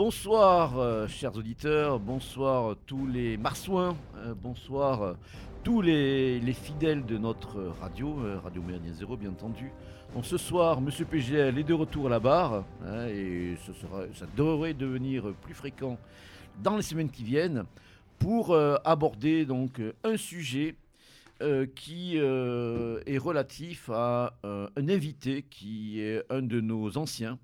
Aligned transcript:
bonsoir, 0.00 0.78
euh, 0.78 1.06
chers 1.08 1.36
auditeurs, 1.36 2.00
bonsoir 2.00 2.74
tous 2.86 3.06
les 3.06 3.36
marsouins, 3.36 3.94
euh, 4.16 4.32
bonsoir 4.34 5.02
euh, 5.02 5.12
tous 5.62 5.82
les, 5.82 6.40
les 6.40 6.52
fidèles 6.54 7.04
de 7.04 7.18
notre 7.18 7.60
radio, 7.82 8.18
euh, 8.20 8.38
Radio 8.42 8.62
Méridien 8.62 8.94
Zéro, 8.94 9.18
bien 9.18 9.28
entendu. 9.28 9.70
Ce 10.22 10.38
soir, 10.38 10.80
Monsieur 10.80 11.04
PGL 11.04 11.58
est 11.58 11.64
de 11.64 11.74
retour 11.74 12.06
à 12.06 12.08
la 12.08 12.18
barre, 12.18 12.64
hein, 12.82 13.08
et 13.08 13.56
ça 14.14 14.24
devrait 14.34 14.72
devenir 14.72 15.34
plus 15.42 15.52
fréquent 15.52 15.98
dans 16.62 16.78
les 16.78 16.82
semaines 16.82 17.10
qui 17.10 17.22
viennent 17.22 17.64
pour 18.18 18.52
euh, 18.52 18.76
aborder 18.86 19.44
donc 19.44 19.80
euh, 19.80 19.92
un 20.02 20.16
sujet 20.16 20.76
euh, 21.42 21.66
qui 21.76 22.14
euh, 22.16 23.02
est 23.04 23.18
relatif 23.18 23.90
à 23.92 24.32
euh, 24.46 24.66
un 24.76 24.88
invité 24.88 25.42
qui 25.42 26.00
est 26.00 26.24
un 26.30 26.40
de 26.40 26.62
nos 26.62 26.96
anciens, 26.96 27.38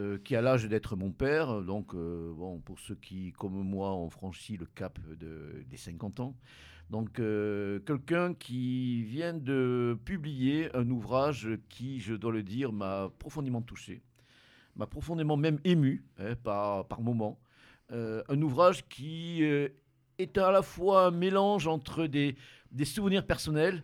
euh, 0.00 0.18
qui 0.18 0.34
a 0.36 0.40
l'âge 0.42 0.66
d'être 0.68 0.96
mon 0.96 1.12
père. 1.12 1.62
Donc, 1.62 1.94
euh, 1.94 2.32
bon, 2.34 2.58
pour 2.60 2.78
ceux 2.80 2.94
qui, 2.96 3.32
comme 3.32 3.62
moi, 3.62 3.94
ont 3.94 4.10
franchi 4.10 4.56
le 4.56 4.66
cap 4.66 4.98
de- 5.18 5.64
des 5.68 5.76
50 5.76 6.20
ans. 6.20 6.34
Donc, 6.90 7.18
euh, 7.20 7.78
quelqu'un 7.80 8.34
qui 8.34 9.02
vient 9.04 9.34
de 9.34 9.98
publier 10.04 10.74
un 10.74 10.88
ouvrage 10.90 11.48
qui, 11.68 12.00
je 12.00 12.14
dois 12.14 12.32
le 12.32 12.42
dire, 12.42 12.72
m'a 12.72 13.10
profondément 13.18 13.62
touché, 13.62 14.02
m'a 14.76 14.86
profondément 14.86 15.36
même 15.36 15.60
ému 15.64 16.04
hein, 16.18 16.34
par, 16.42 16.86
par 16.88 17.00
moments. 17.00 17.38
Un 17.92 18.40
ouvrage 18.42 18.86
qui 18.88 19.42
est 19.42 20.38
à 20.38 20.52
la 20.52 20.62
fois 20.62 21.06
un 21.06 21.10
mélange 21.10 21.66
entre 21.66 22.06
des, 22.06 22.36
des 22.70 22.84
souvenirs 22.84 23.26
personnels, 23.26 23.82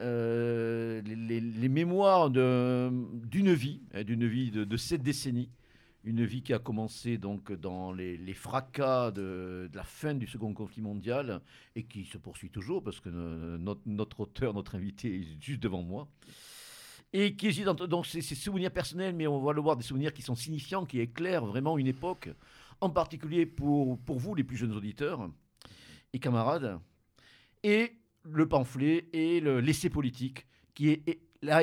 euh, 0.00 1.02
les, 1.02 1.68
mémoires 1.68 2.30
d'un- 2.30 2.90
d'une 2.90 3.52
vie, 3.52 3.82
hein, 3.92 4.04
d'une 4.04 4.26
vie 4.26 4.50
de, 4.50 4.76
sept 4.76 5.02
décennies, 5.02 5.50
une 6.04 6.24
vie 6.24 6.42
qui 6.42 6.54
a 6.54 6.58
commencé 6.58 7.18
donc 7.18 7.52
dans 7.52 7.92
les, 7.92 8.32
fracas 8.32 9.10
de, 9.10 9.70
la 9.74 9.84
fin 9.84 10.14
du 10.14 10.26
Second 10.26 10.54
conflit 10.54 10.80
mondial 10.82 11.42
et 11.76 11.84
qui 11.84 12.04
se 12.06 12.18
poursuit 12.18 12.50
toujours 12.50 12.82
parce 12.82 13.00
que 13.00 13.10
euh, 13.12 13.58
notre, 13.86 14.20
auteur, 14.20 14.54
notre 14.54 14.74
invité 14.74 15.20
est 15.20 15.42
juste 15.42 15.62
devant 15.62 15.82
moi. 15.82 16.08
Et 17.12 17.34
qui 17.34 17.48
est 17.48 17.64
donc 17.64 18.06
ces 18.06 18.22
souvenirs 18.22 18.70
personnels, 18.70 19.14
mais 19.14 19.26
on 19.26 19.40
va 19.40 19.52
le 19.52 19.60
voir 19.60 19.76
des 19.76 19.82
souvenirs 19.82 20.12
qui 20.14 20.22
sont 20.22 20.36
signifiants, 20.36 20.86
qui 20.86 21.00
éclairent 21.00 21.44
vraiment 21.44 21.76
une 21.76 21.88
époque, 21.88 22.30
en 22.80 22.88
particulier 22.88 23.46
pour, 23.46 23.98
pour 23.98 24.18
vous, 24.18 24.34
les 24.34 24.44
plus 24.44 24.56
jeunes 24.56 24.72
auditeurs 24.72 25.28
et 26.12 26.20
camarades, 26.20 26.78
et 27.62 27.99
le 28.24 28.48
pamphlet 28.48 29.08
et 29.12 29.40
le 29.40 29.60
l'essai 29.60 29.90
politique, 29.90 30.46
qui 30.74 30.90
est, 30.90 31.20
là 31.42 31.62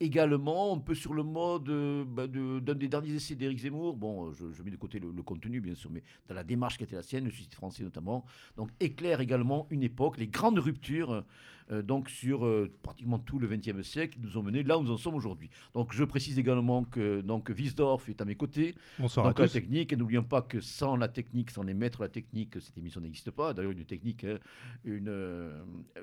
également 0.00 0.74
un 0.74 0.78
peu 0.78 0.94
sur 0.94 1.14
le 1.14 1.22
mode 1.22 1.68
euh, 1.68 2.04
bah, 2.04 2.26
de- 2.26 2.60
d'un 2.60 2.74
des 2.74 2.88
derniers 2.88 3.14
essais 3.14 3.34
d'Éric 3.34 3.60
Zemmour. 3.60 3.96
Bon, 3.96 4.32
je, 4.32 4.50
je 4.52 4.62
mets 4.62 4.70
de 4.70 4.76
côté 4.76 4.98
le, 4.98 5.10
le 5.10 5.22
contenu, 5.22 5.60
bien 5.60 5.74
sûr, 5.74 5.90
mais 5.90 6.02
dans 6.28 6.34
la 6.34 6.44
démarche 6.44 6.76
qui 6.76 6.84
était 6.84 6.96
la 6.96 7.02
sienne, 7.02 7.24
le 7.24 7.30
suicide 7.30 7.54
français 7.54 7.82
notamment. 7.82 8.24
Donc, 8.56 8.70
éclaire 8.80 9.20
également 9.20 9.66
une 9.70 9.82
époque, 9.82 10.18
les 10.18 10.26
grandes 10.28 10.58
ruptures, 10.58 11.12
euh, 11.12 11.22
donc 11.70 12.10
sur 12.10 12.44
euh, 12.44 12.70
pratiquement 12.82 13.18
tout 13.18 13.38
le 13.38 13.48
XXe 13.48 13.82
siècle, 13.82 14.14
qui 14.14 14.20
nous 14.20 14.36
ont 14.36 14.42
menés 14.42 14.62
là 14.62 14.78
où 14.78 14.82
nous 14.82 14.90
en 14.92 14.96
sommes 14.96 15.14
aujourd'hui. 15.14 15.50
Donc, 15.74 15.92
je 15.92 16.04
précise 16.04 16.38
également 16.38 16.84
que 16.84 17.20
donc, 17.20 17.48
Wiesdorf 17.48 18.08
est 18.08 18.20
à 18.20 18.24
mes 18.24 18.34
côtés. 18.34 18.74
Bonsoir 18.98 19.26
à 19.26 19.30
Donc 19.30 19.38
la 19.38 19.46
tous. 19.46 19.52
technique, 19.52 19.92
et 19.92 19.96
n'oublions 19.96 20.22
pas 20.22 20.42
que 20.42 20.60
sans 20.60 20.96
la 20.96 21.08
technique, 21.08 21.50
sans 21.50 21.62
les 21.62 21.74
maîtres 21.74 21.98
de 22.00 22.04
la 22.04 22.08
technique, 22.10 22.60
cette 22.60 22.76
émission 22.76 23.00
n'existe 23.00 23.30
pas. 23.30 23.54
D'ailleurs, 23.54 23.72
une 23.72 23.84
technique, 23.84 24.24
hein, 24.24 24.38
une, 24.84 25.08
euh, 25.08 25.62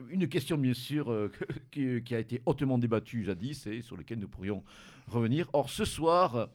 une 0.10 0.28
question 0.28 0.58
bien 0.58 0.74
sûr 0.74 1.12
euh, 1.12 1.32
qui, 1.72 2.02
qui 2.04 2.16
a 2.16 2.20
été 2.20 2.42
hautement 2.46 2.78
débattue 2.78 3.24
jadis 3.24 3.68
et 3.68 3.82
sur 3.82 3.98
laquelle 3.98 4.20
nous 4.20 4.28
pourrions 4.28 4.64
revenir. 5.08 5.48
Or, 5.54 5.70
ce 5.70 5.86
soir, 5.86 6.50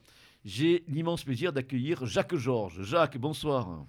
j'ai 0.44 0.84
l'immense 0.88 1.24
plaisir 1.24 1.52
d'accueillir 1.52 2.06
Jacques 2.06 2.36
Georges. 2.36 2.82
Jacques, 2.82 3.18
bonsoir. 3.18 3.84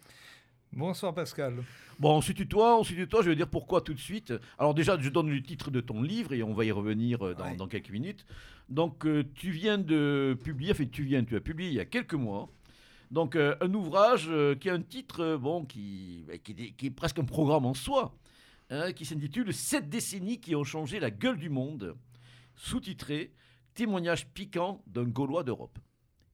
Bonsoir 0.73 1.13
Pascal. 1.13 1.63
Bon, 1.99 2.17
on 2.17 2.21
se 2.21 2.31
tutoie, 2.31 2.79
on 2.79 2.83
se 2.83 2.93
tutoie, 2.93 3.23
je 3.23 3.29
vais 3.29 3.35
dire 3.35 3.49
pourquoi 3.49 3.81
tout 3.81 3.93
de 3.93 3.99
suite. 3.99 4.33
Alors 4.59 4.75
déjà, 4.75 4.99
je 4.99 5.09
donne 5.09 5.29
le 5.29 5.41
titre 5.41 5.71
de 5.71 5.81
ton 5.81 6.01
livre 6.03 6.33
et 6.33 6.43
on 6.43 6.53
va 6.53 6.65
y 6.65 6.71
revenir 6.71 7.25
euh, 7.25 7.33
dans, 7.33 7.45
Ouais. 7.45 7.55
dans 7.55 7.67
quelques 7.67 7.89
minutes. 7.89 8.25
Donc, 8.69 9.05
euh, 9.05 9.23
tu 9.33 9.49
viens 9.49 9.77
de 9.77 10.37
publier, 10.43 10.71
enfin 10.73 10.85
tu 10.85 11.03
viens, 11.03 11.23
tu 11.23 11.35
as 11.35 11.41
publié 11.41 11.69
il 11.69 11.75
y 11.75 11.79
a 11.79 11.85
quelques 11.85 12.13
mois, 12.13 12.49
donc 13.09 13.35
euh, 13.35 13.55
un 13.61 13.73
ouvrage 13.73 14.27
euh, 14.29 14.53
qui 14.55 14.69
a 14.69 14.73
un 14.73 14.81
titre, 14.81 15.37
bon, 15.37 15.65
qui, 15.65 16.25
bah, 16.27 16.37
qui, 16.37 16.51
est, 16.51 16.71
qui 16.73 16.87
est 16.87 16.91
presque 16.91 17.17
un 17.17 17.23
programme 17.23 17.65
en 17.65 17.73
soi, 17.73 18.15
hein, 18.69 18.91
qui 18.91 19.05
s'intitule 19.05 19.53
«Sept 19.53 19.89
décennies 19.89 20.39
qui 20.39 20.55
ont 20.55 20.65
changé 20.65 20.99
la 20.99 21.09
gueule 21.09 21.37
du 21.37 21.49
monde», 21.49 21.95
sous-titré 22.55 23.31
«Témoignage 23.73 24.27
piquant 24.27 24.83
d'un 24.85 25.05
Gaulois 25.05 25.43
d'Europe» 25.43 25.79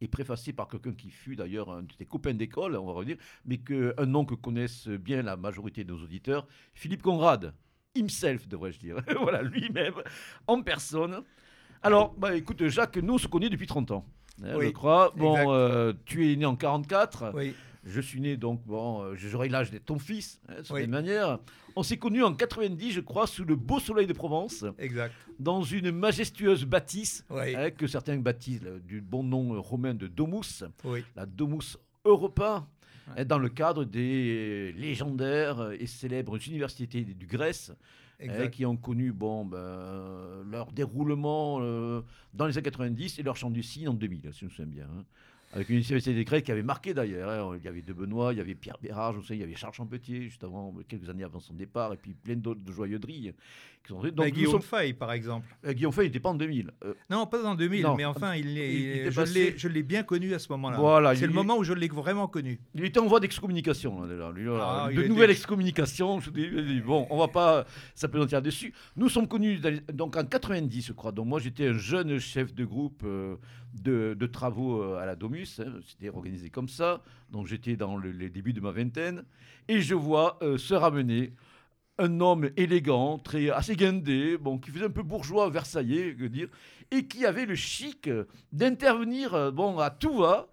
et 0.04 0.08
préfacé 0.10 0.52
par 0.52 0.68
quelqu'un 0.68 0.94
qui 0.94 1.10
fut 1.10 1.38
d'ailleurs 1.38 1.72
un 1.72 1.84
de 1.84 1.94
tes 1.94 2.06
copains 2.06 2.34
d'école, 2.34 2.76
on 2.76 2.86
va 2.86 2.92
revenir, 2.92 3.16
mais 3.46 3.58
que, 3.58 3.94
un 3.98 4.06
nom 4.06 4.26
que 4.26 4.36
connaissent 4.36 4.90
bien 4.90 5.22
la 5.22 5.38
majorité 5.38 5.86
de 5.86 5.94
nos 5.94 6.04
auditeurs, 6.04 6.46
Philippe 6.74 7.02
Conrad, 7.02 7.54
himself 7.96 8.48
devrais-je 8.50 8.80
dire, 8.80 8.98
voilà, 9.22 9.42
lui-même, 9.42 9.94
en 10.46 10.62
personne. 10.62 11.24
Alors, 11.82 12.14
bah, 12.16 12.36
écoute, 12.36 12.68
Jacques, 12.68 12.98
nous 12.98 13.14
on 13.14 13.18
se 13.18 13.28
connaît 13.28 13.50
depuis 13.50 13.66
30 13.66 13.92
ans, 13.92 14.06
hein, 14.44 14.58
Oui, 14.58 14.68
je 14.68 14.72
crois. 14.72 15.14
Bon, 15.16 15.54
euh, 15.54 15.94
tu 16.06 16.32
es 16.32 16.36
né 16.36 16.46
en 16.46 16.58
44, 16.58 17.32
Oui, 17.34 17.56
je 17.86 18.00
suis 18.02 18.22
né 18.22 18.38
donc, 18.38 18.62
bon, 18.66 19.02
euh, 19.04 19.16
j'aurai 19.16 19.50
l'âge 19.50 19.70
d'être 19.72 19.86
ton 19.86 20.00
fils, 20.00 20.40
hein, 20.50 20.56
de 20.68 20.74
Oui. 20.74 20.88
manière. 20.88 21.40
On 21.76 21.84
s'est 21.84 21.98
connus 21.98 22.24
en 22.24 22.34
90, 22.34 22.92
je 22.92 23.02
crois, 23.02 23.28
sous 23.28 23.44
le 23.44 23.56
beau 23.56 23.80
soleil 23.80 24.08
de 24.08 24.14
Provence, 24.14 24.64
exact. 24.80 25.14
dans 25.40 25.64
une 25.64 25.92
majestueuse 25.92 26.66
bâtisse, 26.66 27.26
Oui, 27.30 27.56
hein, 27.56 27.72
que 27.72 27.88
certains 27.88 28.18
baptisent 28.18 28.62
euh, 28.66 28.80
du 28.80 29.02
bon 29.02 29.24
nom 29.24 29.54
euh, 29.56 29.60
romain 29.60 29.94
de 29.94 30.08
Domus 30.08 30.64
oui, 30.86 31.04
la 31.16 31.26
Domus 31.26 31.78
Europa, 32.06 32.68
Ouais. 33.10 33.14
hein, 33.22 33.26
dans 33.26 33.38
le 33.40 33.50
cadre 33.50 33.84
des 33.84 34.72
légendaires 34.78 35.72
et 35.78 35.88
célèbres 35.88 36.38
universités 36.48 37.04
du 37.04 37.26
Grèce, 37.26 37.74
hein, 38.22 38.48
qui 38.48 38.66
ont 38.66 38.78
connu 38.78 39.12
bon, 39.12 39.44
ben, 39.44 39.58
leur 40.50 40.72
déroulement 40.72 41.58
euh, 41.62 42.02
dans 42.34 42.46
les 42.48 42.58
années 42.58 42.64
90 42.64 43.20
et 43.20 43.24
leur 43.24 43.36
chant 43.36 43.50
du 43.50 43.62
cygne 43.64 43.90
en 43.90 43.94
2000, 43.94 44.22
si 44.32 44.40
je 44.42 44.46
me 44.46 44.50
souviens 44.52 44.66
bien. 44.68 44.86
hein. 44.86 45.04
Avec 45.56 45.70
une 45.70 45.76
université 45.76 46.16
des 46.16 46.26
Grecs 46.26 46.44
qui 46.44 46.52
avait 46.52 46.64
marqué 46.64 46.96
d'ailleurs. 46.96 47.30
hein. 47.30 47.58
Il 47.60 47.64
y 47.64 47.68
avait 47.68 47.84
De 47.84 47.94
Benoît, 47.94 48.34
il 48.34 48.38
y 48.38 48.42
avait 48.42 48.56
Pierre 48.56 48.80
Bérard, 48.82 49.14
je 49.14 49.22
sais, 49.22 49.36
il 49.36 49.40
y 49.40 49.44
avait 49.44 49.54
Charles 49.54 49.76
Champetier, 49.76 50.24
juste 50.24 50.44
avant, 50.44 50.74
quelques 50.88 51.08
années 51.10 51.24
avant 51.24 51.40
son 51.40 51.54
départ, 51.54 51.94
et 51.94 51.98
puis 51.98 52.16
plein 52.16 52.36
d'autres 52.36 52.62
de 52.62 52.72
joyeuseries. 52.72 53.34
Qui 53.84 53.90
sont... 53.90 54.00
Donc, 54.02 54.16
Bah, 54.16 54.30
Guillaume 54.30 54.52
sommes- 54.54 54.62
Fay, 54.62 54.94
par 54.94 55.12
exemple. 55.12 55.46
euh, 55.66 55.74
Guillaume 55.74 55.92
Fay, 55.92 56.06
il 56.06 56.08
n'était 56.08 56.22
pas 56.22 56.30
en 56.30 56.36
2000. 56.36 56.72
Euh, 56.86 56.94
Non, 57.10 57.26
pas 57.28 57.44
en 57.46 57.54
2000, 57.54 57.84
Non. 57.84 57.96
mais 57.96 58.06
enfin, 58.06 58.34
il 58.36 58.58
est, 58.58 58.74
Il 58.74 58.90
était 58.90 59.12
je 59.12 59.16
passé- 59.20 59.56
l'ai- 59.70 59.84
bien 59.84 60.04
connu 60.04 60.34
à 60.34 60.40
ce 60.40 60.50
moment-là. 60.54 60.78
Voilà, 60.78 61.14
C'est 61.16 61.22
il- 61.26 61.28
le 61.28 61.34
moment 61.34 61.58
où 61.58 61.64
je 61.66 61.74
l'ai 61.74 61.90
vraiment 61.90 62.28
connu. 62.30 62.62
Il 62.76 62.86
était 62.86 63.00
en 63.00 63.08
voie 63.08 63.20
d'excommunication. 63.20 64.02
là, 64.02 64.08
déjà. 64.08 64.32
Lui, 64.32 64.46
voilà. 64.46 64.84
Ah, 64.86 64.88
de 64.90 65.00
était- 65.00 65.10
nouvelles 65.10 65.32
excommunications. 65.32 66.20
Je 66.22 66.30
dis, 66.32 66.48
je 66.50 66.60
dis, 66.62 66.80
bon, 66.82 67.06
on 67.10 67.18
va 67.18 67.28
pas 67.28 67.66
s'apesantir 67.94 68.42
dessus. 68.42 68.74
Nous 68.96 69.10
sommes 69.10 69.28
connus 69.28 69.60
donc 69.94 70.16
en 70.16 70.24
90, 70.24 70.88
je 70.88 70.94
crois. 70.94 71.12
Donc 71.12 71.28
moi, 71.28 71.40
j'étais 71.40 71.68
un 71.68 71.74
jeune 71.78 72.20
chef 72.20 72.54
de 72.54 72.64
groupe 72.64 73.02
euh, 73.04 73.36
de, 73.74 74.16
de 74.18 74.26
travaux 74.28 74.82
à 74.94 75.06
la 75.06 75.16
Domus. 75.18 75.60
hein. 75.60 75.74
C'était 75.86 76.10
organisé 76.10 76.50
comme 76.50 76.70
ça. 76.70 77.02
Donc 77.32 77.48
j'étais 77.48 77.76
dans 77.76 77.98
le- 77.98 78.12
les 78.12 78.30
débuts 78.30 78.54
de 78.54 78.62
ma 78.62 78.72
vingtaine. 78.72 79.24
Et 79.68 79.82
je 79.82 79.94
vois 79.96 80.40
se 80.58 80.74
ramener 80.74 81.34
un 82.00 82.20
homme 82.20 82.50
élégant, 82.58 83.20
très, 83.20 83.50
assez 83.50 83.76
guindé, 83.76 84.38
bon, 84.38 84.58
qui 84.58 84.72
faisait 84.72 84.86
un 84.86 84.90
peu 84.90 85.04
bourgeois 85.04 85.50
versaillais, 85.50 86.16
que 86.16 86.26
dire, 86.26 86.50
et 86.92 87.08
qui 87.08 87.26
avait 87.26 87.46
le 87.46 87.56
chic 87.56 88.10
d'intervenir 88.52 89.52
bon, 89.52 89.78
à 89.80 89.90
tout 89.90 90.18
va 90.18 90.48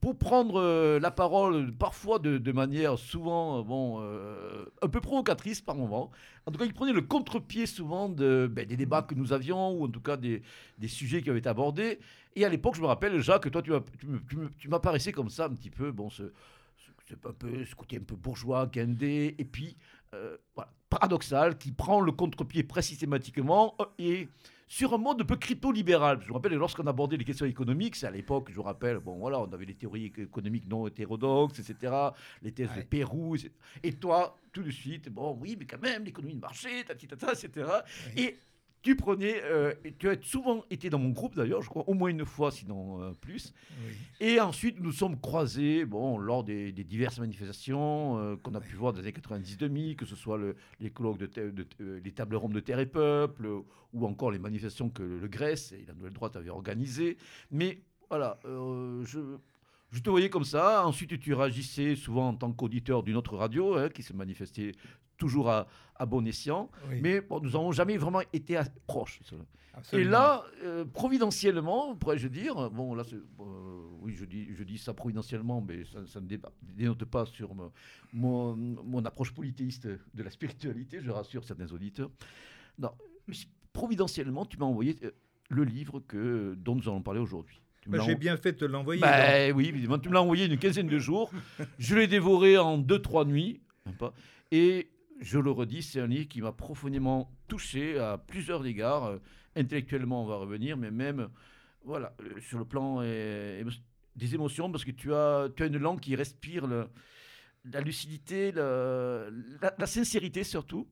pour 0.00 0.16
prendre 0.16 0.60
euh, 0.60 1.00
la 1.00 1.10
parole, 1.10 1.72
parfois 1.72 2.18
de, 2.18 2.52
manière 2.52 2.98
souvent 2.98 3.62
bon, 3.62 3.98
euh, 4.00 4.64
un 4.82 4.88
peu 4.88 5.00
provocatrice 5.00 5.60
par 5.60 5.74
moment. 5.74 6.10
En 6.46 6.52
tout 6.52 6.58
cas, 6.58 6.64
il 6.64 6.74
prenait 6.74 6.92
le 6.92 7.02
contre-pied 7.02 7.66
souvent 7.66 8.08
ben, 8.08 8.48
des 8.54 8.76
débats 8.76 9.02
que 9.02 9.14
nous 9.14 9.32
avions, 9.32 9.72
ou 9.72 9.86
en 9.86 9.88
tout 9.88 10.00
cas 10.00 10.16
des, 10.16 10.42
des 10.78 10.88
sujets 10.88 11.22
qui 11.22 11.30
avaient 11.30 11.40
été 11.40 11.48
abordés. 11.48 11.98
Et 12.36 12.44
à 12.44 12.48
l'époque, 12.48 12.76
je 12.76 12.82
me 12.82 12.86
rappelle, 12.86 13.18
Jacques, 13.20 13.50
toi, 13.50 13.62
tu 13.62 14.68
m'apparaissais 14.68 15.12
comme 15.12 15.30
ça 15.30 15.46
un 15.46 15.54
petit 15.54 15.70
peu, 15.70 15.90
bon, 15.90 16.10
ce, 16.10 16.24
un 17.24 17.32
peu, 17.32 17.64
ce 17.64 17.74
côté 17.74 17.96
un 17.96 18.04
peu 18.04 18.14
bourgeois, 18.14 18.66
guindé, 18.66 19.34
et 19.38 19.44
puis 19.44 19.76
voilà, 20.54 20.70
paradoxal, 20.88 21.58
qui 21.58 21.72
prend 21.72 22.00
le 22.00 22.12
contre-pied 22.12 22.66
très 22.66 22.82
systématiquement 22.82 23.74
euh, 23.80 23.84
et 23.98 24.28
sur 24.68 24.94
un 24.94 24.98
mode 24.98 25.20
un 25.22 25.24
peu 25.24 25.36
crypto-libéral. 25.36 26.20
Je 26.22 26.28
me 26.28 26.34
rappelle, 26.34 26.54
lorsqu'on 26.54 26.86
abordait 26.86 27.16
les 27.16 27.24
questions 27.24 27.46
économiques, 27.46 27.94
c'est 27.96 28.06
à 28.06 28.10
l'époque, 28.10 28.48
je 28.50 28.56
vous 28.56 28.62
rappelle, 28.62 28.98
bon 28.98 29.16
voilà, 29.16 29.40
on 29.40 29.52
avait 29.52 29.64
les 29.64 29.74
théories 29.74 30.06
économiques 30.06 30.68
non 30.68 30.86
hétérodoxes, 30.88 31.60
etc., 31.60 31.92
les 32.42 32.52
thèses 32.52 32.70
de 32.70 32.76
Ouais. 32.76 32.84
Pérou, 32.84 33.36
etc. 33.36 33.50
et 33.82 33.92
toi, 33.92 34.36
tout 34.52 34.62
de 34.62 34.70
suite, 34.70 35.08
bon 35.08 35.38
oui, 35.40 35.56
mais 35.58 35.66
quand 35.66 35.80
même, 35.80 36.04
l'économie 36.04 36.34
de 36.34 36.40
marché, 36.40 36.84
tata, 36.84 37.32
etc. 37.32 37.68
Et 38.16 38.36
tu 38.86 38.96
prenais, 38.96 39.42
euh, 39.44 39.74
tu 39.98 40.08
as 40.08 40.16
souvent 40.22 40.64
été 40.70 40.90
dans 40.90 40.98
mon 40.98 41.10
groupe 41.10 41.34
d'ailleurs, 41.34 41.60
je 41.62 41.68
crois 41.68 41.88
au 41.88 41.94
moins 41.94 42.08
une 42.08 42.24
fois, 42.24 42.50
sinon 42.52 43.02
euh, 43.02 43.12
plus. 43.20 43.52
Oui. 43.84 43.92
Et 44.20 44.40
ensuite, 44.40 44.80
nous 44.80 44.92
sommes 44.92 45.18
croisés 45.20 45.84
bon, 45.84 46.18
lors 46.18 46.44
des, 46.44 46.70
des 46.72 46.84
diverses 46.84 47.18
manifestations 47.18 48.18
euh, 48.18 48.36
qu'on 48.36 48.54
a 48.54 48.60
pu 48.60 48.76
voir 48.76 48.92
dans 48.92 49.00
les 49.00 49.08
années 49.08 49.16
90-2000, 49.18 49.96
que 49.96 50.06
ce 50.06 50.14
soit 50.14 50.38
le- 50.38 50.54
les 50.80 50.90
colloques 50.90 51.18
de, 51.18 51.26
de- 51.50 52.00
les 52.04 52.12
tables 52.12 52.36
rondes 52.36 52.52
de 52.54 52.60
Terre 52.60 52.78
et 52.78 52.86
Peuple, 52.86 53.46
ou 53.92 54.06
encore 54.06 54.30
les 54.30 54.38
manifestations 54.38 54.88
que 54.88 55.02
le 55.02 55.26
Grèce 55.28 55.72
et 55.72 55.84
la 55.88 55.94
Nouvelle 55.94 56.12
Droite 56.12 56.36
avaient 56.36 56.50
organisées. 56.50 57.16
Mais 57.50 57.80
voilà, 58.08 58.38
je, 58.44 59.18
je 59.90 60.00
te 60.00 60.10
voyais 60.10 60.30
comme 60.30 60.44
ça. 60.44 60.86
Ensuite, 60.86 61.18
tu 61.18 61.34
réagissais 61.34 61.96
souvent 61.96 62.28
en 62.28 62.34
tant 62.34 62.52
qu'auditeur 62.52 63.02
d'une 63.02 63.16
autre 63.16 63.36
radio 63.36 63.74
hein, 63.76 63.88
qui 63.88 64.02
se 64.02 64.12
manifestait 64.12 64.72
toujours 65.16 65.48
à, 65.50 65.66
à 65.96 66.06
bon 66.06 66.26
escient. 66.26 66.70
Oui, 66.90 67.00
Mais 67.02 67.20
bon, 67.20 67.40
nous 67.40 67.50
n'avons 67.50 67.72
jamais 67.72 67.96
vraiment 67.96 68.20
été 68.32 68.56
à- 68.56 68.64
proches. 68.86 69.20
Et 69.92 70.04
là, 70.04 70.42
euh, 70.64 70.86
providentiellement, 70.86 71.94
pourrais-je 71.96 72.28
dire, 72.28 72.70
bon 72.70 72.94
là, 72.94 73.02
euh, 73.12 73.44
oui, 74.00 74.14
je 74.16 74.24
dis, 74.24 74.48
je 74.54 74.62
dis 74.64 74.78
ça 74.78 74.94
providentiellement, 74.94 75.60
mais 75.60 75.84
ça, 75.84 75.98
ça 76.06 76.18
ne 76.20 76.26
dénote 76.62 77.04
pas 77.04 77.26
sur 77.26 77.54
mon, 77.54 77.70
mon, 78.14 78.56
mon 78.56 79.04
approche 79.04 79.32
polythéiste 79.34 79.86
de 79.86 80.22
la 80.22 80.30
spiritualité, 80.30 81.00
je 81.02 81.10
rassure 81.10 81.44
certains 81.44 81.70
auditeurs. 81.72 82.10
Non, 82.78 82.90
providentiellement, 83.72 84.46
tu 84.46 84.56
m'as 84.58 84.64
envoyé 84.66 84.96
euh, 85.04 85.10
le 85.50 85.64
livre 85.64 86.00
que, 86.00 86.54
dont 86.58 86.74
nous 86.74 86.88
allons 86.88 87.02
parler 87.02 87.20
aujourd'hui. 87.20 87.60
Bah, 87.86 87.98
J'ai 88.04 88.14
en- 88.14 88.18
bien 88.18 88.36
fait 88.36 88.52
de 88.52 88.58
te 88.58 88.64
l'envoyer. 88.64 89.00
ben 89.00 89.52
oui, 89.54 89.66
évidemment, 89.68 89.98
tu 89.98 90.08
me 90.08 90.14
l'as 90.14 90.22
envoyé 90.22 90.46
une 90.46 90.58
quinzaine 90.58 90.88
de 90.88 90.98
jours. 90.98 91.30
Je 91.78 91.94
l'ai 91.94 92.06
dévoré 92.06 92.58
en 92.58 92.78
deux, 92.78 93.00
trois 93.00 93.24
nuits. 93.24 93.60
pas. 93.98 94.12
Et 94.50 94.88
je 95.20 95.38
le 95.38 95.50
redis, 95.50 95.82
c'est 95.82 96.00
un 96.00 96.06
livre 96.06 96.28
qui 96.28 96.40
m'a 96.40 96.52
profondément 96.52 97.30
touché 97.48 97.98
à 97.98 98.18
plusieurs 98.18 98.66
égards. 98.66 99.04
Euh, 99.04 99.18
Intellectuellement, 99.58 100.22
on 100.22 100.26
va 100.26 100.36
revenir, 100.36 100.76
mais 100.76 100.90
même 100.90 101.30
voilà, 101.82 102.14
euh, 102.20 102.38
sur 102.40 102.58
le 102.58 102.66
plan 102.66 102.98
euh, 103.00 103.64
des 104.14 104.34
émotions, 104.34 104.70
parce 104.70 104.84
que 104.84 104.90
tu 104.90 105.14
as, 105.14 105.48
tu 105.56 105.62
as 105.62 105.66
une 105.66 105.78
langue 105.78 105.98
qui 105.98 106.14
respire 106.14 106.66
la 106.66 107.80
lucidité, 107.80 108.52
la, 108.52 109.86
sincérité 109.86 110.44
surtout. 110.44 110.86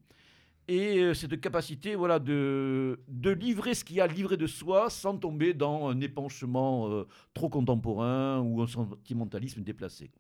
Et 0.67 1.13
cette 1.13 1.39
capacité 1.43 1.95
voilà, 1.95 2.19
de, 2.19 2.99
de 3.07 3.31
livrer 3.33 3.75
ce 3.75 3.85
qu'il 3.85 3.97
y 3.97 4.01
a 4.01 4.05
à 4.05 4.07
livrer 4.07 4.39
de 4.39 4.47
soi 4.47 4.89
sans 4.89 5.19
tomber 5.19 5.53
dans 5.53 5.89
un 5.89 6.01
épanchement 6.01 7.05
trop 7.35 7.51
contemporain 7.51 8.41
ou 8.41 8.63
un 8.63 8.67
sentimentalisme 8.67 9.63
déplacé. 9.63 10.11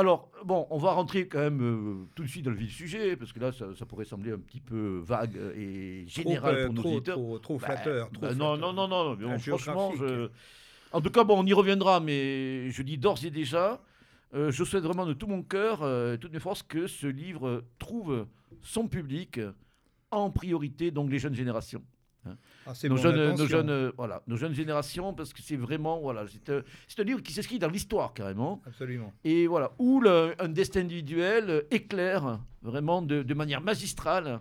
Alors, 0.00 0.30
bon, 0.46 0.66
on 0.70 0.78
va 0.78 0.92
rentrer 0.92 1.28
quand 1.28 1.40
même 1.40 1.60
euh, 1.62 2.06
tout 2.14 2.22
de 2.22 2.28
suite 2.28 2.44
dans 2.46 2.50
le 2.50 2.56
vif 2.56 2.68
du 2.68 2.72
sujet, 2.74 3.16
parce 3.16 3.34
que 3.34 3.38
là, 3.40 3.52
ça, 3.52 3.66
ça 3.78 3.84
pourrait 3.84 4.06
sembler 4.06 4.32
un 4.32 4.38
petit 4.38 4.60
peu 4.60 4.98
vague 5.04 5.36
euh, 5.36 5.52
et 5.56 6.06
Trop, 6.06 6.22
général 6.22 6.54
euh, 6.54 6.64
pour 6.66 6.74
nos 6.74 6.80
trop, 6.82 6.90
auditeurs. 6.92 7.16
trop, 7.16 7.38
trop 7.38 7.58
Bah, 7.58 7.66
flatteur. 7.66 8.10
trop 8.10 8.22
bah, 8.22 8.34
non, 8.34 8.56
flatteur. 8.56 8.72
non, 8.72 8.88
non, 8.88 8.88
non, 8.88 9.16
non, 9.16 9.38
franchement, 9.38 9.92
je... 9.98 10.30
En 10.92 11.02
tout 11.02 11.10
cas, 11.10 11.22
bon, 11.22 11.38
on 11.38 11.46
y 11.46 11.52
reviendra, 11.52 12.00
mais 12.00 12.70
je 12.70 12.82
dis 12.82 12.96
d'ores 12.96 13.22
et 13.24 13.30
déjà, 13.30 13.82
euh, 14.34 14.50
je 14.50 14.64
souhaite 14.64 14.84
vraiment 14.84 15.04
de 15.04 15.12
tout 15.12 15.26
mon 15.26 15.42
cœur, 15.42 15.82
euh, 15.82 16.16
toutes 16.16 16.32
mes 16.32 16.40
forces, 16.40 16.62
que 16.62 16.86
ce 16.86 17.06
livre 17.06 17.46
euh, 17.46 17.64
trouve 17.78 18.26
son 18.62 18.88
public 18.88 19.36
euh, 19.36 19.52
en 20.10 20.30
priorité, 20.30 20.90
donc 20.90 21.10
les 21.10 21.18
jeunes 21.18 21.34
générations. 21.34 21.82
Ah, 22.66 22.74
c'est 22.74 22.88
Nos 22.88 22.96
jeunes, 22.98 23.16
nos, 23.16 23.22
intention. 23.28 23.46
jeunes, 23.46 23.70
euh, 23.70 23.92
voilà, 23.96 24.22
nos 24.26 24.36
jeunes 24.36 24.52
générations, 24.54 25.14
parce 25.14 25.32
que 25.32 25.40
c'est 25.42 25.56
vraiment, 25.56 26.00
voilà, 26.00 26.24
c'est 26.28 26.50
un, 26.50 26.62
c'est 26.86 27.00
un 27.00 27.04
livre 27.04 27.22
qui 27.22 27.32
s'inscrit 27.32 27.58
dans 27.58 27.68
l'histoire 27.70 28.12
carrément, 28.12 28.60
Absolument. 28.66 29.12
et 29.24 29.46
voilà, 29.46 29.72
où 29.78 30.00
le- 30.00 30.34
un 30.38 30.48
destin 30.48 30.80
individuel 30.80 31.48
euh, 31.50 31.62
éclaire 31.70 32.40
vraiment 32.62 33.00
de, 33.00 33.22
de 33.22 33.34
manière 33.34 33.60
magistrale, 33.62 34.40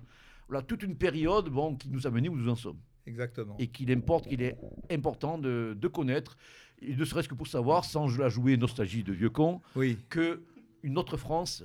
voilà, 0.50 0.62
toute 0.62 0.84
une 0.84 0.96
période, 0.98 1.48
bon, 1.50 1.76
qui 1.76 1.90
nous 1.90 2.06
a 2.06 2.10
menés 2.12 2.28
où 2.30 2.36
nous 2.36 2.50
en 2.50 2.56
sommes 2.56 2.80
Exactement. 3.06 3.56
et 3.60 3.68
qu'il 3.68 3.92
importe, 3.92 4.28
qu'il 4.28 4.42
est 4.42 4.58
important 4.92 5.38
de, 5.38 5.76
de 5.80 5.88
connaître, 5.88 6.38
et 6.82 6.96
ne 6.96 7.06
serait-ce 7.06 7.30
que 7.30 7.36
pour 7.36 7.48
savoir, 7.48 7.86
sans 7.86 8.08
la 8.18 8.30
jouer 8.30 8.58
nostalgie 8.58 9.04
de 9.04 9.14
vieux 9.14 9.30
con, 9.30 9.62
Oui, 9.76 9.98
que 10.10 10.42
une 10.84 10.98
autre 10.98 11.18
France 11.18 11.64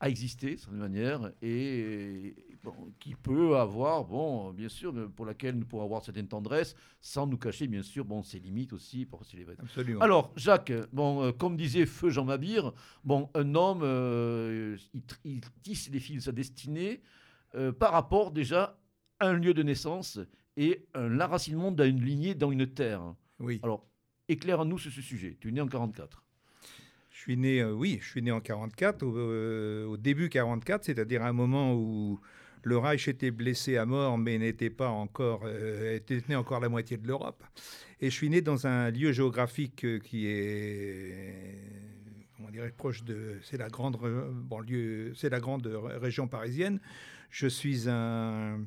a 0.00 0.08
existé, 0.08 0.52
de 0.54 0.56
certaine 0.60 0.78
manière, 0.78 1.32
et 1.42 2.34
qui 2.98 3.14
peut 3.14 3.56
avoir, 3.56 4.04
bon, 4.04 4.52
bien 4.52 4.68
sûr, 4.68 4.92
pour 5.14 5.26
laquelle 5.26 5.56
nous 5.56 5.66
pourrons 5.66 5.84
avoir 5.84 6.04
certaine 6.04 6.28
tendresse, 6.28 6.74
sans 7.00 7.26
nous 7.26 7.38
cacher, 7.38 7.66
bien 7.66 7.82
sûr, 7.82 8.04
bon, 8.04 8.22
ses 8.22 8.38
limites 8.38 8.72
aussi. 8.72 9.06
Pour 9.06 9.22
absolument. 9.58 10.00
Alors, 10.00 10.32
Jacques, 10.36 10.72
bon, 10.92 11.24
euh, 11.24 11.32
comme 11.32 11.56
disait 11.56 11.86
Feu 11.86 12.10
Jean 12.10 12.24
Mabire, 12.24 12.72
bon, 13.04 13.30
un 13.34 13.54
homme, 13.54 13.80
euh, 13.82 14.76
il, 15.24 15.40
tisse 15.62 15.90
les 15.90 16.00
fils 16.00 16.16
de 16.16 16.22
sa 16.22 16.32
destinée 16.32 17.00
euh, 17.54 17.72
par 17.72 17.92
rapport 17.92 18.30
déjà 18.30 18.78
à 19.20 19.28
un 19.28 19.34
lieu 19.34 19.54
de 19.54 19.62
naissance 19.62 20.18
et 20.56 20.86
un 20.94 21.08
l'enracinement 21.08 21.72
d'une 21.72 22.02
lignée 22.02 22.34
dans 22.34 22.50
une 22.50 22.66
terre. 22.66 23.14
oui. 23.40 23.60
Alors, 23.62 23.88
éclaire-nous 24.28 24.78
sur 24.78 24.92
ce 24.92 25.00
sujet. 25.00 25.36
Tu 25.40 25.48
es 25.48 25.52
né 25.52 25.60
en 25.60 25.66
44. 25.66 26.22
Je 27.18 27.22
suis 27.24 27.36
né, 27.36 27.60
euh, 27.60 27.72
oui, 27.72 27.98
je 28.00 28.08
suis 28.08 28.22
né 28.22 28.30
en 28.30 28.40
44, 28.40 29.02
au, 29.02 29.16
euh, 29.16 29.84
au 29.86 29.96
début 29.96 30.28
44, 30.28 30.84
c'est-à-dire 30.84 31.24
à 31.24 31.28
un 31.28 31.32
moment 31.32 31.74
où 31.74 32.20
le 32.62 32.76
Reich 32.78 33.08
était 33.08 33.30
blessé 33.30 33.76
à 33.76 33.86
mort, 33.86 34.18
mais 34.18 34.38
n'était 34.38 34.70
pas 34.70 34.88
encore, 34.88 35.42
euh, 35.44 35.96
était 35.96 36.20
tenu 36.20 36.36
encore 36.36 36.60
la 36.60 36.68
moitié 36.68 36.96
de 36.96 37.06
l'Europe. 37.06 37.42
Et 38.00 38.10
je 38.10 38.14
suis 38.14 38.28
né 38.30 38.40
dans 38.40 38.66
un 38.66 38.90
lieu 38.90 39.12
géographique 39.12 39.84
euh, 39.84 39.98
qui 39.98 40.26
est, 40.26 41.54
comment 42.36 42.50
dirais 42.50 42.72
proche 42.76 43.02
de, 43.04 43.38
c'est 43.42 43.56
la 43.58 43.68
grande 43.68 43.96
banlieue, 44.48 45.12
c'est 45.16 45.30
la 45.30 45.40
grande 45.40 45.66
ré- 45.66 45.96
région 45.98 46.28
parisienne. 46.28 46.78
Je 47.30 47.46
suis 47.46 47.88
un, 47.88 48.60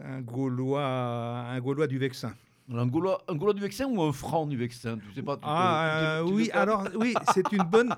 un 0.00 0.20
Gaulois, 0.20 0.84
un 0.84 1.60
Gaulois 1.60 1.86
du 1.86 1.98
Vexin. 1.98 2.34
Un 2.72 2.86
Gaulois, 2.88 3.22
un 3.28 3.36
Gaulois 3.36 3.54
du 3.54 3.60
Vexin 3.62 3.86
ou 3.86 4.02
un 4.02 4.12
Franc 4.12 4.46
du 4.46 4.56
Vexin? 4.56 4.98
Tu 4.98 5.14
sais 5.14 5.22
pas. 5.22 5.36
tu 5.36 5.42
Ah 5.46 6.22
tu- 6.24 6.26
tu- 6.26 6.30
tu 6.30 6.32
euh, 6.32 6.36
oui, 6.36 6.50
alors 6.52 6.88
oui, 6.96 7.14
c'est 7.32 7.52
une 7.52 7.62
bonne, 7.62 7.94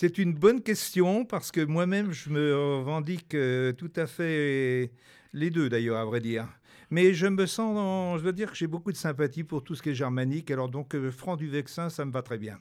c'est 0.00 0.18
une 0.18 0.32
bonne 0.32 0.62
question 0.62 1.24
parce 1.24 1.50
que 1.50 1.60
moi-même 1.64 2.12
je 2.12 2.30
me 2.30 2.54
revendique 2.78 3.34
euh, 3.34 3.72
tout 3.72 3.90
à 3.96 4.06
fait 4.06 4.92
les 5.32 5.50
deux 5.50 5.68
d'ailleurs 5.68 5.96
à 5.98 6.04
vrai 6.04 6.20
dire. 6.20 6.46
Mais 6.90 7.12
je 7.14 7.26
me 7.26 7.46
sens, 7.46 7.74
dans- 7.74 8.16
je 8.16 8.22
veux 8.22 8.32
dire 8.32 8.48
que 8.52 8.56
j'ai 8.56 8.68
beaucoup 8.68 8.92
de 8.92 8.96
sympathie 8.96 9.42
pour 9.42 9.64
tout 9.64 9.74
ce 9.74 9.82
qui 9.82 9.90
est 9.90 9.94
germanique. 9.94 10.50
Alors 10.52 10.68
donc 10.68 10.94
euh, 10.94 11.10
Franc 11.10 11.34
du 11.36 11.48
Vexin, 11.48 11.88
ça 11.90 12.04
me 12.04 12.12
va 12.12 12.22
très 12.22 12.38
bien. 12.38 12.58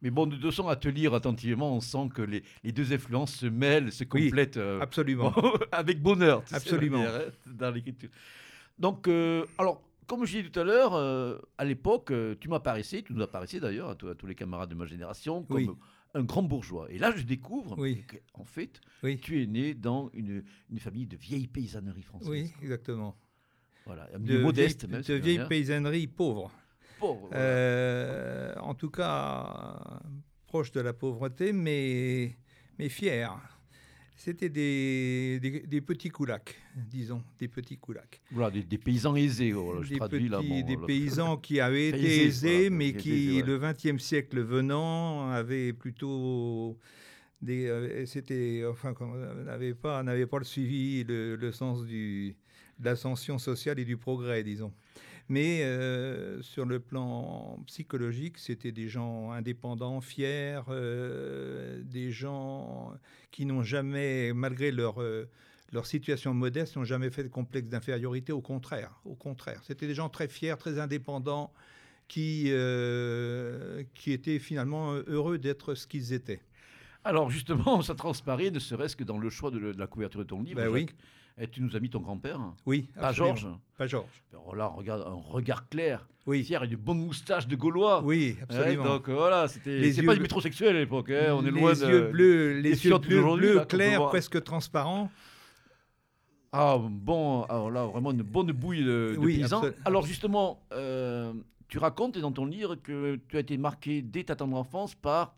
Mais 0.00 0.10
bon, 0.10 0.26
de 0.26 0.36
toute 0.36 0.44
façon, 0.44 0.68
à 0.68 0.76
te 0.76 0.88
lire 0.88 1.12
attentivement, 1.14 1.74
on 1.74 1.80
sent 1.80 2.08
que 2.14 2.22
les, 2.22 2.44
les 2.62 2.70
deux 2.70 2.92
influences 2.92 3.34
se 3.34 3.46
mêlent, 3.46 3.90
se 3.90 4.04
complètent. 4.04 4.56
euh, 4.58 4.78
Absolument. 4.80 5.34
Avec 5.72 6.00
bonheur. 6.00 6.44
tu 6.44 6.54
Absolument. 6.54 6.98
manière, 6.98 7.14
hein, 7.16 7.32
dans 7.46 7.70
l'écriture. 7.72 8.10
Donc, 8.78 9.08
euh, 9.08 9.44
alors, 9.58 9.82
comme 10.06 10.24
je 10.24 10.36
disais 10.36 10.48
tout 10.50 10.60
à 10.60 10.64
l'heure, 10.64 10.94
euh, 10.94 11.38
à 11.58 11.64
l'époque, 11.64 12.12
tu 12.40 12.48
m'apparaissais, 12.48 13.02
tu 13.02 13.12
nous 13.14 13.22
apparaissais 13.22 13.58
d'ailleurs, 13.58 13.88
à, 13.88 13.92
à 13.92 14.14
tous 14.14 14.26
les 14.26 14.34
camarades 14.36 14.68
de 14.68 14.74
ma 14.76 14.84
génération, 14.86 15.42
comme 15.42 15.56
Oui. 15.56 15.70
Un 16.14 16.24
grand 16.24 16.42
bourgeois. 16.42 16.86
Et 16.90 16.98
là, 16.98 17.12
je 17.14 17.22
découvre 17.24 17.78
Oui. 17.78 18.04
qu'en 18.32 18.44
fait, 18.44 18.80
Oui. 19.02 19.18
tu 19.18 19.42
es 19.42 19.46
né 19.46 19.74
dans 19.74 20.10
une, 20.14 20.42
une 20.70 20.78
famille 20.78 21.06
de 21.06 21.16
vieille 21.16 21.46
paysannerie 21.46 22.02
française. 22.02 22.28
Oui, 22.30 22.52
exactement. 22.62 23.16
Voilà, 23.84 24.08
De 24.18 24.38
modeste, 24.38 24.80
vieille, 24.86 24.92
même. 24.92 25.02
de 25.02 25.14
vieille 25.14 25.38
rien. 25.38 25.46
paysannerie 25.46 26.06
pauvre. 26.06 26.50
Pauvre, 26.98 27.26
voilà. 27.28 27.36
Euh, 27.36 28.54
en 28.60 28.74
tout 28.74 28.90
cas, 28.90 30.00
proche 30.46 30.72
de 30.72 30.80
la 30.80 30.92
pauvreté, 30.94 31.52
mais, 31.52 32.36
mais 32.78 32.88
fier. 32.88 33.55
C'était 34.18 34.48
des, 34.48 35.38
des, 35.40 35.60
des 35.60 35.80
petits 35.82 36.08
coulacs, 36.08 36.56
disons, 36.74 37.22
des 37.38 37.48
petits 37.48 37.76
coulacs. 37.76 38.22
Voilà, 38.32 38.50
des, 38.50 38.62
des 38.62 38.78
paysans 38.78 39.14
aisés. 39.14 39.52
voilà, 39.52 39.82
je 39.82 39.90
des 39.90 39.96
traduis 39.98 40.28
là. 40.28 40.38
petits- 40.38 40.48
bon, 40.48 40.66
des 40.66 40.76
là. 40.76 40.86
paysans 40.86 41.36
qui 41.36 41.60
avaient 41.60 41.88
été 41.90 41.98
Aisés, 41.98 42.24
aisés, 42.24 42.68
voilà, 42.70 42.76
mais 42.76 42.92
qui, 42.94 43.10
aisés, 43.12 43.42
ouais. 43.42 43.46
le 43.46 43.58
XXe 43.58 44.02
siècle 44.02 44.40
venant, 44.40 45.30
avaient 45.30 45.72
plutôt 45.74 46.78
euh, 47.46 48.06
c'était, 48.06 48.64
enfin, 48.68 48.94
n'avaient 49.44 49.74
pas, 49.74 50.02
pas 50.02 50.38
le 50.38 50.44
suivi, 50.44 51.04
le, 51.04 51.36
le 51.36 51.52
sens 51.52 51.84
du, 51.84 52.34
de 52.78 52.84
l'ascension 52.86 53.38
sociale 53.38 53.78
et 53.78 53.84
du 53.84 53.96
progrès, 53.98 54.42
disons. 54.42 54.72
Mais 55.28 55.62
euh, 55.64 56.40
sur 56.42 56.64
le 56.64 56.78
plan 56.78 57.58
psychologique, 57.66 58.38
c'était 58.38 58.72
des 58.72 58.88
gens 58.88 59.32
indépendants, 59.32 60.00
fiers, 60.00 60.60
euh, 60.68 61.82
des 61.82 62.12
gens 62.12 62.92
qui 63.32 63.44
n'ont 63.44 63.64
jamais, 63.64 64.32
malgré 64.32 64.70
leur, 64.70 65.02
euh, 65.02 65.28
leur 65.72 65.86
situation 65.86 66.32
modeste, 66.32 66.76
n'ont 66.76 66.84
jamais 66.84 67.10
fait 67.10 67.24
de 67.24 67.28
complexe 67.28 67.68
d'infériorité. 67.68 68.32
Au 68.32 68.40
contraire, 68.40 69.00
au 69.04 69.14
contraire, 69.14 69.60
c'était 69.64 69.88
des 69.88 69.94
gens 69.94 70.08
très 70.08 70.28
fiers, 70.28 70.54
très 70.58 70.78
indépendants, 70.78 71.52
qui, 72.08 72.44
euh, 72.48 73.82
qui 73.94 74.12
étaient 74.12 74.38
finalement 74.38 74.94
heureux 75.06 75.38
d'être 75.38 75.74
ce 75.74 75.86
qu'ils 75.86 76.12
étaient. 76.12 76.40
Alors 77.04 77.30
justement, 77.30 77.82
ça 77.82 77.94
transparaît, 77.94 78.50
ne 78.50 78.58
serait-ce 78.58 78.96
que 78.96 79.04
dans 79.04 79.18
le 79.18 79.30
choix 79.30 79.50
de, 79.50 79.58
la 79.58 79.86
couverture 79.86 80.20
de 80.20 80.24
ton 80.24 80.42
livre. 80.42 80.60
Ben 80.60 80.68
oui. 80.68 80.86
Et 81.38 81.48
tu 81.48 81.60
nous 81.60 81.76
as 81.76 81.80
mis 81.80 81.90
ton 81.90 82.00
grand-père, 82.00 82.40
Oui, 82.64 82.88
pas 82.94 83.08
absolument. 83.08 83.36
Georges. 83.36 83.54
Pas 83.76 83.86
Georges. 83.86 84.22
Alors 84.32 84.56
là, 84.56 84.68
regarde, 84.68 85.02
un 85.06 85.12
regard 85.30 85.68
clair, 85.68 86.08
Oui, 86.26 86.42
fier 86.42 86.62
et 86.64 86.66
de 86.66 86.76
bonnes 86.76 87.04
moustaches 87.04 87.46
de 87.46 87.54
Gaulois. 87.56 88.02
oui, 88.02 88.36
Ouais, 88.38 88.42
absolument. 88.42 88.84
donc 88.84 89.08
euh, 89.10 89.14
voilà, 89.14 89.46
c'était. 89.46 89.78
Les 89.78 89.92
C'est 89.92 90.00
yeux 90.00 90.06
pas 90.06 90.14
du 90.14 90.22
métrosexuel 90.22 90.74
à 90.76 90.78
l'époque, 90.78 91.10
hein, 91.10 91.34
on 91.36 91.42
est 91.44 91.50
les 91.50 91.60
loin 91.60 91.74
de. 91.74 91.86
yeux 91.86 92.08
bleus, 92.10 92.60
les 92.60 92.86
yeux 92.86 92.98
bleus, 92.98 93.64
clairs, 93.66 94.06
presque 94.06 94.42
transparents. 94.42 95.10
Ah 96.52 96.78
bon, 96.80 97.42
alors 97.44 97.70
là, 97.70 97.84
vraiment 97.84 98.12
une 98.12 98.22
bonne 98.22 98.52
bouille 98.52 98.82
de, 98.84 99.12
de 99.14 99.18
Oui, 99.18 99.42
absolu- 99.42 99.74
Alors 99.84 100.06
justement, 100.06 100.62
euh, 100.72 101.34
tu 101.68 101.76
racontes 101.76 102.16
dans 102.16 102.32
ton 102.32 102.46
livre 102.46 102.76
que 102.76 103.16
tu 103.28 103.36
as 103.36 103.40
été 103.40 103.58
marqué 103.58 104.00
dès 104.00 104.24
ta 104.24 104.36
tendre 104.36 104.56
enfance 104.56 104.94
par 104.94 105.34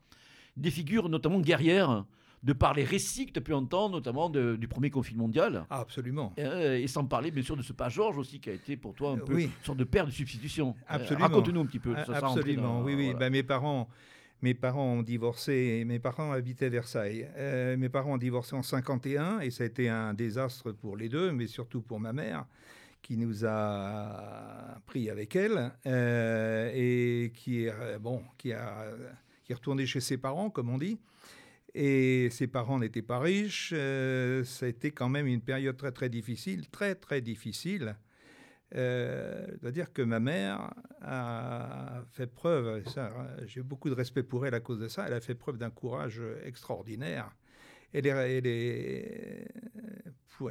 des 0.57 0.71
figures 0.71 1.09
notamment 1.09 1.41
guerrières, 1.41 2.05
de 2.43 2.53
par 2.53 2.75
les 2.75 2.85
récits 2.85 3.27
que 3.27 3.33
tu 3.33 3.39
as 3.39 3.43
pu 3.43 3.53
entendre, 3.53 3.97
notamment 3.97 4.31
de- 4.31 4.57
du 4.57 4.69
premier 4.69 4.91
conflit 4.91 5.17
mondial. 5.17 5.67
Ah, 5.71 5.81
absolument. 5.81 6.33
Euh, 6.39 6.77
et 6.79 6.87
sans 6.87 7.05
parler 7.05 7.31
bien 7.31 7.43
sûr 7.43 7.57
de 7.57 7.63
ce 7.63 7.73
pas 7.73 7.89
Georges 7.89 8.19
aussi 8.19 8.39
qui 8.41 8.49
a 8.51 8.53
été 8.53 8.77
pour 8.77 8.95
toi 8.95 9.11
un 9.11 9.17
Euh, 9.19 9.25
peu 9.25 9.35
oui. 9.35 9.45
une 9.45 9.65
sorte 9.65 9.79
de 9.79 9.85
père 9.85 10.07
de 10.07 10.11
substitution. 10.13 10.75
Euh, 10.83 10.95
Absolument. 10.95 11.27
Raconte-nous 11.27 11.61
un 11.61 11.67
petit 11.67 11.81
peu. 11.81 11.95
Ah, 11.97 12.05
ça, 12.05 12.17
Absolument, 12.19 12.79
dans- 12.81 12.85
oui, 12.85 12.95
oui. 12.95 13.05
voilà. 13.07 13.19
Ben, 13.19 13.33
mes 13.33 13.43
parents, 13.43 13.89
mes 14.41 14.55
parents 14.55 14.93
ont 14.99 15.03
divorcé, 15.03 15.83
mes 15.85 15.99
parents 15.99 16.31
habitaient 16.31 16.69
Versailles. 16.69 17.29
Euh, 17.37 17.77
mes 17.77 17.89
parents 17.89 18.13
ont 18.15 18.19
divorcé 18.19 18.55
en 18.55 18.63
51 18.63 19.41
et 19.41 19.51
ça 19.51 19.65
a 19.65 19.67
été 19.67 19.89
un 19.89 20.15
désastre 20.15 20.71
pour 20.71 20.97
les 20.97 21.09
deux, 21.09 21.33
mais 21.33 21.49
surtout 21.49 21.81
pour 21.83 21.99
ma 21.99 22.13
mère 22.13 22.45
qui 23.03 23.17
nous 23.17 23.45
a 23.45 24.79
pris 24.87 25.11
avec 25.11 25.35
elle 25.37 25.73
euh, 25.87 26.71
et 26.75 27.33
qui 27.35 27.65
est 27.65 27.71
euh, 27.73 27.99
bon, 27.99 28.23
qui 28.37 28.53
a 28.53 28.87
qui 29.45 29.53
est 29.53 29.55
retourné 29.55 29.87
chez 29.87 30.01
ses 30.01 30.19
parents, 30.19 30.51
comme 30.51 30.69
on 30.71 30.79
dit. 30.79 30.99
Et 31.75 32.29
ses 32.31 32.47
parents 32.47 32.79
n'étaient 32.79 33.03
pas 33.03 33.19
riches. 33.19 33.73
a 33.73 34.67
été 34.67 34.91
quand 34.91 35.09
même 35.09 35.27
une 35.27 35.43
période 35.43 35.77
très 35.77 35.93
très 35.93 36.09
difficile, 36.09 36.69
très 36.69 36.95
très 36.95 37.21
difficile. 37.21 37.97
Euh, 38.75 39.47
C'est-à-dire 39.61 39.93
que 39.93 40.03
ma 40.03 40.21
mère 40.21 40.75
a 41.01 42.03
fait 42.13 42.27
preuve, 42.27 42.83
j'ai 43.47 43.63
beaucoup 43.63 43.89
de 43.89 43.95
respect 43.95 44.23
pour 44.23 44.47
elle 44.47 44.55
à 44.55 44.61
cause 44.61 44.79
de 44.79 44.89
ça, 44.89 45.07
elle 45.07 45.15
a 45.15 45.21
fait 45.21 45.35
preuve 45.35 45.57
d'un 45.57 45.71
courage 45.71 46.21
extraordinaire. 46.45 47.31
Elle, 47.95 48.07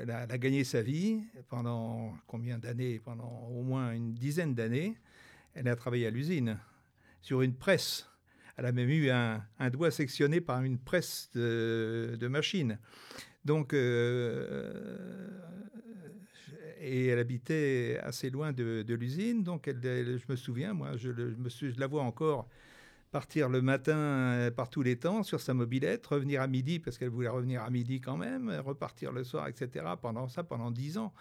a, 0.09 0.37
gagné 0.37 0.63
sa 0.63 0.81
vie 0.81 1.21
pendant 1.49 2.15
combien 2.25 2.57
d'années? 2.57 2.99
Pendant 2.99 3.47
au 3.51 3.61
moins 3.61 3.91
une 3.91 4.13
dizaine 4.15 4.55
d'années. 4.55 4.97
Elle 5.53 5.67
a 5.67 5.75
travaillé 5.75 6.07
à 6.07 6.09
l'usine, 6.09 6.57
sur 7.21 7.41
une 7.41 7.53
presse. 7.53 8.09
Elle 8.57 8.65
a 8.65 8.71
même 8.71 8.89
eu 8.89 9.09
un, 9.09 9.41
doigt 9.71 9.91
sectionné 9.91 10.41
par 10.41 10.63
une 10.63 10.77
presse 10.79 11.29
de, 11.33 12.17
de 12.19 12.27
machines. 12.27 12.79
Donc, 13.45 13.73
euh, 13.73 15.29
et 16.81 17.07
elle 17.07 17.19
habitait 17.19 17.99
assez 18.03 18.29
loin 18.29 18.51
de, 18.51 18.93
l'usine. 18.93 19.43
Donc, 19.43 19.69
je 19.69 20.31
me 20.31 20.35
souviens, 20.35 20.73
moi, 20.73 20.97
je, 20.97 21.79
la 21.79 21.87
vois 21.87 22.03
encore 22.03 22.47
partir 23.11 23.47
le 23.47 23.61
matin 23.61 23.97
euh, 23.97 24.51
par 24.51 24.69
tous 24.69 24.81
les 24.81 24.97
temps 24.97 25.23
sur 25.23 25.39
sa 25.39 25.53
mobilette, 25.53 26.05
revenir 26.07 26.41
à 26.41 26.47
midi, 26.47 26.79
parce 26.79 26.97
qu'elle 26.97 27.09
voulait 27.09 27.29
revenir 27.29 27.63
à 27.63 27.69
midi 27.69 28.01
quand 28.01 28.17
même, 28.17 28.49
repartir 28.65 29.11
le 29.11 29.23
soir, 29.23 29.47
etc. 29.47 29.85
Pendant 30.01 30.27
ça, 30.27 30.43
pendant 30.43 30.71
dix 30.71 30.97
ans, 30.97 31.13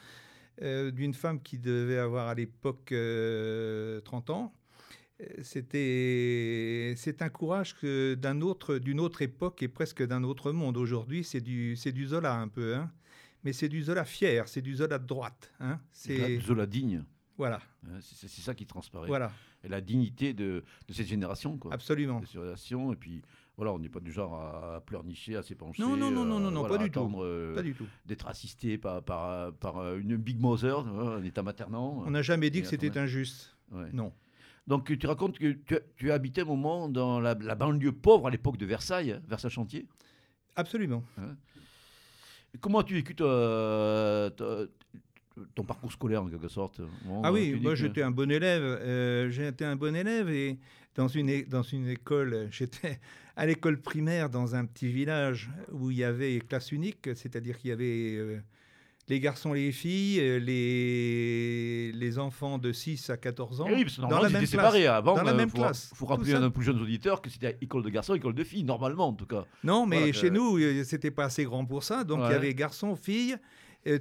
euh, 0.63 0.91
d'une 0.91 1.15
femme 1.15 1.41
qui 1.41 1.59
devait 1.59 1.99
avoir 1.99 2.29
à 2.29 2.35
l'époque 2.35 2.87
30 2.87 2.95
euh, 2.95 4.01
ans. 4.29 4.53
C'était, 5.43 6.95
c'est 6.97 7.23
un 7.23 7.31
courage 7.31 7.75
d'un 7.83 8.41
autre, 8.43 8.77
d'une 8.77 9.01
autre 9.01 9.23
époque 9.23 9.63
et 9.63 9.69
presque 9.69 10.07
d'un 10.07 10.25
autre 10.25 10.53
monde. 10.53 10.77
Aujourd'hui, 10.77 11.25
c'est 11.25 11.41
du, 11.41 11.75
c'est 11.77 11.93
du 11.93 12.07
Zola 12.07 12.35
un 12.35 12.49
peu. 12.49 12.75
Hein 12.75 12.91
mais 13.47 13.53
c'est 13.53 13.69
du 13.69 13.81
Zola 13.81 14.05
fier, 14.05 14.49
c'est 14.49 14.61
du 14.61 14.75
Zola 14.75 14.99
de 14.99 15.07
droite. 15.07 15.53
Hein 15.61 15.79
c'est 15.93 16.41
Zola 16.41 16.67
digne. 16.67 17.05
Voilà. 17.39 17.61
C'est 18.01 18.29
ça 18.29 18.55
qui 18.57 18.67
transparaît. 18.67 19.07
Voilà. 19.07 19.31
Et 19.63 19.69
la 19.69 19.81
dignité 19.81 20.35
de, 20.35 20.65
de 20.89 20.93
cette 20.93 21.07
génération. 21.07 21.57
Quoi. 21.57 21.73
Absolument. 21.73 22.19
De 22.19 22.27
cette 22.27 22.35
génération. 22.35 22.93
Et 22.93 22.97
puis, 22.97 23.23
voilà, 23.57 23.73
on 23.73 23.79
n'est 23.79 23.89
pas 23.89 24.01
du 24.01 24.11
genre 24.11 24.35
à, 24.35 24.81
pleurnicher, 24.85 25.37
à 25.37 25.43
s'épancher. 25.43 25.81
Non, 25.81 25.97
non, 25.97 26.11
non, 26.11 26.25
non, 26.25 26.41
non, 26.41 26.51
non 26.51 26.67
pas, 26.67 26.77
du 26.77 26.91
tout. 26.91 27.23
Euh, 27.23 27.55
pas 27.55 27.63
du 27.63 27.75
tout. 27.75 27.87
D'être 28.05 28.27
assisté 28.27 28.79
par, 28.79 29.03
par, 29.05 29.53
par, 29.53 29.97
une 29.97 30.17
Big 30.17 30.41
Mother, 30.41 30.81
un 30.81 31.23
état 31.23 31.45
maternant. 31.45 32.03
On 32.05 32.11
n'a 32.11 32.23
jamais 32.23 32.51
dit 32.51 32.63
que 32.63 32.69
c'était 32.69 32.99
injuste. 32.99 33.57
Non. 33.93 34.13
Donc 34.67 34.97
tu 34.99 35.07
racontes 35.07 35.39
que 35.39 35.53
tu, 35.53 35.79
tu 35.97 36.11
habitais 36.11 36.43
un 36.43 36.47
moment 36.47 36.89
dans 36.89 37.21
la, 37.21 37.35
banlieue 37.35 37.93
pauvre 37.93 38.27
à 38.27 38.31
l'époque 38.31 38.57
de 38.57 38.67
Versailles, 38.67 39.13
hein, 39.13 39.23
Versailles-Chantier 39.29 39.87
Absolument. 40.57 41.05
Comment 42.61 42.79
as-tu 42.81 42.95
vécu 42.95 43.15
ton 43.15 44.31
parcours 45.67 45.93
scolaire 45.93 46.23
en 46.23 46.29
quelque 46.29 46.49
sorte 46.49 46.81
Ah 47.23 47.31
oui, 47.33 47.59
moi 47.61 47.75
j'étais 47.75 48.03
un 48.03 48.11
bon 48.11 48.31
élève. 48.31 48.63
Euh, 48.63 49.31
j'étais 49.31 49.67
un 49.67 49.77
bon 49.77 49.95
élève 49.95 50.31
et 50.31 50.59
dans 50.95 51.09
une, 51.09 51.45
dans 51.45 51.63
une 51.63 51.89
école, 51.89 52.49
j'étais 52.51 52.99
à 53.37 53.47
l'école 53.47 53.81
primaire 53.81 54.31
dans 54.31 54.55
un 54.55 54.65
petit 54.65 54.89
village 54.89 55.51
où 55.71 55.91
il 55.91 55.99
y 55.99 56.05
avait 56.05 56.41
classe 56.41 56.73
unique, 56.73 57.11
c'est-à-dire 57.15 57.59
qu'il 57.59 57.69
y 57.69 57.73
avait 57.73 58.17
euh, 58.17 58.41
les 59.09 59.21
garçons 59.21 59.55
et 59.55 59.67
les 59.67 59.73
filles, 59.73 60.19
euh, 60.21 60.39
les, 60.39 61.93
les 61.93 62.19
enfants 62.19 62.59
de 62.59 62.73
6 62.73 63.11
à 63.11 63.17
14 63.17 63.61
ans. 63.61 63.67
oui, 63.69 63.85
parce 63.85 63.97
que 63.97 64.01
dans 64.01 64.21
la 64.21 64.29
même 64.29 64.47
séparés 64.47 64.87
avant. 64.87 65.15
Dans 65.15 65.23
la 65.23 65.35
même 65.35 65.51
faut, 65.51 65.59
classe. 65.59 65.91
Il 65.93 65.97
faut 65.97 66.07
rappeler 66.07 66.35
à 66.35 66.41
nos 66.41 66.51
plus 66.51 66.65
jeunes 66.65 66.81
auditeurs 66.81 67.23
que 67.23 67.31
c'était 67.31 67.57
école 67.61 67.83
de 67.83 67.91
garçons, 67.91 68.15
école 68.15 68.35
de 68.35 68.45
filles, 68.45 68.65
normalement 68.65 69.09
en 69.09 69.13
tout 69.13 69.27
cas. 69.27 69.45
Non, 69.63 69.87
mais 69.87 70.13
chez 70.13 70.31
nous, 70.31 70.59
euh, 70.59 70.83
c'était 70.85 71.11
pas 71.11 71.25
assez 71.25 71.45
grand 71.45 71.65
pour 71.65 71.85
ça. 71.85 72.05
Donc 72.05 72.21
il 72.27 72.33
y 72.33 72.35
avait 72.35 72.55
garçons, 72.55 72.97
filles, 72.97 73.37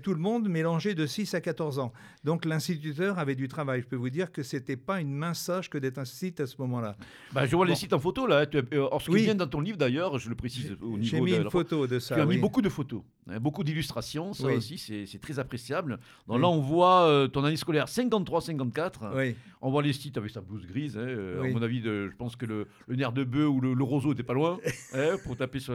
tout 0.01 0.13
le 0.13 0.19
monde 0.19 0.49
mélangé 0.49 0.95
de 0.95 1.05
6 1.05 1.35
à 1.35 1.41
14 1.41 1.79
ans. 1.79 1.93
Donc 2.23 2.45
l'instituteur 2.45 3.19
avait 3.19 3.35
du 3.35 3.47
travail. 3.47 3.81
Je 3.81 3.87
peux 3.87 3.95
vous 3.95 4.09
dire 4.09 4.31
que 4.31 4.41
c'était 4.41 4.77
pas 4.77 4.99
une 4.99 5.13
mince 5.13 5.39
sage 5.39 5.69
que 5.69 5.77
d'être 5.77 5.99
un 5.99 6.05
site 6.05 6.39
à 6.39 6.47
ce 6.47 6.55
moment-là. 6.59 6.95
Bah, 7.31 7.45
je 7.45 7.55
vois 7.55 7.67
les 7.67 7.75
sites 7.75 7.93
en 7.93 7.99
photo 7.99 8.25
là. 8.25 8.45
Euh, 8.55 8.87
ce 8.99 9.11
qui 9.11 9.17
vient 9.17 9.35
dans 9.35 9.47
ton 9.47 9.61
livre 9.61 9.77
d'ailleurs, 9.77 10.17
je 10.17 10.29
le 10.29 10.35
précise 10.35 10.75
au 10.81 10.97
niveau 10.97 11.03
J'ai 11.03 11.21
mis 11.21 11.35
une 11.35 11.51
photo 11.51 11.85
de 11.85 11.99
ça. 11.99 12.15
Tu 12.15 12.21
as 12.21 12.25
mis 12.25 12.37
beaucoup 12.37 12.63
de 12.63 12.69
photos, 12.69 13.01
beaucoup 13.39 13.63
d'illustrations. 13.63 14.33
Ça 14.33 14.47
aussi, 14.47 14.77
c'est 14.77 15.21
très 15.21 15.39
appréciable. 15.39 15.99
Donc 16.27 16.39
là, 16.39 16.47
on 16.47 16.59
voit 16.59 17.07
euh, 17.07 17.27
ton 17.27 17.43
année 17.43 17.57
scolaire 17.57 17.85
53-54. 17.85 19.35
On 19.61 19.71
voit 19.71 19.81
les 19.81 19.93
sites 19.93 20.17
avec 20.17 20.29
sa 20.29 20.41
blouse 20.41 20.65
grise. 20.67 20.95
Hein, 20.95 21.01
euh, 21.01 21.43
à 21.43 21.47
mon 21.47 21.61
avis, 21.61 21.81
de, 21.81 22.09
je 22.09 22.15
pense 22.15 22.35
que 22.35 22.45
le, 22.45 22.67
nerf 22.87 23.11
de 23.13 23.23
bœuf 23.23 23.49
ou 23.49 23.61
le, 23.61 23.83
roseau 23.83 24.09
n'était 24.09 24.23
pas 24.23 24.33
loin 24.33 24.59
hein, 24.93 25.15
pour 25.23 25.35
taper 25.35 25.59
sur 25.59 25.73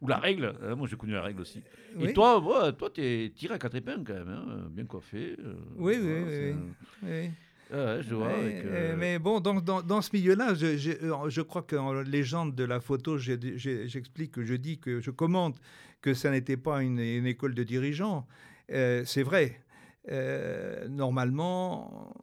ou 0.00 0.08
la 0.08 0.18
règle. 0.18 0.54
moi, 0.76 0.86
j'ai 0.88 0.96
connu 0.96 1.12
la 1.12 1.22
règle 1.22 1.42
aussi. 1.42 1.62
Et 2.00 2.12
toi, 2.12 2.42
toi, 2.76 2.90
tu 2.90 3.02
es 3.02 3.30
tiré 3.30 3.54
à 3.54 3.58
quatre 3.58 3.74
épingles 3.74 4.04
quand 4.06 4.14
même, 4.14 4.28
hein, 4.28 4.68
bien 4.70 4.84
coiffé. 4.84 5.36
Euh, 5.38 5.54
oui, 5.76 5.96
oui, 6.00 6.54
oui, 7.02 7.30
je 7.70 8.14
vois. 8.14 8.28
Euh, 8.28 8.96
mais 8.98 9.18
bon, 9.18 9.40
dans, 9.40 9.60
dans, 9.60 9.82
dans 9.82 10.02
ce 10.02 10.10
milieu-là, 10.12 10.54
je, 10.54 10.76
je, 10.76 10.92
je, 11.28 11.40
crois 11.42 11.62
qu'en 11.62 11.92
légende 12.02 12.54
de 12.54 12.64
la 12.64 12.80
photo, 12.80 13.18
j'explique, 13.18 14.32
que 14.32 14.44
je 14.44 14.54
dis 14.54 14.78
que 14.78 15.00
je 15.00 15.10
commente 15.10 15.60
que 16.00 16.14
ça 16.14 16.30
n'était 16.30 16.56
pas 16.56 16.82
une, 16.82 17.00
une, 17.00 17.26
école 17.26 17.54
de 17.54 17.64
dirigeants. 17.64 18.26
Euh, 18.70 19.02
c'est 19.04 19.22
vrai. 19.22 19.60
normalement, 20.88 22.14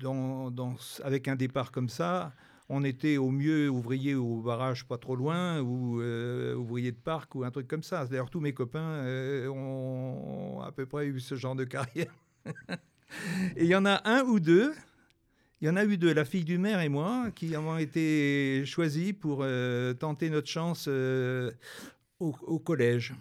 dans, 0.00 0.50
dans, 0.50 0.74
avec 1.04 1.28
un 1.28 1.36
départ 1.36 1.70
comme 1.70 1.88
ça, 1.88 2.32
on 2.74 2.84
était 2.84 3.18
au 3.18 3.30
mieux 3.30 3.68
ouvrier 3.68 4.14
au 4.14 4.40
barrage 4.40 4.86
pas 4.86 4.96
trop 4.96 5.14
loin, 5.14 5.60
ou 5.60 6.00
euh, 6.00 6.54
ouvrier 6.54 6.90
de 6.90 6.96
parc, 6.96 7.34
ou 7.34 7.44
un 7.44 7.50
truc 7.50 7.68
comme 7.68 7.82
ça. 7.82 8.06
D'ailleurs, 8.06 8.30
tous 8.30 8.40
mes 8.40 8.54
copains 8.54 8.80
euh, 8.80 9.46
ont 9.48 10.62
à 10.62 10.72
peu 10.72 10.86
près 10.86 11.06
eu 11.06 11.20
ce 11.20 11.34
genre 11.34 11.54
de 11.54 11.64
carrière. 11.64 12.14
et 13.56 13.64
il 13.64 13.68
y 13.68 13.74
en 13.74 13.86
a 13.86 14.00
un 14.04 14.22
ou 14.22 14.40
deux, 14.40 14.72
il 15.60 15.68
y 15.68 15.70
en 15.70 15.76
a 15.76 15.84
eu 15.84 15.96
deux, 15.96 16.12
la 16.12 16.24
fille 16.24 16.44
du 16.44 16.58
maire 16.58 16.80
et 16.80 16.88
moi, 16.88 17.30
qui 17.34 17.54
avons 17.54 17.78
été 17.78 18.64
choisis 18.66 19.12
pour 19.12 19.40
euh, 19.42 19.94
tenter 19.94 20.30
notre 20.30 20.48
chance 20.48 20.88
au, 20.88 22.58
collège. 22.58 23.14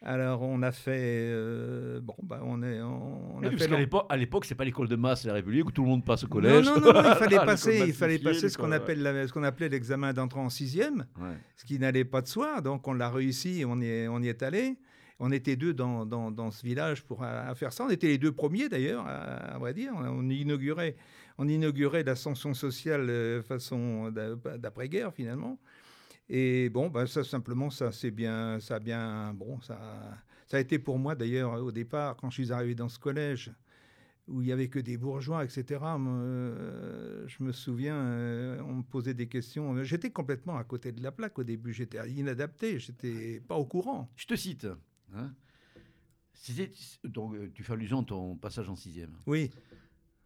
Alors 0.00 0.42
on 0.42 0.62
a 0.62 0.70
fait 0.70 1.00
euh, 1.00 1.98
bon 2.00 2.14
bah 2.22 2.40
on 2.44 2.62
est 2.62 2.80
on, 2.80 3.42
a 3.42 3.50
fait 3.50 3.68
à 4.08 4.16
l'époque 4.16 4.44
c'est 4.44 4.54
pas 4.54 4.64
l'école 4.64 4.86
de 4.86 4.94
masse 4.94 5.24
la 5.24 5.32
République 5.32 5.66
où 5.66 5.72
tout 5.72 5.82
le 5.82 5.88
monde 5.88 6.04
passe 6.04 6.22
au 6.22 6.28
collège. 6.28 6.64
Non 6.66 6.78
non, 6.78 6.92
non, 6.92 7.02
il 7.04 7.16
fallait 7.16 7.36
passer 7.44 7.82
il 7.84 7.92
fallait 7.92 8.20
passer 8.20 8.48
ce 8.48 8.56
qu'on 8.56 8.70
appelle 8.70 9.00
ce 9.26 9.32
qu'on 9.32 9.42
appelait 9.42 9.68
l'examen 9.68 10.12
d'entrée 10.12 10.38
en 10.38 10.50
sixième, 10.50 11.04
ce 11.56 11.64
qui 11.64 11.80
n'allait 11.80 12.04
pas 12.04 12.22
de 12.22 12.28
soi 12.28 12.60
donc 12.60 12.86
on 12.86 12.92
l'a 12.92 13.10
réussi 13.10 13.62
et 13.62 13.64
on 13.64 13.80
y 13.80 13.86
est 13.86 14.06
on 14.06 14.22
y 14.22 14.28
est 14.28 14.42
allé. 14.44 14.76
On 15.20 15.32
était 15.32 15.56
deux 15.56 15.74
dans, 15.74 16.06
dans, 16.06 16.30
dans 16.30 16.50
ce 16.50 16.64
village 16.64 17.04
pour 17.04 17.24
à, 17.24 17.54
faire 17.54 17.72
ça. 17.72 17.84
On 17.84 17.90
était 17.90 18.06
les 18.06 18.18
deux 18.18 18.32
premiers 18.32 18.68
d'ailleurs, 18.68 19.04
à, 19.06 19.58
vrai 19.58 19.74
dire. 19.74 19.92
On 19.96 20.28
inaugurait, 20.28 20.96
on 21.38 21.48
inaugurait 21.48 22.04
l'ascension 22.04 22.54
sociale 22.54 23.10
euh, 23.10 23.42
façon 23.42 24.12
d'après-guerre 24.58 25.12
finalement. 25.12 25.58
Et 26.28 26.68
bon, 26.68 26.88
bah, 26.88 27.06
ça 27.06 27.24
simplement, 27.24 27.70
ça 27.70 27.90
c'est 27.90 28.10
bien, 28.10 28.60
ça 28.60 28.76
a 28.76 28.78
bien, 28.78 29.32
bon, 29.34 29.60
ça, 29.60 29.78
ça 30.46 30.58
a 30.58 30.60
été 30.60 30.78
pour 30.78 30.98
moi 30.98 31.14
d'ailleurs 31.14 31.54
au 31.54 31.72
départ 31.72 32.16
quand 32.16 32.30
je 32.30 32.42
suis 32.42 32.52
arrivé 32.52 32.74
dans 32.74 32.88
ce 32.88 32.98
collège 32.98 33.50
où 34.28 34.42
il 34.42 34.48
y 34.48 34.52
avait 34.52 34.68
que 34.68 34.78
des 34.78 34.96
bourgeois, 34.96 35.44
etc. 35.44 35.80
Euh, 35.84 37.24
je 37.26 37.42
me 37.42 37.52
souviens, 37.52 37.96
euh, 37.96 38.60
on 38.66 38.74
me 38.74 38.82
posait 38.82 39.14
des 39.14 39.26
questions. 39.26 39.82
J'étais 39.82 40.10
complètement 40.10 40.56
à 40.56 40.64
côté 40.64 40.92
de 40.92 41.02
la 41.02 41.10
plaque 41.12 41.38
au 41.38 41.44
début. 41.44 41.72
J'étais 41.72 41.98
inadapté. 42.10 42.78
J'étais 42.78 43.40
pas 43.40 43.56
au 43.56 43.64
courant. 43.64 44.10
Je 44.16 44.26
te 44.26 44.36
cite. 44.36 44.66
Hein. 45.14 45.32
donc, 47.04 47.34
euh, 47.34 47.50
tu 47.54 47.62
fais 47.62 47.72
allusion 47.72 48.00
à 48.00 48.04
ton 48.04 48.36
passage 48.36 48.68
en 48.68 48.76
sixième. 48.76 49.16
Oui. 49.26 49.50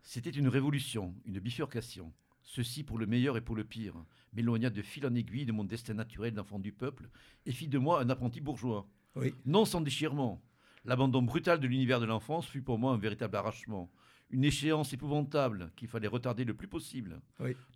C'était 0.03 0.31
une 0.31 0.49
révolution, 0.49 1.15
une 1.25 1.39
bifurcation. 1.39 2.13
Ceci 2.43 2.83
pour 2.83 2.99
le 2.99 3.07
meilleur 3.07 3.37
et 3.37 3.41
pour 3.41 3.57
le 3.57 3.65
pire 3.65 3.95
m'éloigna 4.33 4.71
de 4.71 4.83
fil 4.83 5.07
en 5.07 5.15
aiguille 5.15 5.47
de 5.47 5.53
mon 5.53 5.65
destin 5.65 5.95
naturel 5.95 6.35
d'enfant 6.35 6.59
du 6.59 6.73
peuple 6.73 7.09
et 7.47 7.53
fit 7.53 7.69
de 7.69 7.79
moi 7.79 8.01
un 8.01 8.11
apprenti 8.11 8.41
bourgeois. 8.41 8.89
Oui. 9.15 9.35
Non 9.47 9.65
sans 9.65 9.81
déchirement. 9.81 10.43
L'abandon 10.85 11.23
brutal 11.23 11.61
de 11.61 11.67
l'univers 11.67 12.01
de 12.01 12.07
l'enfance 12.07 12.47
fut 12.47 12.63
pour 12.63 12.79
moi 12.79 12.93
un 12.93 12.99
véritable 12.99 13.37
arrachement, 13.37 13.93
une 14.31 14.45
échéance 14.45 14.93
épouvantable 14.93 15.71
qu'il 15.77 15.87
fallait 15.87 16.09
retarder 16.09 16.45
le 16.45 16.55
plus 16.55 16.67
possible. 16.67 17.21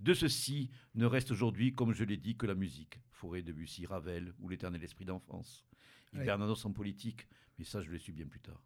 De 0.01 0.15
ceci 0.15 0.71
ne 0.95 1.07
reste 1.07 1.31
aujourd'hui, 1.31 1.75
comme 1.75 1.93
je 1.93 2.03
l'ai 2.03 2.17
dit, 2.17 2.37
que 2.37 2.47
la 2.47 2.55
musique. 2.55 2.99
Forêt, 3.11 3.43
Debussy, 3.43 3.87
Ravel 3.87 4.33
ou 4.41 4.49
l'éternel 4.49 4.83
esprit 4.83 5.05
d'enfance. 5.05 5.65
Il 6.13 6.21
oui. 6.21 6.31
en 6.31 6.73
politique, 6.73 7.27
mais 7.59 7.65
ça 7.65 7.83
je 7.83 7.91
l'ai 7.91 7.99
su 7.99 8.13
bien 8.13 8.27
plus 8.27 8.41
tard. 8.41 8.63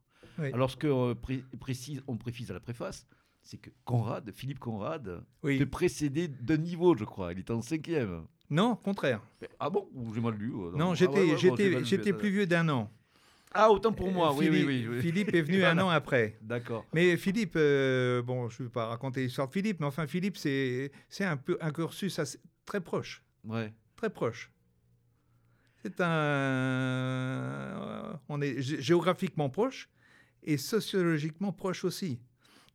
Alors 0.52 0.70
ce 0.70 0.76
qu'on 0.76 1.10
euh, 1.10 1.14
précise, 1.58 2.02
on 2.06 2.16
précise 2.16 2.50
à 2.50 2.54
la 2.54 2.60
préface, 2.60 3.06
c'est 3.42 3.58
que 3.58 3.70
Conrad, 3.84 4.30
Philippe 4.32 4.58
Conrad, 4.58 5.24
Oui. 5.42 5.58
te 5.58 5.64
précédait 5.64 6.28
d'un 6.28 6.56
niveau, 6.58 6.96
je 6.96 7.04
crois. 7.04 7.32
Il 7.32 7.38
était 7.40 7.52
en 7.52 7.62
cinquième. 7.62 8.26
Non, 8.50 8.76
contraire. 8.76 9.22
Ah 9.58 9.70
bon? 9.70 9.88
J'ai 10.14 10.20
mal 10.20 10.34
lu. 10.34 10.52
euh, 10.52 10.72
Non, 10.76 10.90
Ah 10.90 10.94
j'étais 10.94 11.12
ouais, 11.12 11.20
ouais, 11.20 11.26
bon, 11.26 11.36
euh, 12.10 12.18
plus 12.18 12.30
vieux 12.30 12.46
d'un 12.46 12.68
an. 12.68 12.90
Ah, 13.52 13.70
autant 13.70 13.92
pour 13.92 14.10
moi, 14.12 14.30
Euh, 14.32 14.38
oui, 14.38 14.48
oui, 14.48 14.56
Philippe, 14.60 14.68
oui, 14.68 14.86
oui. 14.88 15.00
Philippe 15.02 15.34
est 15.34 15.42
venu 15.42 15.64
un 15.64 15.78
an 15.78 15.88
après. 15.88 16.38
D'accord. 16.42 16.86
Mais 16.94 17.16
Philippe, 17.16 17.54
euh, 17.56 18.22
bon, 18.22 18.48
je 18.48 18.62
ne 18.62 18.68
vais 18.68 18.72
pas 18.72 18.86
raconter 18.86 19.22
l'histoire 19.22 19.48
de 19.48 19.52
Philippe, 19.52 19.80
mais 19.80 19.86
enfin, 19.86 20.06
Philippe, 20.06 20.36
c'est 20.36 20.92
c'est 21.08 21.24
un 21.24 21.36
peu 21.36 21.58
un 21.60 21.72
cursus 21.72 22.18
assez- 22.18 22.38
très 22.64 22.80
proche. 22.80 23.24
Ouais. 23.44 23.72
Très 23.96 24.10
proche. 24.10 24.52
C'est 25.82 26.00
un. 27.20 28.20
On 28.28 28.40
est 28.40 28.58
gé- 28.60 28.80
géographiquement 28.80 29.48
proche 29.50 29.88
et 30.42 30.56
sociologiquement 30.56 31.52
proche 31.52 31.84
aussi. 31.84 32.18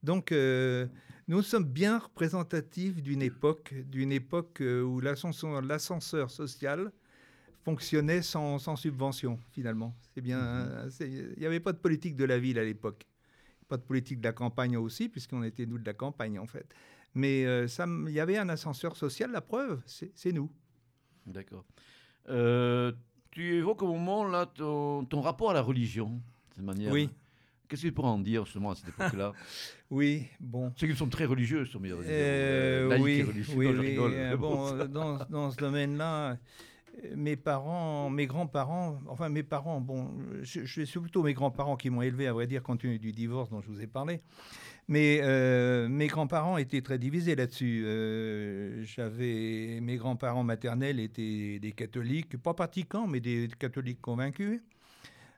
Donc, 0.04 0.32
euh, 0.32 0.88
nous 1.28 1.42
sommes 1.42 1.66
bien 1.66 2.00
représentatifs 2.00 3.02
d'une 3.02 3.22
époque, 3.22 3.74
d'une 3.74 4.12
époque 4.12 4.62
euh, 4.62 4.82
où 4.84 5.00
l'ascenseur 5.02 6.30
social 6.32 6.92
fonctionnait 7.64 8.22
sans, 8.22 8.60
sans 8.60 8.76
subvention, 8.76 9.40
finalement. 9.52 9.96
C'est 10.14 10.22
bien. 10.22 10.88
c'est- 10.90 11.10
Il 11.10 11.40
n'y 11.40 11.46
avait 11.46 11.60
pas 11.60 11.74
de 11.74 11.80
politique 11.80 12.16
de 12.16 12.26
la 12.26 12.38
ville 12.38 12.60
à 12.60 12.64
l'époque. 12.64 13.06
Pas 13.68 13.78
de 13.78 13.82
politique 13.84 14.20
de 14.20 14.26
la 14.28 14.34
campagne 14.34 14.78
aussi, 14.78 15.10
puisqu'on 15.10 15.42
était 15.44 15.66
nous 15.66 15.80
de 15.80 15.86
la 15.86 15.94
campagne, 15.96 16.38
en 16.38 16.46
fait. 16.46 16.68
Mais 17.16 17.46
euh, 17.46 17.66
il 18.08 18.14
y 18.14 18.20
avait 18.20 18.38
un 18.38 18.50
ascenseur 18.50 18.96
social, 18.96 19.32
la 19.32 19.42
preuve, 19.42 19.82
c'est 19.86 20.32
nous. 20.32 20.52
D'accord. 21.26 21.66
Euh, 22.30 22.92
tu 23.32 23.56
évoques 23.56 23.82
au 23.84 23.88
moment 23.88 24.24
là 24.26 24.46
ton, 24.46 25.06
ton 25.06 25.22
rapport 25.22 25.52
à 25.52 25.54
la 25.54 25.62
religion, 25.62 26.20
de 26.58 26.64
manière. 26.64 26.92
Oui. 26.92 27.10
Qu'est-ce 27.68 27.82
que 27.82 27.88
tu 27.88 27.94
pourrais 27.94 28.10
en 28.10 28.20
dire 28.20 28.46
justement 28.46 28.72
à 28.72 28.76
cette 28.76 28.90
époque-là 28.90 29.34
Oui, 29.92 30.28
bon. 30.40 30.72
Ceux 30.78 30.88
qui 30.88 30.96
sont 30.96 31.10
très 31.10 31.26
religieux, 31.26 31.66
sont 31.66 31.80
bien 31.80 31.96
Euh, 32.04 32.98
oui, 33.00 33.24
religieux. 33.24 33.54
oui, 33.58 33.66
Non, 33.68 33.74
je 33.74 33.80
oui, 33.80 33.88
rigole. 33.88 34.12
euh, 34.14 34.38
bon, 34.38 34.68
euh, 34.76 34.88
dans, 34.88 35.18
dans 35.30 35.50
ce 35.52 35.58
domaine-là, 35.58 36.38
mes 37.16 37.36
parents, 37.36 38.10
mes 38.10 38.26
grands-parents, 38.28 39.00
enfin 39.08 39.30
mes 39.30 39.44
parents, 39.44 39.82
bon, 39.82 40.12
je, 40.44 40.64
je 40.64 40.82
suis 40.84 41.00
plutôt 41.00 41.24
mes 41.24 41.34
grands-parents 41.34 41.76
qui 41.76 41.90
m'ont 41.90 42.02
élevé, 42.04 42.28
à 42.28 42.34
vrai 42.34 42.48
dire, 42.48 42.62
compte 42.64 42.80
tenu 42.82 43.00
du 43.00 43.12
divorce 43.12 43.50
dont 43.50 43.62
je 43.62 43.68
vous 43.68 43.82
ai 43.82 43.88
parlé. 43.88 44.22
Mais 44.88 45.20
euh, 45.24 45.88
mes 45.90 46.08
grands-parents 46.08 46.58
étaient 46.58 46.82
très 46.82 47.00
divisés 47.00 47.36
là-dessus. 47.36 47.84
Euh, 47.86 48.84
J'avais 48.84 49.80
mes 49.82 49.98
grands-parents 49.98 50.44
maternels 50.44 51.00
étaient 51.00 51.58
des 51.60 51.72
catholiques, 51.72 52.38
pas 52.38 52.54
pratiquants, 52.54 53.08
mais 53.08 53.20
des 53.20 53.48
catholiques 53.60 54.02
convaincus. 54.02 54.62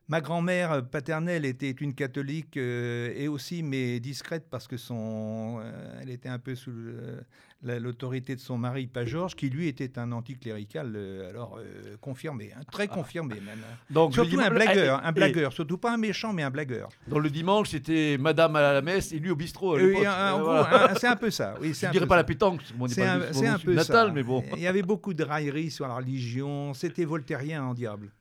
Ma 0.09 0.21
grand-mère 0.21 0.87
paternelle 0.89 1.45
était 1.45 1.71
une 1.71 1.93
catholique 1.93 2.57
euh, 2.57 3.13
et 3.15 3.27
aussi 3.27 3.63
mais 3.63 3.99
discrète 3.99 4.45
parce 4.49 4.67
que 4.67 4.77
son, 4.77 5.61
elle 6.01 6.09
était 6.09 6.29
un 6.29 6.39
peu 6.39 6.55
sous 6.55 6.71
le- 6.71 7.23
l'autorité 7.63 8.35
de 8.35 8.39
son 8.39 8.57
mari, 8.57 8.87
pas 8.87 9.05
Georges, 9.05 9.35
qui 9.35 9.49
lui 9.49 9.67
était 9.67 9.97
un 9.97 10.11
anticlérical, 10.11 10.93
euh, 10.95 11.29
alors 11.29 11.57
euh, 11.59 11.95
confirmé, 11.99 12.51
hein, 12.55 12.61
très 12.71 12.87
confirmé 12.87 13.35
même. 13.35 13.59
hein. 13.63 13.77
Donc, 13.89 14.13
Surtout 14.13 14.29
dimanche- 14.31 14.45
un 14.45 14.49
blagueur, 14.53 14.99
Ah, 15.03 15.07
un 15.07 15.09
et- 15.09 15.13
blagueur, 15.13 15.53
surtout 15.53 15.77
pas 15.77 15.93
un 15.93 15.97
méchant 15.97 16.33
mais 16.33 16.43
un 16.43 16.51
blagueur. 16.51 16.89
Donc 17.07 17.23
le 17.23 17.29
dimanche, 17.29 17.69
c'était 17.69 18.17
Madame 18.19 18.55
à 18.55 18.73
la 18.73 18.81
messe 18.81 19.11
et 19.11 19.19
lui 19.19 19.31
au 19.31 19.35
bistrot. 19.35 19.77
Euh, 19.77 19.93
voilà. 20.39 20.93
c'est 20.99 21.07
un 21.07 21.15
peu 21.15 21.29
ça. 21.31 21.55
Oui, 21.59 21.73
Je 21.73 21.85
un 21.87 21.91
dirais 21.91 22.05
pas 22.05 22.13
ça. 22.15 22.17
la 22.17 22.23
pétanque, 22.25 22.61
C'est 22.89 23.03
un, 23.03 23.19
peu 23.59 23.73
natal, 23.73 24.07
ça. 24.07 24.13
mais 24.13 24.23
bon. 24.23 24.43
Il 24.55 24.61
y 24.61 24.67
avait 24.67 24.83
beaucoup 24.83 25.13
de 25.13 25.23
railleries 25.23 25.71
sur 25.71 25.87
la 25.87 25.95
religion. 25.95 26.73
C'était 26.73 27.05
voltairien 27.05 27.63
en 27.63 27.73
diable. 27.73 28.11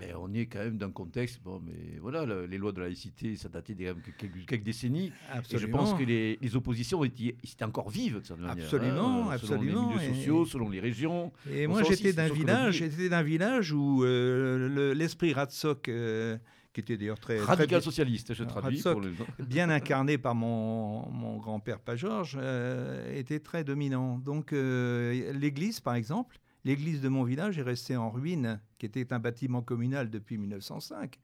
Mais 0.00 0.12
on 0.14 0.32
est 0.32 0.46
quand 0.46 0.60
même 0.60 0.78
dans 0.78 0.86
un 0.86 0.90
contexte, 0.92 1.40
bon, 1.42 1.60
mais 1.64 1.98
voilà, 2.00 2.24
le- 2.24 2.46
les 2.46 2.56
lois 2.58 2.70
de 2.72 2.78
la 2.80 2.86
laïcité, 2.86 3.34
ça 3.36 3.48
datait 3.48 3.74
quelques, 3.74 4.16
quelques 4.46 4.62
décennies. 4.62 5.12
Et 5.50 5.58
je 5.58 5.66
pense 5.66 5.94
que 5.94 6.04
les, 6.04 6.38
les 6.40 6.56
oppositions 6.56 7.02
étaient, 7.04 7.34
étaient 7.42 7.64
encore 7.64 7.90
vives 7.90 8.20
de 8.20 8.24
cette 8.24 8.38
manière. 8.38 8.64
Absolument, 8.64 9.28
hein, 9.30 9.32
absolument, 9.32 9.90
Selon 9.90 9.96
les 9.96 9.96
milieux 10.06 10.10
et- 10.12 10.14
sociaux, 10.18 10.46
selon 10.46 10.68
les 10.70 10.80
régions. 10.80 11.32
Et 11.50 11.66
moi, 11.66 11.82
j'étais 11.82 12.12
d'un 12.12 12.28
village, 12.28 12.80
le- 12.80 12.90
j'étais 12.90 13.08
d'un 13.08 13.22
village 13.22 13.72
où 13.72 14.04
euh, 14.04 14.68
le- 14.68 14.92
l'esprit 14.92 15.32
Ratsock, 15.32 15.88
euh, 15.88 16.38
qui 16.72 16.80
était 16.80 16.96
d'ailleurs 16.96 17.18
très, 17.18 17.40
Radical 17.40 17.82
socialiste, 17.82 18.34
je 18.34 18.44
traduis. 18.44 18.80
Pour 18.82 19.00
les- 19.00 19.10
bien 19.44 19.68
incarné 19.68 20.16
par 20.16 20.34
mon, 20.36 21.10
mon 21.10 21.38
grand-père 21.38 21.80
Pas 21.80 21.96
Georges, 21.96 22.38
euh, 22.40 23.18
était 23.18 23.40
très 23.40 23.64
dominant. 23.64 24.18
Donc, 24.18 24.52
l'église, 24.52 25.80
par 25.80 25.94
exemple, 25.96 26.38
l'église 26.68 27.00
de 27.00 27.08
mon 27.08 27.24
village 27.24 27.58
est 27.58 27.62
restée 27.62 27.96
en 27.96 28.10
ruine, 28.10 28.60
qui 28.78 28.84
était 28.84 29.10
un 29.14 29.18
bâtiment 29.18 29.62
communal 29.62 30.10
depuis 30.10 30.36
1905, 30.36 31.18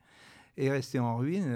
est 0.57 0.71
restée 0.71 0.99
en 0.99 1.19
ruine, 1.19 1.47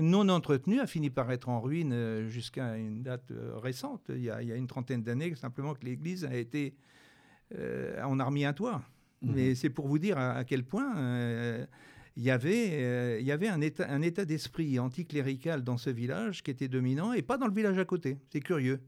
non 0.00 0.28
entretenue, 0.30 0.80
a 0.80 0.86
fini 0.86 1.10
par 1.10 1.30
être 1.30 1.50
en 1.50 1.60
ruine 1.60 1.92
euh, 1.92 2.28
jusqu'à 2.30 2.76
une 2.78 3.02
date 3.02 3.30
euh, 3.32 3.58
récente, 3.58 4.04
il 4.08 4.22
y, 4.22 4.30
a, 4.30 4.40
il 4.40 4.48
y 4.48 4.52
a 4.52 4.56
une 4.56 4.66
trentaine 4.66 5.02
d'années, 5.02 5.34
simplement 5.34 5.74
que 5.74 5.84
l'église 5.84 6.24
a 6.24 6.34
été... 6.34 6.74
euh, 7.54 8.00
on 8.06 8.18
a 8.18 8.24
remis 8.24 8.46
un 8.46 8.54
toit. 8.54 8.80
Mhm. 9.20 9.32
Mais 9.34 9.54
c'est 9.54 9.70
pour 9.70 9.88
vous 9.88 9.98
dire 9.98 10.16
à, 10.16 10.32
à 10.32 10.44
quel 10.44 10.64
point 10.64 10.96
euh, 10.96 11.66
il 12.16 12.22
y 12.22 12.30
avait, 12.30 12.70
euh, 12.72 13.18
il 13.20 13.26
y 13.26 13.32
avait 13.32 13.48
un 13.48 13.60
état, 13.60 13.86
un 13.90 14.02
état 14.02 14.24
d'esprit 14.24 14.78
anticlérical 14.78 15.62
dans 15.62 15.76
ce 15.76 15.90
village 15.90 16.42
qui 16.42 16.50
était 16.50 16.68
dominant 16.68 17.12
et 17.12 17.22
pas 17.22 17.36
dans 17.36 17.46
le 17.46 17.54
village 17.54 17.78
à 17.78 17.84
côté. 17.84 18.18
C'est 18.30 18.40
curieux. 18.40 18.80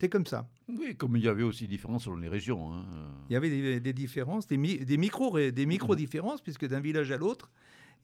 C'est 0.00 0.08
comme 0.08 0.26
ça. 0.26 0.48
Oui, 0.68 0.94
comme 0.96 1.16
il 1.16 1.24
y 1.24 1.28
avait 1.28 1.42
aussi 1.42 1.64
des 1.64 1.68
différences 1.76 2.04
selon 2.04 2.16
les 2.16 2.28
régions. 2.28 2.72
hein. 2.72 2.84
Il 3.28 3.32
y 3.32 3.36
avait 3.36 3.50
des, 3.50 3.80
des 3.80 3.92
différences, 3.92 4.46
des, 4.46 4.56
mi- 4.56 4.78
des 4.78 4.96
micro, 4.96 5.38
des 5.38 5.66
micro 5.66 5.96
différences, 5.96 6.40
puisque 6.40 6.66
d'un 6.68 6.80
village 6.80 7.10
à 7.10 7.16
l'autre, 7.16 7.50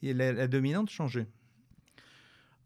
la 0.02 0.46
dominante 0.48 0.90
changeait. 0.90 1.28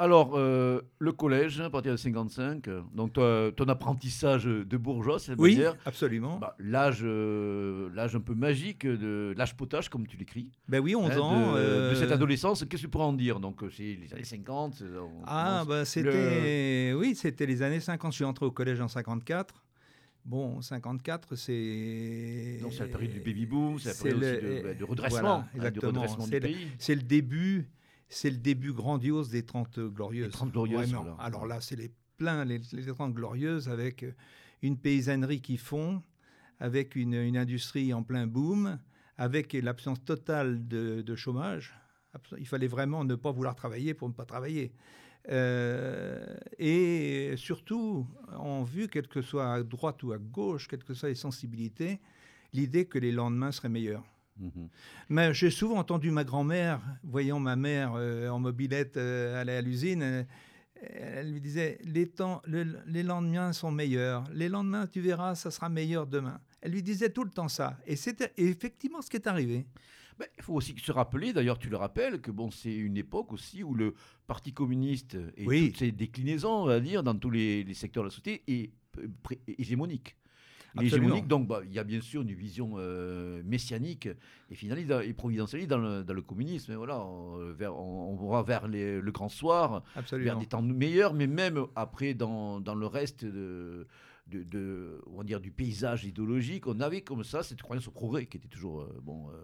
Alors, 0.00 0.36
euh, 0.36 0.80
le 1.00 1.10
collège, 1.10 1.60
à 1.60 1.70
partir 1.70 1.90
de 1.90 1.96
55, 1.96 2.68
euh, 2.68 2.82
donc 2.94 3.14
toi, 3.14 3.50
ton 3.56 3.66
apprentissage 3.68 4.44
de 4.44 4.76
bourgeois, 4.76 5.18
c'est 5.18 5.34
Oui, 5.36 5.56
dire 5.56 5.74
absolument. 5.84 6.38
bah, 6.38 6.54
l'âge, 6.60 7.00
euh, 7.02 7.90
l'âge 7.94 8.14
un 8.14 8.20
peu 8.20 8.34
magique 8.34 8.86
de 8.86 9.34
l'âge 9.36 9.56
potage, 9.56 9.88
comme 9.88 10.06
tu 10.06 10.16
l'écris. 10.16 10.50
ben 10.68 10.78
oui, 10.78 10.94
11 10.94 11.10
hein, 11.10 11.18
ans. 11.18 11.54
de, 11.56 11.90
de 11.90 11.94
cette 11.96 12.12
adolescence, 12.12 12.60
qu'est-ce 12.60 12.82
que 12.82 12.86
tu 12.86 12.88
pourrais 12.88 13.06
en 13.06 13.12
dire? 13.12 13.40
Donc, 13.40 13.60
c'est 13.76 13.98
les 14.00 14.12
années 14.14 14.22
50. 14.22 14.74
c'est- 14.76 14.84
on 14.84 15.10
Ah, 15.26 15.64
bah, 15.66 15.84
c'était 15.84 16.92
oui, 16.96 17.16
c'était 17.16 17.46
les 17.46 17.62
années 17.62 17.80
50. 17.80 18.12
Je 18.12 18.16
suis 18.16 18.24
entré 18.24 18.46
au 18.46 18.52
collège 18.52 18.80
en 18.80 18.86
54. 18.88 19.64
Bon, 20.24 20.60
54, 20.60 21.34
c'est. 21.36 22.58
Donc, 22.60 22.72
c'est 22.72 22.80
la 22.84 22.88
période 22.88 23.12
du 23.12 23.20
baby 23.20 23.46
boom, 23.46 23.78
c'est 23.80 23.88
la 23.88 23.94
période 23.94 24.20
le- 24.20 24.26
aussi 24.36 24.58
de, 24.58 24.62
bah, 24.62 24.74
de 24.74 24.84
redressement, 24.84 25.20
voilà, 25.20 25.68
hein, 25.68 25.70
du 25.70 25.78
redressement 25.80 26.24
du 26.24 26.30
C'est 26.30 26.40
le- 26.40 26.46
pays. 26.48 26.66
C'est 26.78 26.94
le 26.94 27.02
début, 27.02 27.66
c'est 28.08 28.30
le 28.30 28.36
début 28.36 28.72
grandiose 28.72 29.28
des 29.28 29.44
30 29.44 29.80
glorieuses. 29.80 30.26
Les 30.26 30.32
30 30.32 30.52
glorieuses. 30.52 30.94
Alors 31.18 31.46
là, 31.46 31.60
c'est 31.60 31.76
les 31.76 31.92
pleins, 32.16 32.44
les, 32.44 32.60
les 32.72 32.86
30 32.86 33.14
glorieuses 33.14 33.68
avec 33.68 34.02
euh, 34.02 34.12
une 34.62 34.76
paysannerie 34.76 35.40
qui 35.40 35.56
fond, 35.56 36.02
avec 36.60 36.96
une, 36.96 37.14
une 37.14 37.36
industrie 37.36 37.92
en 37.92 38.02
plein 38.02 38.26
boom, 38.26 38.78
avec 39.16 39.52
l'absence 39.52 40.02
totale 40.04 40.66
de, 40.66 41.02
de 41.02 41.16
chômage. 41.16 41.74
Il 42.38 42.46
fallait 42.46 42.66
vraiment 42.66 43.04
ne 43.04 43.14
pas 43.14 43.30
vouloir 43.30 43.54
travailler 43.54 43.94
pour 43.94 44.08
ne 44.08 44.14
pas 44.14 44.24
travailler. 44.24 44.72
Euh, 45.30 46.36
et 46.58 47.34
surtout, 47.36 48.06
en 48.34 48.62
vue, 48.64 48.88
quel 48.88 49.08
que 49.08 49.20
soit 49.20 49.52
à 49.52 49.62
droite 49.62 50.02
ou 50.02 50.12
à 50.12 50.18
gauche, 50.18 50.68
quelles 50.68 50.84
que 50.84 50.94
soient 50.94 51.10
les 51.10 51.14
sensibilités, 51.14 52.00
l'idée 52.52 52.86
que 52.86 52.98
les 52.98 53.12
lendemains 53.12 53.52
seraient 53.52 53.68
meilleurs. 53.68 54.04
Mhm. 54.38 54.68
Mais 55.08 55.34
j'ai 55.34 55.50
souvent 55.50 55.78
entendu 55.78 56.10
ma 56.10 56.24
grand-mère, 56.24 56.80
voyant 57.02 57.40
ma 57.40 57.56
mère 57.56 57.94
euh, 57.96 58.28
en 58.28 58.38
mobilette 58.38 58.96
euh, 58.96 59.40
aller 59.40 59.52
à 59.52 59.60
l'usine, 59.60 60.02
euh, 60.02 60.22
elle 60.80 61.32
lui 61.32 61.40
disait 61.40 61.78
les, 61.82 62.06
temps, 62.08 62.40
le- 62.46 62.78
les 62.86 63.02
lendemains 63.02 63.52
sont 63.52 63.70
meilleurs. 63.72 64.24
Les 64.32 64.48
lendemains, 64.48 64.86
tu 64.86 65.00
verras, 65.00 65.34
ça 65.34 65.50
sera 65.50 65.68
meilleur 65.68 66.06
demain. 66.06 66.40
Elle 66.60 66.72
lui 66.72 66.82
disait 66.82 67.10
tout 67.10 67.24
le 67.24 67.30
temps 67.30 67.48
ça. 67.48 67.76
Et 67.86 67.96
c'était 67.96 68.32
effectivement 68.36 69.02
ce 69.02 69.10
qui 69.10 69.16
est 69.16 69.26
arrivé. 69.26 69.66
Ben, 70.18 70.26
il 70.36 70.42
faut 70.42 70.54
aussi 70.54 70.74
se 70.76 70.90
rappeler, 70.92 71.32
d'ailleurs 71.32 71.58
tu 71.58 71.68
le 71.68 71.76
rappelles, 71.76 72.20
que 72.20 72.30
bon, 72.32 72.50
c'est 72.50 72.74
une 72.74 72.96
époque 72.96 73.32
aussi 73.32 73.62
où 73.62 73.74
le 73.74 73.94
Parti 74.26 74.52
communiste 74.52 75.16
et 75.36 75.46
Oui. 75.46 75.68
toutes 75.68 75.78
ses 75.78 75.92
déclinaisons, 75.92 76.62
on 76.62 76.66
va 76.66 76.80
dire, 76.80 77.02
dans 77.04 77.14
tous 77.14 77.30
les, 77.30 77.62
les 77.64 77.74
secteurs 77.74 78.02
de 78.04 78.08
la 78.08 78.10
société, 78.10 78.42
est 78.48 78.70
hégémonique. 79.58 80.16
Hégémonique, 80.86 81.26
donc 81.28 81.46
bah, 81.48 81.60
il 81.64 81.72
y 81.72 81.78
a 81.78 81.84
bien 81.84 82.00
sûr 82.00 82.22
une 82.22 82.32
vision 82.32 82.74
euh, 82.78 83.42
messianique 83.44 84.08
et 84.50 84.54
finaliste 84.54 84.90
et 85.04 85.12
providentialiste 85.12 85.68
dans 85.70 85.78
le, 85.78 86.04
dans 86.04 86.14
le 86.14 86.22
communisme. 86.22 86.72
Et 86.72 86.76
voilà, 86.76 87.00
on, 87.04 87.52
vers- 87.52 87.76
on- 87.76 88.18
on 88.20 88.30
va 88.30 88.42
vers 88.42 88.68
les- 88.68 89.00
le 89.00 89.10
grand 89.12 89.28
soir, 89.28 89.82
vers 90.24 90.34
des 90.40 90.46
temps 90.46 90.62
meilleurs, 90.62 91.14
mais 91.14 91.26
même 91.26 91.64
après, 91.76 92.14
dans, 92.14 92.60
dans 92.60 92.74
le 92.74 92.86
reste 92.86 93.24
de, 93.24 93.86
de, 94.28 94.42
de- 94.42 95.02
on 95.06 95.18
va 95.18 95.24
dire, 95.24 95.40
du 95.40 95.50
paysage 95.50 96.04
idéologique, 96.04 96.66
on 96.66 96.80
avait 96.80 97.00
comme 97.02 97.24
ça 97.24 97.42
cette 97.42 97.62
croyance 97.62 97.88
au 97.88 97.92
progrès 97.92 98.26
qui 98.26 98.36
était 98.36 98.48
toujours, 98.48 98.80
euh, 98.82 99.00
bon, 99.02 99.28
euh, 99.30 99.34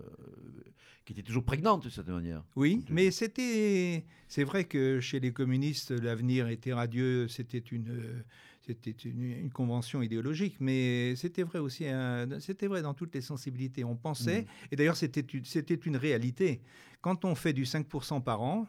qui 1.04 1.12
était 1.12 1.22
toujours 1.22 1.44
prégnante 1.44 1.84
de 1.84 1.90
cette 1.90 2.08
manière. 2.08 2.42
Oui, 2.56 2.84
mais 2.88 3.10
c'était. 3.10 4.06
C'est 4.28 4.44
vrai 4.44 4.64
que 4.64 5.00
chez 5.00 5.20
les 5.20 5.32
communistes, 5.32 5.90
l'avenir 5.90 6.48
était 6.48 6.72
radieux. 6.72 7.28
C'était 7.28 7.58
une. 7.58 8.24
C'était 8.66 8.90
une, 8.92 9.22
une 9.22 9.50
convention 9.50 10.00
idéologique, 10.00 10.56
mais 10.58 11.14
c'était 11.16 11.42
vrai 11.42 11.58
aussi. 11.58 11.86
hein, 11.86 12.26
C'était 12.40 12.66
vrai 12.66 12.80
dans 12.80 12.94
toutes 12.94 13.14
les 13.14 13.20
sensibilités. 13.20 13.84
On 13.84 13.96
pensait, 13.96 14.42
Mhm. 14.42 14.46
et 14.72 14.76
d'ailleurs 14.76 14.96
c'était 14.96 15.20
une, 15.20 15.44
c'était 15.44 15.74
une 15.74 15.96
réalité. 15.96 16.60
Quand 17.02 17.24
on 17.26 17.34
fait 17.34 17.52
du 17.52 17.64
5% 17.64 18.22
par 18.22 18.40
an 18.40 18.66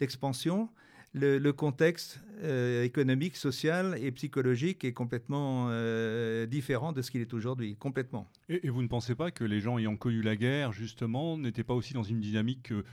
d'expansion, 0.00 0.68
le, 1.12 1.50
contexte 1.50 2.20
euh, 2.42 2.84
économique, 2.84 3.36
social 3.36 3.96
et 4.00 4.10
psychologique 4.12 4.84
est 4.84 4.92
complètement 4.92 5.66
euh, 5.70 6.46
différent 6.46 6.92
de 6.92 7.02
ce 7.02 7.10
qu'il 7.10 7.20
est 7.20 7.34
aujourd'hui, 7.34 7.76
complètement. 7.76 8.28
Et, 8.48 8.68
vous 8.68 8.82
ne 8.82 8.88
pensez 8.88 9.14
pas 9.14 9.30
que 9.30 9.44
les 9.44 9.60
gens 9.60 9.78
ayant 9.78 9.96
connu 9.96 10.22
la 10.22 10.36
guerre, 10.36 10.72
justement, 10.72 11.36
n'étaient 11.36 11.64
pas 11.64 11.74
aussi 11.74 11.94
dans 11.94 12.02
une 12.04 12.20
dynamique 12.20 12.70
euh, 12.72 12.84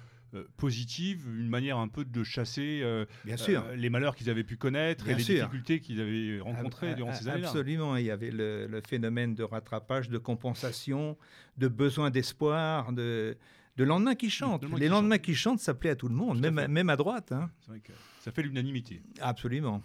positive, 0.58 1.28
une 1.28 1.50
manière 1.50 1.78
un 1.78 1.88
peu 1.88 2.06
de 2.06 2.24
chasser 2.24 2.84
Bien 3.26 3.38
sûr. 3.38 3.64
les 3.76 3.90
malheurs 3.90 4.16
qu'ils 4.16 4.30
avaient 4.30 4.44
pu 4.44 4.58
connaître 4.58 5.08
et 5.08 5.16
les 5.16 5.24
difficultés 5.24 5.80
qu'ils 5.80 6.02
avaient 6.02 6.40
rencontrées 6.40 6.96
durant 6.96 7.14
ces 7.14 7.28
années-là 7.28 7.48
Absolument, 7.48 7.96
il 7.96 8.06
y 8.06 8.12
avait 8.12 8.32
le, 8.32 8.68
le, 8.68 8.82
phénomène 8.82 9.36
de 9.36 9.44
rattrapage, 9.44 10.10
de 10.10 10.18
compensation, 10.18 11.18
de 11.58 11.68
besoin 11.68 12.10
d'espoir, 12.10 12.92
de 12.94 13.38
de 13.78 13.84
lendemain 13.84 14.16
qui 14.16 14.30
chantent. 14.30 14.66
les 14.78 14.90
lendemains 14.90 15.20
qui 15.20 15.36
chantent, 15.36 15.60
ça 15.60 15.74
plaît 15.74 15.92
à 15.92 15.96
tout 15.96 16.08
le 16.08 16.16
monde, 16.16 16.40
même 16.40 16.58
à, 16.58 16.68
même 16.68 16.90
à 16.90 16.96
droite. 16.96 17.32
Hein. 17.32 17.50
Vrai 17.68 17.80
que 17.80 17.94
ça 18.20 18.32
fait 18.32 18.42
l'unanimité. 18.42 19.02
Absolument. 19.22 19.84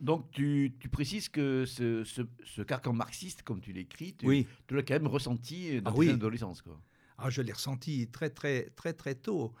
Donc 0.00 0.30
tu, 0.32 0.74
précises 0.90 1.28
que 1.28 1.64
ce, 1.66 2.04
ce, 2.04 2.62
carcan 2.62 2.92
marxiste, 2.92 3.42
comme 3.42 3.60
tu 3.60 3.72
l'écris, 3.72 4.14
tu, 4.14 4.26
oui. 4.26 4.46
tu 4.66 4.74
l'as 4.74 4.82
quand 4.82 4.94
même 4.94 5.06
ressenti 5.06 5.80
dans 5.80 5.94
ah, 5.94 6.10
adolescence. 6.10 6.62
Quoi. 6.62 6.80
Ah, 7.26 7.30
je 7.30 7.40
l'ai 7.40 7.52
ressenti 7.52 8.06
très 8.08 8.28
très 8.28 8.64
très 8.76 8.92
très 8.92 9.14
tôt. 9.14 9.54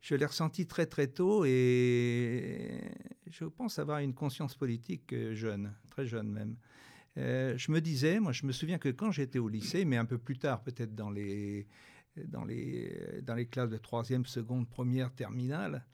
Je 0.00 0.14
l'ai 0.14 0.24
ressenti 0.24 0.66
très 0.66 0.86
très 0.86 1.06
tôt 1.06 1.44
et 1.44 2.80
je 3.26 3.44
pense 3.44 3.78
avoir 3.78 3.98
une 3.98 4.14
conscience 4.14 4.54
politique 4.54 5.12
euh, 5.12 5.34
jeune, 5.34 5.70
très 5.90 6.06
jeune 6.06 6.30
même. 6.30 6.56
Euh, 7.18 7.58
je 7.58 7.72
me 7.72 7.82
disais, 7.82 8.20
moi 8.20 8.32
je 8.32 8.46
me 8.46 8.52
souviens 8.52 8.78
que 8.78 8.88
quand 8.88 9.10
j'étais 9.10 9.38
au 9.38 9.50
lycée, 9.50 9.84
mais 9.84 9.98
un 9.98 10.06
peu 10.06 10.16
plus 10.16 10.38
tard 10.38 10.62
peut-être 10.62 10.94
dans 10.94 11.10
les 11.10 11.66
dans 12.16 12.44
les, 12.44 13.20
dans 13.22 13.34
les 13.34 13.46
classes 13.46 13.68
de 13.68 13.76
troisième, 13.76 14.24
seconde, 14.24 14.66
première, 14.66 15.12
terminale, 15.12 15.84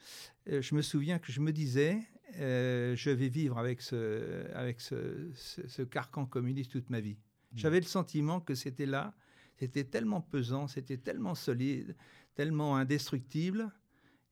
euh, 0.49 0.63
je 0.63 0.77
me 0.77 0.83
souviens 0.83 1.19
que 1.19 1.33
je 1.33 1.41
me 1.41 1.53
disais, 1.53 1.99
euh, 2.37 2.95
je 2.95 3.11
vais 3.11 3.29
vivre 3.29 3.59
avec 3.59 3.83
ce, 3.83 4.49
avec 4.55 4.81
ce, 4.81 5.31
ce, 5.35 5.83
carcan 5.83 6.25
communiste 6.25 6.71
toute 6.71 6.89
ma 6.89 7.01
vie. 7.01 7.19
Mmh. 7.53 7.59
J'avais 7.59 7.81
le 7.81 7.87
sentiment 7.87 8.41
que 8.41 8.55
c'était 8.55 8.87
là, 8.87 9.13
c'était 9.57 9.85
tellement 9.85 10.21
pesant, 10.21 10.69
c'était 10.69 10.99
tellement 10.99 11.35
solide, 11.35 11.97
tellement 12.35 12.77
indestructible 12.77 13.71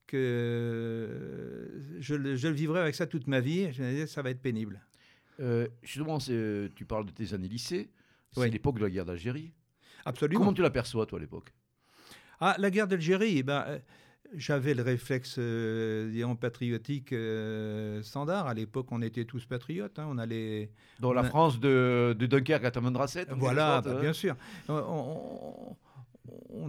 que 0.07 1.81
je, 1.99 2.37
je 2.37 2.49
vivrai 2.49 2.81
avec 2.81 2.95
ça 2.95 3.07
toute 3.07 3.27
ma 3.27 3.41
vie. 3.41 3.73
Je 3.73 3.83
me 3.83 3.91
disais, 3.91 4.07
ça 4.07 4.23
va 4.23 4.31
être 4.31 4.43
pénible. 4.43 4.81
Euh, 5.41 5.67
justement, 5.83 6.19
tu 6.19 6.85
parles 6.87 7.07
de 7.07 7.11
tes 7.11 7.35
années 7.35 7.49
lycée, 7.49 7.91
c'est 8.33 8.49
l'époque 8.51 8.79
de 8.79 8.85
la 8.85 8.91
guerre 8.91 9.05
d'Algérie. 9.05 9.53
Absolument. 10.05 10.41
Comment 10.41 10.53
tu 10.53 10.63
l'aperçois, 10.63 11.07
toi, 11.07 11.19
à 11.19 11.23
l'époque? 11.23 11.53
Ah, 12.41 12.57
la 12.59 12.71
guerre 12.71 12.87
d'Algérie, 12.87 13.39
eh 13.39 13.43
ben, 13.43 13.65
euh, 13.67 13.79
j'avais 14.37 14.75
le 14.75 14.83
réflexe 14.83 15.37
euh, 15.39 16.35
patriotique 16.41 17.13
euh, 17.13 18.03
standard. 18.03 18.47
À 18.47 18.55
l'époque, 18.55 18.87
on 18.91 19.03
était 19.03 19.25
tous 19.25 19.45
patriotes. 19.45 19.99
Hein. 19.99 20.07
on 20.09 20.19
allait. 20.19 20.71
Dans 21.01 21.13
la 21.13 21.25
France 21.25 21.61
de, 21.61 22.17
de 22.19 22.27
Dunkerque 22.27 22.65
à 22.65 22.71
Tamanrasset 22.71 23.27
Voilà, 23.31 23.81
bah, 23.81 24.01
bien 24.01 24.13
sûr. 24.13 24.37
on, 24.69 24.75
on 24.75 25.77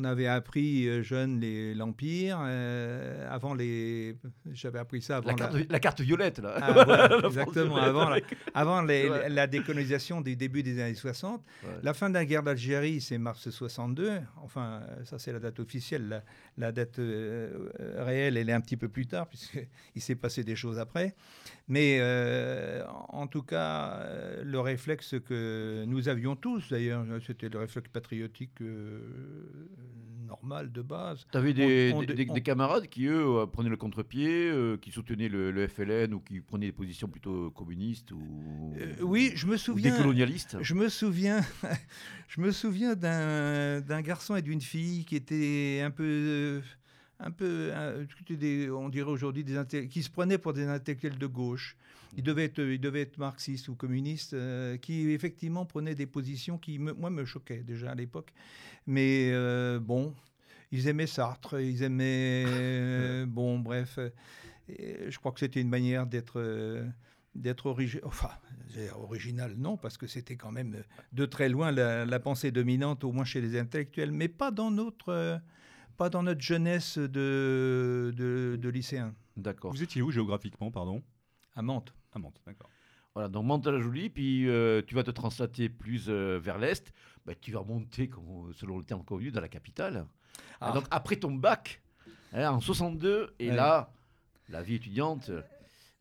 avait 0.06 0.28
appris 0.28 0.88
euh, 0.88 1.02
jeune 1.02 1.42
l'Empire. 1.74 2.40
Euh, 2.42 3.28
avant 3.30 3.54
les. 3.54 4.18
J'avais 4.52 4.80
appris 4.80 5.02
ça 5.02 5.18
avant. 5.18 5.36
La 5.70 5.80
carte, 5.80 6.02
violette, 6.02 6.40
là. 6.40 6.56
Ah, 6.62 7.20
exactement. 7.26 7.78
avant, 7.78 8.10
la, 8.10 8.20
avant 8.54 8.82
la 8.82 9.48
décolonisation 9.48 10.22
des 10.22 10.36
débuts 10.36 10.64
des 10.64 10.82
années 10.82 10.94
60. 10.96 11.44
La 11.84 11.94
fin 11.94 12.10
de 12.10 12.16
la 12.16 12.26
guerre 12.26 12.44
d'Algérie, 12.44 13.02
c'est 13.02 13.18
mars 13.18 13.50
62. 13.50 14.22
Enfin, 14.44 14.82
ça, 15.04 15.20
c'est 15.20 15.34
la 15.34 15.40
date 15.40 15.60
officielle. 15.60 16.24
La, 16.58 16.72
date 16.72 17.00
euh, 17.00 17.70
réelle, 17.98 18.38
elle 18.38 18.50
est 18.50 18.54
un 18.54 18.62
petit 18.62 18.78
peu 18.78 18.88
plus 18.88 19.08
tard, 19.08 19.28
puisqu'il 19.28 19.68
s'est 20.02 20.16
passé 20.16 20.44
des 20.44 20.56
choses 20.56 20.80
après. 20.80 21.16
Mais 21.68 22.00
en 23.10 23.28
tout 23.28 23.44
cas, 23.44 24.08
le 24.44 24.60
réflexe 24.60 25.16
que 25.26 25.84
nous 25.88 26.10
avions 26.10 26.36
tous, 26.36 26.70
d'ailleurs, 26.70 27.06
c'était 27.26 27.50
le 27.50 27.60
réflexe 27.60 27.90
patriotique 27.90 28.62
normal 30.26 30.72
de 30.72 30.82
base. 30.82 31.26
Tu 31.32 31.38
avais 31.38 31.54
des, 31.54 31.94
des, 32.06 32.42
camarades 32.42 32.88
qui, 32.88 33.06
eux, 33.06 33.38
euh, 33.38 33.46
prenaient 33.46 33.70
le 33.70 33.78
contre-pied, 33.78 34.50
euh, 34.50 34.78
qui 34.78 34.92
soutenaient 34.92 35.30
le, 35.30 35.68
FLN 35.68 36.14
ou 36.14 36.20
qui 36.20 36.42
prenaient 36.42 36.68
des 36.68 36.72
positions 36.72 37.08
plutôt 37.08 37.52
communistes 37.52 38.12
ou, 38.12 38.74
euh, 38.78 38.94
oui, 39.02 39.32
je 39.36 39.48
me 39.48 39.58
souviens, 39.58 39.92
décolonialistes? 39.92 40.58
Je 40.62 40.74
me 40.74 40.90
souviens, 40.90 41.42
je 42.28 42.42
me 42.42 42.52
souviens 42.52 42.96
d'un 42.96 44.02
garçon 44.02 44.36
et 44.36 44.42
d'une 44.42 44.62
fille 44.62 45.06
qui 45.06 45.16
étaient 45.16 45.82
un 45.84 45.92
peu 45.92 46.62
un 47.20 47.32
peu, 47.32 47.72
on 48.72 48.90
dirait 48.90 49.10
aujourd'hui, 49.10 49.44
des 49.44 49.88
qui 49.88 50.04
se 50.04 50.10
prenaient 50.10 50.38
pour 50.38 50.54
des 50.54 50.68
intellectuels 50.68 51.18
de 51.18 51.28
gauche. 51.28 51.78
Ils 52.18 52.24
devaient 52.24 52.46
être, 52.46 52.60
ils 52.60 52.80
devaient 52.80 53.02
être 53.02 53.18
marxistes 53.18 53.68
ou 53.68 53.76
communistes, 53.76 54.36
qui 54.82 55.12
effectivement 55.12 55.66
prenaient 55.66 55.96
des 55.96 56.06
positions 56.06 56.58
qui, 56.58 56.80
moi, 56.80 57.10
me 57.10 57.26
choquaient 57.26 57.64
déjà 57.64 57.92
à 57.92 57.96
l'époque. 57.96 58.34
Mais 58.88 59.32
euh, 59.32 59.80
bon, 59.80 60.14
ils 60.72 60.88
aimaient 60.88 61.08
Sartre, 61.08 61.60
ils 61.60 61.84
aimaient. 61.84 62.46
Euh, 62.48 63.26
bon, 63.28 63.60
bref. 63.60 64.00
je 64.68 65.18
crois 65.18 65.32
que 65.32 65.40
c'était 65.40 65.62
une 65.62 65.70
manière 65.70 66.06
d'être. 66.06 66.40
Euh, 66.40 66.86
d'être 67.34 67.66
original, 67.66 68.06
enfin, 68.06 68.30
original, 68.96 69.56
non, 69.58 69.76
parce 69.76 69.98
que 69.98 70.08
c'était 70.08 70.38
quand 70.38 70.54
même 70.54 70.82
de 71.12 71.26
très 71.26 71.50
loin 71.50 71.70
la, 71.70 72.20
pensée 72.22 72.50
dominante, 72.50 73.04
au 73.04 73.12
moins 73.12 73.26
chez 73.26 73.42
les 73.42 73.60
intellectuels, 73.60 74.14
mais 74.14 74.30
pas 74.30 74.52
dans 74.52 74.72
notre, 74.72 75.42
pas 75.98 76.10
dans 76.10 76.24
notre 76.24 76.42
jeunesse 76.42 76.98
de, 76.98 78.14
de, 78.16 78.58
de 78.62 78.70
lycéens. 78.70 79.14
D'accord. 79.38 79.72
Vous 79.72 79.84
étiez 79.84 80.02
où 80.02 80.12
géographiquement, 80.12 80.72
pardon? 80.72 81.04
À 81.56 81.62
Mantes. 81.62 81.94
À 82.14 82.20
Mantes, 82.20 82.42
d'accord. 82.46 82.70
Voilà, 83.14 83.30
donc 83.30 83.46
Mantes-la-Jolie, 83.46 84.10
puis 84.10 84.48
tu 84.88 84.96
vas 84.96 85.04
te 85.04 85.12
translater 85.12 85.70
plus 85.70 86.10
vers 86.10 86.58
l'est. 86.58 86.92
Bah, 87.26 87.34
tu 87.34 87.52
vas 87.52 87.64
monter, 87.64 88.10
selon 88.54 88.78
le 88.78 88.84
terme 88.84 89.04
connu, 89.04 89.32
dans 89.32 89.42
la 89.42 89.48
capitale. 89.48 90.06
Ah. 90.62 90.72
Donc 90.74 90.86
après 90.92 91.16
ton 91.16 91.34
bac, 91.34 91.82
hein, 92.34 92.52
en 92.52 92.60
62, 92.60 93.34
et 93.40 93.52
là, 93.52 93.92
la 94.50 94.62
vie 94.62 94.76
étudiante, 94.76 95.32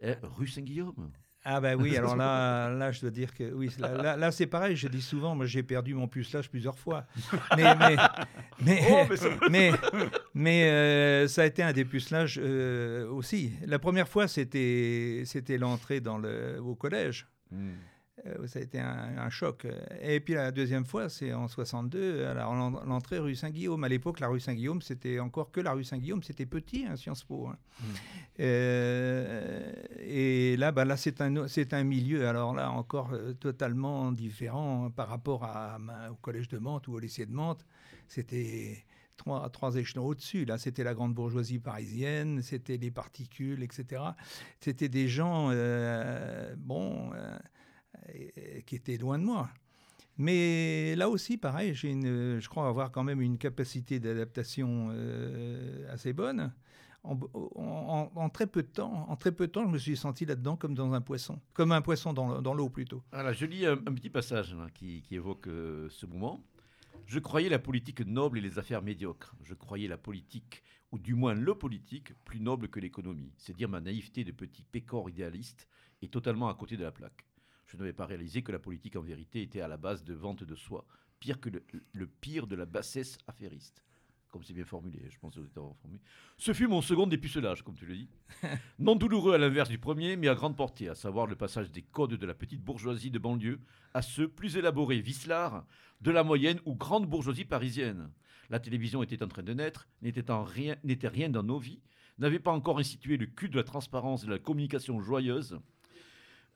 hein, 0.02 0.16
rue 0.22 0.48
Saint-Guillaume. 0.48 1.10
Ah 1.46 1.60
ben 1.60 1.78
oui, 1.78 1.94
alors 1.96 2.16
là, 2.16 2.70
là, 2.78 2.90
je 2.90 3.02
dois 3.02 3.10
dire 3.10 3.34
que 3.34 3.52
oui, 3.52 3.70
là, 3.78 4.16
là, 4.16 4.32
c'est 4.32 4.46
pareil. 4.46 4.76
Je 4.76 4.88
dis 4.88 5.02
souvent, 5.02 5.34
moi 5.34 5.44
j'ai 5.44 5.62
perdu 5.62 5.94
mon 5.94 6.08
pucelage 6.08 6.50
plusieurs 6.50 6.78
fois. 6.78 7.04
Mais 7.56 7.74
mais 7.74 7.96
mais, 8.60 8.82
oh, 8.90 9.14
mais, 9.50 9.72
mais, 10.32 10.70
euh, 10.70 11.28
ça 11.28 11.42
a 11.42 11.44
été 11.46 11.62
un 11.62 11.72
des 11.72 11.84
pucelages 11.84 12.40
euh, 12.42 13.08
aussi. 13.10 13.52
La 13.66 13.78
première 13.78 14.08
fois, 14.08 14.26
c'était 14.26 15.24
l'entrée 15.58 16.00
dans 16.00 16.18
le 16.18 16.58
au 16.60 16.74
collège. 16.74 17.26
Hmm. 17.50 17.72
Euh, 18.26 18.46
ça 18.46 18.58
a 18.58 18.62
été 18.62 18.78
un, 18.78 19.28
choc. 19.30 19.66
Et 20.00 20.20
puis 20.20 20.34
la 20.34 20.50
deuxième 20.50 20.84
fois, 20.84 21.08
c'est 21.08 21.32
en 21.32 21.48
62, 21.48 22.26
à 22.26 22.34
l'entrée 22.34 23.18
rue 23.18 23.34
Saint-Guillaume. 23.34 23.84
À 23.84 23.88
l'époque, 23.88 24.20
la 24.20 24.28
rue 24.28 24.40
Saint-Guillaume, 24.40 24.80
c'était 24.82 25.18
encore 25.18 25.50
que 25.50 25.60
la 25.60 25.72
rue 25.72 25.84
Saint-Guillaume, 25.84 26.22
c'était 26.22 26.46
petit, 26.46 26.86
hein, 26.86 26.96
Sciences 26.96 27.24
Po. 27.24 27.48
Hein. 27.48 27.56
Mmh. 27.80 27.84
Euh, 28.40 29.72
et 30.00 30.56
là, 30.56 30.72
bah, 30.72 30.84
là 30.84 30.96
c'est 30.96 31.20
un, 31.20 31.34
un 31.36 31.84
milieu, 31.84 32.26
alors 32.26 32.54
là, 32.54 32.70
encore 32.70 33.12
euh, 33.12 33.34
totalement 33.34 34.10
différent 34.12 34.90
par 34.90 35.08
rapport 35.08 35.44
à, 35.44 35.78
au 36.10 36.16
collège 36.16 36.48
de 36.48 36.58
Mantes 36.58 36.88
ou 36.88 36.94
au 36.94 36.98
lycée 36.98 37.26
de 37.26 37.32
Mantes. 37.32 37.66
C'était 38.08 38.84
trois, 39.16 39.48
trois 39.50 39.76
échelons 39.76 40.06
au-dessus. 40.06 40.44
Là, 40.46 40.56
c'était 40.56 40.84
la 40.84 40.94
grande 40.94 41.14
bourgeoisie 41.14 41.58
parisienne, 41.58 42.40
c'était 42.42 42.78
les 42.78 42.90
particules, 42.90 43.62
etc. 43.62 44.02
C'était 44.60 44.88
des 44.88 45.08
gens, 45.08 45.50
bon 46.56 47.10
qui 48.66 48.74
était 48.74 48.96
loin 48.96 49.18
de 49.18 49.24
moi. 49.24 49.50
Mais 50.16 50.94
là 50.96 51.08
aussi, 51.08 51.36
pareil, 51.36 51.74
je 51.74 52.48
crois 52.48 52.68
avoir 52.68 52.92
quand 52.92 53.02
même 53.02 53.20
une 53.20 53.36
capacité 53.36 53.98
d'adaptation 53.98 54.88
euh, 54.92 55.92
assez 55.92 56.12
bonne. 56.12 56.52
En, 57.02 58.30
très 58.30 58.46
peu 58.46 58.62
de 58.62 58.68
temps, 58.68 59.06
en 59.10 59.16
très 59.16 59.30
peu 59.30 59.46
de 59.46 59.52
temps, 59.52 59.66
je 59.66 59.70
me 59.70 59.76
suis 59.76 59.94
senti 59.94 60.24
là-dedans 60.24 60.56
comme 60.56 60.74
dans 60.74 60.94
un 60.94 61.02
poisson, 61.02 61.38
comme 61.52 61.72
un 61.72 61.82
poisson 61.82 62.14
dans, 62.14 62.54
l'eau 62.54 62.70
plutôt. 62.70 63.02
Alors, 63.12 63.34
je 63.34 63.44
lis 63.44 63.66
un, 63.66 63.76
petit 63.76 64.08
passage 64.08 64.56
qui, 64.72 65.04
évoque 65.10 65.48
euh, 65.48 65.88
ce 65.90 66.06
moment. 66.06 66.42
Je 67.04 67.18
croyais 67.18 67.50
la 67.50 67.58
politique 67.58 68.00
noble 68.06 68.38
et 68.38 68.40
les 68.40 68.58
affaires 68.58 68.80
médiocres. 68.80 69.34
Je 69.42 69.52
croyais 69.52 69.86
la 69.86 69.98
politique, 69.98 70.62
ou 70.92 70.98
du 70.98 71.14
moins 71.14 71.34
le 71.34 71.54
politique, 71.54 72.14
plus 72.24 72.40
noble 72.40 72.68
que 72.68 72.80
l'économie. 72.80 73.34
C'est 73.36 73.54
dire 73.54 73.68
ma 73.68 73.82
naïveté 73.82 74.24
de 74.24 74.32
petit 74.32 74.62
pécor 74.62 75.10
idéaliste 75.10 75.68
est 76.00 76.10
totalement 76.10 76.48
à 76.48 76.54
côté 76.54 76.78
de 76.78 76.84
la 76.84 76.92
plaque 76.92 77.26
je 77.74 77.78
n'avais 77.80 77.92
pas 77.92 78.06
réalisé 78.06 78.42
que 78.42 78.52
la 78.52 78.58
politique 78.58 78.96
en 78.96 79.02
vérité 79.02 79.42
était 79.42 79.60
à 79.60 79.68
la 79.68 79.76
base 79.76 80.04
de 80.04 80.14
vente 80.14 80.44
de 80.44 80.54
soi, 80.54 80.86
pire 81.18 81.40
que 81.40 81.50
le, 81.50 82.06
pire 82.06 82.46
de 82.46 82.54
la 82.54 82.66
bassesse 82.66 83.18
affairiste. 83.26 83.82
Comme 84.30 84.42
c'est 84.42 84.52
bien 84.52 84.64
formulé, 84.64 85.00
je 85.10 85.18
pense 85.18 85.34
que 85.34 85.40
formulé. 85.46 86.00
Ce 86.36 86.52
fut 86.52 86.66
mon 86.66 86.82
second 86.82 87.06
dépucelage, 87.06 87.62
comme 87.62 87.76
tu 87.76 87.86
le 87.86 87.94
dis. 87.94 88.08
non 88.78 88.96
douloureux 88.96 89.34
à 89.34 89.38
l'inverse 89.38 89.68
du 89.68 89.78
premier, 89.78 90.16
mais 90.16 90.28
à 90.28 90.34
grande 90.34 90.56
portée, 90.56 90.88
à 90.88 90.94
savoir 90.94 91.26
le 91.26 91.36
passage 91.36 91.70
des 91.70 91.82
codes 91.82 92.14
de 92.14 92.26
la 92.26 92.34
petite 92.34 92.62
bourgeoisie 92.62 93.10
de 93.10 93.18
banlieue 93.18 93.60
à 93.92 94.02
ceux 94.02 94.28
plus 94.28 94.56
élaborés, 94.56 95.00
vicelards, 95.00 95.64
de 96.00 96.10
la 96.10 96.24
moyenne 96.24 96.60
ou 96.64 96.74
grande 96.74 97.08
bourgeoisie 97.08 97.44
parisienne. 97.44 98.10
La 98.50 98.60
télévision 98.60 99.02
était 99.02 99.22
en 99.22 99.28
train 99.28 99.42
de 99.42 99.54
naître, 99.54 99.88
n'était 100.02 100.24
rien, 100.28 100.76
rien 100.84 101.28
dans 101.28 101.42
nos 101.42 101.58
vies, 101.58 101.80
n'avait 102.18 102.38
pas 102.38 102.52
encore 102.52 102.78
institué 102.78 103.16
le 103.16 103.26
culte 103.26 103.52
de 103.52 103.58
la 103.58 103.64
transparence 103.64 104.22
et 104.22 104.26
de 104.26 104.32
la 104.32 104.38
communication 104.38 105.00
joyeuse. 105.00 105.58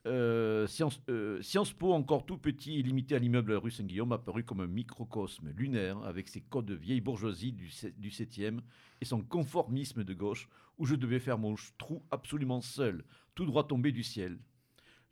Euh, 0.07 0.65
Sciences, 0.65 1.01
euh, 1.09 1.41
Sciences 1.41 1.73
Po, 1.73 1.91
encore 1.93 2.25
tout 2.25 2.37
petit 2.37 2.79
et 2.79 2.83
limité 2.83 3.15
à 3.15 3.19
l'immeuble 3.19 3.51
rue 3.53 3.69
Saint-Guillaume, 3.71 4.13
apparu 4.13 4.43
comme 4.45 4.61
un 4.61 4.67
microcosme 4.67 5.49
lunaire 5.49 5.97
avec 6.03 6.29
ses 6.29 6.39
codes 6.41 6.65
de 6.67 6.73
vieille 6.73 7.01
bourgeoisie 7.01 7.51
du, 7.51 7.69
se- 7.69 7.87
du 7.87 8.09
7e 8.09 8.61
et 9.01 9.05
son 9.05 9.21
conformisme 9.21 10.05
de 10.05 10.13
gauche, 10.13 10.47
où 10.77 10.85
je 10.85 10.95
devais 10.95 11.19
faire 11.19 11.37
mon 11.37 11.55
trou 11.77 12.01
absolument 12.11 12.61
seul, 12.61 13.03
tout 13.35 13.45
droit 13.45 13.67
tombé 13.67 13.91
du 13.91 14.03
ciel. 14.03 14.39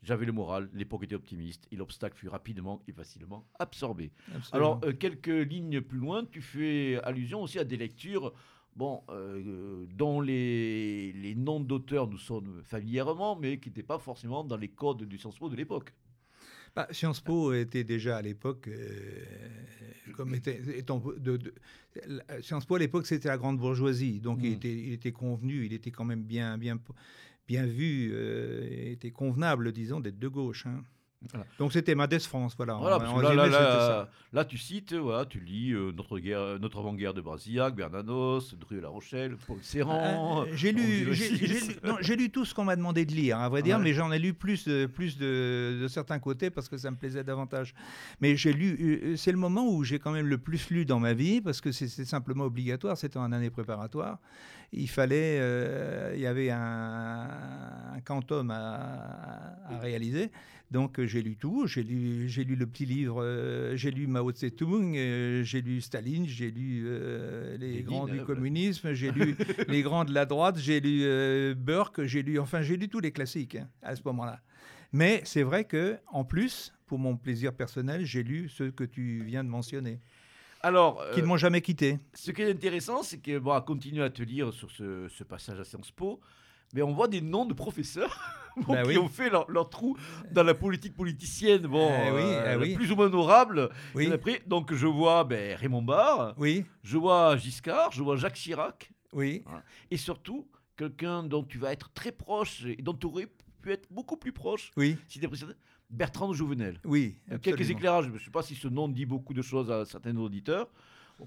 J'avais 0.02 0.24
le 0.26 0.32
moral, 0.32 0.70
l'époque 0.72 1.04
était 1.04 1.16
optimiste 1.16 1.66
et 1.70 1.76
l'obstacle 1.76 2.16
fut 2.16 2.28
rapidement 2.28 2.82
et 2.88 2.92
facilement 2.92 3.46
absorbé. 3.58 4.12
Absolument. 4.34 4.48
Alors, 4.52 4.80
euh, 4.84 4.92
quelques 4.92 5.26
lignes 5.26 5.80
plus 5.82 5.98
loin, 5.98 6.24
tu 6.24 6.40
fais 6.40 6.96
allusion 7.02 7.42
aussi 7.42 7.58
à 7.58 7.64
des 7.64 7.76
lectures 7.76 8.32
bon, 8.78 9.02
euh, 9.10 9.84
dont 9.96 10.20
les, 10.20 11.12
les 11.12 11.34
noms 11.34 11.60
d'auteurs 11.60 12.08
nous 12.08 12.16
sonnent 12.18 12.62
familièrement, 12.62 13.36
mais 13.36 13.58
qui 13.58 13.68
n'étaient 13.70 13.82
pas 13.82 13.98
forcément 13.98 14.44
dans 14.44 14.56
les 14.56 14.68
codes 14.68 15.02
du 15.02 15.18
Sciences 15.18 15.38
Po 15.38 15.48
de 15.50 15.56
l'époque. 15.56 15.92
Bah, 16.76 16.86
Sciences 16.92 17.20
Po 17.20 17.52
était 17.52 17.82
déjà 17.82 18.18
à 18.18 18.22
l'époque, 18.22 18.68
euh, 18.68 19.24
comme 20.14 20.32
était, 20.34 20.60
étant 20.78 20.98
de, 21.00 21.36
de- 21.36 21.54
la- 22.06 22.40
Sciences 22.40 22.66
Po 22.66 22.76
à 22.76 22.78
l'époque 22.78 23.06
c'était 23.06 23.28
la 23.28 23.36
grande 23.38 23.58
bourgeoisie, 23.58 24.20
donc 24.20 24.38
il, 24.42 24.50
Mm. 24.50 24.54
était, 24.54 24.76
il 24.86 24.92
était 24.92 25.12
convenu, 25.12 25.66
il 25.66 25.72
était 25.72 25.90
quand 25.90 26.04
même 26.04 26.22
bien, 26.22 26.56
bien, 26.56 26.78
bien 27.48 27.66
vu, 27.66 28.10
euh, 28.12 28.68
il 28.70 28.88
était 28.92 29.10
convenable, 29.10 29.72
disons, 29.72 29.98
d'être 30.00 30.18
de 30.20 30.28
gauche. 30.28 30.66
hein. 30.66 30.84
Voilà. 31.32 31.46
Donc 31.58 31.72
c'était 31.72 31.96
Madès 31.96 32.20
France, 32.20 32.54
voilà. 32.56 32.74
Voilà, 32.74 32.96
En- 32.96 33.00
parce 33.00 33.10
en 33.12 33.16
que 33.16 34.06
là, 34.32 34.44
tu 34.44 34.56
cites, 34.56 34.94
voilà, 34.94 35.24
tu 35.26 35.40
lis 35.40 35.72
euh, 35.72 35.90
notre, 35.92 36.20
guerre, 36.20 36.60
notre 36.60 36.78
avant-guerre 36.78 37.12
de 37.12 37.20
Brasillac, 37.20 37.74
Bernanos, 37.74 38.54
Dru 38.56 38.80
La 38.80 38.88
Rochelle, 38.88 39.36
Paul 39.46 39.58
Serran. 39.60 40.44
Ah, 40.46 40.50
j'ai 40.54 40.70
lu, 40.70 41.12
j'ai- 41.12 42.16
lu- 42.16 42.30
tout 42.30 42.44
ce 42.44 42.54
qu'on 42.54 42.64
m'a 42.64 42.76
demandé 42.76 43.04
de 43.04 43.10
lire, 43.12 43.38
à 43.40 43.48
vrai 43.48 43.62
dire, 43.62 43.78
Ouais. 43.78 43.82
mais 43.82 43.94
j'en 43.94 44.12
ai 44.12 44.18
lu 44.20 44.32
plus, 44.32 44.68
de, 44.68 44.86
plus 44.86 45.18
de, 45.18 45.78
de 45.82 45.88
certains 45.88 46.20
côtés 46.20 46.50
parce 46.50 46.68
que 46.68 46.76
ça 46.76 46.88
me 46.90 46.96
plaisait 46.96 47.24
davantage. 47.24 47.74
Mais 48.20 48.36
j'ai 48.36 48.52
lu, 48.52 48.76
euh, 48.80 49.16
c'est 49.16 49.32
le 49.32 49.38
moment 49.38 49.66
où 49.68 49.82
j'ai 49.82 49.98
quand 49.98 50.12
même 50.12 50.28
le 50.28 50.38
plus 50.38 50.70
lu 50.70 50.84
dans 50.84 51.00
ma 51.00 51.14
vie 51.14 51.40
parce 51.40 51.60
que 51.60 51.72
c'est 51.72 51.88
c'est 51.88 52.04
simplement 52.04 52.44
obligatoire, 52.44 52.96
c'était 52.96 53.18
en 53.18 53.32
année 53.32 53.50
préparatoire. 53.50 54.18
Il 54.72 54.88
fallait, 54.88 55.38
euh, 55.40 56.12
il 56.14 56.20
y 56.20 56.26
avait 56.26 56.50
un, 56.50 57.28
un 57.96 58.00
quantum 58.04 58.50
à, 58.50 59.56
à 59.68 59.78
réaliser. 59.80 60.30
Donc 60.70 60.98
euh, 60.98 61.06
j'ai 61.06 61.22
lu 61.22 61.36
tout, 61.36 61.66
j'ai 61.66 61.82
lu, 61.82 62.28
j'ai 62.28 62.44
lu 62.44 62.54
le 62.54 62.66
petit 62.66 62.84
livre, 62.84 63.22
euh, 63.22 63.74
j'ai 63.76 63.90
lu 63.90 64.06
Mao 64.06 64.30
Tse-tung, 64.32 64.96
euh, 64.96 65.42
j'ai 65.42 65.62
lu 65.62 65.80
Staline, 65.80 66.26
j'ai 66.26 66.50
lu 66.50 66.84
euh, 66.86 67.56
les 67.56 67.82
grands 67.82 68.06
du 68.06 68.22
communisme, 68.22 68.92
j'ai 68.92 69.10
lu 69.10 69.34
les 69.68 69.82
grands 69.82 70.04
de 70.04 70.12
la 70.12 70.26
droite, 70.26 70.58
j'ai 70.58 70.80
lu 70.80 71.54
Burke, 71.54 72.04
j'ai 72.04 72.22
lu, 72.22 72.38
enfin 72.38 72.60
j'ai 72.60 72.76
lu 72.76 72.88
tous 72.90 73.00
les 73.00 73.12
classiques 73.12 73.54
hein, 73.54 73.68
à 73.82 73.96
ce 73.96 74.02
moment-là. 74.04 74.40
Mais 74.92 75.22
c'est 75.24 75.42
vrai 75.42 75.64
que 75.64 75.96
en 76.08 76.24
plus, 76.24 76.74
pour 76.84 76.98
mon 76.98 77.16
plaisir 77.16 77.54
personnel, 77.54 78.04
j'ai 78.04 78.22
lu 78.22 78.50
ceux 78.50 78.70
que 78.70 78.84
tu 78.84 79.22
viens 79.24 79.44
de 79.44 79.48
mentionner, 79.48 80.00
Alors, 80.62 81.02
qui 81.14 81.22
ne 81.22 81.26
m'ont 81.26 81.36
jamais 81.38 81.62
quitté. 81.62 81.98
ce 82.12 82.30
qui 82.30 82.42
est 82.42 82.50
intéressant, 82.50 83.02
c'est 83.02 83.18
que, 83.18 83.38
bon, 83.38 83.52
à 83.52 83.60
continuer 83.62 84.02
à 84.02 84.10
te 84.10 84.22
lire 84.22 84.52
sur 84.52 84.70
ce, 84.70 85.08
ce 85.08 85.24
passage 85.24 85.60
à 85.60 85.64
Sciences 85.64 85.92
Po, 85.92 86.20
mais 86.74 86.82
on 86.82 86.92
voit 86.92 87.08
des 87.08 87.20
noms 87.20 87.44
de 87.46 87.54
professeurs 87.54 88.16
bon, 88.66 88.72
Bah 88.74 88.82
qui 88.82 88.88
oui. 88.90 88.98
ont 88.98 89.08
fait 89.08 89.30
leur, 89.30 89.50
leur 89.50 89.68
trou 89.70 89.96
dans 90.32 90.42
la 90.42 90.54
politique 90.54 90.94
politicienne, 90.94 91.62
bon, 91.66 91.88
Eh 92.06 92.10
oui, 92.10 92.20
euh, 92.24 92.52
eh 92.54 92.56
oui. 92.56 92.74
plus 92.74 92.90
ou 92.92 92.96
moins 92.96 93.06
honorable. 93.06 93.68
Après, 94.12 94.42
donc 94.46 94.74
je 94.74 94.86
vois 94.86 95.24
ben, 95.24 95.56
Raymond 95.56 95.82
Barre, 95.82 96.34
je 96.82 96.96
vois 96.98 97.36
Giscard, 97.36 97.92
je 97.92 98.02
vois 98.02 98.16
Jacques 98.16 98.34
Chirac, 98.34 98.90
oui, 99.12 99.42
et 99.90 99.96
surtout 99.96 100.46
quelqu'un 100.76 101.22
dont 101.22 101.42
tu 101.42 101.58
vas 101.58 101.72
être 101.72 101.90
très 101.92 102.12
proche 102.12 102.64
et 102.66 102.76
dont 102.82 102.94
tu 102.94 103.06
aurais 103.06 103.26
pu 103.62 103.72
être 103.72 103.88
beaucoup 103.90 104.16
plus 104.16 104.32
proche 104.32 104.70
oui, 104.76 104.96
si 105.08 105.18
tu 105.18 105.26
précédé, 105.28 105.52
Bertrand 105.90 106.28
de 106.28 106.34
Jouvenel. 106.34 106.78
oui. 106.84 107.16
Euh, 107.32 107.38
Quelques 107.38 107.70
éclairages, 107.70 108.04
je 108.06 108.10
ne 108.10 108.18
sais 108.18 108.30
pas 108.30 108.42
si 108.42 108.54
ce 108.54 108.68
nom 108.68 108.88
dit 108.88 109.06
beaucoup 109.06 109.32
de 109.34 109.40
choses 109.42 109.70
à 109.70 109.84
certains 109.86 110.14
auditeurs. 110.16 110.68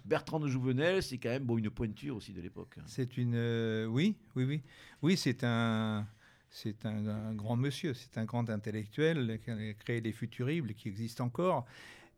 Bertrand 0.06 0.39
de 0.39 0.47
Jouvenel, 0.47 1.04
c'est 1.04 1.17
quand 1.17 1.30
même 1.30 1.43
bon, 1.43 1.58
une 1.58 1.69
pointure 1.69 2.15
aussi 2.15 2.34
de 2.34 2.41
l'époque. 2.41 2.77
C'est 2.86 3.17
une, 3.17 3.34
euh, 3.36 3.86
oui, 3.86 4.15
oui, 4.36 4.45
oui, 4.45 4.62
oui, 5.01 5.17
c'est 5.17 5.43
un, 5.43 6.08
c'est 6.49 6.86
un, 6.86 7.08
un 7.08 7.34
grand 7.34 7.56
monsieur, 7.56 7.93
c'est 7.93 8.17
un 8.17 8.25
grand 8.25 8.49
intellectuel 8.49 9.39
qui 9.43 9.51
a 9.51 9.73
créé 9.73 10.01
les 10.01 10.12
futuribles 10.12 10.73
qui 10.73 10.89
existent 10.89 11.25
encore, 11.25 11.65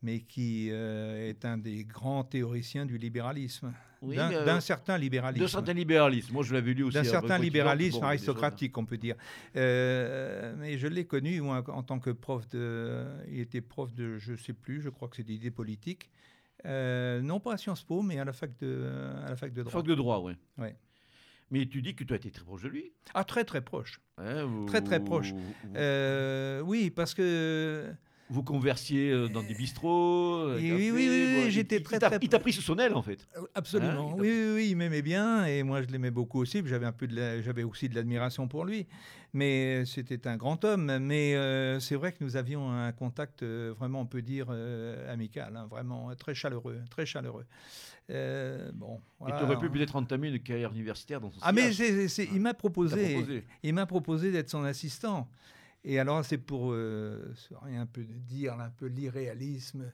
mais 0.04 0.20
qui 0.20 0.70
euh, 0.70 1.30
est 1.30 1.46
un 1.46 1.58
des 1.58 1.86
grands 1.86 2.24
théoriciens 2.24 2.86
du 2.86 2.98
libéralisme, 2.98 3.74
Oui, 4.02 4.18
d'un 4.18 4.32
euh, 4.32 4.60
certain 4.60 4.98
libéralisme. 4.98 5.42
de 5.42 5.48
certain 5.48 5.74
libéralisme. 5.74 6.34
Moi, 6.34 6.44
je 6.44 6.54
l'avais 6.54 6.74
lu 6.74 6.84
aussi. 6.84 6.96
d'un 6.96 7.02
à 7.02 7.06
certain 7.06 7.38
libéralisme 7.38 8.02
bon, 8.02 8.06
aristocratique, 8.08 8.78
on 8.78 8.86
peut 8.86 8.98
dire. 8.98 9.16
Euh, 9.56 10.54
mais 10.60 10.78
je 10.78 10.88
l'ai 10.88 11.06
connu, 11.06 11.40
moi, 11.40 11.64
en 11.70 11.84
tant 11.84 12.00
que 12.00 12.10
prof 12.10 12.48
de... 12.50 13.06
Il 13.32 13.40
était 13.40 13.62
prof 13.62 13.94
de, 13.96 14.18
je 14.18 14.34
ne 14.34 14.38
sais 14.38 14.54
plus, 14.54 14.82
je 14.82 14.90
crois 14.90 15.08
que 15.08 15.16
c'est 15.16 15.24
d'idées 15.24 15.52
politiques. 15.52 16.10
Euh, 16.66 17.22
non 17.22 17.40
pas 17.40 17.54
à 17.54 17.58
Sciences 17.58 17.84
Po, 17.84 18.02
mais 18.02 18.20
à 18.20 18.26
la 18.26 18.34
fac 18.34 18.52
de, 18.60 18.90
à 19.26 19.30
la 19.30 19.36
fac 19.36 19.54
de 19.54 19.64
droit. 19.64 19.72
Fac 19.74 19.86
de 19.86 19.96
droit, 19.96 20.20
oui. 20.20 20.34
Ouais. 20.58 20.76
Mais 21.52 21.66
tu 21.68 21.82
dis 21.82 21.94
que 21.94 22.04
tu 22.04 22.14
as 22.14 22.16
été 22.16 22.32
très 22.32 22.44
proche 22.46 22.64
de 22.64 22.70
lui. 22.70 22.92
Ah, 23.14 23.24
très 23.24 23.44
très 23.44 23.62
proche. 23.62 24.00
hein, 24.18 24.44
vous- 24.46 24.66
Très, 24.66 24.82
très 24.82 25.04
proche. 25.04 25.34
Vous, 25.34 25.54
Euh, 25.76 26.62
oui, 26.62 26.90
parce 26.90 27.14
que 27.14 27.94
vous 28.34 28.44
conversiez 28.44 29.12
euh, 29.12 29.28
dans 29.30 29.44
des 29.44 29.54
bistrots. 29.54 30.48
euh, 30.50 30.58
Oui, 30.58 30.72
oui, 30.72 30.92
oui, 30.92 31.44
oui, 31.46 31.52
j'étais 31.52 31.80
très, 31.82 32.00
très- 32.00 32.18
Il 32.22 32.30
t'a 32.30 32.40
pris 32.40 32.52
sous 32.52 32.62
son 32.64 32.78
aile, 32.80 32.96
en 32.96 33.04
fait. 33.04 33.28
absolument. 33.54 34.12
Hein, 34.12 34.16
oui, 34.18 34.28
oui, 34.30 34.52
oui, 34.56 34.68
il 34.72 34.76
m'aimait 34.76 35.04
bien 35.04 35.46
et 35.46 35.62
moi 35.64 35.82
je 35.84 35.88
l'aimais 35.90 36.12
beaucoup 36.12 36.40
aussi. 36.42 36.62
J'avais 36.66 36.86
un 36.88 36.92
peu 36.92 37.08
de, 37.08 37.16
la- 37.16 37.42
j'avais 37.42 37.64
aussi 37.64 37.90
de 37.90 37.96
l'admiration 37.96 38.48
pour 38.48 38.66
lui. 38.66 38.88
Mais 39.36 39.84
c'était 39.86 40.28
un 40.28 40.38
grand 40.38 40.64
homme. 40.66 40.98
Mais 41.00 41.36
euh, 41.36 41.80
c'est 41.80 41.96
vrai 41.96 42.12
que 42.12 42.24
nous 42.24 42.36
avions 42.36 42.72
un 42.72 42.92
contact 42.92 43.44
euh, 43.44 43.74
vraiment, 43.78 44.02
on 44.02 44.06
peut 44.06 44.22
dire 44.22 44.48
euh, 44.50 45.12
amical, 45.14 45.56
hein, 45.56 45.68
vraiment 45.70 46.10
euh, 46.10 46.16
très 46.16 46.34
chaleureux, 46.36 46.80
très 46.90 47.06
chaleureux. 47.06 47.46
Euh, 48.10 48.72
bon. 48.74 48.96
Et 48.96 49.00
voilà. 49.22 49.38
tu 49.38 49.44
aurais 49.44 49.58
pu 49.60 49.70
peut-être 49.70 49.96
entamer 49.96 50.28
une 50.30 50.40
carrière 50.40 50.72
universitaire 50.72 51.22
dans 51.22 51.32
son 51.32 51.38
Ah 51.42 51.52
mais 51.54 51.72
il 51.74 52.42
m'a 52.42 52.52
t'a 52.52 52.58
proposé, 52.60 53.14
proposé. 53.14 53.44
il 53.64 53.74
m'a 53.74 53.86
proposé 53.86 54.32
d'être 54.32 54.50
son 54.50 54.64
assistant. 54.64 55.28
Et 55.84 56.00
alors, 56.00 56.24
c'est 56.24 56.38
pour 56.38 56.72
euh, 56.72 57.34
un 57.64 57.86
peu 57.86 58.04
dire 58.04 58.60
un 58.60 58.70
peu 58.70 58.86
l'irréalisme, 58.88 59.92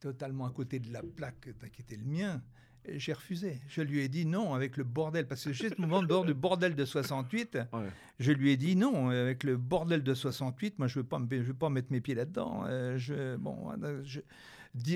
totalement 0.00 0.46
à 0.46 0.50
côté 0.50 0.78
de 0.78 0.92
la 0.92 1.02
plaque 1.02 1.48
qui 1.72 1.82
était 1.82 1.96
le 1.96 2.04
mien. 2.04 2.42
J'ai 2.88 3.12
refusé. 3.12 3.60
Je 3.66 3.82
lui 3.82 3.98
ai 4.02 4.08
dit 4.08 4.26
non 4.26 4.54
avec 4.54 4.76
le 4.76 4.84
bordel. 4.84 5.26
Parce 5.26 5.42
que 5.44 5.52
ce 5.52 5.80
moment 5.80 6.04
dehors 6.04 6.24
du 6.24 6.34
bordel 6.34 6.76
de 6.76 6.84
68. 6.84 7.58
Ouais. 7.72 7.88
Je 8.20 8.30
lui 8.30 8.52
ai 8.52 8.56
dit 8.56 8.76
non 8.76 9.08
avec 9.08 9.42
le 9.42 9.56
bordel 9.56 10.04
de 10.04 10.14
68. 10.14 10.78
Moi, 10.78 10.86
je 10.86 10.98
ne 10.98 11.02
veux, 11.02 11.08
pas 11.08 11.18
me- 11.18 11.26
je 11.30 11.42
veux 11.48 11.54
pas 11.54 11.68
mettre 11.70 11.90
mes 11.90 12.00
pieds 12.00 12.14
là-dedans. 12.14 12.62
Euh, 12.68 12.96
je, 12.96 13.34
bon, 13.36 13.72
euh, 13.82 14.02
je- 14.04 14.20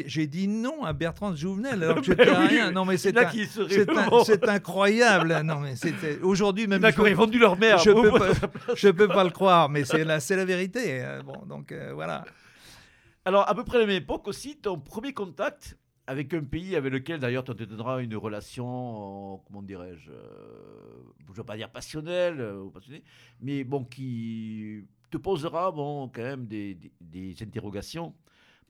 j'ai 0.07 0.27
dit 0.27 0.47
non 0.49 0.85
à 0.85 0.93
Bertrand 0.93 1.35
Jouvenel 1.35 1.83
alors 1.83 1.97
que 1.97 2.03
j'étais 2.05 2.25
Ben 2.27 2.41
oui, 2.43 2.47
rien. 2.49 2.71
Non, 2.71 2.85
mais 2.85 2.97
c'est 2.97 3.17
incroyable. 4.49 5.41
Non, 5.45 5.61
mais 5.61 5.77
c'était 5.77 6.19
aujourd'hui 6.21 6.67
même. 6.67 6.81
D'accord, 6.81 7.09
ils 7.09 7.15
ont 7.15 7.19
vendu 7.19 7.39
leur 7.39 7.59
mère. 7.59 7.79
je 7.79 7.91
peux 7.91 8.11
pas, 8.11 8.29
je 8.75 8.89
peux 8.89 9.09
pas 9.09 9.25
le 9.25 9.31
croire, 9.31 9.69
mais 9.69 9.85
c'est 9.85 10.05
la, 10.05 10.21
c'est 10.21 10.37
la 10.37 10.45
vérité. 10.45 11.03
Euh, 11.03 11.23
Bon, 11.23 11.45
donc 11.47 11.73
euh, 11.73 11.93
voilà. 11.95 12.25
Alors, 13.25 13.49
à 13.49 13.55
peu 13.55 13.65
près 13.65 13.77
à 13.77 13.81
la 13.81 13.87
même 13.87 13.97
époque 13.97 14.27
aussi, 14.29 14.57
ton 14.57 14.79
premier 14.79 15.13
contact 15.13 15.77
avec 16.07 16.33
un 16.35 16.43
pays 16.43 16.75
avec 16.75 16.93
lequel, 16.93 17.21
d'ailleurs, 17.21 17.45
tu 17.45 17.51
entretiendras 17.53 18.01
une 18.03 18.17
relation, 18.17 19.35
euh, 19.35 19.37
comment 19.47 19.63
dirais-je, 19.63 20.11
euh, 20.11 20.15
je 21.27 21.31
ne 21.33 21.37
veux 21.37 21.45
pas 21.45 21.57
dire 21.57 21.71
passionnelle, 21.71 22.41
ou 22.41 22.71
passionnée, 22.71 23.05
mais 23.41 23.63
bon, 23.63 23.85
qui 23.85 24.85
te 25.11 25.19
posera, 25.19 25.71
bon, 25.71 26.09
quand 26.13 26.23
même 26.23 26.47
des, 26.47 26.75
des- 26.75 26.91
des 27.01 27.37
interrogations 27.45 28.15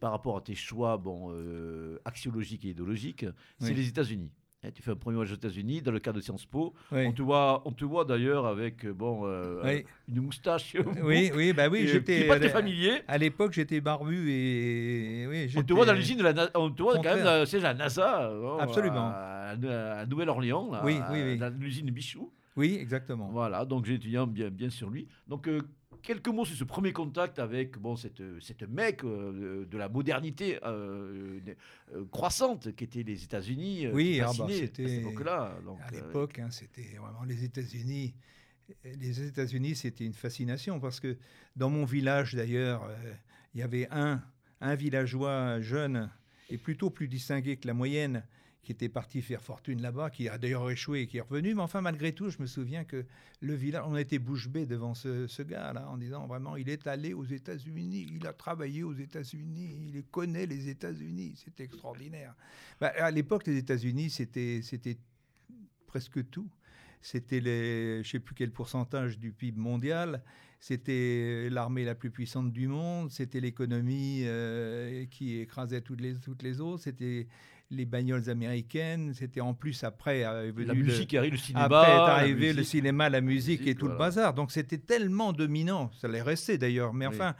par 0.00 0.10
rapport 0.12 0.36
à 0.38 0.40
tes 0.40 0.54
choix, 0.54 0.96
bon, 0.96 1.28
euh, 1.32 1.98
axiologiques 2.04 2.64
et 2.64 2.70
idéologiques, 2.70 3.26
c'est 3.58 3.68
Oui. 3.68 3.74
les 3.74 3.88
États-Unis. 3.88 4.32
Hein, 4.62 4.70
tu 4.74 4.82
fais 4.82 4.90
un 4.90 4.96
premier 4.96 5.14
voyage 5.16 5.32
aux 5.32 5.36
États-Unis 5.36 5.80
dans 5.80 5.92
le 5.92 6.00
cadre 6.00 6.16
de 6.18 6.22
Sciences 6.22 6.44
Po. 6.44 6.74
Oui, 6.92 7.06
On 7.06 7.12
te 7.12 7.22
voit, 7.22 7.62
on 7.64 7.72
te 7.72 7.84
voit 7.84 8.04
d'ailleurs 8.04 8.44
avec 8.46 8.84
euh, 8.84 8.92
bon 8.92 9.22
euh, 9.24 9.62
oui, 9.64 9.84
une 10.08 10.20
moustache. 10.20 10.76
oui, 11.02 11.30
oui, 11.34 11.52
bah 11.54 11.68
oui, 11.70 11.86
j'étais 11.86 12.26
pas 12.26 12.38
très 12.38 12.50
familier. 12.50 13.00
À 13.08 13.16
l'époque, 13.16 13.52
j'étais 13.52 13.80
barbu 13.80 14.30
et 14.30 15.26
oui, 15.28 15.50
On 15.56 15.62
te 15.62 15.72
voit 15.72 15.86
dans 15.86 15.94
l'usine 15.94 16.18
de 16.18 16.24
la 16.24 16.50
on 16.54 16.70
te 16.70 16.82
voit 16.82 16.96
quand 16.96 17.02
même 17.16 17.46
c'est 17.46 17.60
la 17.60 17.72
NASA. 17.74 18.30
Absolument. 18.60 19.12
À, 19.14 19.54
à 20.00 20.06
Nouvelle-Orléans, 20.06 20.70
Oui, 20.84 20.98
oui, 21.10 21.38
l'usine 21.58 21.90
Bichou. 21.90 22.30
Oui, 22.56 22.76
exactement. 22.78 23.28
Voilà, 23.30 23.64
donc 23.64 23.86
j'ai 23.86 23.94
étudié 23.94 24.18
bien, 24.26 24.50
bien 24.50 24.68
sur 24.70 24.90
lui. 24.90 25.06
Donc 25.26 25.48
euh, 25.48 25.62
quelques 26.02 26.28
mots 26.28 26.44
sur 26.44 26.56
ce 26.56 26.64
premier 26.64 26.92
contact 26.92 27.38
avec 27.38 27.78
bon 27.78 27.96
cette 27.96 28.22
cette 28.40 28.62
mec 28.62 29.04
euh, 29.04 29.64
de 29.66 29.78
la 29.78 29.88
modernité 29.88 30.58
euh, 30.64 31.38
euh, 31.94 32.04
croissante 32.10 32.74
qui 32.74 32.84
était 32.84 33.02
les 33.02 33.22
États-Unis. 33.24 33.86
euh, 33.86 33.92
Oui, 33.92 34.20
ah 34.20 34.26
bah, 34.26 34.32
fascinaient 34.32 34.54
à 34.54 34.56
c'était- 34.66 34.88
cette 34.88 35.00
époque-là. 35.00 35.56
À 35.82 35.88
euh, 35.88 35.90
l'époque, 35.92 36.38
hein, 36.38 36.50
c'était 36.50 36.82
vraiment 36.98 37.24
les 37.24 37.44
États-Unis. 37.44 38.14
Les 38.84 39.20
États-Unis, 39.26 39.74
c'était 39.74 40.04
une 40.04 40.14
fascination 40.14 40.78
parce 40.78 41.00
que 41.00 41.18
dans 41.56 41.70
mon 41.70 41.84
village, 41.84 42.34
d'ailleurs, 42.34 42.88
il 43.52 43.60
y 43.60 43.62
avait 43.64 43.88
un, 43.90 44.22
un 44.60 44.74
villageois 44.76 45.60
jeune 45.60 46.08
et 46.48 46.56
plutôt 46.56 46.88
plus 46.90 47.08
distingué 47.08 47.56
que 47.56 47.66
la 47.66 47.74
moyenne 47.74 48.24
qui 48.62 48.72
était 48.72 48.88
parti 48.88 49.22
faire 49.22 49.42
fortune 49.42 49.80
là-bas, 49.80 50.10
qui 50.10 50.28
a 50.28 50.36
d'ailleurs 50.36 50.70
échoué 50.70 51.00
et 51.00 51.06
qui 51.06 51.16
est 51.16 51.22
revenu. 51.22 51.54
Mais 51.54 51.62
enfin, 51.62 51.80
malgré 51.80 52.12
tout, 52.12 52.28
je 52.28 52.38
me 52.40 52.46
souviens 52.46 52.84
que 52.84 53.06
le 53.40 53.54
village, 53.54 53.84
on 53.86 53.96
était 53.96 54.18
bouche 54.18 54.48
bée 54.48 54.66
devant 54.66 54.94
ce, 54.94 55.42
gars-là, 55.42 55.88
en 55.88 55.96
disant 55.96 56.26
vraiment, 56.26 56.56
il 56.56 56.68
est 56.68 56.86
allé 56.86 57.14
aux 57.14 57.24
États-Unis, 57.24 58.08
il 58.12 58.26
a 58.26 58.32
travaillé 58.32 58.82
aux 58.82 58.92
États-Unis, 58.92 59.92
il 59.94 60.02
connaît 60.04 60.46
les 60.46 60.68
États-Unis. 60.68 61.34
C'était 61.42 61.64
extraordinaire. 61.64 62.34
Bah, 62.80 62.92
à 62.98 63.10
l'époque, 63.10 63.46
les 63.46 63.56
États-Unis, 63.56 64.10
c'était 64.10 64.60
presque 65.86 66.28
tout. 66.30 66.48
C'était, 67.00 67.40
je 67.40 67.98
ne 67.98 68.02
sais 68.02 68.20
plus 68.20 68.34
quel 68.34 68.50
pourcentage 68.50 69.18
du 69.18 69.32
PIB 69.32 69.58
mondial. 69.58 70.22
C'était 70.60 71.48
l'armée 71.50 71.86
la 71.86 71.94
plus 71.94 72.10
puissante 72.10 72.52
du 72.52 72.68
monde. 72.68 73.10
C'était 73.10 73.40
l'économie 73.40 74.24
euh, 74.24 75.06
qui 75.06 75.38
écrasait 75.38 75.80
toutes 75.80 76.02
les, 76.02 76.16
toutes 76.16 76.42
les 76.42 76.60
autres. 76.60 76.82
C'était 76.82 77.26
les 77.70 77.84
bagnoles 77.84 78.28
américaines. 78.28 79.12
C'était 79.14 79.40
en 79.40 79.54
plus 79.54 79.84
après 79.84 80.22
la 80.22 80.74
musique 80.74 81.14
arrive, 81.14 81.32
le 81.32 81.38
cinéma. 81.38 81.64
Après 81.64 81.90
est 81.90 81.94
arrivé 81.94 82.52
le 82.52 82.64
cinéma, 82.64 83.08
la 83.08 83.20
musique, 83.20 83.66
et 83.66 83.74
tout 83.74 83.88
le 83.88 83.96
bazar. 83.96 84.34
Donc 84.34 84.50
c'était 84.50 84.78
tellement 84.78 85.32
dominant. 85.32 85.90
Ça 86.00 86.08
l'est 86.08 86.22
resté 86.22 86.58
d'ailleurs. 86.58 86.92
Mais 86.92 87.06
enfin, 87.06 87.34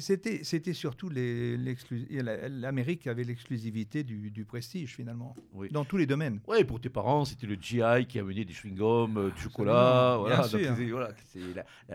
c'était, 0.00 0.40
c'était 0.42 0.72
surtout 0.72 1.08
l'Amérique 1.08 3.06
avait 3.06 3.22
l'exclusivité 3.22 4.02
du, 4.02 4.44
prestige 4.44 4.94
finalement, 4.94 5.36
dans 5.70 5.84
tous 5.84 5.96
les 5.96 6.06
domaines. 6.06 6.40
Oui, 6.48 6.64
pour 6.64 6.80
tes 6.80 6.88
parents, 6.88 7.24
c'était 7.24 7.46
le 7.46 7.54
GI 7.54 8.06
qui 8.08 8.18
a 8.18 8.22
amené 8.22 8.44
des 8.44 8.52
chewing-gums, 8.52 9.16
euh, 9.16 9.30
du 9.30 9.40
chocolat, 9.40 10.16
voilà, 10.18 10.42
c'est, 10.42 10.60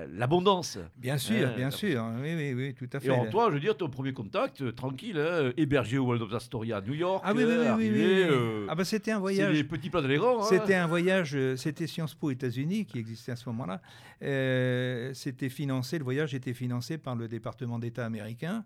l'abondance. 0.10 0.80
Bien 0.98 1.18
sûr, 1.18 1.50
hein, 1.50 1.54
bien 1.56 1.70
sûr, 1.70 2.06
oui, 2.22 2.34
oui, 2.36 2.54
oui, 2.54 2.74
tout 2.74 2.90
à 2.94 3.00
fait. 3.00 3.08
Et 3.08 3.12
en 3.12 3.26
toi, 3.26 3.50
je 3.50 3.56
veux 3.56 3.60
dire, 3.60 3.76
ton 3.76 3.90
premier 3.90 4.14
contact, 4.14 4.62
euh, 4.62 4.72
tranquille, 4.72 5.20
hein, 5.20 5.52
hébergé 5.58 5.98
au 5.98 6.06
World 6.06 6.22
of 6.22 6.34
Astoria 6.34 6.78
à 6.78 6.82
New 6.82 6.94
York. 6.94 7.22
Ah 7.26 7.34
oui, 7.36 7.44
oui, 7.44 7.56
oui, 7.78 7.92
oui, 7.94 8.66
ah 8.70 8.76
bah 8.76 8.86
c'était 8.86 9.12
un 9.12 9.20
voyage. 9.20 9.54
Les 9.54 9.64
petits 9.66 9.90
plats 9.90 10.02
de. 10.02 10.12
Hein. 10.12 10.44
C'était 10.44 10.76
un 10.76 10.88
voyage, 10.88 11.36
euh, 11.36 11.58
c'était 11.58 11.88
Sciences 11.88 12.16
Po 12.16 12.32
États-Unis 12.32 12.86
qui 12.86 13.00
existait 13.00 13.34
à 13.34 13.36
ce 13.36 13.50
moment-là. 13.50 13.82
c'était 15.14 15.50
financé, 15.50 15.98
le 15.98 16.04
voyage 16.06 16.34
était 16.34 16.54
financé 16.54 16.98
par 16.98 17.16
le 17.16 17.28
département 17.28 17.80
d'État 17.82 18.06
américain. 18.06 18.64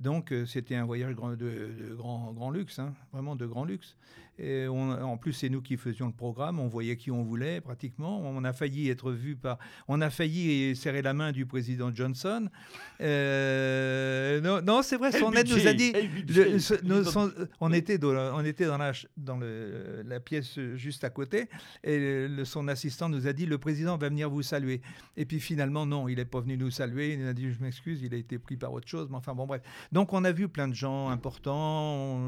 Donc 0.00 0.32
euh, 0.32 0.44
c'était 0.44 0.74
un 0.74 0.84
voyage 0.84 1.14
de, 1.14 1.94
grand, 1.96 2.32
grand 2.32 2.50
luxe, 2.50 2.78
hein, 2.78 2.94
vraiment 3.12 3.36
de 3.36 3.46
grand 3.46 3.64
luxe. 3.64 3.96
Et 4.38 4.66
en 4.66 5.16
plus, 5.16 5.32
c'est 5.32 5.48
nous 5.48 5.62
qui 5.62 5.76
faisions 5.76 6.06
le 6.06 6.12
programme. 6.12 6.58
On 6.58 6.66
voyait 6.66 6.96
qui 6.96 7.10
on 7.10 7.22
voulait 7.22 7.60
pratiquement. 7.60 8.20
On 8.20 8.42
a 8.42 8.52
failli 8.52 8.90
être 8.90 9.12
vu 9.12 9.36
par. 9.36 9.58
On 9.86 10.00
a 10.00 10.10
failli 10.10 10.74
serrer 10.74 11.02
la 11.02 11.14
main 11.14 11.30
du 11.30 11.46
président 11.46 11.94
Johnson. 11.94 12.48
Euh, 13.00 14.40
non, 14.40 14.60
non 14.60 14.82
c'est 14.82 14.96
vrai. 14.96 15.12
Son 15.12 15.32
aide 15.32 15.48
nous 15.48 15.68
a 15.68 15.72
dit. 15.72 15.92
on 17.60 17.72
était 17.72 17.98
dans, 17.98 18.36
on 18.36 18.44
était 18.44 18.66
dans 18.66 18.78
la 18.78 18.92
dans 19.16 19.36
le, 19.36 20.02
la 20.04 20.18
pièce 20.18 20.58
juste 20.74 21.04
à 21.04 21.10
côté 21.10 21.48
et 21.82 22.28
le, 22.28 22.44
son 22.44 22.68
assistant 22.68 23.08
nous 23.08 23.26
a 23.26 23.32
dit 23.32 23.46
le 23.46 23.58
président 23.58 23.96
va 23.96 24.08
venir 24.08 24.30
vous 24.30 24.42
saluer. 24.42 24.80
Et 25.16 25.26
puis 25.26 25.38
finalement 25.38 25.86
non, 25.86 26.08
il 26.08 26.16
n'est 26.16 26.24
pas 26.24 26.40
venu 26.40 26.56
nous 26.56 26.70
saluer. 26.70 27.14
Il 27.14 27.26
a 27.26 27.34
dit 27.34 27.52
je 27.52 27.62
m'excuse, 27.62 28.02
il 28.02 28.12
a 28.14 28.16
été 28.16 28.38
pris 28.38 28.56
par 28.56 28.72
autre 28.72 28.88
chose. 28.88 29.08
Mais 29.10 29.16
enfin 29.16 29.34
bon 29.34 29.46
bref. 29.46 29.62
Donc 29.92 30.12
on 30.12 30.24
a 30.24 30.32
vu 30.32 30.48
plein 30.48 30.66
de 30.66 30.74
gens 30.74 31.08
importants. 31.08 32.20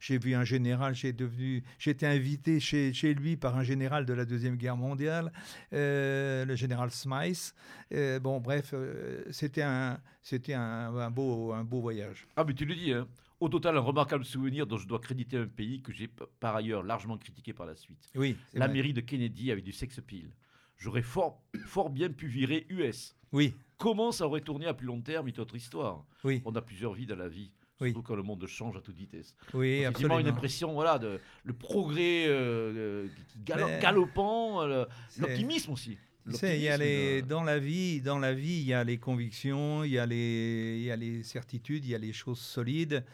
J'ai 0.00 0.16
vu 0.16 0.34
un 0.34 0.44
général. 0.44 0.94
J'ai 0.94 1.12
devenu 1.12 1.41
j'ai 1.78 1.90
été 1.90 2.06
invité 2.06 2.60
chez, 2.60 2.92
chez, 2.92 3.14
lui 3.14 3.36
par 3.36 3.56
un 3.56 3.62
général 3.62 4.06
de 4.06 4.12
la 4.12 4.24
Deuxième 4.24 4.56
Guerre 4.56 4.76
mondiale, 4.76 5.32
euh, 5.72 6.44
le 6.44 6.56
général 6.56 6.90
Smythe. 6.90 7.54
Euh, 7.92 8.18
bon, 8.20 8.40
bref, 8.40 8.70
euh, 8.74 9.24
c'était 9.30 9.62
un, 9.62 10.00
c'était 10.22 10.54
un, 10.54 10.94
un, 10.96 11.10
beau, 11.10 11.52
un 11.52 11.64
beau 11.64 11.80
voyage. 11.80 12.26
Ah, 12.36 12.44
mais 12.44 12.54
tu 12.54 12.64
le 12.64 12.74
dis, 12.74 12.92
hein. 12.92 13.06
Au 13.40 13.48
total, 13.48 13.76
un 13.76 13.80
remarquable 13.80 14.24
souvenir 14.24 14.68
dont 14.68 14.78
je 14.78 14.86
dois 14.86 15.00
créditer 15.00 15.36
un 15.36 15.48
pays 15.48 15.82
que 15.82 15.92
j'ai 15.92 16.08
par 16.38 16.54
ailleurs 16.54 16.84
largement 16.84 17.18
critiqué 17.18 17.52
par 17.52 17.66
la 17.66 17.74
suite. 17.74 18.08
Oui. 18.14 18.36
La 18.54 18.68
mairie 18.68 18.92
de 18.92 19.00
Kennedy 19.00 19.50
avec 19.50 19.64
du 19.64 19.72
sex 19.72 19.98
appeal. 19.98 20.30
J'aurais 20.78 21.02
fort, 21.02 21.42
fort 21.64 21.90
bien 21.90 22.08
pu 22.08 22.28
virer 22.28 22.66
US. 22.68 23.16
Oui. 23.32 23.54
Comment 23.78 24.12
ça 24.12 24.26
aurait 24.26 24.42
tourné 24.42 24.66
à 24.66 24.74
plus 24.74 24.86
long 24.86 25.00
terme 25.00 25.26
est 25.26 25.40
autre 25.40 25.56
histoire? 25.56 26.04
Oui. 26.22 26.40
On 26.44 26.54
a 26.54 26.62
plusieurs 26.62 26.92
vies 26.92 27.06
dans 27.06 27.16
la 27.16 27.28
vie. 27.28 27.50
Surtout 27.88 28.02
quand 28.02 28.14
le 28.14 28.22
monde 28.22 28.46
change 28.46 28.76
à 28.76 28.80
toute 28.80 28.96
vitesse. 28.96 29.34
Oui, 29.54 29.84
absolument. 29.84 30.18
une 30.18 30.28
impression, 30.28 30.72
voilà, 30.72 30.98
de 30.98 31.20
le 31.44 31.52
progrès 31.52 32.24
euh, 32.26 33.06
galopant, 33.44 34.62
euh, 34.62 34.84
l'optimisme 35.18 35.72
aussi. 35.72 35.98
Il 36.26 36.60
y 36.60 36.68
a 36.68 36.76
les, 36.76 37.22
dans 37.22 37.42
la 37.42 37.58
vie, 37.58 38.00
dans 38.00 38.18
la 38.18 38.32
vie, 38.32 38.60
il 38.60 38.66
y 38.66 38.74
a 38.74 38.84
les 38.84 38.98
convictions, 38.98 39.82
il 39.82 39.90
y 39.90 39.98
a 39.98 40.06
les, 40.06 40.76
il 40.78 40.84
y 40.84 40.90
a 40.90 40.96
les 40.96 41.24
certitudes, 41.24 41.84
il 41.84 41.90
y 41.90 41.94
a 41.94 41.98
les 41.98 42.12
choses 42.12 42.38
solides. 42.38 43.04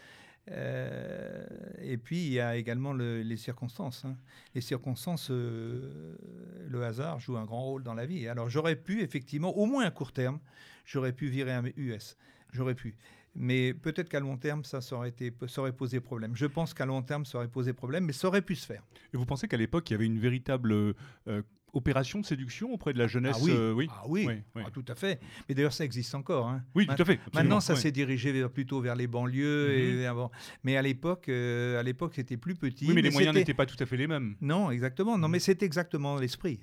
Euh, 0.50 1.46
et 1.82 1.98
puis 1.98 2.18
il 2.24 2.32
y 2.32 2.40
a 2.40 2.56
également 2.56 2.92
les 2.92 3.36
circonstances. 3.36 4.04
Hein. 4.04 4.16
Les 4.54 4.60
circonstances, 4.60 5.30
le 5.30 6.82
hasard 6.82 7.18
joue 7.20 7.36
un 7.36 7.44
grand 7.44 7.62
rôle 7.62 7.82
dans 7.82 7.94
la 7.94 8.04
vie. 8.04 8.28
Alors 8.28 8.50
j'aurais 8.50 8.76
pu 8.76 9.00
effectivement, 9.02 9.56
au 9.56 9.64
moins 9.64 9.84
à 9.84 9.90
court 9.90 10.12
terme, 10.12 10.38
j'aurais 10.84 11.12
pu 11.12 11.28
virer 11.28 11.52
un 11.52 11.64
US. 11.76 12.16
J'aurais 12.52 12.74
pu. 12.74 12.94
Mais 13.40 13.72
peut-être 13.72 14.08
qu'à 14.08 14.18
long 14.18 14.36
terme, 14.36 14.64
ça, 14.64 14.80
aurait, 14.92 15.10
été, 15.10 15.32
ça 15.46 15.60
aurait 15.60 15.72
posé 15.72 16.00
problème. 16.00 16.32
Je 16.34 16.46
pense 16.46 16.74
qu'à 16.74 16.84
long 16.84 17.02
terme, 17.02 17.24
ça 17.24 17.38
aurait 17.38 17.48
posé 17.48 17.72
problème, 17.72 18.04
mais 18.04 18.12
ça 18.12 18.26
aurait 18.26 18.42
pu 18.42 18.56
se 18.56 18.66
faire. 18.66 18.82
Et 19.14 19.16
vous 19.16 19.24
pensez 19.24 19.46
qu'à 19.46 19.56
l'époque, 19.56 19.88
il 19.88 19.92
y 19.92 19.94
avait 19.94 20.06
une 20.06 20.18
véritable 20.18 20.72
euh, 20.72 21.42
opération 21.72 22.18
de 22.18 22.26
séduction 22.26 22.72
auprès 22.72 22.92
de 22.92 22.98
la 22.98 23.06
jeunesse 23.06 23.36
Ah 23.38 23.44
oui, 23.44 23.52
euh, 23.54 23.72
oui. 23.72 23.86
Ah 23.90 24.02
oui. 24.08 24.28
Ah, 24.56 24.70
tout 24.72 24.84
à 24.88 24.96
fait. 24.96 25.20
Mais 25.48 25.54
d'ailleurs, 25.54 25.72
ça 25.72 25.84
existe 25.84 26.12
encore. 26.16 26.48
Hein. 26.48 26.64
Oui, 26.74 26.86
tout 26.86 27.00
à 27.00 27.04
fait. 27.04 27.20
Maintenant, 27.32 27.60
ça 27.60 27.76
s'est 27.76 27.92
dirigé 27.92 28.46
plutôt 28.48 28.80
vers 28.80 28.96
les 28.96 29.06
banlieues. 29.06 29.70
et 29.70 30.08
mhm. 30.08 30.28
Mais 30.64 30.76
à 30.76 30.82
l'époque, 30.82 31.28
euh, 31.28 31.78
à 31.78 31.84
l'époque, 31.84 32.14
c'était 32.16 32.36
plus 32.36 32.56
petit. 32.56 32.86
Oui, 32.88 32.94
mais, 32.94 33.02
les 33.02 33.10
moyens 33.10 33.34
n'étaient 33.34 33.54
pas 33.54 33.66
tout 33.66 33.76
à 33.78 33.86
fait 33.86 33.96
les 33.96 34.08
mêmes. 34.08 34.34
Non, 34.40 34.72
exactement. 34.72 35.16
Non, 35.16 35.28
mais 35.28 35.38
c'est 35.38 35.62
exactement 35.62 36.16
l'esprit. 36.16 36.58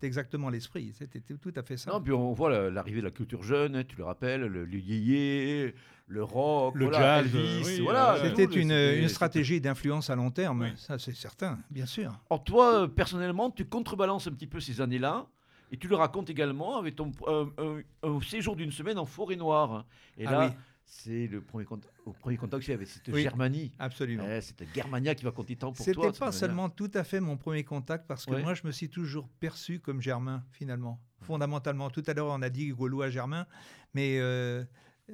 C'est 0.00 0.06
exactement 0.06 0.48
l'esprit. 0.48 0.92
C'était 0.96 1.20
tout 1.20 1.52
à 1.56 1.62
fait 1.64 1.76
ça. 1.76 1.90
Non, 1.90 2.00
puis 2.00 2.12
on 2.12 2.32
voit 2.32 2.70
l'arrivée 2.70 3.00
de 3.00 3.06
la 3.06 3.10
culture 3.10 3.42
jeune, 3.42 3.74
hein, 3.74 3.84
tu 3.86 3.96
le 3.96 4.04
rappelles, 4.04 4.42
le, 4.42 4.64
le 4.64 4.78
yéyé, 4.78 5.74
le 6.10 6.24
rock, 6.24 6.74
le 6.74 6.92
jazz. 6.92 7.24
Elvis, 7.24 7.80
voilà. 7.80 8.18
C'était 8.22 8.44
une, 8.44 8.72
une, 8.72 9.08
stratégie 9.08 9.60
d'influence 9.60 10.10
à 10.10 10.16
long 10.16 10.30
terme, 10.30 10.72
ça 10.76 10.98
c'est 10.98 11.14
certain, 11.14 11.58
bien 11.70 11.86
sûr. 11.86 12.12
Or, 12.28 12.42
toi, 12.42 12.88
personnellement, 12.94 13.50
tu 13.50 13.64
contrebalances 13.64 14.26
un 14.26 14.32
petit 14.32 14.48
peu 14.48 14.60
ces 14.60 14.80
années-là. 14.80 15.26
Et 15.72 15.76
tu 15.76 15.86
le 15.86 15.94
racontes 15.94 16.28
également 16.28 16.78
avec 16.78 16.96
ton 16.96 17.12
un, 17.28 18.20
séjour 18.22 18.56
d'une 18.56 18.72
semaine 18.72 18.98
en 18.98 19.04
forêt 19.04 19.36
noire. 19.36 19.86
Et 20.18 20.26
ah 20.26 20.32
là, 20.32 20.54
c'est 20.84 21.28
le 21.28 21.40
premier, 21.40 21.64
contact, 21.64 21.94
au 22.04 22.12
premier 22.12 22.36
contact 22.36 22.62
que 22.62 22.66
j'ai 22.66 22.72
avec 22.72 22.88
cette 22.88 23.14
Germanie. 23.14 23.70
Absolument. 23.78 24.24
Eh, 24.28 24.40
cette 24.40 24.64
Germania 24.74 25.14
qui 25.14 25.24
va 25.24 25.30
compter 25.30 25.54
tant 25.54 25.72
pour 25.72 25.84
toi. 25.84 25.94
C'était 25.94 26.18
pas 26.18 26.32
seulement 26.32 26.68
tout 26.68 26.90
à 26.92 27.04
fait 27.04 27.20
mon 27.20 27.36
premier 27.36 27.62
contact 27.62 28.08
parce 28.08 28.26
que 28.26 28.34
moi, 28.34 28.54
je 28.54 28.66
me 28.66 28.72
suis 28.72 28.88
toujours 28.88 29.28
perçu 29.38 29.78
comme 29.78 30.00
germain, 30.00 30.42
finalement. 30.50 31.00
Fondamentalement. 31.20 31.88
Tout 31.88 32.02
à 32.08 32.14
l'heure, 32.14 32.26
on 32.30 32.42
a 32.42 32.50
dit 32.50 32.68
gaulois 32.70 33.10
germain, 33.10 33.46
mais. 33.94 34.18
Euh, 34.18 34.64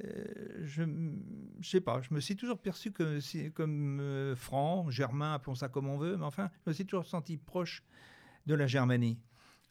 euh, 0.03 0.63
je 0.65 0.83
ne 0.83 1.13
sais 1.63 1.81
pas, 1.81 2.01
je 2.01 2.13
me 2.13 2.19
suis 2.19 2.35
toujours 2.35 2.59
perçu 2.59 2.91
comme, 2.91 3.99
euh, 3.99 4.35
franc, 4.35 4.89
germain, 4.89 5.33
appelons 5.33 5.55
ça 5.55 5.69
comme 5.69 5.87
on 5.87 5.97
veut, 5.97 6.17
mais 6.17 6.25
enfin, 6.25 6.49
je 6.65 6.69
me 6.69 6.73
suis 6.73 6.85
toujours 6.85 7.05
senti 7.05 7.37
proche 7.37 7.83
de 8.45 8.53
la 8.53 8.67
Germanie. 8.67 9.17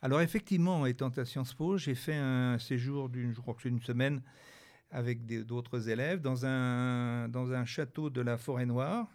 Alors 0.03 0.21
effectivement, 0.21 0.87
étant 0.87 1.09
à 1.09 1.25
Sciences 1.25 1.55
Po, 1.55 1.79
j'ai 1.79 1.95
fait 1.95 2.17
un 2.17 2.59
séjour 2.59 3.09
d'une, 3.09 3.35
je 3.35 3.81
semaine 3.81 4.23
avec 4.91 5.27
d'autres 5.47 5.89
élèves 5.89 6.21
dans 6.21 6.47
un, 6.47 7.29
dans 7.29 7.53
un 7.53 7.65
château 7.65 8.11
de 8.11 8.21
la 8.21 8.37
Forêt-Noire. 8.37 9.09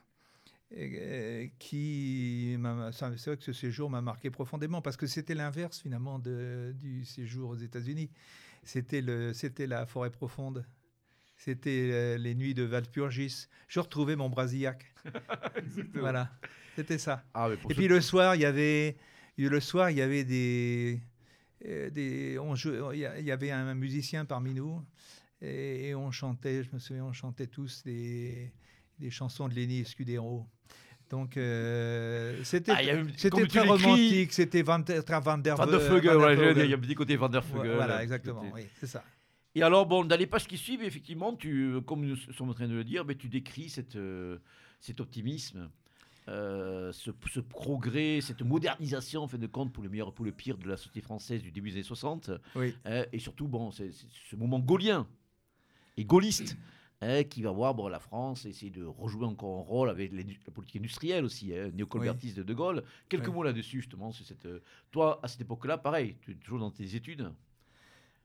qui 1.59 2.57
c'est 2.91 3.25
vrai 3.25 3.37
que 3.37 3.43
ce 3.43 3.53
séjour 3.53 3.89
m'a 3.89 4.01
marqué 4.01 4.29
profondément 4.29 4.81
parce 4.81 4.97
que 4.97 5.07
c'était 5.07 5.35
l'inverse 5.35 5.79
finalement 5.81 6.19
du 6.19 7.05
séjour 7.05 7.51
aux 7.51 7.57
États-Unis. 7.57 8.09
C'était 8.63 9.01
le, 9.01 9.33
c'était 9.33 9.67
la 9.67 9.85
forêt 9.85 10.11
profonde 10.11 10.65
c'était 11.43 11.89
euh, 11.91 12.17
les 12.17 12.35
nuits 12.35 12.53
de 12.53 12.61
Valpurgis. 12.61 13.47
Je 13.67 13.79
retrouvais 13.79 14.15
mon 14.15 14.29
brasillac. 14.29 14.93
voilà, 15.95 16.29
c'était 16.75 16.99
ça. 16.99 17.23
Ah, 17.33 17.49
et 17.69 17.73
puis 17.73 17.87
le 17.87 17.99
soir, 17.99 18.35
il 18.35 18.41
y 18.41 18.45
avait, 18.45 18.95
le 19.37 19.59
soir, 19.59 19.89
il 19.89 19.97
y 19.97 20.01
avait 20.01 20.23
des, 20.23 20.99
euh, 21.65 21.89
des 21.89 22.37
on 22.37 22.53
il 22.93 22.99
y 22.99 23.31
avait 23.31 23.49
un 23.49 23.73
musicien 23.73 24.25
parmi 24.25 24.53
nous 24.53 24.85
et, 25.41 25.95
on 25.95 26.11
chantait. 26.11 26.63
Je 26.63 26.69
me 26.73 26.79
souviens, 26.79 27.05
on 27.05 27.13
chantait 27.13 27.47
tous 27.47 27.81
des, 27.83 28.51
des 28.99 29.09
chansons 29.09 29.47
de 29.47 29.55
Lenny 29.55 29.83
Scudero. 29.83 30.45
Donc 31.09 31.37
euh, 31.37 32.39
c'était 32.43 32.71
ah, 32.71 33.03
c'était 33.17 33.47
très 33.47 33.61
romantique, 33.61 34.31
c'était 34.31 34.61
Van 34.61 34.79
der 34.79 35.03
Van 35.21 35.39
der, 35.39 35.57
Van 35.57 35.65
der 35.65 36.63
il 36.63 36.69
y 36.69 36.73
a 36.73 36.77
un 36.77 36.79
petit 36.79 36.95
côté 36.95 37.17
Van 37.17 37.27
der. 37.27 37.43
Voilà, 37.43 38.03
exactement, 38.03 38.45
oui, 38.53 38.67
c'est 38.79 38.87
ça. 38.87 39.03
Et 39.53 39.63
alors, 39.63 39.85
bon, 39.85 40.05
dans 40.05 40.17
les 40.17 40.27
pages 40.27 40.47
qui 40.47 40.57
suivent, 40.57 40.83
effectivement, 40.83 41.35
tu, 41.35 41.81
comme 41.85 42.05
nous 42.05 42.15
sommes 42.15 42.49
en 42.49 42.53
train 42.53 42.67
de 42.67 42.73
le 42.73 42.83
dire, 42.83 43.03
mais 43.03 43.15
tu 43.15 43.27
décris 43.27 43.69
cette, 43.69 43.97
euh, 43.97 44.37
cet 44.79 45.01
optimisme, 45.01 45.69
euh, 46.29 46.93
ce, 46.93 47.39
progrès, 47.41 48.21
cette 48.21 48.43
modernisation, 48.43 49.23
en 49.23 49.27
fin 49.27 49.37
de 49.37 49.47
compte, 49.47 49.73
pour 49.73 49.83
le 49.83 49.89
meilleur 49.89 50.13
pour 50.13 50.23
le 50.23 50.31
pire 50.31 50.57
de 50.57 50.67
la 50.69 50.77
société 50.77 51.01
française 51.01 51.41
du 51.41 51.51
début 51.51 51.69
des 51.69 51.77
années 51.77 51.83
60. 51.83 52.31
Oui. 52.55 52.73
Euh, 52.85 53.05
et 53.11 53.19
surtout, 53.19 53.47
bon, 53.47 53.71
c'est 53.71 53.91
ce 53.91 54.35
moment 54.37 54.59
gaulien 54.59 55.05
et 55.97 56.05
gaulliste. 56.05 56.55
hein, 57.01 57.23
qui 57.23 57.41
va 57.41 57.49
voir 57.51 57.73
bon, 57.73 57.87
la 57.87 57.99
France 57.99 58.45
essayer 58.45 58.69
de 58.69 58.83
rejouer 58.85 59.25
encore 59.25 59.59
un 59.59 59.63
rôle 59.63 59.89
avec 59.89 60.13
la 60.13 60.53
politique 60.53 60.77
industrielle 60.77 61.25
aussi, 61.25 61.53
hein, 61.53 61.71
néocolbertiste 61.73 62.37
de 62.37 62.43
De 62.43 62.53
Gaulle. 62.53 62.83
Quelques 63.09 63.27
mots 63.27 63.43
là-dessus, 63.43 63.77
justement. 63.77 64.11
Sur 64.11 64.25
cette, 64.25 64.47
toi, 64.91 65.19
à 65.23 65.27
cette 65.27 65.41
époque-là, 65.41 65.77
pareil, 65.79 66.15
tu 66.21 66.31
es 66.31 66.35
toujours 66.35 66.59
dans 66.59 66.71
tes 66.71 66.95
études? 66.95 67.31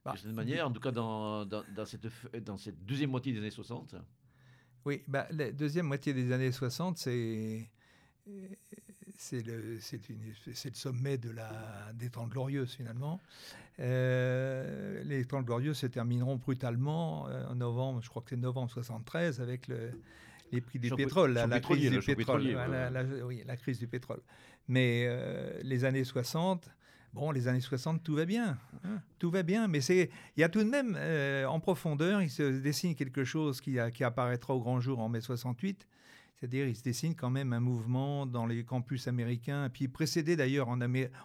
Bah, 0.07 0.13
de 0.13 0.19
cette 0.19 0.33
manière, 0.33 0.67
en 0.67 0.73
tout 0.73 0.81
cas 0.81 0.93
dans, 0.93 1.45
dans, 1.45 1.65
cette, 1.85 2.07
dans 2.45 2.57
cette 2.57 2.85
deuxième 2.85 3.11
moitié 3.11 3.33
des 3.33 3.39
années 3.39 3.51
60 3.51 3.95
Oui, 4.85 5.03
bah, 5.09 5.27
la 5.31 5.51
deuxième 5.51 5.87
moitié 5.87 6.15
des 6.15 6.33
années 6.33 6.53
60, 6.53 6.99
c'est 6.99 7.69
c'est 9.19 9.47
le, 9.47 9.79
le, 9.79 10.75
sommet 10.75 11.17
de 11.17 11.31
la, 11.31 11.93
des 11.95 12.11
Trente 12.11 12.31
Glorieuses 12.31 12.73
finalement. 12.73 13.21
Euh, 13.79 15.03
les 15.05 15.25
Trente 15.25 15.47
Glorieuses 15.47 15.79
se 15.79 15.87
termineront 15.87 16.37
brutalement 16.37 17.29
euh, 17.29 17.47
en 17.49 17.55
novembre, 17.55 18.01
je 18.03 18.09
crois 18.09 18.23
que 18.23 18.31
c'est 18.31 18.37
novembre 18.37 18.71
73, 18.71 19.41
avec 19.41 19.69
le, 19.69 19.93
les 20.53 20.61
prix 20.61 20.79
du 20.79 20.91
pétrole, 20.91 21.33
la, 21.33 21.61
crise 21.61 21.91
du 21.91 22.01
pétrole, 22.01 22.43
oui, 23.25 23.43
la 23.47 23.57
crise 23.57 23.79
du 23.79 23.87
pétrole. 23.87 24.21
Mais 24.69 25.05
euh, 25.07 25.61
les 25.63 25.85
années 25.85 26.05
60, 26.05 26.69
bon, 27.17 27.31
les 27.33 27.49
années 27.49 27.61
60, 27.61 28.03
tout 28.03 28.15
va 28.15 28.27
bien, 28.27 28.59
hein, 28.85 29.01
tout 29.19 29.31
va 29.31 29.43
bien, 29.43 29.67
mais 29.67 29.81
c'est, 29.81 30.11
il 30.37 30.41
y 30.41 30.45
a 30.45 30.49
tout 30.49 30.63
de 30.63 30.69
même 30.69 30.97
en 31.49 31.59
profondeur, 31.59 32.23
il 32.23 32.31
se 32.31 32.61
dessine 32.61 32.95
quelque 32.95 33.25
chose 33.25 33.61
qui, 33.61 33.79
qui 33.95 34.05
apparaîtra 34.05 34.55
au 34.55 34.61
grand 34.61 34.81
jour 34.81 35.01
en 35.01 35.09
mai 35.09 35.21
68 35.21 35.87
c'est-à-dire, 36.37 36.69
il 36.69 36.77
se 36.77 36.83
dessine 36.83 37.15
quand 37.15 37.31
même 37.31 37.55
un 37.55 37.61
mouvement 37.61 38.27
dans 38.27 38.45
les 38.45 38.63
campus 38.63 39.09
américains, 39.09 39.71
puis 39.73 39.89
précédé 39.89 40.37
d'ailleurs 40.37 40.69
en, 40.69 40.79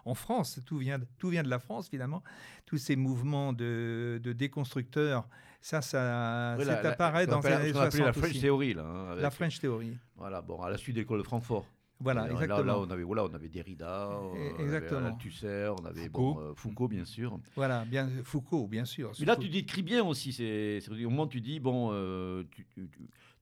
en 0.06 0.16
France, 0.16 0.62
tout 0.66 0.78
vient, 0.78 1.00
tout 1.18 1.30
vient 1.30 1.44
de 1.44 1.50
la 1.50 1.60
France 1.60 1.90
finalement, 1.90 2.24
tous 2.66 2.78
ces 2.78 2.96
mouvements 2.96 3.52
de, 3.52 4.22
déconstructeurs, 4.24 5.28
ça, 5.60 5.82
ça, 5.82 6.54
apparaît 6.54 7.28
dans 7.28 7.42
les 7.42 7.48
années 7.48 7.74
60 7.74 8.02
la 8.02 8.14
French 8.14 8.40
Theory, 8.40 8.74
là. 8.74 8.84
Hein, 8.84 9.16
la 9.16 9.30
French 9.30 9.60
Theory. 9.60 9.98
Voilà, 10.16 10.42
bon, 10.42 10.62
à 10.62 10.70
la 10.70 10.78
suite 10.78 10.96
de 10.96 11.02
l'école 11.02 11.20
de 11.20 11.24
Francfort. 11.24 11.66
Voilà, 12.02 12.30
exactement. 12.32 12.64
Là, 12.64 12.80
on 12.80 12.90
avait, 12.90 13.04
voilà, 13.04 13.26
on 13.26 13.34
avait 13.34 13.50
Derrida, 13.50 14.10
on 14.22 14.60
exactement. 14.60 15.00
avait 15.00 15.70
on 15.70 15.86
avait 15.86 16.06
Foucault. 16.06 16.34
Bon, 16.34 16.40
euh, 16.40 16.54
Foucault, 16.56 16.88
bien 16.88 17.06
sûr. 17.06 17.40
Voilà, 17.56 17.86
bien 17.86 18.10
Foucault, 18.24 18.68
bien 18.68 18.86
sûr. 18.86 19.12
Mais 19.20 19.26
là, 19.26 19.36
tu 19.36 19.50
décris 19.50 19.84
bien 19.84 20.04
aussi. 20.04 20.34
C'est 20.34 20.82
au 20.90 21.10
moment 21.10 21.24
où 21.24 21.28
tu 21.28 21.42
dis, 21.42 21.60
bon, 21.60 21.90
euh, 21.92 22.44
tu, 22.52 22.66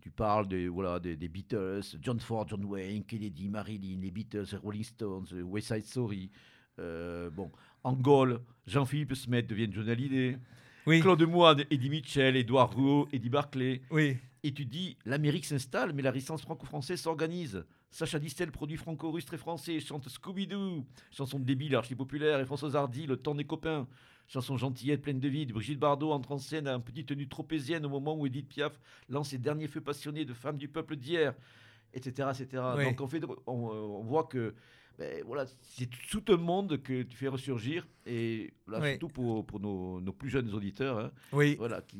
tu 0.01 0.09
parles 0.09 0.47
des, 0.47 0.67
voilà, 0.67 0.99
des, 0.99 1.15
Beatles, 1.15 1.81
John 2.01 2.19
Ford, 2.19 2.47
John 2.47 2.63
Wayne, 2.65 3.03
Kennedy, 3.03 3.49
Marilyn, 3.49 3.99
les 4.01 4.11
Beatles, 4.11 4.47
Rolling 4.63 4.83
Stones, 4.83 5.27
West 5.43 5.67
Side 5.67 5.85
Story. 5.85 6.29
Euh, 6.79 7.29
bon, 7.29 7.51
Angol, 7.83 8.39
Jean-Philippe 8.65 9.13
Smet 9.13 9.43
devient 9.43 9.69
John 9.71 9.89
Hallyday. 9.89 10.37
Oui. 10.89 11.01
Claude 11.01 11.21
Moine, 11.21 11.65
Eddie 11.69 11.89
Mitchell, 11.89 12.35
Edouard 12.35 12.73
Rouault, 12.73 13.07
Eddie 13.13 13.29
Barclay. 13.29 13.81
Oui. 13.91 14.17
Et 14.41 14.51
tu 14.51 14.65
dis, 14.65 14.97
l'Amérique 15.05 15.45
s'installe, 15.45 15.93
mais 15.93 16.01
la 16.01 16.09
résistance 16.09 16.41
franco-française 16.41 16.99
s'organise. 16.99 17.63
Sacha 17.91 18.17
Distel 18.17 18.51
produit 18.51 18.77
franco-russe 18.77 19.25
très 19.25 19.37
français, 19.37 19.79
chante 19.81 20.09
Scooby-Doo, 20.09 20.83
chanson 21.11 21.37
débile, 21.37 21.75
archi-populaire, 21.75 22.39
et 22.39 22.45
François 22.45 22.75
Hardy, 22.75 23.05
Le 23.05 23.17
temps 23.17 23.35
des 23.35 23.43
copains 23.43 23.87
chanson 24.27 24.57
gentillette 24.57 25.01
pleine 25.01 25.19
de 25.19 25.27
vide. 25.27 25.51
Brigitte 25.53 25.79
Bardot 25.79 26.11
entre 26.11 26.31
en 26.31 26.37
scène 26.37 26.67
en 26.67 26.79
petite 26.79 27.07
tenue 27.07 27.27
tropézienne 27.27 27.85
au 27.85 27.89
moment 27.89 28.15
où 28.15 28.27
Edith 28.27 28.47
Piaf 28.47 28.79
lance 29.09 29.29
ses 29.29 29.39
derniers 29.39 29.67
feux 29.67 29.81
passionnés 29.81 30.23
de 30.23 30.33
femmes 30.33 30.57
du 30.57 30.67
peuple 30.67 30.95
d'hier, 30.95 31.33
etc. 31.93 32.29
etc. 32.31 32.63
Donc 32.83 33.01
en 33.01 33.07
fait, 33.07 33.23
on 33.47 34.03
voit 34.03 34.25
que 34.25 34.53
ben, 34.99 35.23
voilà, 35.25 35.45
c'est 35.61 35.89
tout 36.11 36.23
un 36.27 36.35
monde 36.35 36.81
que 36.83 37.03
tu 37.03 37.15
fais 37.15 37.29
ressurgir. 37.29 37.87
Et 38.05 38.51
là, 38.67 38.81
surtout 38.81 39.07
pour, 39.07 39.45
pour 39.45 39.59
nos, 39.59 40.01
nos, 40.01 40.11
plus 40.11 40.29
jeunes 40.29 40.53
auditeurs. 40.53 40.97
Hein, 40.97 41.11
oui. 41.31 41.55
Voilà, 41.57 41.81
qui, 41.81 41.97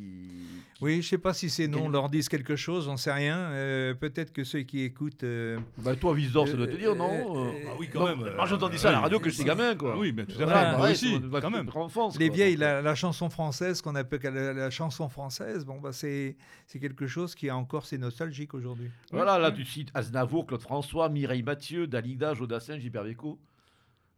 oui, 0.81 0.93
je 0.93 0.97
ne 0.97 1.01
sais 1.03 1.17
pas 1.17 1.33
si 1.33 1.49
ces 1.49 1.67
noms 1.67 1.87
leur 1.87 2.09
disent 2.09 2.29
quelque 2.29 2.55
chose, 2.55 2.85
j'en 2.85 2.97
sais 2.97 3.11
rien. 3.11 3.37
Euh, 3.37 3.93
peut-être 3.93 4.33
que 4.33 4.43
ceux 4.43 4.61
qui 4.61 4.81
écoutent. 4.81 5.23
Euh, 5.23 5.59
bah, 5.77 5.95
toi, 5.95 6.13
Visor, 6.13 6.47
ça 6.47 6.55
doit 6.55 6.67
te 6.67 6.75
dire, 6.75 6.95
non 6.95 7.47
euh, 7.47 7.51
Ah 7.67 7.75
oui, 7.79 7.89
quand 7.93 8.07
même. 8.07 8.33
Moi, 8.35 8.45
j'ai 8.47 8.55
entendu 8.55 8.77
ça 8.77 8.89
à 8.89 8.91
la 8.93 8.99
radio 9.01 9.19
que 9.19 9.29
j'étais 9.29 9.43
gamin, 9.43 9.75
quoi. 9.75 9.97
Oui, 9.97 10.11
mais 10.11 10.25
tout 10.25 10.41
à 10.41 10.47
fait. 10.47 10.77
moi 10.77 10.91
aussi, 10.91 11.21
quand 11.41 11.49
même. 11.51 11.69
Enfance, 11.75 12.17
Les 12.17 12.29
vieilles, 12.29 12.57
la, 12.57 12.95
chanson 12.95 13.29
française, 13.29 13.81
qu'on 13.81 13.95
appelle 13.95 14.33
la, 14.33 14.69
chanson 14.69 15.09
française, 15.09 15.63
bon, 15.63 15.79
bah, 15.79 15.91
c'est 15.93 16.35
quelque 16.81 17.07
chose 17.07 17.35
qui 17.35 17.49
a 17.49 17.55
encore 17.55 17.85
ses 17.85 17.97
nostalgiques 17.97 18.53
aujourd'hui. 18.53 18.89
Voilà, 19.11 19.37
là, 19.37 19.51
tu 19.51 19.63
cites 19.63 19.89
Aznavour, 19.93 20.47
Claude 20.47 20.61
François, 20.61 21.07
Mireille 21.09 21.43
Mathieu, 21.43 21.87
Dalida, 21.87 22.33
Jodassin, 22.33 22.77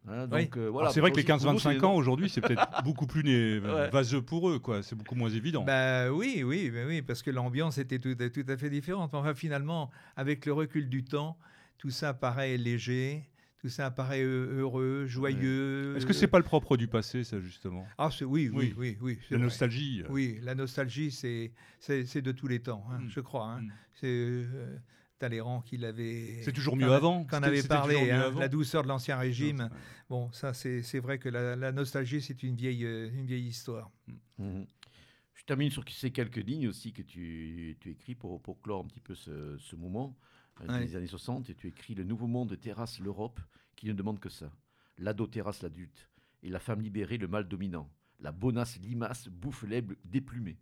Hein, 0.07 0.28
euh, 0.32 0.69
voilà, 0.72 0.89
c'est 0.89 0.99
vrai 0.99 1.11
que 1.11 1.17
les 1.17 1.24
15-25 1.24 1.84
ans 1.86 1.93
aujourd'hui, 1.93 2.28
c'est 2.28 2.41
peut-être 2.41 2.82
beaucoup 2.84 3.05
plus 3.05 3.59
vaseux 3.91 4.22
pour 4.22 4.49
eux, 4.49 4.57
quoi. 4.57 4.82
C'est 4.82 4.95
beaucoup 4.95 5.15
moins 5.15 5.30
évident. 5.30 5.63
Bah 5.63 6.11
oui, 6.11 6.43
oui, 6.43 6.72
bah 6.72 6.82
oui, 6.88 7.01
parce 7.01 7.22
que 7.22 7.30
l'ambiance 7.30 7.78
était 7.78 7.99
tout, 7.99 8.15
tout, 8.15 8.45
à 8.47 8.57
fait 8.57 8.69
différente. 8.69 9.13
Enfin, 9.13 9.34
finalement, 9.36 9.91
avec 10.15 10.45
le 10.45 10.53
recul 10.53 10.89
du 10.89 11.03
temps, 11.03 11.38
tout 11.78 11.91
ça 11.91 12.13
paraît 12.13 12.57
léger. 12.57 13.28
Tout 13.59 13.69
ça 13.69 13.91
paraît 13.91 14.24
heureux, 14.24 15.05
joyeux. 15.05 15.95
Est-ce 15.95 16.07
que 16.07 16.13
c'est 16.13 16.28
pas 16.28 16.39
le 16.39 16.43
propre 16.43 16.78
du 16.78 16.88
passé, 16.88 17.24
ça 17.24 17.39
justement? 17.39 17.86
Ah 17.99 18.09
oui, 18.22 18.49
oui, 18.51 18.74
oui, 18.76 18.97
oui. 18.99 19.19
la 19.30 19.38
nostalgie. 19.38 20.01
Euh. 20.01 20.07
Oui, 20.09 20.39
la 20.41 20.55
nostalgie, 20.55 21.11
c'est 21.11 21.51
c'est 21.80 22.24
de 22.24 22.32
tous 22.32 22.47
les 22.47 22.59
temps, 22.59 22.84
hein, 22.91 23.01
mm. 23.01 23.09
je 23.09 23.19
crois. 23.19 23.45
Hein. 23.45 23.61
Mm. 23.61 23.72
C'est 23.93 24.07
euh, 24.07 24.80
Talleyrand 25.22 25.61
qui 25.61 25.78
l'avait. 25.78 26.41
C'est 26.41 26.51
toujours 26.51 26.76
mieux 26.76 26.91
avant. 26.91 27.26
Qu'on 27.26 27.43
avait 27.43 27.61
parlé, 27.61 28.09
hein, 28.09 28.34
la 28.39 28.47
douceur 28.47 28.82
de 28.82 28.88
l'ancien 28.88 29.17
régime. 29.17 29.69
Bon, 30.09 30.32
ça, 30.32 30.51
c'est 30.53 30.99
vrai 30.99 31.19
que 31.19 31.30
la, 31.30 31.72
nostalgie, 31.72 32.22
c'est 32.22 32.41
une 32.41 32.55
vieille, 32.55 32.86
euh, 32.86 33.09
une 33.13 33.28
vieille 33.28 33.47
histoire. 33.47 33.91
Mmh. 34.39 34.63
Je 35.36 35.43
termine 35.45 35.69
sur 35.69 35.84
ces 35.89 36.11
quelques 36.11 36.38
lignes 36.38 36.67
aussi 36.67 36.91
que 36.91 37.03
tu, 37.03 37.78
tu 37.80 37.91
écris 37.91 38.15
pour, 38.15 38.41
pour 38.41 38.59
clore 38.61 38.84
un 38.84 38.88
petit 38.88 38.99
peu 38.99 39.13
ce, 39.13 39.57
ce 39.59 39.76
moment 39.76 40.17
euh, 40.61 40.80
des 40.80 40.95
années 40.95 41.07
60. 41.07 41.51
Et 41.51 41.55
tu 41.55 41.67
écris 41.67 41.93
Le 41.93 42.03
nouveau 42.03 42.26
monde 42.26 42.59
terrasse 42.59 42.99
l'Europe 42.99 43.39
qui 43.76 43.88
ne 43.88 43.93
demande 43.93 44.19
que 44.19 44.30
ça. 44.30 44.51
L'ado 44.97 45.28
terrasse 45.28 45.61
l'adulte. 45.61 46.09
Et 46.41 46.49
la 46.49 46.59
femme 46.59 46.82
libérée, 46.82 47.17
le 47.17 47.28
mal 47.28 47.47
dominant. 47.47 47.89
La 48.19 48.32
bonasse 48.32 48.80
limace 48.80 49.28
bouffe 49.28 49.63
l'aigle 49.63 49.97
déplumé. 50.03 50.57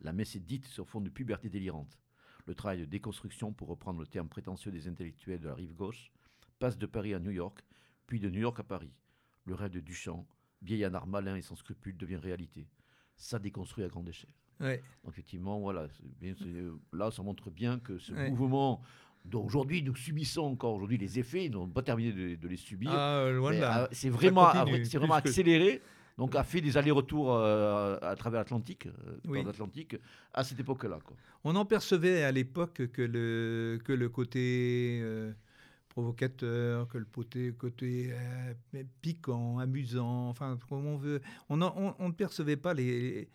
La 0.00 0.14
messe 0.14 0.36
est 0.36 0.40
dite 0.40 0.64
sur 0.66 0.88
fond 0.88 1.02
de 1.02 1.10
puberté 1.10 1.50
délirante. 1.50 1.98
Le 2.50 2.56
travail 2.56 2.80
de 2.80 2.84
déconstruction, 2.84 3.52
pour 3.52 3.68
reprendre 3.68 4.00
le 4.00 4.08
terme 4.08 4.28
prétentieux 4.28 4.72
des 4.72 4.88
intellectuels 4.88 5.38
de 5.38 5.46
la 5.46 5.54
rive 5.54 5.72
gauche, 5.72 6.10
passe 6.58 6.76
de 6.76 6.86
Paris 6.86 7.14
à 7.14 7.20
New 7.20 7.30
York, 7.30 7.64
puis 8.08 8.18
de 8.18 8.28
New 8.28 8.40
York 8.40 8.58
à 8.58 8.64
Paris. 8.64 8.90
Le 9.44 9.54
rêve 9.54 9.70
de 9.70 9.78
Duchamp, 9.78 10.26
vieil-anard 10.60 11.06
malin 11.06 11.36
et 11.36 11.42
sans 11.42 11.54
scrupules, 11.54 11.96
devient 11.96 12.16
réalité. 12.16 12.66
Ça 13.14 13.38
déconstruit 13.38 13.84
à 13.84 13.88
grande 13.88 14.08
échelle. 14.08 14.32
Donc 14.58 15.12
effectivement, 15.12 15.60
voilà, 15.60 15.86
là, 16.92 17.10
ça 17.12 17.22
montre 17.22 17.52
bien 17.52 17.78
que 17.78 17.98
ce 17.98 18.12
mouvement 18.30 18.82
dont 19.24 19.44
aujourd'hui 19.44 19.84
nous 19.84 19.94
subissons 19.94 20.42
encore 20.42 20.74
aujourd'hui 20.74 20.98
les 20.98 21.20
effets, 21.20 21.48
nous 21.48 21.60
n'avons 21.60 21.70
pas 21.70 21.82
terminé 21.82 22.36
de, 22.36 22.48
les 22.48 22.56
subir. 22.56 22.90
Ah, 22.92 23.30
ah, 23.62 23.88
c'est 23.92 24.10
vraiment, 24.10 24.50
c'est 24.82 24.98
vraiment 24.98 25.14
accéléré 25.14 25.80
donc 26.20 26.36
a 26.36 26.44
fait 26.44 26.60
des 26.60 26.76
allers-retours 26.76 27.34
euh, 27.34 27.96
à 28.02 28.14
travers 28.14 28.40
l'Atlantique, 28.40 28.86
euh, 28.86 30.02
à 30.34 30.44
cette 30.44 30.60
époque-là. 30.60 30.98
On 31.44 31.56
en 31.56 31.64
percevait 31.64 32.24
à 32.24 32.30
l'époque 32.30 32.88
que 32.92 33.00
le, 33.00 33.78
que 33.82 33.94
le 33.94 34.10
côté 34.10 35.00
euh, 35.02 35.32
provocateur, 35.88 36.88
que 36.88 36.98
le 36.98 37.06
côté, 37.06 37.52
côté 37.52 38.12
piquant, 39.00 39.60
amusant, 39.60 40.28
enfin, 40.28 40.58
comme 40.68 40.84
on 40.84 40.98
veut, 40.98 41.22
on, 41.48 41.62
on, 41.62 42.08
ne 42.08 42.12
percevait 42.12 42.58
pas 42.58 42.74
les, 42.74 43.30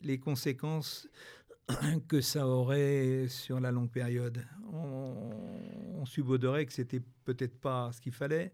les 0.00 0.18
conséquences 0.20 1.08
que 2.06 2.20
ça 2.20 2.46
aurait 2.46 3.26
sur 3.26 3.58
la 3.58 3.72
longue 3.72 3.90
période. 3.90 4.46
On, 4.72 5.32
on 5.96 6.06
subodorait 6.06 6.64
que 6.64 6.72
c'était 6.72 7.02
peut-être 7.24 7.58
pas 7.58 7.90
ce 7.90 8.00
qu'il 8.00 8.12
fallait, 8.12 8.52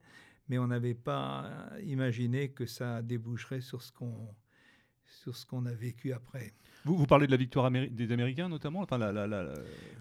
mais 0.48 0.58
on 0.58 0.66
n'avait 0.66 0.94
pas 0.94 1.50
imaginé 1.84 2.50
que 2.50 2.66
ça 2.66 3.02
déboucherait 3.02 3.60
sur 3.60 3.82
ce 3.82 3.92
qu'on 3.92 4.34
sur 5.22 5.36
ce 5.36 5.46
qu'on 5.46 5.66
a 5.66 5.72
vécu 5.72 6.12
après. 6.12 6.52
Vous, 6.84 6.96
vous 6.96 7.06
parlez 7.06 7.26
de 7.26 7.30
la 7.30 7.36
victoire 7.36 7.70
des 7.70 8.12
Américains 8.12 8.48
notamment 8.48 8.80
enfin, 8.80 8.98
la, 8.98 9.12
la, 9.12 9.26
la, 9.26 9.54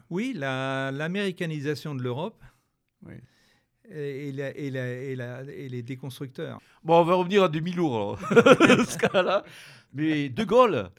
Oui, 0.10 0.34
l'américanisation 0.36 1.96
de 1.96 2.02
l'Europe. 2.04 2.44
Oui. 3.06 3.16
Et, 3.90 4.30
et, 4.30 4.68
et, 4.68 5.70
les 5.70 5.84
déconstructeurs. 5.84 6.60
Bon, 6.84 7.02
on 7.02 7.04
va 7.04 7.14
revenir 7.14 7.44
à 7.44 7.50
2000 7.50 7.76
lourds, 7.76 8.18
ce 8.30 8.98
cas-là. 8.98 9.44
Mais 9.94 10.30
De 10.30 10.44
Gaulle, 10.44 10.90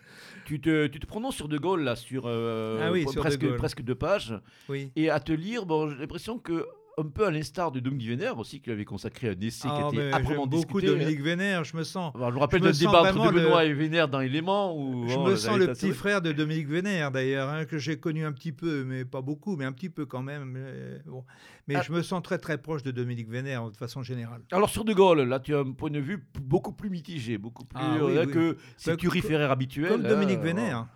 tu 0.44 0.60
te, 0.60 0.86
tu 0.86 1.00
te 1.00 1.06
prononces 1.06 1.34
sur 1.34 1.48
De 1.48 1.58
Gaulle, 1.58 1.82
là, 1.82 1.96
sur, 1.96 2.24
euh, 2.26 2.80
ah 2.80 2.92
oui, 2.92 3.04
presque, 3.16 3.56
presque 3.56 3.82
deux 3.82 3.96
pages. 3.96 4.34
Oui. 4.68 4.92
Et 4.94 5.10
à 5.10 5.18
te 5.18 5.32
lire, 5.32 5.66
bon, 5.66 5.90
j'ai 5.90 5.96
l'impression 5.96 6.38
que 6.38 6.64
un 6.98 7.08
peu 7.08 7.26
à 7.26 7.30
l'instar 7.30 7.72
de 7.72 7.80
Dominique 7.80 8.08
Vénère 8.08 8.38
aussi, 8.38 8.60
qui 8.60 8.70
avait 8.70 8.86
consacré 8.86 9.28
un 9.28 9.40
essai 9.40 9.68
ah, 9.70 9.88
qui 9.90 9.96
était 9.96 10.12
âprement 10.12 10.46
discuté. 10.46 10.66
beaucoup 10.66 10.80
Dominique 10.80 11.20
Vénère, 11.20 11.64
je 11.64 11.76
me 11.76 11.82
sens. 11.82 12.12
je 12.14 12.20
me 12.20 12.38
rappelle 12.38 12.62
notre 12.62 12.78
débat 12.78 13.02
entre 13.02 13.32
Benoît 13.32 13.64
et 13.64 13.74
Vénère 13.74 14.08
dans 14.08 14.20
Éléments. 14.20 14.74
Où, 14.76 15.06
je 15.06 15.18
me 15.18 15.36
sens 15.36 15.58
le 15.58 15.66
petit 15.68 15.92
frère 15.92 16.22
de 16.22 16.32
Dominique 16.32 16.68
Vénère, 16.68 17.10
d'ailleurs, 17.10 17.50
hein, 17.50 17.66
que 17.66 17.76
j'ai 17.76 17.98
connu 17.98 18.24
un 18.24 18.32
petit 18.32 18.52
peu, 18.52 18.84
mais 18.84 19.04
pas 19.04 19.20
beaucoup, 19.20 19.56
mais 19.56 19.66
un 19.66 19.72
petit 19.72 19.90
peu 19.90 20.06
quand 20.06 20.22
même. 20.22 20.44
Mais, 20.44 21.02
bon. 21.04 21.24
mais 21.68 21.76
ah. 21.76 21.82
je 21.82 21.92
me 21.92 22.02
sens 22.02 22.22
très 22.22 22.38
très 22.38 22.56
proche 22.58 22.82
de 22.82 22.90
Dominique 22.90 23.28
Vénère 23.28 23.70
de 23.70 23.76
façon 23.76 24.02
générale. 24.02 24.40
Alors 24.50 24.70
sur 24.70 24.84
De 24.84 24.94
Gaulle, 24.94 25.20
là 25.22 25.38
tu 25.38 25.54
as 25.54 25.58
un 25.58 25.72
point 25.72 25.90
de 25.90 26.00
vue 26.00 26.26
beaucoup 26.40 26.72
plus 26.72 26.88
mitigé, 26.88 27.36
beaucoup 27.36 27.64
plus 27.64 27.78
ah, 27.78 27.96
euh, 28.00 28.26
que 28.26 28.50
oui. 28.52 28.56
c'est 28.78 28.92
bah, 28.92 28.96
turiféraire 28.96 29.50
habituel. 29.50 29.90
Comme 29.90 30.02
Dominique 30.02 30.40
Vénère. 30.40 30.86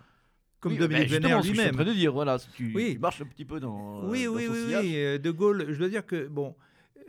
Comme 0.61 0.71
Oui, 0.73 0.77
Dominique 0.77 1.03
ben, 1.03 1.09
justement, 1.09 1.27
Vénère 1.27 1.43
ce 1.43 1.47
que 1.49 1.53
Je 1.53 1.53
suis 1.53 1.59
en 1.59 1.63
lui-même. 1.71 1.75
train 1.85 1.91
de 1.93 1.97
dire, 1.97 2.13
voilà, 2.13 2.37
tu, 2.55 2.71
Oui. 2.73 2.93
tu 2.93 2.99
marches 2.99 3.21
un 3.21 3.25
petit 3.25 3.43
peu 3.45 3.59
dans. 3.59 4.07
Oui, 4.09 4.23
dans 4.25 4.31
oui, 4.35 4.47
oui, 4.49 4.57
oui. 4.67 4.93
euh, 4.95 5.17
De 5.17 5.31
Gaulle, 5.31 5.65
je 5.69 5.77
dois 5.77 5.89
dire 5.89 6.05
que, 6.05 6.27
bon, 6.27 6.55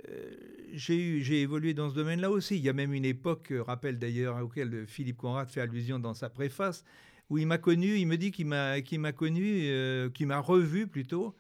euh, 0.09 0.31
j'ai 0.73 1.41
évolué 1.43 1.75
dans 1.75 1.91
ce 1.91 1.95
domaine-là 1.95 2.31
aussi. 2.31 2.57
Il 2.57 2.63
y 2.63 2.69
a 2.69 2.73
même 2.73 2.93
une 2.95 3.05
époque, 3.05 3.53
euh, 3.53 3.63
rappelle 3.63 3.99
d'ailleurs, 3.99 4.43
auquel 4.43 4.87
Philippe 4.89 5.19
Conrad 5.19 5.49
fait 5.51 5.61
allusion 5.61 5.99
dans 5.99 6.15
sa 6.15 6.29
préface, 6.31 6.83
où 7.31 7.39
il 7.39 7.47
m'a 7.47 7.59
connu, 7.59 7.97
il 7.99 8.07
me 8.07 8.17
dit 8.17 8.31
qu'il 8.33 8.47
m'a 8.47 8.81
connu, 9.13 9.61
euh, 9.67 10.09
qu'il 10.11 10.27
m'a 10.27 10.39
revu 10.39 10.87
plutôt, 10.87 11.35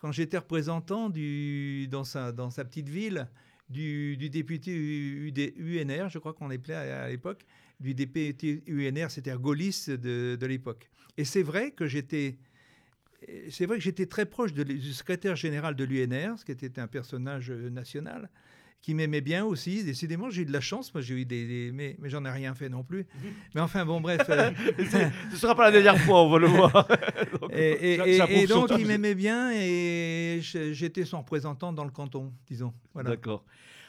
quand 0.00 0.12
j'étais 0.12 0.38
représentant 0.38 1.08
du, 1.10 1.88
dans, 1.88 2.04
sa, 2.04 2.30
dans 2.32 2.50
sa 2.50 2.64
petite 2.64 2.88
ville 2.88 3.28
du, 3.68 4.16
du 4.16 4.30
député 4.30 4.72
UNR, 5.56 6.08
je 6.08 6.18
crois 6.18 6.32
qu'on 6.32 6.50
appelait 6.50 6.74
à, 6.74 7.04
à 7.04 7.08
l'époque, 7.08 7.44
du 7.80 7.92
député 7.94 8.62
UNR, 8.68 9.10
c'est-à-dire 9.10 9.38
gaulliste 9.40 9.90
de, 9.90 10.36
de 10.40 10.46
l'époque. 10.46 10.88
Et 11.18 11.24
c'est 11.24 11.42
vrai 11.42 11.70
que 11.70 11.86
j'étais 11.86 12.36
c'est 13.50 13.66
vrai 13.66 13.78
que 13.78 13.82
j'étais 13.82 14.06
très 14.06 14.26
proche 14.26 14.52
de- 14.52 14.62
du 14.62 14.92
secrétaire 14.92 15.34
général 15.36 15.74
de 15.74 15.84
l'UNR, 15.84 16.38
ce 16.38 16.44
qui 16.44 16.52
était 16.52 16.78
un 16.78 16.86
personnage 16.86 17.50
euh, 17.50 17.70
national, 17.70 18.28
qui 18.82 18.94
m'aimait 18.94 19.22
bien 19.22 19.44
aussi. 19.44 19.82
Décidément, 19.82 20.28
j'ai 20.30 20.42
eu 20.42 20.44
de 20.44 20.52
la 20.52 20.60
chance. 20.60 20.92
Moi, 20.94 21.00
j'ai 21.00 21.14
eu 21.14 21.24
des, 21.24 21.46
des- 21.46 21.72
mais, 21.72 21.96
mais 21.98 22.08
j'en 22.10 22.24
ai 22.24 22.30
rien 22.30 22.54
fait 22.54 22.68
non 22.68 22.84
plus. 22.84 23.06
Mais 23.54 23.60
enfin, 23.62 23.84
bon, 23.86 24.00
bref. 24.00 24.20
euh, 24.28 24.50
Ce 24.78 25.32
ne 25.32 25.36
sera 25.36 25.54
pas 25.56 25.64
la 25.64 25.72
dernière 25.72 25.98
fois, 26.02 26.22
on 26.22 26.30
va 26.30 26.38
le 26.38 26.46
voir. 26.46 26.72
Donc, 27.40 27.50
et, 27.52 27.94
et- 27.94 27.96
Ça- 27.96 28.06
et- 28.06 28.18
ça 28.18 28.26
et 28.30 28.46
donc, 28.46 28.70
il 28.78 28.86
m'aimait 28.86 29.14
bien 29.16 29.50
et 29.52 30.38
j'étais 30.42 31.04
son 31.06 31.20
représentant 31.20 31.72
dans 31.72 31.84
le 31.84 31.90
canton, 31.90 32.32
disons. 32.46 32.74
Voilà. 32.94 33.10
D'accord. 33.10 33.44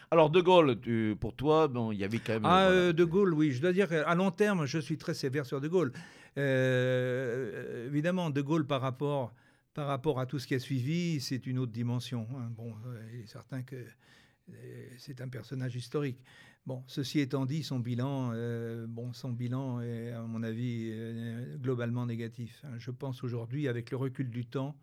Alors, 0.09 0.30
De 0.30 0.39
Gaulle, 0.39 0.80
tu- 0.80 1.15
pour 1.19 1.36
toi, 1.36 1.67
bon, 1.67 1.91
il 1.91 1.99
y 1.99 2.03
avait 2.05 2.19
quand 2.19 2.34
même. 2.34 2.45
Ah, 2.45 2.67
voilà. 2.67 2.69
euh, 2.71 2.93
De 2.93 3.03
Gaulle, 3.03 3.34
oui. 3.34 3.51
Je 3.51 3.61
dois 3.61 3.73
dire 3.73 3.89
qu'à 3.89 4.15
long 4.15 4.32
terme, 4.32 4.65
je 4.65 4.80
suis 4.80 4.97
très 4.97 5.13
sévère 5.13 5.45
sur 5.45 5.59
De 5.61 5.67
Gaulle. 5.67 5.91
Euh, 6.38 7.88
évidemment, 7.88 8.30
De 8.30 8.42
Gaulle, 8.42 8.66
par 8.66 8.82
rapport, 8.82 9.34
par 9.74 9.88
rapport 9.88 10.20
à 10.20 10.26
tout 10.26 10.40
ce 10.40 10.48
qui 10.48 10.56
a 10.56 10.60
suivi, 10.60 11.20
c'est 11.20 11.46
une 11.48 11.60
autre 11.60 11.72
dimension. 11.72 12.28
hein. 12.36 12.50
Bon, 12.52 12.74
euh, 12.88 13.02
il 13.14 13.22
est 13.22 13.28
certain 13.28 13.64
que 13.64 13.76
euh, 13.76 14.88
c'est 14.98 15.22
un 15.22 15.28
personnage 15.30 15.76
historique. 15.76 16.20
Bon, 16.66 16.84
ceci 16.88 17.20
étant 17.20 17.46
dit, 17.46 17.64
son 17.64 17.80
bilan, 17.80 18.32
euh, 18.34 18.86
bon, 18.88 19.14
son 19.14 19.32
bilan 19.32 19.82
est, 19.82 20.12
à 20.12 20.22
mon 20.22 20.44
avis, 20.44 20.90
euh, 20.92 21.58
globalement 21.58 22.06
négatif. 22.06 22.62
hein. 22.66 22.76
Je 22.78 22.92
pense 22.92 23.24
aujourd'hui, 23.24 23.68
avec 23.68 23.90
le 23.92 23.98
recul 23.98 24.30
du 24.30 24.46
temps, 24.46 24.76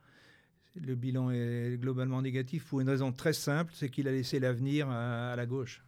le 0.80 0.94
bilan 0.96 1.30
est 1.30 1.76
globalement 1.78 2.20
négatif 2.22 2.64
pour 2.64 2.80
une 2.80 2.88
raison 2.88 3.12
très 3.12 3.32
simple, 3.32 3.72
c'est 3.76 3.90
qu'il 3.90 4.08
a 4.08 4.12
laissé 4.12 4.40
l'avenir 4.40 4.88
à- 4.88 5.32
à 5.32 5.36
la 5.36 5.46
gauche. 5.46 5.84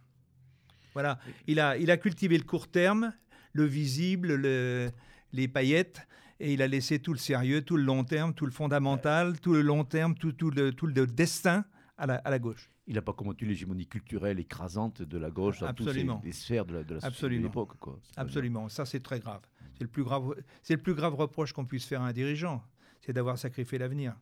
Voilà, 0.93 1.19
il 1.45 1.59
a, 1.59 1.77
il 1.77 1.91
a 1.91 1.97
cultivé 1.97 2.37
le 2.37 2.43
court 2.43 2.67
terme, 2.69 3.11
le 3.53 3.65
visible, 3.65 4.35
le- 4.35 4.89
les 5.33 5.47
paillettes, 5.47 6.07
et 6.39 6.53
il 6.53 6.61
a 6.61 6.67
laissé 6.67 6.99
tout 6.99 7.13
le 7.13 7.19
sérieux, 7.19 7.61
tout 7.61 7.77
le 7.77 7.83
long 7.83 8.03
terme, 8.03 8.33
tout 8.33 8.45
le 8.45 8.51
fondamental, 8.51 9.39
tout 9.39 9.53
le 9.53 9.61
long 9.61 9.83
terme, 9.83 10.15
tout, 10.15 10.31
tout 10.31 10.51
le, 10.51 10.71
tout 10.71 10.87
le 10.87 11.07
destin 11.07 11.65
à 11.97 12.05
la, 12.05 12.15
à 12.15 12.29
la 12.29 12.39
gauche. 12.39 12.69
Il 12.85 12.95
n'a 12.95 13.01
pas 13.01 13.13
combattu 13.13 13.45
l'hégémonie 13.45 13.87
culturelle 13.87 14.39
écrasante 14.39 15.01
de 15.01 15.17
la 15.17 15.29
gauche 15.29 15.59
dans 15.59 15.73
toutes 15.73 15.93
les, 15.93 16.31
sphères 16.31 16.65
de 16.65 16.75
la, 16.75 16.83
de 16.83 16.95
la 16.95 17.01
société 17.01 17.37
de 17.37 17.43
l'époque. 17.43 17.71
Absolument, 18.15 18.69
ça 18.69 18.85
c'est 18.85 19.01
très 19.01 19.19
grave. 19.19 19.41
C'est 19.73 19.83
le 19.83 19.89
plus 19.89 20.03
grave, 20.03 20.35
c'est 20.63 20.75
le 20.75 20.81
plus 20.81 20.95
grave 20.95 21.15
reproche 21.15 21.53
qu'on 21.53 21.65
puisse 21.65 21.85
faire 21.85 22.01
à 22.01 22.07
un 22.07 22.13
dirigeant, 22.13 22.63
c'est 23.01 23.13
d'avoir 23.13 23.37
sacrifié 23.37 23.77
l'avenir, 23.77 24.15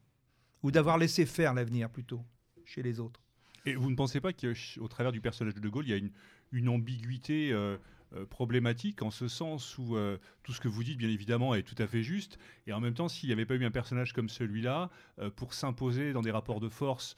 ou 0.63 0.71
d'avoir 0.71 0.97
laissé 0.97 1.25
faire 1.25 1.53
l'avenir 1.53 1.89
plutôt 1.89 2.25
chez 2.65 2.81
les 2.81 2.99
autres. 2.99 3.21
Et 3.65 3.75
vous 3.75 3.89
ne 3.89 3.95
pensez 3.95 4.19
pas 4.19 4.33
qu'au 4.33 4.87
travers 4.87 5.11
du 5.11 5.21
personnage 5.21 5.55
de 5.55 5.59
De 5.59 5.69
Gaulle, 5.69 5.85
il 5.85 5.91
y 5.91 5.93
a 5.93 5.97
une, 5.97 6.11
une 6.51 6.69
ambiguïté 6.69 7.51
euh, 7.51 7.77
euh, 8.13 8.25
problématique 8.25 9.01
en 9.01 9.11
ce 9.11 9.27
sens 9.27 9.77
où 9.77 9.95
euh, 9.95 10.17
tout 10.43 10.53
ce 10.53 10.61
que 10.61 10.67
vous 10.67 10.83
dites, 10.83 10.97
bien 10.97 11.09
évidemment, 11.09 11.55
est 11.55 11.63
tout 11.63 11.75
à 11.81 11.87
fait 11.87 12.03
juste. 12.03 12.37
Et 12.67 12.73
en 12.73 12.79
même 12.79 12.93
temps, 12.93 13.07
s'il 13.07 13.27
n'y 13.29 13.33
avait 13.33 13.45
pas 13.45 13.55
eu 13.55 13.65
un 13.65 13.71
personnage 13.71 14.13
comme 14.13 14.29
celui-là, 14.29 14.89
euh, 15.19 15.29
pour 15.29 15.53
s'imposer 15.53 16.13
dans 16.13 16.21
des 16.21 16.31
rapports 16.31 16.59
de 16.59 16.69
force, 16.69 17.15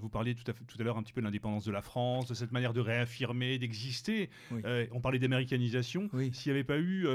vous 0.00 0.08
parliez 0.08 0.34
tout 0.34 0.50
à, 0.50 0.54
fait- 0.54 0.64
tout 0.64 0.78
à 0.80 0.84
l'heure 0.84 0.96
un 0.96 1.02
petit 1.02 1.12
peu 1.12 1.20
de 1.20 1.26
l'indépendance 1.26 1.66
de 1.66 1.70
la 1.70 1.82
France, 1.82 2.26
de 2.28 2.32
cette 2.32 2.50
manière 2.50 2.72
de 2.72 2.80
réaffirmer, 2.80 3.58
d'exister. 3.58 4.30
Oui. 4.50 4.62
On 4.90 5.02
parlait 5.02 5.18
d'américanisation. 5.18 6.08
Oui. 6.14 6.30
S'il 6.32 6.50
n'y 6.50 6.56
avait 6.58 6.64
pas 6.64 6.78
eu 6.78 7.06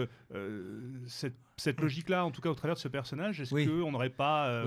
cette, 1.08 1.34
cette 1.58 1.82
logique-là, 1.82 2.24
en 2.24 2.30
tout 2.30 2.40
cas 2.42 2.50
au 2.52 2.54
travers 2.54 2.76
de 2.76 2.80
ce 2.80 2.88
personnage, 2.88 3.42
est-ce 3.42 3.52
Oui. 3.56 3.66
qu'on 3.66 3.92
n'aurait 3.92 4.12
pas... 4.12 4.64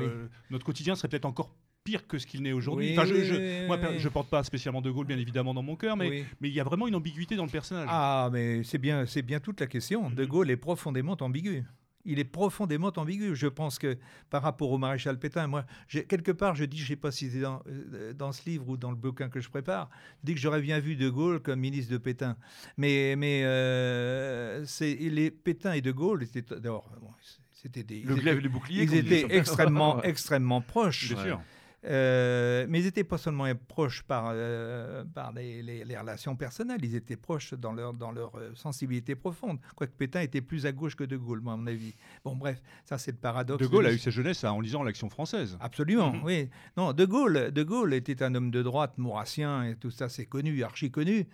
Notre 0.50 0.64
quotidien 0.66 0.96
serait 0.96 1.06
peut-être 1.06 1.24
encore 1.24 1.54
pire 1.84 2.06
que 2.06 2.18
ce 2.18 2.26
qu'il 2.26 2.42
n'est 2.42 2.52
aujourd'hui. 2.52 2.88
Oui, 2.88 2.98
Enfin, 2.98 3.06
je- 3.06 3.22
je- 3.24 3.66
moi, 3.66 3.78
je 3.98 4.08
porte 4.08 4.28
pas 4.30 4.42
spécialement 4.42 4.80
De 4.80 4.90
Gaulle, 4.90 5.06
bien 5.06 5.18
évidemment, 5.18 5.52
dans 5.52 5.62
mon 5.62 5.76
cœur, 5.76 5.96
mais 5.96 6.08
Oui. 6.08 6.24
mais 6.40 6.48
il 6.48 6.54
y 6.54 6.60
a 6.60 6.64
vraiment 6.64 6.88
une 6.88 6.94
ambiguïté 6.94 7.36
dans 7.36 7.44
le 7.44 7.50
personnage. 7.50 7.86
Ah, 7.90 8.30
mais 8.32 8.64
c'est 8.64 8.78
bien, 8.78 9.04
c'est 9.06 9.22
bien 9.22 9.38
toute 9.38 9.60
la 9.60 9.66
question. 9.66 10.08
De 10.10 10.22
Mhm. 10.22 10.28
Gaulle 10.28 10.50
est 10.50 10.56
profondément 10.56 11.16
ambigu. 11.20 11.62
Il 12.06 12.18
est 12.18 12.24
profondément 12.24 12.92
ambigu. 12.96 13.34
Je 13.34 13.46
pense 13.46 13.78
que 13.78 13.96
par 14.28 14.42
rapport 14.42 14.70
au 14.70 14.76
maréchal 14.78 15.18
Pétain, 15.18 15.46
moi, 15.46 15.64
quelque 16.08 16.32
part, 16.32 16.54
je 16.54 16.64
dis, 16.66 16.76
je 16.78 16.82
ne 16.84 16.88
sais 16.88 16.96
pas 16.96 17.10
si 17.10 17.30
c'est 17.30 17.40
dans, 17.40 17.62
euh, 17.66 18.12
dans 18.12 18.30
ce 18.32 18.48
livre 18.48 18.68
ou 18.68 18.76
dans 18.76 18.90
le 18.90 18.96
bouquin 18.96 19.28
que 19.30 19.40
je 19.40 19.48
prépare, 19.48 19.88
je 20.20 20.26
dis 20.26 20.34
que 20.34 20.40
j'aurais 20.40 20.60
bien 20.62 20.80
vu 20.80 20.96
De 20.96 21.08
Gaulle 21.08 21.40
comme 21.40 21.60
ministre 21.60 21.92
de 21.92 21.98
Pétain. 21.98 22.36
Mais, 22.76 23.14
mais 23.16 23.42
euh, 23.44 24.64
c'est, 24.66 24.94
les 24.94 25.30
Pétain 25.30 25.72
et 25.74 25.80
De 25.80 25.92
Gaulle 25.92 26.22
étaient 26.22 26.42
d'abord, 26.42 26.90
bon, 27.00 27.08
c'était 27.52 27.82
des, 27.82 28.00
Le 28.02 28.14
glaive 28.16 28.38
et 28.38 28.42
le 28.42 28.48
bouclier. 28.50 28.82
ils 28.84 28.94
étaient 28.94 29.26
extrêmement, 29.36 30.02
extrêmement 30.02 30.60
proches. 30.60 31.12
Bien 31.12 31.22
sûr. 31.22 31.40
Euh, 31.86 32.66
mais 32.68 32.80
ils 32.80 32.84
n'étaient 32.84 33.04
pas 33.04 33.18
seulement 33.18 33.46
proches 33.68 34.02
par, 34.02 34.30
euh, 34.32 35.04
par 35.14 35.32
les, 35.32 35.62
les- 35.62 35.84
les 35.84 35.98
relations 35.98 36.34
personnelles, 36.34 36.80
ils 36.82 36.94
étaient 36.94 37.16
proches 37.16 37.52
dans 37.54 37.72
leur, 37.72 37.92
dans 37.92 38.10
leur 38.10 38.34
euh, 38.36 38.52
sensibilité 38.54 39.14
profonde. 39.14 39.58
Quoique 39.76 39.92
Pétain 39.92 40.20
était 40.22 40.40
plus 40.40 40.64
à 40.66 40.72
gauche 40.72 40.96
que 40.96 41.04
De 41.04 41.16
Gaulle, 41.16 41.40
moi, 41.40 41.52
à 41.52 41.56
mon 41.56 41.66
avis. 41.66 41.94
Bon, 42.24 42.34
bref, 42.36 42.62
ça 42.84 42.96
c'est 42.96 43.10
le 43.12 43.18
paradoxe. 43.18 43.62
De 43.62 43.66
Gaulle 43.68 43.86
a 43.86 43.92
eu 43.92 43.98
sa 43.98 44.10
jeunesse 44.10 44.44
en 44.44 44.60
lisant 44.60 44.82
l'Action 44.82 45.10
française. 45.10 45.58
Absolument, 45.60 46.12
Mhm. 46.12 46.22
oui. 46.24 46.48
Non, 46.76 46.92
De 46.92 47.04
Gaulle, 47.04 47.50
de 47.52 47.62
Gaulle 47.62 47.92
était 47.94 48.22
un 48.22 48.34
homme 48.34 48.50
de 48.50 48.62
droite, 48.62 48.96
maurassien, 48.96 49.64
et 49.64 49.76
tout 49.76 49.90
ça, 49.90 50.08
c'est 50.08 50.26
connu, 50.26 50.62
archi 50.62 50.90
connu. 50.90 51.26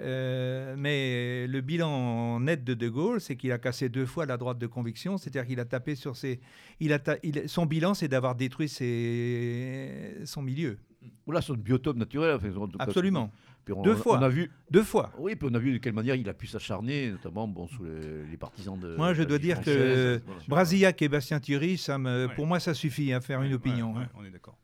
Euh, 0.00 0.76
mais 0.78 1.46
le 1.48 1.60
bilan 1.60 2.38
net 2.40 2.62
de 2.62 2.74
De 2.74 2.88
Gaulle, 2.88 3.20
c'est 3.20 3.34
qu'il 3.36 3.50
a 3.50 3.58
cassé 3.58 3.88
deux 3.88 4.06
fois 4.06 4.26
la 4.26 4.36
droite 4.36 4.58
de 4.58 4.66
conviction, 4.68 5.18
c'est-à-dire 5.18 5.44
qu'il 5.46 5.58
a 5.58 5.64
tapé 5.64 5.96
sur 5.96 6.16
ses. 6.16 6.38
Il 6.78 6.92
a 6.92 7.00
ta- 7.00 7.16
il- 7.24 7.48
Son 7.48 7.66
bilan, 7.66 7.94
c'est 7.94 8.06
d'avoir 8.08 8.36
détruit 8.36 8.68
ses... 8.68 10.18
son 10.24 10.40
milieu. 10.42 10.78
Voilà 11.26 11.40
son 11.40 11.54
biotope 11.54 11.96
naturel. 11.96 12.36
enfin, 12.36 12.48
en 12.56 12.68
tout 12.68 12.78
cas, 12.78 12.84
Absolument. 12.84 13.32
puis 13.64 13.74
on- 13.74 13.82
Deux 13.82 13.96
fois. 13.96 14.18
On 14.18 14.22
a 14.22 14.28
vu. 14.28 14.50
Deux 14.70 14.84
fois. 14.84 15.10
Oui, 15.18 15.34
puis 15.34 15.48
on 15.50 15.54
a 15.54 15.58
vu 15.58 15.72
de 15.72 15.78
quelle 15.78 15.92
manière 15.94 16.14
il 16.14 16.28
a 16.28 16.34
pu 16.34 16.46
s'acharner, 16.46 17.10
notamment 17.10 17.48
bon, 17.48 17.66
sous 17.66 17.82
les, 17.84 18.24
les 18.30 18.36
partisans 18.36 18.78
de. 18.78 18.94
Moi, 18.94 19.14
je 19.14 19.24
dois 19.24 19.38
dire 19.38 19.60
que 19.60 20.20
voilà. 20.24 20.40
Brasillac 20.46 21.02
et 21.02 21.08
Bastien 21.08 21.40
Thierry, 21.40 21.76
ça 21.76 21.98
me, 21.98 22.26
Ouais. 22.28 22.34
pour 22.36 22.46
moi, 22.46 22.60
ça 22.60 22.72
suffit 22.72 23.12
à 23.12 23.20
faire 23.20 23.42
une 23.42 23.52
opinion. 23.54 23.92
ouais, 23.94 24.02
hein. 24.02 24.08
ouais, 24.14 24.20
on 24.20 24.24
est 24.24 24.30
d'accord. 24.30 24.56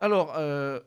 Alors, 0.00 0.34
euh, 0.36 0.80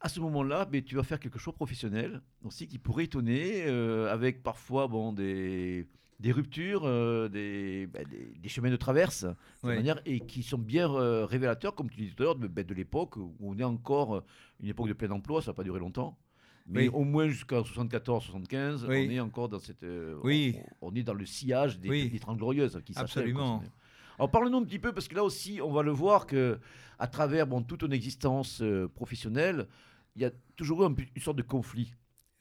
à 0.00 0.08
ce 0.08 0.20
moment-là, 0.20 0.68
mais 0.70 0.82
tu 0.82 0.94
vas 0.96 1.02
faire 1.02 1.18
quelque 1.20 1.38
chose 1.38 1.54
de 1.54 1.56
professionnel 1.56 2.20
aussi 2.44 2.66
qui 2.68 2.78
pourrait 2.78 3.04
étonner, 3.04 3.64
euh, 3.66 4.12
avec 4.12 4.42
parfois 4.42 4.88
bon, 4.88 5.12
des, 5.12 5.86
des 6.20 6.32
ruptures, 6.32 6.82
euh, 6.84 7.28
des, 7.28 7.86
ben, 7.86 8.04
des, 8.08 8.32
des 8.38 8.48
chemins 8.48 8.70
de 8.70 8.76
traverse, 8.76 9.24
de 9.24 9.34
Ouais. 9.68 9.76
manière, 9.76 10.00
et 10.04 10.20
qui 10.20 10.42
sont 10.42 10.58
bien 10.58 10.90
euh, 10.92 11.24
révélateurs, 11.26 11.74
comme 11.74 11.88
tu 11.90 11.96
disais 11.96 12.12
tout 12.14 12.22
à 12.22 12.26
l'heure, 12.26 12.36
de, 12.36 12.46
de 12.46 12.74
l'époque 12.74 13.16
où 13.16 13.34
on 13.40 13.58
est 13.58 13.64
encore 13.64 14.22
une 14.60 14.68
époque 14.68 14.88
de 14.88 14.92
plein 14.92 15.10
emploi, 15.10 15.40
ça 15.42 15.50
n'a 15.50 15.54
pas 15.54 15.64
duré 15.64 15.80
longtemps. 15.80 16.18
Mais 16.68 16.88
Oui. 16.88 16.94
au 16.94 17.04
moins 17.04 17.28
jusqu'à 17.28 17.60
74-75, 17.62 18.84
Oui. 18.88 19.06
on 19.08 19.10
est 19.12 19.20
encore 19.20 19.48
dans 19.48 19.60
cette. 19.60 19.82
euh, 19.84 20.18
Oui. 20.22 20.56
On, 20.82 20.88
on 20.90 20.94
est 20.94 21.02
dans 21.04 21.14
le 21.14 21.24
sillage 21.24 21.78
des, 21.78 21.88
Oui. 21.88 22.10
des 22.10 22.18
Trente 22.18 22.38
Glorieuses 22.38 22.80
qui 22.84 22.92
Absolument. 22.96 23.60
quoi. 23.60 23.68
Alors 24.18 24.30
parle-nous 24.30 24.58
un 24.58 24.64
petit 24.64 24.78
peu, 24.78 24.92
parce 24.92 25.08
que 25.08 25.14
là 25.14 25.24
aussi, 25.24 25.60
on 25.62 25.72
va 25.72 25.82
le 25.82 25.90
voir 25.92 26.26
que 26.26 26.58
à 26.98 27.06
travers 27.06 27.46
bon, 27.46 27.62
toute 27.62 27.80
ton 27.80 27.90
existence 27.90 28.60
euh, 28.62 28.88
professionnelle, 28.88 29.66
il 30.14 30.22
y 30.22 30.24
a 30.24 30.30
toujours 30.56 30.82
eu 30.82 30.86
un 30.86 30.94
une 31.14 31.22
sorte 31.22 31.36
de 31.36 31.42
conflit 31.42 31.94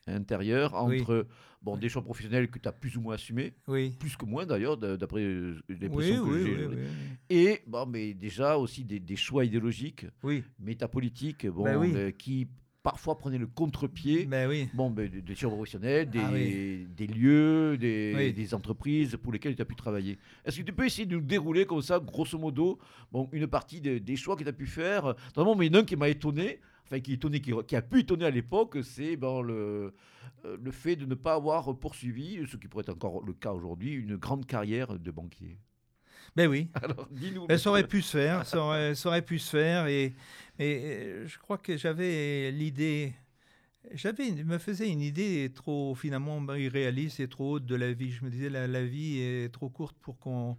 intérieur 0.07 0.73
Oui. 0.85 1.01
entre 1.01 1.27
bon, 1.61 1.75
des 1.77 1.89
choix 1.89 2.03
professionnels 2.03 2.49
que 2.49 2.59
tu 2.59 2.69
as 2.69 2.71
plus 2.71 2.95
ou 2.95 3.01
moins 3.01 3.15
assumés, 3.15 3.53
Oui. 3.67 3.95
plus 3.99 4.15
que 4.15 4.25
moins 4.25 4.45
d'ailleurs, 4.45 4.77
d'après 4.77 5.23
euh, 5.23 5.59
l'impression 5.67 6.23
oui, 6.23 6.43
que 6.43 6.45
j'ai. 6.45 7.35
Et 7.35 7.61
bon, 7.67 7.85
mais 7.87 8.13
déjà 8.13 8.57
aussi 8.57 8.85
des, 8.85 8.99
des 8.99 9.15
choix 9.15 9.43
idéologiques, 9.45 10.05
oui. 10.23 10.43
métapolitiques, 10.59 11.47
bon, 11.47 11.63
Ben 11.63 11.95
euh, 11.95 12.11
qui 12.11 12.47
parfois 12.85 13.17
prenaient 13.17 13.39
le 13.39 13.47
contre-pied. 13.47 14.25
Ben 14.27 14.47
oui. 14.47 14.69
Bon, 14.75 14.91
ben, 14.91 15.09
des, 15.09 15.21
des 15.23 15.33
professionnels, 15.33 16.07
des, 16.07 16.19
Ah 16.19 16.29
oui. 16.31 16.85
des 16.95 17.07
lieux, 17.07 17.77
des, 17.77 18.13
Oui. 18.15 18.31
des 18.31 18.53
entreprises 18.53 19.17
pour 19.21 19.33
lesquelles 19.33 19.55
tu 19.55 19.61
as 19.63 19.65
pu 19.65 19.75
travailler. 19.75 20.19
Est-ce 20.45 20.59
que 20.59 20.61
tu 20.63 20.71
peux 20.71 20.85
essayer 20.85 21.07
de 21.07 21.15
nous 21.15 21.21
dérouler 21.21 21.65
comme 21.65 21.81
ça, 21.81 21.99
grosso 21.99 22.37
modo, 22.37 22.77
bon, 23.11 23.27
une 23.31 23.47
partie 23.47 23.81
des, 23.81 23.99
des 23.99 24.15
choix 24.15 24.35
que 24.35 24.43
tu 24.43 24.49
as 24.49 24.53
pu 24.53 24.67
faire? 24.67 25.15
Notamment, 25.35 25.55
mais 25.55 25.65
il 25.65 25.73
y 25.73 25.75
en 25.75 25.79
a 25.79 25.81
un 25.81 25.83
qui 25.85 25.95
m'a 25.95 26.09
étonné, 26.09 26.59
enfin 26.85 26.99
qui, 26.99 27.13
étonné, 27.13 27.41
qui, 27.41 27.51
qui 27.67 27.75
a 27.75 27.81
pu 27.81 28.01
étonner 28.01 28.25
à 28.25 28.29
l'époque, 28.29 28.77
c'est 28.83 29.17
ben, 29.17 29.41
le, 29.41 29.93
euh, 30.45 30.57
le 30.61 30.71
fait 30.71 30.95
de 30.95 31.05
ne 31.07 31.15
pas 31.15 31.33
avoir 31.33 31.75
poursuivi, 31.79 32.39
ce 32.47 32.55
qui 32.55 32.67
pourrait 32.67 32.83
être 32.83 32.89
encore 32.93 33.25
le 33.25 33.33
cas 33.33 33.51
aujourd'hui, 33.51 33.93
une 33.93 34.15
grande 34.17 34.45
carrière 34.45 34.99
de 34.99 35.09
banquier. 35.11 35.57
Ben 36.35 36.47
oui. 36.49 36.69
Alors, 36.81 37.07
dis-nous. 37.11 37.47
Ben, 37.47 37.57
ça 37.57 37.69
aurait 37.69 37.87
pu 37.87 38.01
se 38.01 38.17
faire, 38.17 38.45
ça 38.45 38.59
aurait, 38.59 38.95
ça 38.95 39.09
aurait 39.09 39.21
pu 39.21 39.39
se 39.39 39.49
faire, 39.49 39.87
et, 39.87 40.13
et 40.59 41.23
je 41.25 41.37
crois 41.37 41.57
que 41.57 41.77
j'avais 41.77 42.51
l'idée, 42.51 43.13
j'avais, 43.93 44.31
me 44.31 44.57
faisais 44.57 44.89
une 44.89 45.01
idée 45.01 45.51
trop 45.53 45.95
finalement 45.95 46.41
irréaliste 46.55 47.19
et 47.19 47.27
trop 47.27 47.53
haute 47.55 47.65
de 47.65 47.75
la 47.75 47.93
vie. 47.93 48.11
Je 48.11 48.25
me 48.25 48.29
disais 48.29 48.49
la, 48.49 48.67
la 48.67 48.83
vie 48.85 49.19
est 49.19 49.53
trop 49.53 49.69
courte 49.69 49.97
pour 50.01 50.19
qu'on 50.19 50.57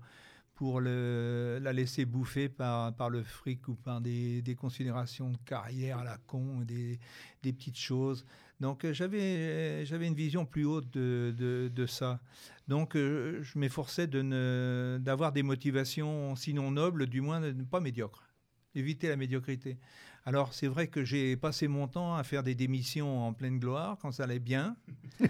pour 0.54 0.80
le, 0.80 1.58
la 1.62 1.72
laisser 1.72 2.06
bouffer 2.06 2.48
par, 2.48 2.94
par 2.96 3.10
le 3.10 3.22
fric 3.22 3.68
ou 3.68 3.74
par 3.74 4.00
des, 4.00 4.42
des 4.42 4.54
considérations 4.54 5.30
de 5.30 5.36
carrière 5.44 5.98
à 5.98 6.04
la 6.04 6.18
con, 6.26 6.60
des, 6.62 6.98
des 7.42 7.52
petites 7.52 7.78
choses. 7.78 8.24
Donc 8.60 8.84
euh, 8.84 8.92
j'avais 8.92 9.84
j'avais 9.84 10.06
une 10.06 10.14
vision 10.14 10.46
plus 10.46 10.64
haute 10.64 10.90
de, 10.90 11.34
de, 11.36 11.70
de 11.72 11.86
ça. 11.86 12.20
Donc 12.68 12.96
euh, 12.96 13.42
je 13.42 13.58
m'efforçais 13.58 14.06
de 14.06 14.22
ne 14.22 14.98
d'avoir 15.00 15.32
des 15.32 15.42
motivations 15.42 16.34
sinon 16.36 16.70
nobles, 16.70 17.06
du 17.06 17.20
moins 17.20 17.42
pas 17.70 17.80
médiocres. 17.80 18.24
Éviter 18.74 19.08
la 19.08 19.16
médiocrité. 19.16 19.78
Alors 20.24 20.54
c'est 20.54 20.66
vrai 20.68 20.88
que 20.88 21.04
j'ai 21.04 21.36
passé 21.36 21.68
mon 21.68 21.86
temps 21.86 22.16
à 22.16 22.24
faire 22.24 22.42
des 22.42 22.54
démissions 22.54 23.26
en 23.26 23.32
pleine 23.32 23.58
gloire 23.58 23.98
quand 24.00 24.12
ça 24.12 24.24
allait 24.24 24.38
bien. 24.38 24.76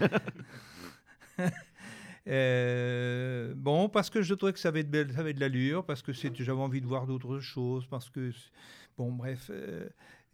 Euh, 2.27 3.53
bon, 3.55 3.89
parce 3.89 4.09
que 4.09 4.21
je 4.21 4.33
trouvais 4.33 4.53
que 4.53 4.59
ça 4.59 4.69
avait 4.69 4.83
de, 4.83 5.07
ça 5.13 5.19
avait 5.19 5.33
de 5.33 5.39
l'allure, 5.39 5.85
parce 5.85 6.01
que 6.01 6.11
j'avais 6.11 6.51
envie 6.51 6.81
de 6.81 6.87
voir 6.87 7.07
d'autres 7.07 7.39
choses, 7.39 7.87
parce 7.87 8.09
que, 8.09 8.31
bon, 8.97 9.11
bref, 9.13 9.49
euh, 9.49 9.87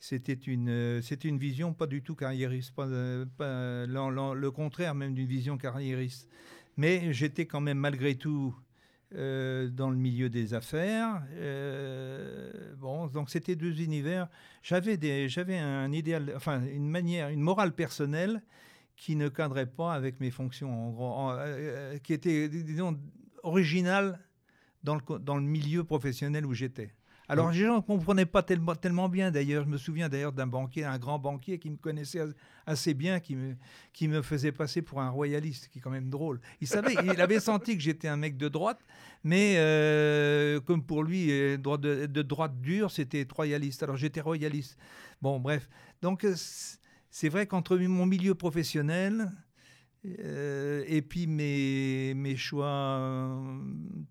c'était 0.03 0.33
une, 0.33 0.67
euh, 0.67 1.01
une 1.23 1.37
vision 1.37 1.73
pas 1.73 1.87
du 1.87 2.01
tout 2.01 2.13
carriériste, 2.13 2.75
pas, 2.75 2.89
pas 3.37 3.85
le 3.85 4.49
contraire 4.49 4.95
même 4.95 5.13
d'une 5.13 5.27
vision 5.27 5.57
carriériste. 5.57 6.27
Mais 6.75 7.13
j'étais 7.13 7.45
quand 7.45 7.61
même 7.61 7.77
malgré 7.77 8.15
tout 8.15 8.53
euh, 9.15 9.69
dans 9.69 9.89
le 9.89 9.95
milieu 9.95 10.29
des 10.29 10.53
affaires. 10.53 11.23
Euh, 11.35 12.73
bon, 12.75 13.07
donc 13.07 13.29
c'était 13.29 13.55
deux 13.55 13.81
univers. 13.81 14.27
J'avais 14.61 14.97
des, 14.97 15.29
j'avais 15.29 15.57
un 15.57 15.93
idéal, 15.93 16.33
enfin 16.35 16.61
une 16.65 16.89
manière, 16.89 17.29
une 17.29 17.39
morale 17.41 17.71
personnelle 17.71 18.41
qui 18.97 19.15
ne 19.15 19.29
cadrait 19.29 19.67
pas 19.71 19.93
avec 19.93 20.19
mes 20.19 20.31
fonctions, 20.31 20.97
euh, 21.39 21.97
qui 21.99 22.11
était, 22.11 22.49
disons, 22.49 22.99
originale 23.41 24.19
dans 24.83 24.95
le, 24.95 25.19
dans 25.19 25.37
le 25.37 25.43
milieu 25.43 25.85
professionnel 25.85 26.45
où 26.45 26.53
j'étais. 26.53 26.91
Alors, 27.29 27.51
les 27.51 27.59
gens 27.59 27.77
ne 27.77 27.81
comprenaient 27.81 28.25
pas 28.25 28.43
tellement, 28.43 28.75
tellement 28.75 29.07
bien, 29.07 29.31
d'ailleurs. 29.31 29.63
Je 29.63 29.69
me 29.69 29.77
souviens 29.77 30.09
d'ailleurs 30.09 30.33
d'un 30.33 30.47
banquier, 30.47 30.83
un 30.83 30.97
grand 30.97 31.19
banquier 31.19 31.57
qui 31.57 31.69
me 31.69 31.77
connaissait 31.77 32.21
assez 32.65 32.93
bien, 32.93 33.19
qui 33.19 33.35
me, 33.35 33.55
qui 33.93 34.07
me 34.07 34.21
faisait 34.21 34.51
passer 34.51 34.81
pour 34.81 35.01
un 35.01 35.09
royaliste, 35.09 35.69
qui 35.69 35.79
est 35.79 35.81
quand 35.81 35.89
même 35.89 36.09
drôle. 36.09 36.41
Il 36.59 36.67
savait, 36.67 36.95
il 37.03 37.21
avait 37.21 37.39
senti 37.39 37.75
que 37.75 37.81
j'étais 37.81 38.09
un 38.09 38.17
mec 38.17 38.35
de 38.35 38.49
droite, 38.49 38.79
mais 39.23 39.55
euh, 39.57 40.59
comme 40.61 40.83
pour 40.83 41.03
lui, 41.03 41.31
euh, 41.31 41.57
de, 41.57 42.05
de 42.05 42.21
droite 42.21 42.59
dure, 42.59 42.91
c'était 42.91 43.25
royaliste. 43.33 43.83
Alors, 43.83 43.95
j'étais 43.95 44.21
royaliste. 44.21 44.77
Bon, 45.21 45.39
bref. 45.39 45.69
Donc, 46.01 46.25
euh, 46.25 46.35
c'est 47.09 47.29
vrai 47.29 47.47
qu'entre 47.47 47.77
mon 47.77 48.05
milieu 48.05 48.35
professionnel, 48.35 49.31
euh, 50.05 50.83
et 50.87 51.01
puis 51.01 51.27
mes, 51.27 52.13
mes 52.13 52.35
choix, 52.35 53.39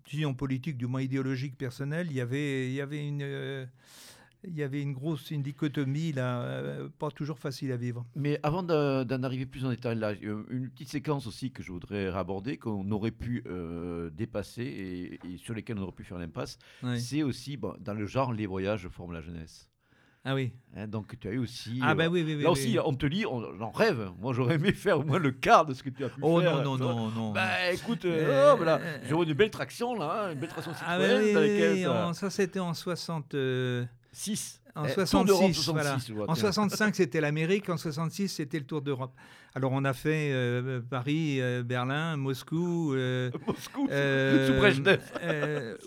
disons 0.09 0.33
politiques, 0.33 0.77
du 0.77 0.87
moins 0.87 1.01
idéologiques, 1.01 1.57
personnels, 1.57 2.07
il 2.09 2.17
y 2.17 2.21
avait, 2.21 2.67
il 2.69 2.73
y 2.73 2.81
avait 2.81 3.05
une... 3.05 3.21
Euh, 3.21 3.65
il 4.45 4.57
y 4.57 4.63
avait 4.63 4.81
une 4.81 4.91
grosse 4.91 5.31
une 5.31 5.41
dichotomie 5.41 6.11
là, 6.11 6.41
euh, 6.41 6.89
pas 6.99 7.09
toujours 7.11 7.39
facile 7.39 7.71
à 7.71 7.77
vivre. 7.77 8.05
Mais 8.13 8.41
avant 8.43 8.61
d'en 8.61 9.23
arriver 9.23 9.45
plus 9.45 9.63
en 9.63 9.69
détail 9.69 9.97
là, 9.97 10.11
une 10.21 10.69
petite 10.69 10.89
séquence 10.89 11.27
aussi 11.27 11.51
que 11.51 11.63
je 11.63 11.71
voudrais 11.71 12.07
aborder, 12.07 12.57
qu'on 12.57 12.91
aurait 12.91 13.11
pu 13.11 13.41
dépasser 14.11 15.17
et, 15.23 15.37
sur 15.37 15.53
lesquelles 15.53 15.79
on 15.79 15.83
aurait 15.83 15.93
pu 15.93 16.03
faire 16.03 16.17
l'impasse, 16.17 16.59
c'est 16.97 17.23
aussi 17.23 17.55
bon, 17.55 17.73
dans 17.79 17.93
le 17.93 18.05
genre 18.05 18.33
les 18.33 18.45
voyages 18.45 18.89
forment 18.89 19.13
la 19.13 19.21
jeunesse. 19.21 19.71
Ah 20.25 20.35
oui. 20.35 20.53
Hein, 20.75 20.87
donc 20.87 21.19
tu 21.19 21.27
as 21.27 21.31
eu 21.31 21.37
aussi. 21.37 21.79
Ah 21.81 21.95
bah 21.95 22.07
oui, 22.07 22.23
oui, 22.25 22.35
oui 22.35 22.43
Là 22.43 22.51
aussi, 22.51 22.77
on 22.83 22.93
te 22.93 23.05
lit, 23.05 23.23
j'en 23.23 23.71
rêve. 23.71 24.09
Moi, 24.21 24.33
j'aurais 24.33 24.55
aimé 24.55 24.71
faire 24.73 24.99
au 24.99 25.03
moins 25.03 25.19
le 25.19 25.31
quart 25.31 25.65
de 25.65 25.73
ce 25.73 25.83
que 25.83 25.89
tu 25.89 26.05
as 26.05 26.09
pu 26.09 26.19
oh, 26.21 26.39
faire. 26.39 26.59
Oh 26.59 26.63
non, 26.63 26.77
non, 26.77 26.95
non, 26.95 27.09
non. 27.09 27.31
Bah 27.33 27.71
écoute, 27.71 28.05
euh, 28.05 28.53
oh, 28.53 28.57
voilà. 28.57 28.79
j'aurais 29.09 29.25
une 29.25 29.33
belle 29.33 29.51
traction 29.51 29.95
là, 29.95 30.27
hein, 30.27 30.31
une 30.31 30.39
belle 30.39 30.49
traction 30.49 30.71
ah 30.75 30.97
Citroën. 30.97 31.35
Ah 31.35 31.39
oui, 31.41 31.85
oui, 31.85 32.15
ça 32.15 32.29
c'était 32.29 32.59
en 32.59 32.73
66. 32.73 34.61
En 34.75 34.87
66, 34.87 35.53
66 35.53 36.11
voilà. 36.13 36.31
En 36.31 36.35
65, 36.35 36.95
c'était 36.95 37.21
l'Amérique. 37.21 37.69
En 37.69 37.77
66, 37.77 38.29
c'était 38.29 38.59
le 38.59 38.65
Tour 38.65 38.81
d'Europe. 38.81 39.13
Alors, 39.53 39.71
on 39.73 39.83
a 39.83 39.93
fait 39.93 40.31
euh, 40.31 40.81
Paris, 40.89 41.39
euh, 41.41 41.61
Berlin, 41.63 42.17
Moscou. 42.17 42.95
Moscou, 43.45 43.87
sous 43.87 44.53
Brejnev. 44.53 45.01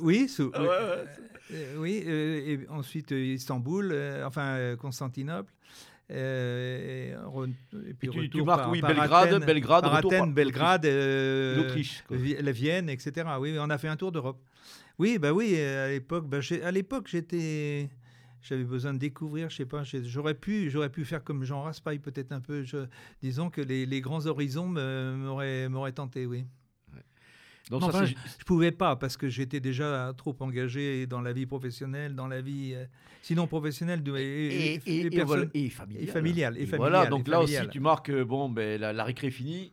oui, 0.01 0.29
sous. 0.29 0.53
Ah, 0.55 0.63
ouais, 0.63 0.69
ouais. 0.69 1.05
Euh, 1.53 1.77
oui, 1.79 2.03
euh, 2.07 2.65
et 2.65 2.69
ensuite 2.69 3.13
euh, 3.13 3.35
Istanbul, 3.35 3.95
enfin 4.25 4.77
Constantinople. 4.77 5.53
et, 6.11 7.15
puis 7.99 8.09
tu, 8.09 8.31
tu 8.31 8.43
marques, 8.43 8.71
oui, 8.71 8.81
Belgrade, 8.81 9.29
Athènes, 9.29 9.45
Belgrade, 9.45 9.85
par 9.85 9.95
Athènes, 9.95 10.33
Belgrade, 10.33 10.87
l'Autriche, 10.87 12.05
la 12.11 12.53
Vienne, 12.53 12.89
etc. 12.89 13.29
Oui, 13.41 13.57
on 13.59 13.71
a 13.71 13.79
fait 13.79 13.89
un 13.89 13.97
tour 13.97 14.13
d'Europe. 14.13 14.41
Oui, 14.99 15.19
bah 15.19 15.33
oui, 15.33 15.61
à 15.61 15.89
l'époque, 15.89 16.27
bah, 16.27 16.39
à 16.65 16.71
l'époque, 16.71 17.09
j'étais, 17.09 17.91
j'avais 18.41 18.65
besoin 18.65 18.95
de 18.95 18.99
découvrir, 18.99 19.51
je 19.51 19.57
sais 19.57 19.67
pas, 19.67 19.83
j'aurais 19.85 20.35
pu, 20.35 20.71
j'aurais 20.71 20.89
pu 20.89 21.05
faire 21.05 21.23
comme 21.23 21.45
Jean 21.45 21.63
Raspail 21.63 21.99
peut-être 21.99 22.33
un 22.33 22.41
peu. 22.41 22.65
Je, 22.65 22.87
disons 23.21 23.51
que 23.51 23.61
les, 23.61 23.85
les 23.85 24.01
grands 24.01 24.27
horizons 24.27 24.69
m'auraient 24.69 25.93
tenté, 25.93 26.27
oui. 26.27 26.47
Donc 27.71 27.83
enfin, 27.83 28.05
je 28.05 28.13
ne 28.13 28.45
pouvais 28.45 28.71
pas 28.71 28.95
parce 28.97 29.17
que 29.17 29.29
j'étais 29.29 29.61
déjà 29.61 30.13
trop 30.17 30.37
engagé 30.41 31.07
dans 31.07 31.21
la 31.21 31.33
vie 31.33 31.47
professionnelle, 31.47 32.15
dans 32.15 32.29
la 32.29 32.41
vie 32.41 32.75
euh, 32.75 32.85
sinon 33.23 33.49
professionnelle 33.49 34.03
de, 34.03 34.17
et, 34.17 34.23
et, 34.23 34.83
et, 34.87 35.07
et, 35.07 35.25
voilà, 35.25 35.45
et 35.53 35.69
familiale. 36.07 36.57
Et 36.59 36.65
voilà, 36.65 37.07
donc 37.07 37.27
là 37.27 37.41
aussi 37.41 37.69
tu 37.71 37.81
marques, 37.81 38.11
euh, 38.11 38.25
bon, 38.25 38.49
ben, 38.49 38.81
la, 38.81 38.93
la 38.93 39.05
récré 39.05 39.29
est 39.29 39.33
finie. 39.33 39.73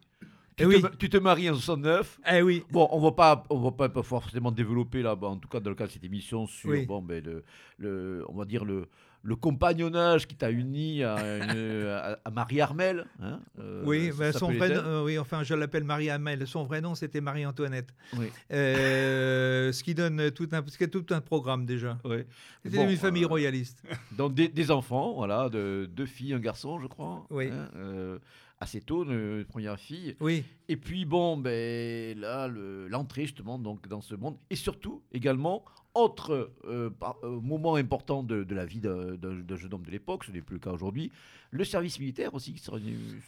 Tu, 0.55 0.65
oui. 0.65 0.81
te, 0.81 0.95
tu, 0.97 1.09
te, 1.09 1.17
maries 1.17 1.49
en 1.49 1.55
69. 1.55 2.19
Eh 2.31 2.41
oui. 2.43 2.63
Bon, 2.69 2.87
on 2.91 2.99
va 2.99 3.11
pas, 3.11 3.43
on 3.49 3.59
va 3.59 3.71
pas, 3.71 3.89
pas 3.89 4.03
forcément 4.03 4.51
développer 4.51 5.01
là, 5.01 5.15
en 5.19 5.37
tout 5.37 5.49
cas 5.49 5.59
dans 5.59 5.71
le 5.71 5.75
cas 5.75 5.87
de 5.87 5.91
cette 5.91 6.03
émission 6.03 6.45
sur, 6.45 6.69
oui. 6.69 6.85
bon, 6.85 7.01
ben, 7.01 7.23
le, 7.23 7.43
le, 7.77 8.23
on 8.29 8.35
va 8.35 8.45
dire 8.45 8.63
le, 8.63 8.87
le 9.23 9.37
compagnonnage 9.37 10.27
qui 10.27 10.35
t'a 10.35 10.51
uni 10.51 11.01
à, 11.01 11.15
une, 11.37 11.87
à, 12.23 12.29
Marie 12.29 12.59
Armel. 12.59 13.05
Hein, 13.21 13.39
euh, 13.57 13.81
oui, 13.85 14.11
bah, 14.17 14.33
son 14.33 14.51
vrai 14.51 14.69
euh, 14.71 15.03
oui, 15.03 15.17
enfin 15.17 15.43
je 15.43 15.53
l'appelle 15.53 15.85
Marie 15.85 16.09
Armel. 16.09 16.45
Son 16.45 16.65
vrai 16.65 16.81
nom 16.81 16.93
c'était 16.93 17.21
Marie-Antoinette. 17.21 17.93
Oui. 18.17 18.27
Euh, 18.51 19.71
ce 19.71 19.81
qui 19.81 19.95
donne 19.95 20.29
tout 20.31 20.49
un, 20.51 20.61
tout 20.61 21.05
programme 21.21 21.65
déjà. 21.65 21.97
Oui. 22.03 22.17
C'était 22.65 22.77
bon, 22.77 22.89
une 22.89 22.97
famille 22.97 23.25
royaliste. 23.25 23.81
Donc 24.11 24.33
des, 24.33 24.49
des, 24.49 24.71
enfants, 24.71 25.13
voilà, 25.13 25.47
de, 25.49 25.89
deux 25.91 26.05
filles, 26.05 26.33
un 26.33 26.39
garçon, 26.39 26.79
je 26.79 26.87
crois. 26.87 27.25
Oui. 27.29 27.49
Hein, 27.49 28.19
assez 28.59 28.81
tôt, 28.81 29.05
une 29.05 29.45
première 29.45 29.79
fille. 29.79 30.15
Oui. 30.19 30.43
Et 30.67 30.75
puis 30.75 31.05
bon, 31.05 31.37
ben 31.37 32.17
là, 32.19 32.49
l'entrée 32.49 33.23
justement 33.23 33.57
donc 33.57 33.87
dans 33.87 34.01
ce 34.01 34.15
monde 34.15 34.37
et 34.49 34.55
surtout 34.55 35.01
également 35.13 35.63
autre 35.95 36.53
euh, 36.65 36.89
euh, 37.23 37.41
moment 37.41 37.75
important 37.75 38.23
de, 38.23 38.43
de 38.43 38.55
la 38.55 38.65
vie 38.65 38.79
d'un 38.79 39.17
jeune 39.55 39.73
homme 39.73 39.85
de 39.85 39.91
l'époque, 39.91 40.23
ce 40.25 40.31
n'est 40.31 40.41
plus 40.41 40.55
le 40.55 40.59
cas 40.59 40.71
aujourd'hui, 40.71 41.11
le 41.51 41.63
service 41.63 41.99
militaire 41.99 42.33
aussi. 42.33 42.53
Qui 42.53 42.61
pense, 42.61 42.79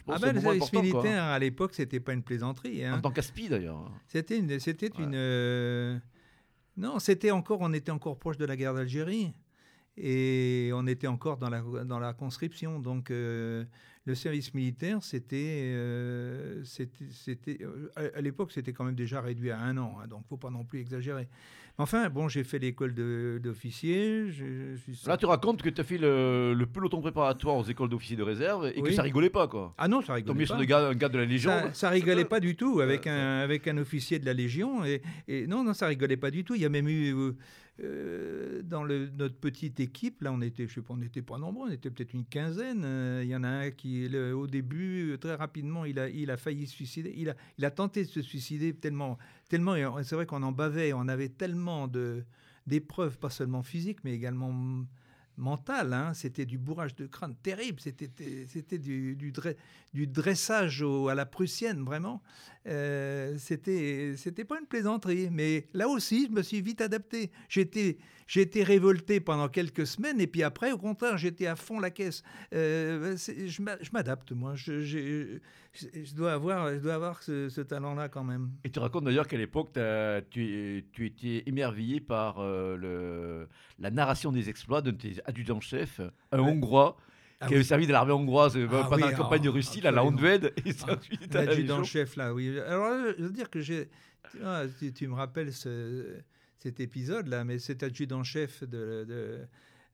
ah 0.08 0.18
ben, 0.18 0.34
le 0.34 0.40
service 0.40 0.72
militaire 0.72 1.02
quoi. 1.02 1.34
à 1.34 1.38
l'époque, 1.38 1.74
c'était 1.74 2.00
pas 2.00 2.12
une 2.12 2.22
plaisanterie. 2.22 2.84
Hein. 2.84 2.98
En 2.98 3.00
tant 3.00 3.10
qu'aspi 3.10 3.48
d'ailleurs. 3.48 3.90
C'était 4.06 4.38
une, 4.38 4.58
c'était 4.58 4.96
ouais. 4.96 5.04
une. 5.04 5.14
Euh... 5.14 5.98
Non, 6.76 6.98
c'était 6.98 7.30
encore, 7.30 7.60
on 7.62 7.72
était 7.72 7.92
encore 7.92 8.18
proche 8.18 8.36
de 8.36 8.44
la 8.44 8.56
guerre 8.56 8.74
d'Algérie 8.74 9.32
et 9.96 10.70
on 10.74 10.86
était 10.86 11.06
encore 11.06 11.38
dans 11.38 11.48
la 11.48 11.62
dans 11.84 11.98
la 11.98 12.12
conscription, 12.12 12.80
donc. 12.80 13.10
Euh, 13.10 13.64
le 14.06 14.14
service 14.14 14.54
militaire, 14.54 15.02
c'était, 15.02 15.72
euh, 15.74 16.62
c'était, 16.64 17.58
euh, 17.60 17.90
à 18.14 18.20
l'époque, 18.20 18.52
c'était 18.52 18.72
quand 18.72 18.84
même 18.84 18.94
déjà 18.94 19.20
réduit 19.20 19.50
à 19.50 19.58
un 19.58 19.76
an, 19.78 19.98
hein, 20.00 20.06
donc 20.06 20.24
faut 20.28 20.36
pas 20.36 20.50
non 20.50 20.64
plus 20.64 20.78
exagérer. 20.78 21.28
Enfin, 21.78 22.08
bon, 22.08 22.28
j'ai 22.28 22.42
fait 22.42 22.58
l'école 22.58 22.94
d'officier. 23.40 24.30
Là, 25.06 25.16
tu 25.18 25.26
racontes 25.26 25.60
que 25.60 25.68
tu 25.68 25.80
as 25.80 25.84
fait 25.84 25.98
le, 25.98 26.54
le, 26.54 26.66
peloton 26.66 27.02
préparatoire 27.02 27.56
aux 27.56 27.64
écoles 27.64 27.90
d'officiers 27.90 28.16
de 28.16 28.22
réserve 28.22 28.66
et 28.66 28.80
oui. 28.80 28.90
que 28.90 28.92
ça 28.94 29.02
rigolait 29.02 29.28
pas, 29.28 29.46
quoi. 29.46 29.74
Ah 29.76 29.86
non, 29.86 30.00
ça 30.00 30.14
rigolait 30.14 30.32
Tombé 30.32 30.46
pas. 30.46 30.56
sur 30.56 30.64
gars, 30.64 30.88
un 30.88 30.94
gars 30.94 31.10
de 31.10 31.18
la 31.18 31.26
Légion. 31.26 31.50
Ça, 31.50 31.74
ça 31.74 31.90
rigolait 31.90 32.24
pas 32.24 32.40
du 32.40 32.56
tout 32.56 32.80
avec, 32.80 33.06
un, 33.06 33.40
avec 33.40 33.68
un 33.68 33.76
officier 33.76 34.18
de 34.18 34.24
la 34.24 34.32
Légion. 34.32 34.86
Et, 34.86 35.02
et, 35.28 35.46
non, 35.46 35.64
non, 35.64 35.74
ça 35.74 35.86
rigolait 35.86 36.16
pas 36.16 36.30
du 36.30 36.44
tout. 36.44 36.54
Il 36.54 36.62
y 36.62 36.66
a 36.66 36.70
même 36.70 36.88
eu. 36.88 37.14
Euh, 37.80 38.46
euh, 38.56 38.62
dans 38.62 38.84
notre 38.86 39.36
petite 39.36 39.80
équipe, 39.80 40.22
là, 40.22 40.32
on 40.32 40.40
était, 40.40 40.66
je 40.66 40.74
sais 40.74 40.80
pas, 40.80 40.94
on 40.94 40.98
n'était 40.98 41.22
pas 41.22 41.38
nombreux, 41.38 41.68
on 41.68 41.72
était 41.72 41.90
peut-être 41.90 42.14
une 42.14 42.24
quinzaine. 42.24 42.82
Euh, 42.84 43.20
il 43.22 43.28
y 43.28 43.36
en 43.36 43.44
a 43.44 43.48
un 43.48 43.70
qui, 43.70 44.08
au 44.16 44.46
début, 44.46 45.16
très 45.20 45.34
rapidement, 45.34 45.84
il 45.84 45.98
a, 45.98 46.08
il 46.08 46.30
a 46.30 46.36
failli 46.36 46.66
se 46.66 46.74
suicider. 46.74 47.12
Il 47.16 47.30
a, 47.30 47.36
il 47.58 47.64
a 47.64 47.70
tenté 47.70 48.04
de 48.04 48.08
se 48.08 48.22
suicider 48.22 48.74
tellement, 48.74 49.18
tellement. 49.48 49.74
C'est 50.02 50.14
vrai 50.14 50.26
qu'on 50.26 50.42
en 50.42 50.52
bavait, 50.52 50.92
on 50.92 51.08
avait 51.08 51.28
tellement 51.28 51.88
de 51.88 52.24
d'épreuves, 52.66 53.16
pas 53.18 53.30
seulement 53.30 53.62
physiques, 53.62 54.02
mais 54.02 54.12
également 54.12 54.52
mental. 55.36 55.92
hein. 55.92 56.14
C'était 56.14 56.46
du 56.46 56.58
bourrage 56.58 56.96
de 56.96 57.06
crâne 57.06 57.36
terrible. 57.36 57.78
C'était 57.80 58.10
c'était 58.48 58.78
du, 58.78 59.14
du, 59.14 59.30
dre- 59.30 59.54
du 59.94 60.08
dressage 60.08 60.84
à 61.08 61.14
la 61.14 61.26
prussienne, 61.26 61.84
vraiment. 61.84 62.22
Euh, 62.66 63.34
c'était 63.38 64.14
c'était 64.16 64.44
pas 64.44 64.58
une 64.60 64.66
plaisanterie. 64.66 65.28
Mais 65.30 65.66
là 65.72 65.88
aussi, 65.88 66.26
je 66.28 66.32
me 66.32 66.42
suis 66.42 66.60
vite 66.60 66.80
adapté. 66.80 67.30
J'étais 67.48 67.98
été 68.34 68.62
révolté 68.64 69.20
pendant 69.20 69.48
quelques 69.48 69.86
semaines 69.86 70.20
et 70.20 70.26
puis 70.26 70.42
après, 70.42 70.72
au 70.72 70.78
contraire, 70.78 71.16
j'étais 71.16 71.46
à 71.46 71.54
fond 71.56 71.78
la 71.78 71.90
caisse. 71.90 72.22
Euh, 72.52 73.16
je 73.16 73.62
m'a- 73.62 73.76
je 73.80 73.90
m'adapte, 73.92 74.32
moi. 74.32 74.54
Je, 74.56 74.80
je, 74.80 75.38
je 75.74 76.14
dois 76.14 76.32
avoir, 76.32 76.72
je 76.74 76.78
dois 76.80 76.94
avoir 76.94 77.22
ce, 77.22 77.48
ce 77.48 77.60
talent-là 77.60 78.08
quand 78.08 78.24
même. 78.24 78.50
Et 78.64 78.70
tu 78.70 78.78
racontes 78.80 79.04
d'ailleurs 79.04 79.28
qu'à 79.28 79.36
l'époque, 79.36 79.70
tu, 80.30 80.84
tu 80.92 81.06
étais 81.06 81.44
émerveillé 81.46 82.00
par 82.00 82.40
euh, 82.40 82.76
le, 82.76 83.48
la 83.78 83.90
narration 83.92 84.32
des 84.32 84.48
exploits 84.48 84.82
de 84.82 84.90
tes 84.90 85.14
adjudants-chefs, 85.24 86.00
un 86.32 86.38
Ouais. 86.40 86.50
Hongrois 86.50 86.96
Ah 87.40 87.46
qui 87.46 87.50
oui. 87.52 87.56
avait 87.56 87.64
servi 87.64 87.86
de 87.86 87.92
l'armée 87.92 88.12
hongroise 88.12 88.56
euh, 88.56 88.66
Ah 88.72 88.86
pendant 88.88 89.06
oui, 89.06 89.12
la 89.12 89.16
campagne 89.16 89.42
de 89.42 89.48
ah, 89.48 89.52
Russie, 89.52 89.80
la. 89.82 90.04
Honved, 90.04 90.52
et 90.64 90.72
Ah, 90.88 90.96
ensuite 90.96 91.36
à. 91.36 91.44
L'adjudant-chef, 91.44 92.16
là, 92.16 92.32
oui. 92.32 92.58
Alors, 92.60 93.12
je 93.18 93.22
veux 93.24 93.30
dire 93.32 93.50
que 93.50 93.60
j'ai. 93.60 93.88
tu 94.30 94.38
vois, 94.38 94.62
Tu, 94.78 94.92
tu 94.92 95.06
me 95.06 95.14
rappelles 95.14 95.52
ce- 95.52 96.16
cet 96.58 96.80
épisode-là, 96.80 97.44
mais 97.44 97.58
cet 97.58 97.82
adjudant-chef 97.82 98.64
de, 98.64 99.04
de, 99.04 99.38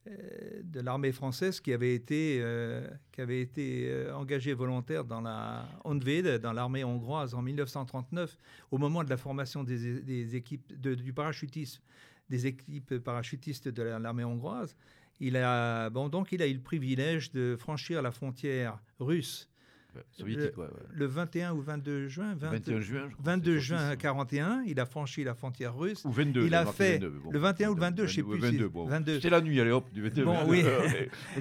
euh, 0.08 0.60
de 0.62 0.80
l'armée 0.80 1.10
française 1.12 1.58
qui 1.60 1.72
avait 1.72 1.94
été, 1.94 2.38
euh, 2.40 2.86
qui 3.10 3.20
avait 3.20 3.40
été 3.40 3.92
engagé 4.14 4.54
volontaire 4.54 5.04
dans 5.04 5.20
la 5.20 5.68
Honved, 5.84 6.40
dans 6.40 6.52
l'armée 6.52 6.84
hongroise 6.84 7.34
en 7.34 7.42
1939, 7.42 8.38
au 8.70 8.78
moment 8.78 9.02
de 9.02 9.10
la 9.10 9.16
formation 9.16 9.64
des, 9.64 10.00
des 10.00 10.36
équipes 10.36 10.80
de- 10.80 10.94
du 10.94 11.12
parachutisme, 11.12 11.82
des 12.30 12.46
équipes 12.46 12.98
parachutistes 12.98 13.68
de 13.68 13.82
la- 13.82 13.98
l'armée 13.98 14.24
hongroise. 14.24 14.76
Il 15.24 15.36
a, 15.36 15.88
bon, 15.88 16.08
donc, 16.08 16.32
il 16.32 16.42
a 16.42 16.46
eu 16.48 16.52
le 16.54 16.60
privilège 16.60 17.30
de 17.32 17.56
franchir 17.56 18.02
la 18.02 18.10
frontière 18.10 18.78
russe 19.00 19.48
Ouais, 19.94 20.00
Soviétique, 20.10 20.56
ouais, 20.56 20.64
ouais. 20.64 20.70
le 20.90 21.04
21 21.04 21.52
ou 21.52 21.60
22 21.60 22.08
juin, 22.08 22.34
20 22.34 22.48
21 22.52 22.80
juin, 22.80 23.02
je 23.10 23.12
crois, 23.12 23.24
22 23.34 23.54
c'est 23.56 23.60
juin 23.60 23.90
ça. 23.90 23.96
41, 23.96 24.62
il 24.66 24.80
a 24.80 24.86
franchi 24.86 25.22
la 25.22 25.34
frontière 25.34 25.76
russe. 25.76 26.02
Ou 26.06 26.10
22. 26.10 26.46
Il 26.46 26.54
a 26.54 26.64
fait 26.64 26.94
22, 26.94 27.10
mais 27.10 27.20
bon, 27.20 27.30
le 27.30 27.38
21 27.38 27.68
ou 27.68 27.74
le 27.74 27.80
22, 27.82 28.06
je 28.06 28.14
sais 28.14 28.22
plus 28.22 28.38
22, 28.38 28.68
bon. 28.70 28.86
22. 28.86 29.14
C'était 29.16 29.28
la 29.28 29.42
nuit, 29.42 29.60
allez 29.60 29.70
hop, 29.70 29.92
du 29.92 30.00
22. 30.00 30.24
Bon, 30.24 30.38
oui. 30.48 30.62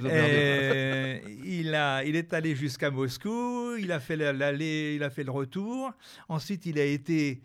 Euh, 0.04 1.20
il, 1.46 1.74
a, 1.76 2.04
il 2.04 2.16
est 2.18 2.34
allé 2.34 2.54
jusqu'à 2.56 2.92
Moscou, 2.92 3.76
il 3.80 3.92
a 3.92 4.00
fait 4.02 4.16
la- 4.18 4.34
l'aller, 4.34 4.94
il 4.96 5.04
a 5.04 5.10
fait 5.10 5.24
le 5.24 5.32
retour. 5.32 5.92
Ensuite, 6.30 6.66
il 6.66 6.78
a 6.80 6.84
été. 6.86 7.42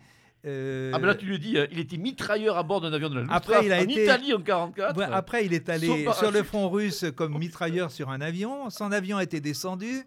Euh, 0.47 0.91
Ah, 0.93 0.99
mais 0.99 1.07
là, 1.07 1.15
tu 1.15 1.25
le 1.25 1.37
dis, 1.37 1.57
hein, 1.57 1.67
il 1.71 1.79
était 1.79 1.97
mitrailleur 1.97 2.57
à 2.57 2.63
bord 2.63 2.81
d'un 2.81 2.93
avion 2.93 3.09
de 3.09 3.15
la 3.15 3.21
Luftwaffe 3.21 3.37
Après, 3.43 3.65
il 3.65 3.71
a 3.73 3.77
en 3.77 3.81
été- 3.81 4.03
Italie 4.03 4.33
en 4.33 4.41
44. 4.41 4.97
ouais, 4.97 5.05
après, 5.11 5.45
il 5.45 5.53
est 5.53 5.69
allé 5.69 6.05
sur 6.13 6.31
le 6.31 6.43
front 6.43 6.69
russe 6.69 7.05
comme 7.15 7.37
mitrailleur 7.37 7.91
sur 7.91 8.09
un 8.09 8.21
avion. 8.21 8.69
Son 8.69 8.91
avion 8.91 9.17
a 9.17 9.23
été 9.23 9.39
descendu. 9.39 10.03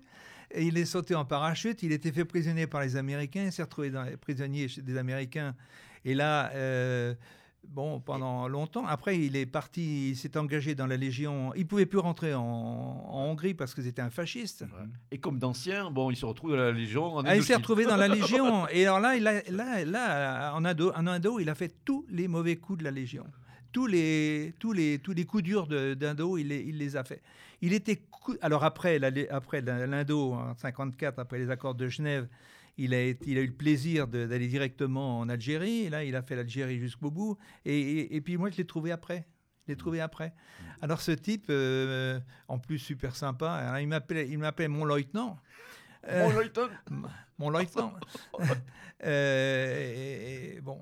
Et 0.53 0.65
il 0.65 0.77
est 0.79 0.85
sauté 0.85 1.15
en 1.15 1.25
parachute. 1.25 1.83
Il 1.85 1.93
était 1.93 2.11
fait 2.11 2.25
prisonnier 2.25 2.67
par 2.67 2.81
les 2.81 2.97
Américains. 2.97 3.45
Il 3.45 3.53
s'est 3.53 3.63
retrouvé 3.63 3.91
dans, 3.91 4.05
prisonnier 4.21 4.67
chez 4.67 4.83
des 4.83 4.97
Américains. 4.97 5.55
Et 6.05 6.15
là, 6.15 6.51
euh, 6.55 7.15
bon, 7.71 8.01
pendant 8.01 8.49
longtemps. 8.49 8.87
Après, 8.87 9.19
il 9.19 9.37
est 9.37 9.47
parti. 9.47 10.11
Il 10.11 10.17
s'est 10.17 10.37
engagé 10.37 10.75
dans 10.75 10.87
la 10.87 10.97
Légion. 10.97 11.53
Il 11.55 11.67
pouvait 11.67 11.87
plus 11.87 11.99
rentrer 11.99 12.35
en, 12.35 12.43
en 12.43 13.25
Hongrie 13.31 13.55
parce 13.55 13.75
que 13.75 13.83
c'était 13.83 14.03
un 14.03 14.11
fasciste. 14.11 14.63
Ouais. 14.63 14.87
Et 15.13 15.19
comme 15.19 15.39
d'ancien, 15.39 15.91
bon, 15.91 16.11
il 16.11 16.17
se 16.17 16.27
retrouve 16.27 16.51
dans 16.51 16.57
la 16.57 16.73
Légion 16.73 17.17
en 17.17 17.25
Ah, 17.25 17.37
il 17.37 17.43
s'est 17.43 17.55
retrouvé 17.55 17.85
dans 17.87 17.97
la 17.97 18.09
Légion. 18.09 18.67
Et 18.73 18.85
alors 18.87 19.01
là, 19.01 19.17
il 19.17 19.27
a- 19.27 19.43
là, 19.51 19.85
là 19.85 20.53
en, 20.55 20.65
Indo, 20.65 20.93
en 20.95 21.07
Indo, 21.07 21.39
il 21.41 21.49
a 21.49 21.55
fait 21.55 21.73
tous 21.85 22.05
les 22.11 22.29
mauvais 22.29 22.57
coups 22.57 22.79
de 22.81 22.85
la 22.85 22.91
Légion. 22.91 23.25
Tous 23.73 23.87
les, 23.87 24.53
tous 24.59 24.73
les, 24.73 24.99
tous 24.99 25.13
les 25.13 25.25
coups 25.25 25.45
durs 25.45 25.67
d'Indo, 25.69 26.37
il, 26.37 26.49
les- 26.49 26.63
il 26.67 26.77
les 26.79 26.97
a 26.97 27.05
fait. 27.05 27.23
Il 27.63 27.73
était 27.73 28.03
alors 28.43 28.65
après, 28.65 28.99
la- 28.99 29.11
après 29.31 29.61
l'Indo, 29.63 30.33
en 30.35 30.55
54, 30.55 31.19
après 31.19 31.39
les 31.39 31.51
accords 31.51 31.75
de 31.75 31.89
Genève, 31.89 32.27
il 32.85 32.95
a, 32.95 33.01
été- 33.03 33.31
il 33.31 33.39
a 33.39 33.41
eu 33.43 33.47
le 33.47 33.53
plaisir 33.53 34.07
d'aller 34.09 34.49
directement 34.49 35.19
en 35.21 35.29
Algérie. 35.29 35.85
Et 35.85 35.91
là, 35.91 36.05
il 36.05 36.15
a 36.17 36.23
fait 36.23 36.37
l'Algérie 36.37 36.79
jusqu'au 36.79 37.11
bout. 37.11 37.37
Et, 37.65 37.79
et- 37.79 38.17
et 38.17 38.21
puis 38.21 38.37
moi, 38.37 38.51
je 38.51 38.57
l'ai 38.57 38.67
trouvé 38.67 38.91
après. 38.93 39.27
Je 39.67 39.73
l'ai 39.73 39.77
trouvé 39.77 40.01
après. 40.01 40.33
Alors 40.83 41.01
ce 41.01 41.13
type, 41.13 41.47
euh, 41.51 42.19
en 42.49 42.59
plus 42.59 42.79
super 42.79 43.15
sympa, 43.15 43.51
alors, 43.53 43.79
il 43.79 43.87
m'appelait 43.89 44.29
il 44.29 44.39
m'appelait 44.39 44.69
mon 44.69 44.85
lieutenant. 44.85 45.39
Euh, 46.09 46.29
Bon, 46.33 46.39
Leyton. 46.41 46.71
mon 47.39 47.51
lieutenant. 47.51 47.93
Euh, 49.03 50.55
et- 50.57 50.61
bon, 50.61 50.79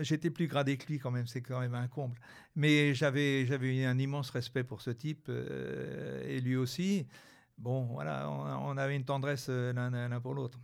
j'étais 0.00 0.30
plus 0.30 0.46
gradé 0.46 0.76
que 0.76 0.86
lui 0.86 0.98
quand 0.98 1.10
même, 1.10 1.26
c'est 1.26 1.40
quand 1.42 1.60
même 1.60 1.74
un 1.74 1.88
comble. 1.88 2.18
Mais 2.54 2.94
j'avais 2.94 3.44
j'avais 3.46 3.84
un 3.84 3.98
immense 3.98 4.30
respect 4.30 4.64
pour 4.64 4.80
ce 4.82 4.90
type 4.90 5.28
et 5.28 6.40
lui 6.40 6.56
aussi. 6.56 7.06
Bon, 7.58 7.84
voilà, 7.86 8.30
on, 8.30 8.70
on 8.70 8.76
avait 8.76 8.96
une 8.96 9.04
tendresse 9.04 9.48
l'un 9.48 10.20
pour 10.20 10.34
l'autre. 10.34 10.58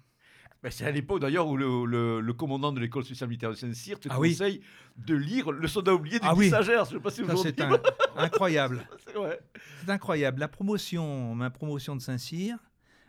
Ben, 0.63 0.71
c'est 0.71 0.85
à 0.85 0.91
l'époque 0.93 1.21
d'ailleurs 1.21 1.49
où 1.49 1.57
le, 1.57 1.85
le- 1.87 2.21
le 2.21 2.33
commandant 2.35 2.71
de 2.73 2.79
l'école 2.79 3.05
spéciale 3.05 3.29
militaire 3.29 3.51
de 3.51 3.57
Saint-Cyr 3.57 3.99
te 3.99 4.09
Ah 4.11 4.21
oui. 4.21 4.31
conseille 4.31 4.63
de 4.97 5.15
lire 5.17 5.51
Le 5.51 5.67
soldat 5.67 5.93
oublié 5.93 6.19
de 6.21 6.25
Ah 6.25 6.35
Guy 6.35 6.39
oui. 6.41 6.51
Sagers. 6.51 6.85
Je 6.89 6.97
sais 6.97 7.01
pas 7.01 7.11
si 7.11 7.25
Ça, 7.27 7.35
vous 7.35 7.43
c'est 7.43 7.61
un- 7.61 7.81
incroyable. 8.17 8.87
C'est 9.85 9.91
incroyable. 9.91 10.39
La 10.39 10.47
promotion, 10.49 11.35
ma 11.35 11.51
promotion 11.51 11.97
de 11.97 12.01
Saint-Cyr, 12.01 12.57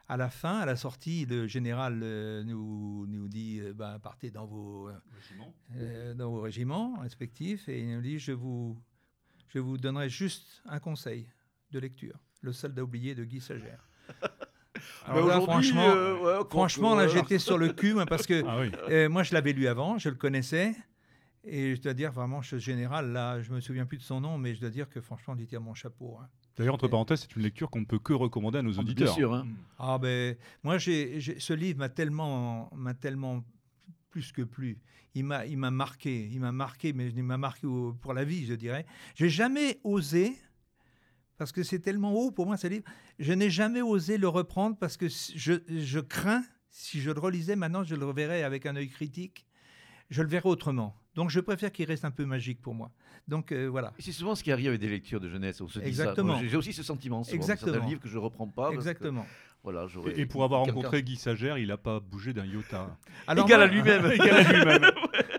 à 0.09 0.17
la 0.17 0.29
fin, 0.29 0.59
à 0.59 0.65
la 0.65 0.75
sortie, 0.75 1.25
le 1.27 1.45
général 1.47 1.99
euh, 2.03 2.43
nous, 2.43 3.05
nous 3.07 3.27
dit 3.27 3.59
euh, 3.61 3.71
bah, 3.73 3.99
partez 4.01 4.31
dans 4.31 4.45
vos, 4.47 4.89
euh, 5.75 6.13
dans 6.15 6.31
vos 6.31 6.41
régiments 6.41 6.97
respectifs 7.01 7.69
et 7.69 7.79
il 7.81 7.95
nous 7.95 8.01
dit 8.01 8.17
je 8.19 8.31
vous, 8.31 8.77
je 9.49 9.59
vous 9.59 9.77
donnerai 9.77 10.09
juste 10.09 10.61
un 10.65 10.79
conseil 10.79 11.27
de 11.71 11.77
lecture 11.79 12.19
Le 12.41 12.51
soldat 12.51 12.83
oublié 12.83 13.13
de 13.15 13.23
Guy 13.23 13.39
Sagère. 13.39 13.87
Mais 15.07 15.13
Alors 15.13 15.27
là, 15.27 15.37
aujourd'hui, 15.41 15.69
franchement, 15.69 15.93
euh, 15.95 16.17
ouais, 16.17 16.37
quand- 16.43 16.49
franchement 16.49 16.95
là, 16.95 17.03
euh, 17.03 17.07
j'étais 17.07 17.39
sur 17.39 17.57
le 17.57 17.69
cul 17.69 17.93
moi, 17.93 18.05
parce 18.05 18.25
que 18.27 18.43
Ah 18.47 18.59
oui. 18.59 18.71
euh, 18.89 19.09
moi, 19.09 19.23
je 19.23 19.33
l'avais 19.33 19.53
lu 19.53 19.67
avant, 19.67 19.97
je 19.97 20.09
le 20.09 20.15
connaissais. 20.15 20.73
Et 21.45 21.75
je 21.75 21.81
dois 21.81 21.93
dire, 21.93 22.11
vraiment, 22.13 22.41
ce 22.41 22.57
général, 22.57 23.11
là, 23.11 23.41
je 23.41 23.51
me 23.51 23.59
souviens 23.59 23.85
plus 23.85 23.97
de 23.97 24.03
son 24.03 24.21
nom, 24.21 24.37
mais 24.37 24.55
je 24.55 24.61
dois 24.61 24.69
dire 24.69 24.87
que 24.89 25.01
franchement, 25.01 25.35
il 25.37 25.45
tire 25.45 25.59
mon 25.59 25.73
chapeau. 25.73 26.17
hein. 26.21 26.27
D'ailleurs, 26.55 26.75
entre 26.75 26.87
parenthèses, 26.87 27.21
c'est 27.21 27.35
une 27.35 27.41
lecture 27.41 27.69
qu'on 27.69 27.81
ne 27.81 27.85
peut 27.85 27.99
que 27.99 28.13
recommander 28.13 28.59
à 28.59 28.61
nos 28.61 28.71
Bien 28.71 28.81
auditeurs. 28.81 29.13
sûr. 29.13 29.33
hein. 29.33 29.45
Ah 29.77 29.97
ben, 29.97 30.37
moi, 30.63 30.77
j'ai, 30.77 31.19
j'ai- 31.19 31.39
ce 31.39 31.51
livre 31.51 31.79
m'a 31.79 31.89
tellement, 31.89 32.69
m'a 32.75 32.93
tellement 32.93 33.43
plus 34.09 34.31
que 34.31 34.43
plu. 34.43 34.77
Il 35.15 35.25
m'a, 35.25 35.45
il 35.45 35.57
m'a 35.57 35.69
marqué, 35.71 36.29
il 36.31 36.39
m'a 36.39 36.51
marqué, 36.53 36.93
mais 36.93 37.09
il 37.09 37.23
m'a 37.23 37.37
marqué 37.37 37.67
pour 38.01 38.13
la 38.13 38.23
vie, 38.23 38.45
je 38.45 38.53
dirais. 38.53 38.85
J'ai 39.15 39.29
jamais 39.29 39.79
osé, 39.83 40.37
parce 41.43 41.51
que 41.51 41.61
c'est 41.63 41.79
tellement 41.79 42.13
haut 42.13 42.31
pour 42.31 42.45
moi 42.45 42.55
ce 42.55 42.67
livre, 42.67 42.85
je 43.19 43.33
n'ai 43.33 43.49
jamais 43.49 43.81
osé 43.81 44.17
le 44.17 44.29
reprendre 44.29 44.77
parce 44.79 44.95
que 44.95 45.07
je, 45.09 45.55
je 45.67 45.99
crains, 45.99 46.41
si 46.69 47.01
je 47.01 47.11
le 47.11 47.19
relisais 47.19 47.57
maintenant, 47.57 47.83
je 47.83 47.95
le 47.95 48.05
reverrais 48.05 48.43
avec 48.43 48.65
un 48.65 48.77
œil 48.77 48.87
critique, 48.87 49.45
je 50.09 50.21
le 50.21 50.29
verrais 50.29 50.47
autrement. 50.47 50.95
Donc 51.15 51.31
je 51.31 51.41
préfère 51.41 51.73
qu'il 51.73 51.85
reste 51.85 52.05
un 52.05 52.11
peu 52.11 52.23
magique 52.23 52.61
pour 52.61 52.75
moi. 52.75 52.91
Donc 53.27 53.51
euh, 53.51 53.67
voilà. 53.67 53.91
Et 53.99 54.01
C'est 54.01 54.13
souvent 54.13 54.35
ce 54.35 54.43
qui 54.43 54.53
arrive 54.53 54.69
avec 54.69 54.79
des 54.79 54.87
lectures 54.87 55.19
de 55.19 55.27
jeunesse. 55.27 55.59
On 55.59 55.67
se 55.67 55.79
dit 55.79 55.83
ça. 55.93 56.03
Exactement. 56.03 56.39
J'ai 56.41 56.55
aussi 56.55 56.71
ce 56.71 56.81
sentiment. 56.81 57.25
souvent, 57.25 57.41
certains 57.43 57.65
Exactement. 57.65 57.89
livres 57.89 57.99
que 57.99 58.07
je 58.07 58.17
reprends 58.17 58.47
pas. 58.47 58.71
parce 58.71 58.75
que, 58.75 58.79
Exactement. 58.79 59.25
voilà, 59.63 59.85
Et, 60.15 60.21
et 60.21 60.25
pour 60.25 60.45
avoir 60.45 60.61
rencontré 60.61 61.03
Guy 61.03 61.17
Sagère, 61.17 61.57
il 61.57 61.67
n'a 61.67 61.77
pas 61.77 61.99
bougé 61.99 62.31
d'un 62.31 62.45
iota. 62.45 62.97
Alors 63.27 63.45
Égal 63.47 63.63
à 63.63 63.67
moi, 63.67 63.75
lui-même. 63.75 64.11
Égal 64.13 64.29
à 64.33 64.43
lui-même. 64.53 64.81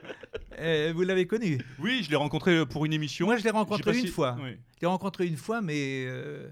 euh, 0.59 0.93
vous 0.95 1.03
l'avez 1.03 1.27
connu 1.27 1.59
Oui, 1.79 2.03
je 2.03 2.11
l'ai 2.11 2.17
rencontré 2.17 2.65
pour 2.67 2.85
une 2.85 2.93
émission. 2.93 3.27
Moi, 3.27 3.37
je 3.37 3.45
l'ai 3.45 3.51
rencontré 3.51 3.93
une 3.99 4.07
si- 4.07 4.09
fois. 4.09 4.37
Oui. 4.41 4.57
Je 4.77 4.81
l'ai 4.83 4.87
rencontré 4.87 5.27
une 5.27 5.37
fois, 5.37 5.61
mais 5.61 6.05
euh, 6.07 6.49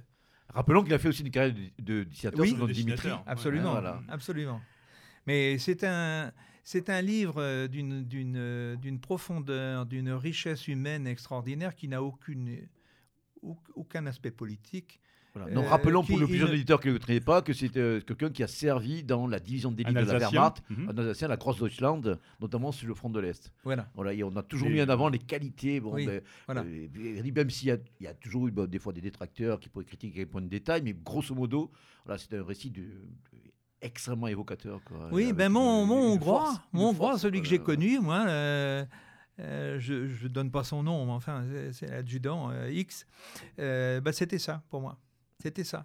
Rappelons 0.55 0.83
qu'il 0.83 0.93
a 0.93 0.99
fait 0.99 1.09
aussi 1.09 1.23
une 1.23 1.31
carrière 1.31 1.55
de, 1.55 1.83
de 1.83 2.05
dessinateur 2.05 2.41
Oui. 2.41 2.49
sous 2.51 2.55
le 2.57 2.61
nom 2.61 2.67
de 2.67 2.73
Dimitri. 2.73 3.09
absolument, 3.27 3.73
voilà. 3.73 4.03
absolument. 4.09 4.61
Mais 5.27 5.57
c'est 5.59 5.83
un, 5.85 6.31
c'est 6.65 6.91
un 6.91 7.01
livre 7.01 7.37
euh, 7.41 7.69
d'une, 7.69 8.05
d'une, 8.05 8.37
euh, 8.37 8.77
d'une 8.77 9.01
profondeur, 9.01 9.87
d'une 9.87 10.11
richesse 10.11 10.69
humaine 10.69 11.07
extraordinaire 11.07 11.75
qui 11.75 11.89
n'a 11.89 12.03
aucune, 12.03 12.69
au- 13.43 13.57
aucun 13.75 14.05
aspect 14.07 14.31
politique. 14.31 15.01
Voilà. 15.35 15.51
Donc 15.55 15.64
Euh, 15.64 15.68
rappelons 15.68 16.05
pour 16.05 16.18
le 16.18 16.26
plus 16.26 16.37
jeune 16.37 16.49
ne- 16.49 16.53
auditeur 16.55 16.78
qui 16.78 16.89
ne 16.89 16.93
le 16.93 16.99
connaît 16.99 17.20
pas 17.20 17.41
que 17.41 17.55
c'est 17.55 17.74
euh, 17.78 18.01
quelqu'un 18.03 18.28
qui 18.30 18.43
a 18.43 18.47
servi 18.47 19.03
dans 19.03 19.26
la 19.26 19.41
division 19.41 19.72
d'élite 19.72 19.95
de 19.95 20.01
la. 20.01 20.18
Wehrmacht, 20.18 20.62
un 20.70 20.99
Alsacien, 20.99 21.28
la 21.28 21.37
Großdeutschland, 21.39 22.18
notamment 22.41 22.70
sur 22.70 22.87
le 22.87 22.95
front 22.95 23.09
de 23.09 23.18
l'Est. 23.18 23.51
Voilà, 23.64 23.89
Voilà, 23.95 24.12
et 24.12 24.22
on 24.24 24.37
a 24.37 24.43
toujours 24.43 24.68
Et- 24.68 24.72
mis 24.74 24.83
en 24.83 24.89
avant 24.91 25.09
les 25.09 25.18
qualités. 25.18 25.80
Bon, 25.80 25.95
Oui, 25.95 26.05
ben, 26.07 26.20
voilà. 26.47 26.62
euh, 26.62 27.33
même 27.35 27.49
s'il 27.51 27.68
y 27.68 27.70
a, 27.70 27.78
il 28.01 28.05
y 28.05 28.07
a 28.09 28.12
toujours 28.14 28.47
eu 28.49 28.53
des 28.68 28.78
fois 28.78 28.93
des 28.93 29.01
détracteurs 29.01 29.59
qui 29.59 29.70
pourraient 29.70 29.87
critiquer 29.87 30.18
quelques 30.18 30.30
points 30.30 30.43
de 30.43 30.49
détail, 30.49 30.83
mais 30.83 30.93
grosso 30.93 31.35
modo, 31.35 31.70
voilà, 32.05 32.18
c'est 32.18 32.37
un 32.37 32.45
récit 32.45 32.70
de, 32.70 32.83
de- 32.83 32.89
extrêmement 33.80 34.28
évocateur. 34.28 34.80
Quoi, 34.85 35.09
Oui, 35.12 35.33
ben 35.33 35.49
mon, 35.51 35.87
mon 35.87 36.12
Hongrois, 36.12 36.62
mon 36.72 36.89
Hongrois, 36.91 37.09
force, 37.12 37.22
celui 37.22 37.41
que 37.41 37.49
j'ai 37.49 37.59
connu, 37.59 37.99
moi, 38.01 38.24
euh, 38.28 38.85
euh, 39.41 39.78
je 39.80 39.95
ne 40.24 40.28
donne 40.28 40.51
pas 40.51 40.62
son 40.62 40.83
nom, 40.83 41.07
mais 41.07 41.12
enfin, 41.12 41.43
c'est- 41.72 41.89
l'adjudant 41.89 42.51
X, 42.70 43.07
bah, 43.57 44.12
c'était 44.12 44.39
ça 44.39 44.62
pour 44.68 44.83
moi. 44.83 44.99
C'était 45.43 45.64
ça. 45.64 45.84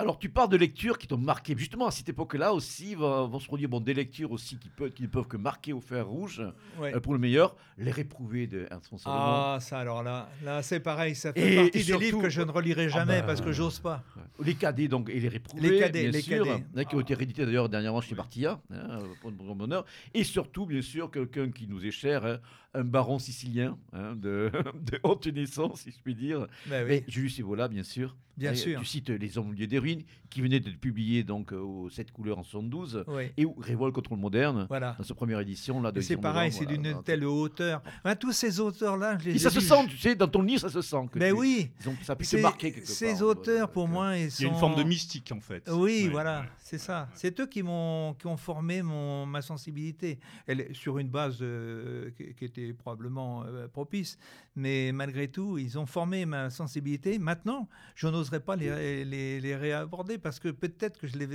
Alors, 0.00 0.16
tu 0.18 0.28
parles 0.28 0.48
de 0.48 0.56
lectures 0.56 0.96
qui 0.96 1.08
t'ont 1.08 1.18
marqué. 1.18 1.54
Justement, 1.56 1.88
à 1.88 1.90
cette 1.90 2.08
époque-là 2.08 2.52
aussi, 2.54 2.94
vont, 2.94 3.36
se 3.40 3.46
produire 3.46 3.68
bon, 3.68 3.80
des 3.80 3.94
lectures 3.94 4.30
aussi 4.30 4.56
qui, 4.56 4.68
peuvent, 4.68 4.92
qui 4.92 5.02
ne 5.02 5.08
peuvent 5.08 5.26
que 5.26 5.36
marquer 5.36 5.72
au 5.72 5.80
fer 5.80 6.06
rouge, 6.06 6.40
Ouais. 6.78 6.94
euh, 6.94 7.00
pour 7.00 7.14
le 7.14 7.18
meilleur, 7.18 7.56
Les 7.78 7.90
Réprouvés 7.90 8.46
de 8.46 8.68
Salomon. 8.96 8.98
Ah, 9.06 9.58
ça 9.60 9.78
alors 9.80 10.04
là, 10.04 10.28
là 10.44 10.62
c'est 10.62 10.78
pareil, 10.78 11.16
ça 11.16 11.32
fait 11.32 11.52
Et- 11.52 11.56
partie 11.56 11.78
et 11.80 11.84
des 11.84 11.98
livres 11.98 12.22
que 12.22 12.28
je 12.28 12.42
ne 12.42 12.50
relirai 12.52 12.88
jamais 12.88 13.20
bah, 13.22 13.26
parce 13.26 13.40
que 13.40 13.50
j'ose 13.50 13.80
pas. 13.80 14.04
Les 14.40 14.54
cadets 14.54 14.86
donc, 14.86 15.10
et 15.10 15.18
les 15.18 15.28
réprouvés, 15.28 15.68
Les 15.70 15.78
cadets, 15.80 16.02
bien 16.02 16.10
les 16.12 16.20
sûr, 16.22 16.44
cadets. 16.44 16.64
hein, 16.76 16.84
qui 16.84 16.94
ont 16.94 17.00
été 17.00 17.14
réédités 17.14 17.44
d'ailleurs 17.44 17.68
dernièrement 17.68 18.00
chez 18.00 18.14
Bartilla, 18.14 18.60
hein, 18.72 18.98
pour 19.20 19.32
notre 19.32 19.54
bonheur. 19.54 19.84
Et 20.14 20.22
surtout, 20.22 20.64
bien 20.64 20.82
sûr, 20.82 21.10
quelqu'un 21.10 21.50
qui 21.50 21.66
nous 21.66 21.84
est 21.84 21.90
cher, 21.90 22.24
hein, 22.24 22.38
un 22.74 22.84
baron 22.84 23.18
sicilien 23.18 23.78
hein, 23.92 24.14
de, 24.14 24.50
de 24.74 25.00
haute 25.02 25.26
naissance, 25.28 25.80
si 25.82 25.90
je 25.90 25.98
puis 26.02 26.14
dire. 26.14 26.46
Ben 26.66 26.82
oui, 26.84 26.88
Mais 26.88 27.04
Julius 27.08 27.38
Evola, 27.38 27.66
bien 27.68 27.82
sûr. 27.82 28.14
bien 28.36 28.52
Et 28.52 28.56
sûr. 28.56 28.78
Tu 28.80 28.86
cites 28.86 29.08
Les 29.10 29.38
Hommes 29.38 29.48
au 29.48 29.52
milieu 29.52 29.66
des 29.66 29.78
ruines, 29.78 30.02
qui 30.30 30.42
venait 30.42 30.60
d'être 30.60 30.78
publié 30.78 31.24
donc, 31.24 31.52
euh, 31.54 31.56
aux 31.58 31.88
7 31.88 32.12
couleurs 32.12 32.38
en 32.38 32.42
72, 32.42 33.04
Oui, 33.08 33.24
et 33.38 33.46
où 33.46 33.54
Révolte 33.58 33.94
contre 33.94 34.10
le 34.14 34.20
moderne, 34.20 34.66
voilà. 34.68 34.94
dans 34.98 35.04
sa 35.04 35.14
première 35.14 35.40
édition. 35.40 35.80
Là, 35.80 35.90
de 35.92 36.00
Et 36.00 36.02
c'est 36.02 36.18
pareil, 36.18 36.52
c'est 36.52 36.64
voilà. 36.64 36.78
d'une 36.78 36.92
Donc, 36.92 37.04
telle 37.04 37.24
hauteur. 37.24 37.82
Enfin, 38.04 38.14
tous 38.14 38.32
ces 38.32 38.60
auteurs-là, 38.60 39.16
je 39.18 39.24
les 39.24 39.32
Et 39.32 39.36
ai 39.36 39.38
ça 39.38 39.48
se 39.50 39.60
sent, 39.60 39.86
tu 39.88 39.96
sais, 39.96 40.14
dans 40.14 40.28
ton 40.28 40.42
livre, 40.42 40.60
ça 40.60 40.68
se 40.68 40.82
sent. 40.82 41.08
Que 41.10 41.18
Ben 41.18 41.32
tu- 41.32 41.40
oui, 41.40 41.70
ils 41.80 41.88
ont- 41.88 41.96
ça 42.02 42.12
a 42.12 42.16
pu 42.16 42.24
te 42.24 42.28
ces, 42.28 42.42
marquer 42.42 42.70
quelque 42.72 42.86
ces 42.86 43.06
part. 43.06 43.16
hein, 43.16 43.22
auteurs, 43.22 43.70
pour 43.70 43.84
euh, 43.84 43.88
moi, 43.88 44.18
ils 44.18 44.30
sont... 44.30 44.42
Il 44.42 44.46
y 44.46 44.50
a 44.50 44.52
une 44.52 44.58
forme 44.60 44.76
de 44.76 44.82
mystique 44.82 45.32
en 45.32 45.40
fait. 45.40 45.66
Oui, 45.72 46.02
Ouais, 46.04 46.08
voilà, 46.10 46.40
ouais. 46.42 46.46
c'est 46.58 46.78
ça. 46.78 47.08
C'est 47.14 47.40
eux 47.40 47.46
qui 47.46 47.62
m'ont 47.62 48.14
qui 48.18 48.26
ont 48.26 48.36
formé 48.36 48.82
mon 48.82 49.24
ma 49.24 49.40
sensibilité. 49.40 50.18
Elle 50.46 50.68
sur 50.74 50.98
une 50.98 51.08
base 51.08 51.38
euh, 51.40 52.10
qui, 52.16 52.34
qui 52.34 52.44
probablement 52.78 53.44
euh, 53.44 53.68
propice, 53.68 54.18
mais 54.56 54.92
malgré 54.92 55.28
tout, 55.28 55.58
ils 55.58 55.78
ont 55.78 55.86
formé 55.86 56.26
ma 56.26 56.50
sensibilité. 56.50 57.18
Maintenant, 57.18 57.68
je 57.94 58.08
n'oserais 58.08 58.40
pas 58.40 58.56
les, 58.56 59.04
les, 59.04 59.40
les 59.40 59.56
réaborder 59.56 60.18
parce 60.18 60.38
que 60.40 60.48
peut-être 60.48 60.98
que 61.00 61.06
je 61.06 61.16
les 61.18 61.26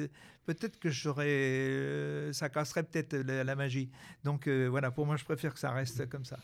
peut-être 0.45 0.77
que 0.79 0.89
j'aurais 0.89 1.27
euh, 1.29 2.33
ça 2.33 2.49
casserait 2.49 2.83
peut-être 2.83 3.15
la, 3.15 3.43
la 3.43 3.55
magie. 3.55 3.89
Donc 4.23 4.47
euh, 4.47 4.67
voilà, 4.69 4.91
pour 4.91 5.05
moi, 5.05 5.15
je 5.17 5.23
préfère 5.25 5.53
que 5.53 5.59
ça 5.59 5.71
reste 5.71 6.07
comme 6.09 6.25
ça. 6.25 6.37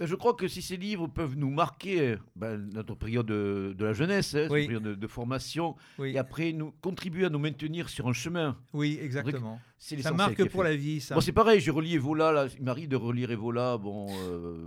Ben, 0.00 0.06
Je 0.06 0.14
crois 0.14 0.34
que 0.34 0.48
si 0.48 0.62
ces 0.62 0.76
livres 0.76 1.06
peuvent 1.06 1.36
nous 1.36 1.50
marquer 1.50 2.16
ben, 2.34 2.56
notre 2.72 2.94
période 2.94 3.26
de, 3.26 3.74
de 3.76 3.84
la 3.84 3.92
jeunesse, 3.92 4.34
hein, 4.34 4.48
Oui. 4.50 4.64
période 4.66 4.82
de, 4.82 4.94
de 4.94 5.06
formation, 5.06 5.76
Oui, 5.98 6.12
et 6.14 6.18
après 6.18 6.52
nous 6.52 6.72
contribuer 6.80 7.26
à 7.26 7.30
nous 7.30 7.38
maintenir 7.38 7.88
sur 7.88 8.08
un 8.08 8.12
chemin, 8.12 8.58
oui, 8.72 8.98
exactement. 9.00 9.60
C'est 9.84 10.00
Ça 10.00 10.12
marque 10.12 10.48
pour 10.48 10.62
la 10.62 10.76
vie, 10.76 11.00
ça. 11.00 11.16
Moi, 11.16 11.22
c'est 11.22 11.32
pareil, 11.32 11.58
je 11.60 11.72
relis 11.72 11.94
Evola, 11.94 12.30
là, 12.30 12.46
il 12.56 12.62
m'arrive 12.62 12.86
de 12.88 12.94
relire 12.94 13.32
Evola, 13.32 13.78
bon, 13.78 14.06
euh, 14.10 14.64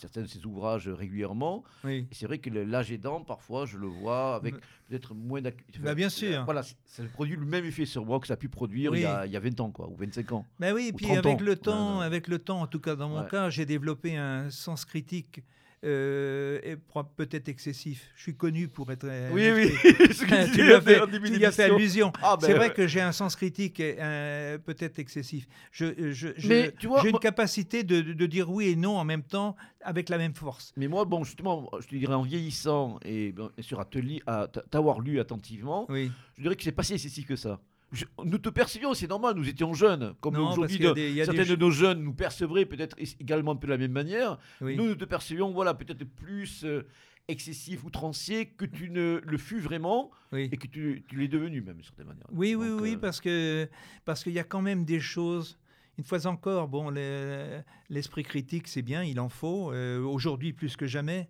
certains 0.00 0.22
de 0.22 0.26
ses 0.26 0.44
ouvrages 0.44 0.88
régulièrement. 0.88 1.62
Oui. 1.84 2.08
Et 2.10 2.14
c'est 2.14 2.26
vrai 2.26 2.38
que 2.38 2.50
l'âge 2.50 2.90
aidant, 2.90 3.20
parfois, 3.22 3.66
je 3.66 3.78
le 3.78 3.86
vois 3.86 4.34
avec 4.34 4.56
peut-être 4.88 5.14
moins 5.14 5.40
d'acuité. 5.40 5.78
Bah, 5.78 5.94
bien 5.94 6.08
sûr. 6.08 6.44
Voilà, 6.44 6.62
ça 6.64 7.04
produit 7.14 7.36
le 7.36 7.46
même 7.46 7.64
effet 7.66 7.86
sur 7.86 8.04
moi 8.04 8.18
que 8.18 8.26
ça 8.26 8.34
a 8.34 8.36
pu 8.36 8.48
produire 8.48 8.90
Oui. 8.90 8.98
il, 8.98 9.02
y 9.02 9.06
a, 9.06 9.26
il 9.26 9.32
y 9.32 9.36
a 9.36 9.40
20 9.40 9.60
ans, 9.60 9.70
quoi, 9.70 9.88
ou 9.88 9.94
25 9.94 10.32
ans. 10.32 10.44
Ben 10.58 10.74
oui, 10.74 10.90
Ou 10.92 10.96
puis 10.96 11.06
30 11.06 11.18
avec 11.18 11.40
ans. 11.40 11.44
le 11.44 11.56
temps, 11.56 11.98
ouais. 12.00 12.04
avec 12.04 12.26
le 12.26 12.40
temps, 12.40 12.60
en 12.60 12.66
tout 12.66 12.80
cas 12.80 12.96
dans 12.96 13.08
mon 13.08 13.20
Ouais. 13.22 13.28
cas, 13.30 13.50
j'ai 13.50 13.64
développé 13.64 14.16
un 14.16 14.50
sens 14.50 14.84
critique 14.84 15.40
euh, 15.84 16.58
et 16.62 16.76
peut-être 17.16 17.48
excessif. 17.48 18.10
Je 18.16 18.22
suis 18.22 18.36
connu 18.36 18.68
pour 18.68 18.90
être. 18.90 19.06
Oui, 19.32 19.48
oui, 19.54 19.72
tu 20.54 20.72
as 20.72 20.80
fait, 20.80 21.00
y 21.38 21.44
as 21.44 21.52
fait 21.52 21.64
allusion. 21.64 22.12
Ah, 22.22 22.36
ben, 22.36 22.46
C'est 22.46 22.54
vrai 22.54 22.68
ouais. 22.68 22.74
que 22.74 22.86
j'ai 22.86 23.00
un 23.00 23.12
sens 23.12 23.36
critique 23.36 23.80
euh, 23.80 24.58
peut-être 24.58 24.98
excessif. 24.98 25.46
Je, 25.70 26.12
je- 26.12 26.28
j'ai 26.36 26.72
une 26.82 26.88
moi- 26.88 27.20
capacité 27.20 27.84
de, 27.84 28.00
de 28.00 28.26
dire 28.26 28.50
oui 28.50 28.68
et 28.68 28.76
non 28.76 28.96
en 28.98 29.04
même 29.04 29.22
temps 29.22 29.54
avec 29.82 30.08
la 30.08 30.18
même 30.18 30.34
force. 30.34 30.72
Mais 30.76 30.88
moi, 30.88 31.04
bon, 31.04 31.22
justement, 31.24 31.70
je 31.80 31.86
te 31.86 31.94
dirais 31.94 32.14
en 32.14 32.22
vieillissant 32.22 32.98
et 33.04 33.32
bien 33.32 33.50
sûr 33.60 33.78
à 34.26 34.48
t'avoir 34.70 35.00
lu 35.00 35.20
attentivement, 35.20 35.86
Oui. 35.88 36.10
je 36.36 36.42
dirais 36.42 36.56
que 36.56 36.62
c'est 36.62 36.72
pas 36.72 36.82
si 36.82 36.94
excessif 36.94 37.26
que 37.26 37.36
ça. 37.36 37.60
Je- 37.92 38.04
nous 38.24 38.38
te 38.38 38.50
percevions, 38.50 38.92
c'est 38.94 39.06
normal, 39.08 39.34
nous 39.34 39.48
étions 39.48 39.72
jeunes. 39.72 40.14
Comme 40.20 40.36
aujourd'hui, 40.36 40.76
qu'il 40.76 40.92
des- 40.92 41.14
des 41.14 41.24
certains 41.24 41.44
de 41.44 41.56
nos 41.56 41.70
jeunes 41.70 42.02
nous 42.02 42.12
percevraient 42.12 42.66
peut-être 42.66 42.96
également 43.20 43.52
un 43.52 43.56
peu 43.56 43.66
de 43.66 43.72
la 43.72 43.78
même 43.78 43.92
manière. 43.92 44.38
Oui. 44.60 44.76
Nous, 44.76 44.86
nous 44.88 44.94
te 44.94 45.06
percevions, 45.06 45.50
voilà, 45.52 45.72
peut-être 45.72 46.04
plus 46.04 46.64
euh, 46.64 46.82
excessif, 47.28 47.84
outrancier 47.84 48.46
que 48.46 48.64
tu 48.66 48.90
ne 48.90 49.20
le 49.24 49.38
fus 49.38 49.60
vraiment 49.60 50.10
oui. 50.32 50.48
et 50.52 50.56
que 50.56 50.66
tu, 50.66 51.04
tu 51.08 51.16
l'es 51.16 51.28
devenu 51.28 51.60
même, 51.62 51.76
d'une 51.76 51.84
certaine 51.84 52.06
manière. 52.08 52.26
Oui, 52.30 52.54
oui, 52.54 52.68
Donc, 52.68 52.80
oui, 52.82 52.94
euh, 52.94 52.98
parce 52.98 53.20
que 53.20 53.68
parce 54.04 54.22
qu'il 54.22 54.32
y 54.32 54.38
a 54.38 54.44
quand 54.44 54.62
même 54.62 54.84
des 54.84 55.00
choses. 55.00 55.58
Une 55.98 56.04
fois 56.04 56.26
encore, 56.26 56.68
bon, 56.68 56.90
le- 56.90 57.60
l'esprit 57.90 58.22
critique, 58.22 58.68
c'est 58.68 58.82
bien, 58.82 59.02
il 59.02 59.18
en 59.18 59.28
faut 59.28 59.72
euh, 59.72 60.00
aujourd'hui 60.02 60.52
plus 60.52 60.76
que 60.76 60.86
jamais. 60.86 61.28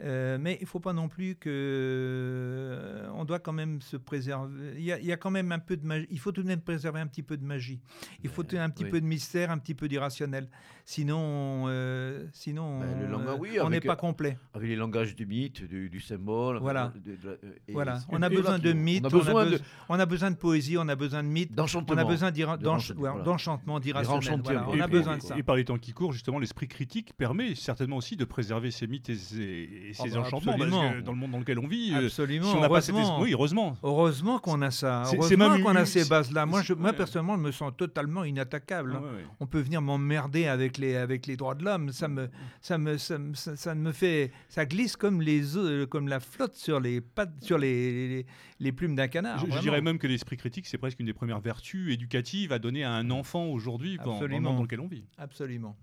Euh, 0.00 0.38
mais 0.40 0.58
il 0.60 0.66
faut 0.66 0.78
pas 0.78 0.92
non 0.92 1.08
plus 1.08 1.34
que 1.34 1.48
euh, 1.50 3.08
on 3.14 3.24
doit 3.24 3.40
quand 3.40 3.52
même 3.52 3.80
se 3.80 3.96
préserver. 3.96 4.74
Il 4.76 4.84
y, 4.84 4.92
a, 4.92 4.98
il 5.00 5.06
y 5.06 5.12
a 5.12 5.16
quand 5.16 5.30
même 5.30 5.50
un 5.50 5.58
peu 5.58 5.76
de 5.76 5.84
magie. 5.84 6.06
Il 6.10 6.20
faut 6.20 6.30
tout 6.30 6.42
de 6.42 6.48
même 6.48 6.60
préserver 6.60 7.00
un 7.00 7.06
petit 7.06 7.22
peu 7.24 7.36
de 7.36 7.44
magie. 7.44 7.80
Il 8.22 8.30
faut 8.30 8.44
Ben, 8.44 8.60
un 8.60 8.70
petit 8.70 8.84
oui. 8.84 8.90
peu 8.90 9.00
de 9.00 9.06
mystère, 9.06 9.50
un 9.50 9.58
petit 9.58 9.74
peu 9.74 9.88
d'irrationnel. 9.88 10.48
Sinon, 10.90 11.64
euh, 11.68 12.24
sinon, 12.32 12.78
Ben, 12.80 12.86
le 13.00 13.06
on, 13.08 13.18
langage, 13.18 13.28
euh, 13.34 13.36
oui, 13.40 13.58
on 13.60 13.68
n'est 13.68 13.78
pas 13.82 13.94
complet. 13.94 14.38
Avec 14.54 14.70
les 14.70 14.74
langages 14.74 15.14
du 15.14 15.26
mythe, 15.26 15.68
du, 15.68 15.90
du 15.90 16.00
symbole. 16.00 16.60
Voilà. 16.62 16.94
de- 16.94 17.10
de- 17.10 17.16
de- 17.16 17.38
et- 17.68 17.74
Voilà. 17.74 17.98
On 18.08 18.22
a 18.22 18.30
besoin 18.30 18.58
de 18.58 18.72
mythes, 18.72 19.04
On 19.04 19.08
a 19.08 19.10
besoin 19.10 19.44
de- 19.44 19.50
besoin- 19.50 19.66
on 19.90 20.00
a 20.00 20.06
besoin 20.06 20.30
de 20.30 20.36
poésie, 20.36 20.78
on 20.78 20.88
a 20.88 20.96
besoin 20.96 21.22
de 21.22 21.28
mythes, 21.28 21.52
d'enchantement. 21.54 21.94
on 21.94 21.98
a 21.98 22.04
besoin 22.06 22.30
d'enchantement, 22.30 23.80
d'irrationnel. 23.80 24.40
Voilà, 24.42 24.64
on 24.66 24.80
a 24.80 24.86
Et- 24.86 24.88
besoin 24.88 25.14
et- 25.16 25.18
de 25.18 25.22
ça. 25.22 25.36
Et 25.36 25.42
par 25.42 25.56
les 25.56 25.66
temps 25.66 25.76
qui 25.76 25.92
courent, 25.92 26.12
justement, 26.12 26.38
l'esprit 26.38 26.68
critique 26.68 27.12
permet 27.18 27.54
certainement 27.54 27.96
aussi 27.98 28.16
de 28.16 28.24
préserver 28.24 28.70
ces 28.70 28.86
mythes 28.86 29.10
et 29.10 29.16
ces, 29.16 29.42
et 29.42 29.92
ces 29.92 30.00
Ah 30.00 30.14
bah, 30.14 30.20
enchantements. 30.20 30.52
parce 30.52 30.62
absolument. 30.62 30.92
que 30.94 31.00
dans 31.00 31.12
le 31.12 31.18
monde 31.18 31.30
dans 31.32 31.38
lequel 31.38 31.58
on 31.58 31.66
vit, 31.66 31.92
euh, 31.92 32.06
Absolument. 32.06 32.50
si 32.50 32.56
on 32.56 32.60
n'a 32.62 32.68
pas 32.70 32.80
cet 32.80 32.96
esprit, 32.96 33.14
oui, 33.20 33.32
heureusement. 33.34 33.76
Heureusement 33.82 34.38
qu'on 34.38 34.62
a 34.62 34.70
ça. 34.70 35.02
Heureusement 35.12 35.50
même 35.50 35.62
qu'on 35.62 35.76
a 35.76 35.84
ces 35.84 36.08
bases-là. 36.08 36.46
Moi, 36.46 36.62
personnellement, 36.94 37.36
je 37.36 37.42
me 37.42 37.52
sens 37.52 37.72
totalement 37.76 38.24
inattaquable. 38.24 38.94
hein. 38.96 39.02
On 39.38 39.46
peut 39.46 39.60
venir 39.60 39.82
m'emmerder 39.82 40.46
avec 40.46 40.77
les, 40.78 40.96
avec 40.96 41.26
les 41.26 41.36
droits 41.36 41.54
de 41.54 41.64
l'homme. 41.64 41.92
Ça 41.92 42.08
me, 42.08 42.28
ça 42.60 42.78
me, 42.78 42.96
ça, 42.98 43.18
me- 43.18 43.34
ça- 43.34 43.56
ça 43.56 43.74
me 43.74 43.92
fait, 43.92 44.32
ça 44.48 44.64
glisse 44.66 44.96
comme 44.96 45.20
les, 45.20 45.56
œufs- 45.56 45.86
comme 45.86 46.08
la 46.08 46.20
flotte 46.20 46.54
sur 46.54 46.80
les 46.80 47.00
pattes, 47.00 47.32
sur 47.42 47.58
les, 47.58 48.08
les, 48.08 48.26
les 48.60 48.72
plumes 48.72 48.94
d'un 48.94 49.08
canard. 49.08 49.44
Je- 49.46 49.60
dirais 49.60 49.80
même 49.82 49.98
que 49.98 50.06
l'esprit 50.06 50.36
critique, 50.36 50.66
c'est 50.66 50.78
presque 50.78 51.00
une 51.00 51.06
des 51.06 51.14
premières 51.14 51.40
vertus 51.40 51.92
éducatives 51.92 52.52
à 52.52 52.58
donner 52.58 52.84
à 52.84 52.92
un 52.92 53.10
enfant 53.10 53.46
aujourd'hui 53.46 53.96
dans, 53.98 54.04
le 54.12 54.24
Absolument. 54.24 54.40
monde 54.50 54.56
dans 54.56 54.62
lequel 54.62 54.80
on 54.80 54.88
vit. 54.88 55.04
Absolument. 55.18 55.76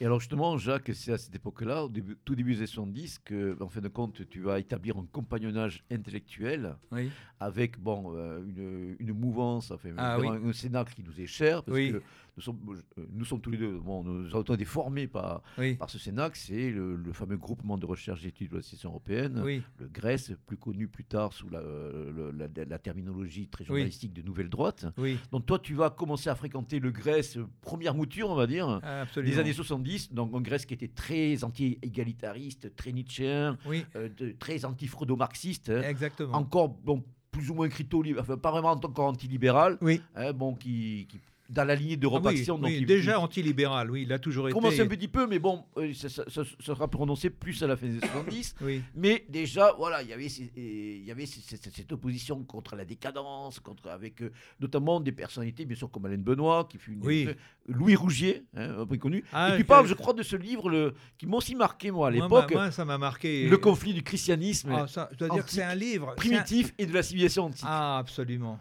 Et 0.00 0.06
alors 0.06 0.18
justement, 0.18 0.58
Jacques, 0.58 0.90
c'est 0.92 1.12
à 1.12 1.18
cette 1.18 1.36
époque-là, 1.36 1.84
au 1.84 1.88
début, 1.88 2.16
tout 2.24 2.34
début 2.34 2.50
des 2.54 2.58
années 2.58 2.66
70, 2.66 3.20
que, 3.24 3.56
en 3.62 3.68
fin 3.68 3.80
de 3.80 3.86
compte, 3.86 4.28
tu 4.28 4.40
vas 4.40 4.58
établir 4.58 4.96
un 4.98 5.06
compagnonnage 5.12 5.84
intellectuel 5.88 6.74
Oui. 6.90 7.10
avec 7.38 7.78
bon, 7.78 8.12
euh, 8.16 8.42
une, 8.44 8.96
une 8.98 9.12
mouvance, 9.16 9.70
enfin, 9.70 9.90
Ah 9.96 10.18
vraiment 10.18 10.48
un 10.48 10.52
Cénacle 10.52 10.94
qui 10.94 11.04
nous 11.04 11.20
est 11.20 11.28
cher, 11.28 11.62
parce 11.62 11.76
Oui. 11.76 11.92
que 11.92 12.02
nous 12.36 12.42
sommes, 12.42 12.58
euh, 12.98 13.06
nous 13.12 13.24
sommes 13.24 13.40
tous 13.40 13.50
les 13.50 13.58
deux, 13.58 13.78
bon, 13.78 14.02
nous 14.02 14.26
avons 14.34 14.42
été 14.54 14.64
formés 14.64 15.06
par, 15.06 15.42
Oui. 15.58 15.74
par 15.76 15.88
ce 15.88 15.98
Cénacle, 15.98 16.36
c'est 16.36 16.70
le, 16.70 16.96
le 16.96 17.12
fameux 17.12 17.36
groupement 17.36 17.78
de 17.78 17.86
recherche 17.86 18.22
et 18.22 18.26
d'études 18.26 18.50
de 18.50 18.56
la 18.56 18.62
situation 18.62 18.90
européenne, 18.90 19.40
Oui. 19.44 19.62
le 19.78 19.86
GRES, 19.88 20.34
plus 20.46 20.56
connu 20.56 20.88
plus 20.88 21.04
tard 21.04 21.32
sous 21.32 21.48
la, 21.48 21.60
euh, 21.60 22.12
le- 22.12 22.30
la, 22.56 22.64
la 22.64 22.78
terminologie 22.78 23.46
très 23.48 23.64
journalistique 23.64 24.12
de 24.12 24.22
Nouvelle 24.22 24.48
Droite. 24.48 24.86
Donc 25.30 25.46
toi, 25.46 25.58
tu 25.58 25.74
vas 25.74 25.90
commencer 25.90 26.28
à 26.28 26.34
fréquenter 26.34 26.80
le 26.80 26.90
GRES, 26.90 27.36
euh, 27.36 27.46
première 27.60 27.94
mouture, 27.94 28.30
on 28.30 28.34
va 28.34 28.46
dire, 28.46 28.80
Absolument. 28.82 29.32
des 29.32 29.38
années 29.40 29.52
70, 29.52 30.12
donc 30.12 30.34
un 30.34 30.40
Grèce 30.40 30.66
qui 30.66 30.74
était 30.74 30.88
très 30.88 31.44
anti-égalitariste, 31.44 32.74
très 32.76 32.92
nietzschéen, 32.92 33.56
euh, 33.96 34.08
très 34.38 34.64
anti-freudo-marxiste, 34.64 35.70
hein. 35.70 35.82
Exactement. 35.82 36.34
encore 36.36 36.68
bon, 36.68 37.04
plus 37.30 37.50
ou 37.50 37.54
moins 37.54 37.68
crypto, 37.68 38.02
enfin 38.18 38.36
pas 38.36 38.50
vraiment 38.50 38.70
encore 38.70 39.06
anti-libéral, 39.08 39.78
Oui. 39.80 40.00
hein, 40.14 40.32
bon, 40.32 40.54
qui, 40.54 41.06
qui- 41.08 41.20
dans 41.50 41.64
la 41.64 41.74
lignée 41.74 41.96
d'Europe 41.96 42.22
Ah 42.24 42.30
oui, 42.30 42.38
Action. 42.38 42.56
donc 42.58 42.68
oui, 42.70 42.76
il- 42.78 42.86
déjà 42.86 43.12
il- 43.12 43.16
antilibéral, 43.16 43.90
oui, 43.90 44.02
il 44.02 44.12
a 44.12 44.18
toujours 44.18 44.48
été. 44.48 44.54
commence 44.54 44.78
un 44.80 44.86
petit 44.86 45.08
peu, 45.08 45.26
mais 45.26 45.38
bon, 45.38 45.64
euh, 45.76 45.92
ça, 45.92 46.08
ça- 46.08 46.24
ça- 46.28 46.42
ça 46.44 46.74
sera 46.74 46.88
prononcé 46.88 47.28
plus 47.30 47.62
à 47.62 47.66
la 47.66 47.76
fin 47.76 47.86
des 47.86 48.00
70. 48.00 48.54
Oui. 48.62 48.82
Mais 48.94 49.26
déjà, 49.28 49.72
voilà, 49.76 50.02
il 50.02 50.08
y 50.08 50.12
avait, 50.12 50.26
il 50.26 51.04
y 51.04 51.26
cette, 51.26 51.92
opposition 51.92 52.42
contre 52.44 52.76
la 52.76 52.84
décadence, 52.84 53.60
contre, 53.60 53.88
avec 53.90 54.22
euh, 54.22 54.32
notamment 54.60 55.00
des 55.00 55.12
personnalités, 55.12 55.64
bien 55.66 55.76
sûr, 55.76 55.90
comme 55.90 56.06
Alain 56.06 56.16
Benoît, 56.18 56.66
qui 56.70 56.78
fut 56.78 56.92
une, 56.94 57.04
Oui. 57.06 57.26
euh, 57.28 57.34
Louis 57.68 57.94
Rougier, 57.94 58.44
hein, 58.56 58.76
un 58.80 58.86
peu 58.86 58.96
connu. 58.96 59.22
Ah, 59.32 59.54
et 59.54 59.58
tu 59.58 59.64
parles, 59.64 59.86
je 59.86 59.94
crois, 59.94 60.14
de 60.14 60.22
ce 60.22 60.36
livre 60.36 60.70
le, 60.70 60.94
qui 61.18 61.26
m'a 61.26 61.36
aussi 61.36 61.54
marqué, 61.54 61.90
moi, 61.90 62.08
à 62.08 62.10
l'époque, 62.10 62.30
moi, 62.52 62.62
moi, 62.62 62.70
ça 62.70 62.84
m'a 62.84 62.96
marqué. 62.98 63.46
le 63.48 63.58
conflit 63.58 63.92
du 63.94 64.02
christianisme 64.02 64.70
Ah, 64.74 64.86
ça, 64.88 65.08
je 65.12 65.18
dois 65.18 65.28
dire 65.28 65.44
que 65.44 65.50
c'est 65.50 65.62
un 65.62 65.74
livre. 65.74 66.10
un- 66.10 66.14
primitif 66.14 66.72
et 66.78 66.86
de 66.86 66.92
la 66.94 67.02
civilisation 67.02 67.44
antique. 67.44 67.64
Ah, 67.66 67.98
absolument. 67.98 68.58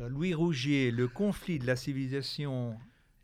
Euh, 0.00 0.08
Louis 0.08 0.34
Rougier, 0.34 0.90
le 0.90 1.06
conflit 1.08 1.58
de 1.58 1.66
la 1.66 1.76
civilisation 1.76 2.76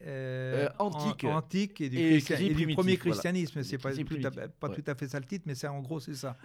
euh, 0.02 0.66
Euh, 0.66 0.68
antique. 0.78 1.24
an- 1.24 1.36
antique 1.36 1.80
et 1.80 1.90
du, 1.90 1.98
Et 1.98 2.10
christia- 2.18 2.36
christi- 2.36 2.44
et 2.46 2.48
du 2.48 2.54
primitif, 2.54 2.76
premier 2.76 2.96
voilà. 2.96 3.10
christianisme. 3.10 3.62
C'est 3.62 3.76
pas, 3.78 3.92
tout 3.92 4.00
à, 4.00 4.04
primitif, 4.04 4.30
pas 4.58 4.68
ouais. 4.68 4.74
tout 4.76 4.84
à 4.90 4.94
fait 4.94 5.08
ça 5.08 5.18
le 5.20 5.26
titre, 5.26 5.44
mais 5.46 5.54
c'est 5.54 5.66
en 5.66 5.80
gros 5.80 6.00
c'est 6.00 6.14
ça. 6.14 6.38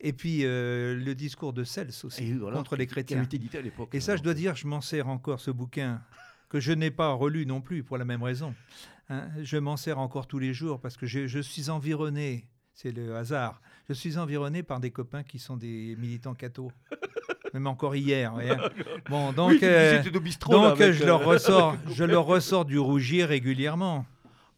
Et 0.00 0.12
puis 0.12 0.44
euh, 0.44 0.94
le 0.94 1.14
discours 1.14 1.52
de 1.52 1.62
Cels 1.64 1.90
aussi 2.04 2.32
voilà, 2.34 2.56
contre 2.58 2.76
les 2.76 2.86
chrétiens. 2.86 3.22
à 3.22 3.60
l'époque. 3.60 3.94
Et 3.94 4.00
ça, 4.00 4.16
je 4.16 4.22
dois 4.22 4.34
dire, 4.34 4.54
je 4.56 4.66
m'en 4.66 4.80
sers 4.80 5.08
encore 5.08 5.40
ce 5.40 5.50
bouquin 5.50 6.00
que 6.48 6.58
je 6.60 6.72
n'ai 6.72 6.90
pas 6.90 7.12
relu 7.12 7.44
non 7.44 7.60
plus 7.60 7.82
pour 7.82 7.98
la 7.98 8.04
même 8.04 8.22
raison. 8.22 8.54
hein. 9.10 9.28
je 9.42 9.56
m'en 9.58 9.76
sers 9.76 9.98
encore 9.98 10.26
tous 10.26 10.38
les 10.38 10.54
jours 10.54 10.80
parce 10.80 10.96
que 10.96 11.04
je, 11.06 11.26
je 11.26 11.38
suis 11.40 11.68
environné, 11.70 12.48
c'est 12.72 12.92
le 12.92 13.16
hasard, 13.16 13.60
je 13.88 13.94
suis 13.94 14.16
environné 14.16 14.62
par 14.62 14.80
des 14.80 14.90
copains 14.90 15.22
qui 15.22 15.38
sont 15.38 15.56
des 15.58 15.96
militants 15.98 16.34
cathos. 16.34 16.70
Même 17.54 17.66
encore 17.66 17.94
hier. 17.96 18.34
ouais. 18.34 18.48
Bon, 19.10 19.28
Oui, 19.28 19.34
donc, 19.34 19.52
disais 19.52 19.66
euh, 19.66 20.02
que 20.02 20.18
bistrot, 20.18 20.52
là, 20.52 20.70
donc 20.70 20.80
avec, 20.80 20.92
je 20.94 21.02
euh, 21.02 21.06
leur 21.06 21.24
ressors, 21.24 21.76
je 21.94 22.04
leur 22.04 22.24
ressors 22.24 22.64
du 22.64 22.78
Rougier 22.78 23.24
régulièrement. 23.24 24.06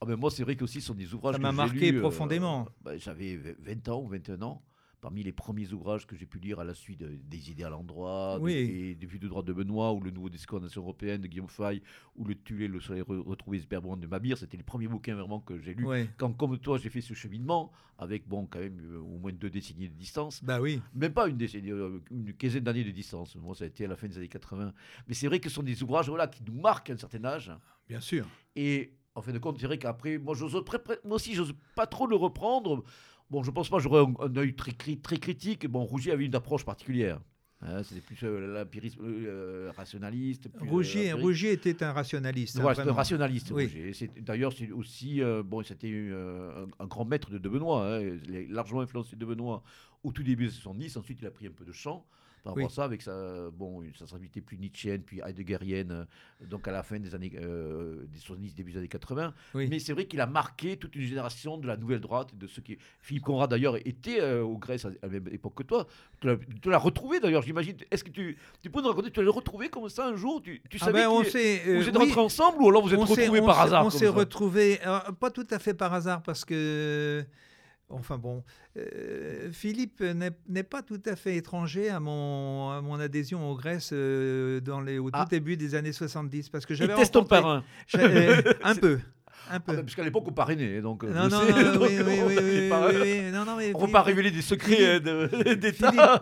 Ah 0.00 0.06
ben 0.06 0.16
moi, 0.16 0.30
c'est 0.30 0.42
vrai 0.42 0.54
qu'aussi, 0.56 0.80
ce 0.80 0.88
sont 0.88 0.94
des 0.94 1.14
ouvrages 1.14 1.34
Ça 1.34 1.38
que 1.38 1.42
m'a 1.42 1.52
marqué 1.52 1.90
lus, 1.92 1.98
euh, 1.98 2.00
profondément. 2.00 2.68
bah, 2.84 2.92
J'avais 2.98 3.38
20 3.64 3.88
ans 3.88 4.00
ou 4.02 4.08
21 4.08 4.42
ans. 4.42 4.62
Parmi 5.04 5.22
les 5.22 5.32
premiers 5.32 5.70
ouvrages 5.74 6.06
que 6.06 6.16
j'ai 6.16 6.24
pu 6.24 6.38
lire 6.38 6.60
à 6.60 6.64
la 6.64 6.72
suite 6.72 7.00
de- 7.00 7.18
des 7.28 7.50
idées 7.50 7.64
à 7.64 7.68
l'endroit, 7.68 8.38
Oui. 8.40 8.94
des, 8.98 9.06
vues 9.06 9.18
de 9.18 9.28
droit 9.28 9.42
de 9.42 9.52
Benoît, 9.52 9.92
ou 9.92 10.00
le 10.00 10.10
nouveau 10.10 10.30
discours 10.30 10.60
de 10.62 10.68
européenne 10.74 11.20
de 11.20 11.26
Guillaume 11.26 11.46
Fay, 11.50 11.82
ou 12.16 12.24
le 12.24 12.34
Tuer, 12.34 12.68
le 12.68 12.80
soleil 12.80 13.02
re- 13.02 13.20
retrouvé, 13.22 13.58
Sperborn 13.60 14.00
de 14.00 14.06
Mabir, 14.06 14.38
c'était 14.38 14.56
les 14.56 14.62
premiers 14.62 14.88
bouquins 14.88 15.14
vraiment 15.14 15.40
que 15.40 15.60
j'ai 15.60 15.74
lus. 15.74 15.84
Ouais. 15.84 16.08
Quand, 16.16 16.32
comme 16.32 16.56
toi, 16.58 16.78
j'ai 16.78 16.88
fait 16.88 17.02
ce 17.02 17.12
cheminement, 17.12 17.70
avec 17.98 18.26
bon, 18.26 18.46
quand 18.46 18.60
même 18.60 18.80
euh, 18.80 18.98
au 18.98 19.18
moins 19.18 19.30
deux 19.30 19.50
décennies 19.50 19.90
de 19.90 19.94
distance, 19.94 20.42
Bah 20.42 20.58
oui. 20.62 20.80
même 20.94 21.12
pas 21.12 21.28
une 21.28 21.36
décennie, 21.36 21.70
euh, 21.70 22.00
une 22.10 22.32
quinzaine 22.32 22.64
d'années 22.64 22.82
de 22.84 22.90
distance. 22.90 23.36
Moi, 23.36 23.54
ça 23.54 23.64
a 23.64 23.66
été 23.66 23.84
à 23.84 23.88
la 23.88 23.96
fin 23.96 24.08
des 24.08 24.16
années 24.16 24.28
80. 24.28 24.72
Mais 25.06 25.12
c'est 25.12 25.26
vrai 25.26 25.38
que 25.38 25.50
ce 25.50 25.56
sont 25.56 25.62
des 25.62 25.82
ouvrages 25.82 26.08
voilà, 26.08 26.28
qui 26.28 26.42
nous 26.44 26.58
marquent 26.58 26.88
à 26.88 26.94
un 26.94 26.96
certain 26.96 27.22
âge. 27.26 27.52
Bien 27.90 28.00
sûr. 28.00 28.26
Et 28.56 28.94
en 29.14 29.20
fin 29.20 29.32
de 29.32 29.38
compte, 29.38 29.58
c'est 29.60 29.66
vrai 29.66 29.76
qu'après, 29.78 30.16
moi, 30.16 30.34
moi 31.04 31.16
aussi, 31.16 31.34
j'ose 31.34 31.52
pas 31.76 31.86
trop 31.86 32.06
le 32.06 32.16
reprendre. 32.16 32.82
Bon, 33.34 33.42
je 33.42 33.50
pense 33.50 33.68
pas, 33.68 33.80
j'aurais 33.80 34.00
un, 34.00 34.14
un 34.20 34.36
œil 34.36 34.54
très, 34.54 34.70
très 34.72 35.16
critique. 35.18 35.66
Bon, 35.66 35.82
Rougier 35.84 36.12
avait 36.12 36.24
une 36.24 36.34
approche 36.36 36.64
particulière. 36.64 37.18
Hein, 37.62 37.82
C'était 37.82 38.00
plus 38.00 38.16
euh, 38.22 38.54
l'empirisme 38.58 39.00
euh, 39.04 39.72
rationaliste. 39.76 40.48
plus, 40.50 40.66
euh, 40.66 40.70
Rougier. 40.70 41.12
Rougier 41.14 41.52
était 41.52 41.82
un 41.82 41.92
rationaliste. 41.92 42.56
hein, 42.60 42.74
un 42.90 42.92
rationaliste. 42.92 43.50
Oui. 43.52 43.92
D'ailleurs, 44.20 44.52
c'est 44.52 44.70
aussi 44.70 45.20
euh, 45.20 45.42
bon, 45.42 45.64
c'était 45.64 45.90
euh, 45.90 46.66
un, 46.78 46.84
un 46.84 46.86
grand 46.86 47.04
maître 47.06 47.30
de, 47.30 47.38
de 47.38 47.48
Benoît. 47.48 47.84
hein. 47.96 48.00
Il 48.28 48.36
a 48.36 48.54
largement 48.54 48.82
influencé 48.82 49.16
de 49.16 49.24
Benoît 49.26 49.62
au 50.04 50.12
tout 50.12 50.22
début 50.22 50.44
des 50.44 50.50
70. 50.52 50.96
Ensuite, 50.96 51.18
il 51.20 51.26
a 51.26 51.30
pris 51.32 51.46
un 51.48 51.52
peu 51.52 51.64
de 51.64 51.72
chant. 51.72 52.06
Par 52.44 52.52
rapport 52.52 52.66
Oui. 52.66 52.70
à 52.70 52.74
ça, 52.74 52.84
avec 52.84 53.00
sa, 53.00 53.48
bon, 53.50 53.82
une 53.82 53.94
sensibilité 53.94 54.42
plus 54.42 54.58
nietzschéenne, 54.58 55.00
puis 55.00 55.20
heideggerienne, 55.24 55.90
euh, 55.92 56.04
donc 56.46 56.68
à 56.68 56.72
la 56.72 56.82
fin 56.82 56.98
des 57.00 57.14
années 57.14 57.32
euh, 57.40 58.04
des 58.12 58.18
70, 58.18 58.54
début 58.54 58.72
des 58.72 58.78
années 58.78 58.86
80. 58.88 59.32
Oui. 59.54 59.66
Mais 59.70 59.78
c'est 59.78 59.94
vrai 59.94 60.04
qu'il 60.04 60.20
a 60.20 60.26
marqué 60.26 60.76
toute 60.76 60.94
une 60.94 61.06
génération 61.06 61.56
de 61.56 61.66
la 61.66 61.78
nouvelle 61.78 62.00
droite, 62.00 62.36
de 62.36 62.46
ceux 62.46 62.60
qui. 62.60 62.76
Philippe 63.00 63.22
Conrad 63.24 63.48
d'ailleurs 63.48 63.76
était 63.86 64.20
euh, 64.20 64.42
au 64.42 64.58
Grèce 64.58 64.84
à 64.84 64.90
la 65.02 65.08
même 65.08 65.26
époque 65.32 65.54
que 65.54 65.62
toi. 65.62 65.86
Tu 66.20 66.26
l'as- 66.70 66.76
retrouvé 66.78 67.18
d'ailleurs, 67.18 67.40
j'imagine. 67.40 67.76
Est-ce 67.90 68.04
que 68.04 68.10
tu, 68.10 68.36
tu 68.62 68.68
peux 68.68 68.82
nous 68.82 68.88
raconter, 68.88 69.10
tu 69.10 69.22
l'as 69.22 69.30
retrouvé 69.30 69.70
comme 69.70 69.88
ça 69.88 70.08
un 70.08 70.16
jour? 70.16 70.42
Tu, 70.42 70.60
tu 70.68 70.76
Ah 70.82 70.84
savais 70.84 71.04
ben, 71.04 71.08
on 71.08 71.24
s'est, 71.24 71.62
euh, 71.66 71.78
vous 71.80 71.88
êtes 71.88 71.96
oui, 71.96 72.02
rentrés 72.08 72.20
ensemble 72.20 72.62
ou 72.62 72.68
alors 72.68 72.82
vous 72.82 72.92
êtes 72.92 73.00
retrouvés 73.00 73.40
par 73.40 73.58
hasard 73.62 73.86
On 73.86 73.90
s'est 73.90 74.06
retrouvés, 74.08 74.80
alors, 74.82 75.14
pas 75.18 75.30
tout 75.30 75.46
à 75.50 75.58
fait 75.58 75.72
par 75.72 75.94
hasard, 75.94 76.22
parce 76.22 76.44
que, 76.44 77.24
enfin 77.90 78.18
bon, 78.18 78.42
euh, 78.76 79.50
Philippe 79.52 80.02
n'est 80.48 80.62
pas 80.62 80.82
tout 80.82 81.00
à 81.06 81.16
fait 81.16 81.36
étranger 81.36 81.88
à 81.90 82.00
mon, 82.00 82.70
à 82.70 82.80
mon 82.80 82.98
adhésion 82.98 83.48
aux 83.50 83.56
Grèce 83.56 83.90
euh, 83.92 84.60
dans 84.60 84.80
les, 84.80 84.98
au 84.98 85.10
tout 85.10 85.18
Ah. 85.20 85.26
début 85.30 85.56
des 85.56 85.74
années 85.74 85.92
70, 85.92 86.48
parce 86.48 86.66
que 86.66 86.74
ton 87.12 87.24
parrain. 87.24 87.64
j'avais- 87.86 88.42
un 88.64 88.74
peu, 88.74 88.98
un 89.50 89.56
Ah 89.56 89.60
peu. 89.60 89.76
parce 89.76 89.94
qu'à 89.94 90.04
l'époque, 90.04 90.24
on 90.26 90.32
parrainait. 90.32 90.80
Donc, 90.80 91.04
euh, 91.04 91.12
non, 91.12 91.28
non, 91.28 91.44
non, 91.46 91.86
On 93.74 93.86
ne 93.86 93.92
pas 93.92 94.02
révéler 94.02 94.30
des 94.30 94.42
secrets 94.42 94.96
euh, 94.96 95.00
de- 95.00 95.54
d'État. 95.54 96.20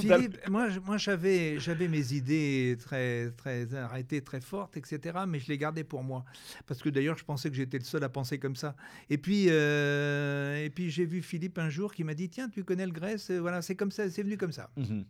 Philippe, 0.00 0.38
moi, 0.48 0.68
moi 0.84 0.96
j'avais, 0.96 1.58
j'avais 1.58 1.88
mes 1.88 2.12
idées 2.12 2.76
très, 2.78 3.30
très 3.32 3.72
arrêtées, 3.74 4.22
très 4.22 4.40
fortes, 4.40 4.76
etc. 4.76 5.18
Mais 5.28 5.40
je 5.40 5.48
les 5.48 5.58
gardais 5.58 5.84
pour 5.84 6.02
moi. 6.02 6.24
Parce 6.66 6.82
que 6.82 6.88
d'ailleurs, 6.88 7.18
je 7.18 7.24
pensais 7.24 7.50
que 7.50 7.56
j'étais 7.56 7.78
le 7.78 7.84
seul 7.84 8.02
à 8.04 8.08
penser 8.08 8.38
comme 8.38 8.56
ça. 8.56 8.74
Et 9.08 9.18
puis, 9.18 9.46
euh, 9.48 10.64
et 10.64 10.70
puis 10.70 10.90
j'ai 10.90 11.04
vu 11.04 11.22
Philippe 11.22 11.58
un 11.58 11.70
jour 11.70 11.92
qui 11.94 12.04
m'a 12.04 12.14
dit 12.14 12.28
Tiens, 12.28 12.48
tu 12.48 12.64
connais 12.64 12.86
le 12.86 12.92
Grèce 12.92 13.30
Voilà, 13.30 13.62
c'est 13.62 13.74
comme 13.76 13.90
ça, 13.90 14.08
c'est 14.10 14.22
venu 14.22 14.36
comme 14.36 14.52
ça. 14.52 14.70
Mhm. 14.76 15.04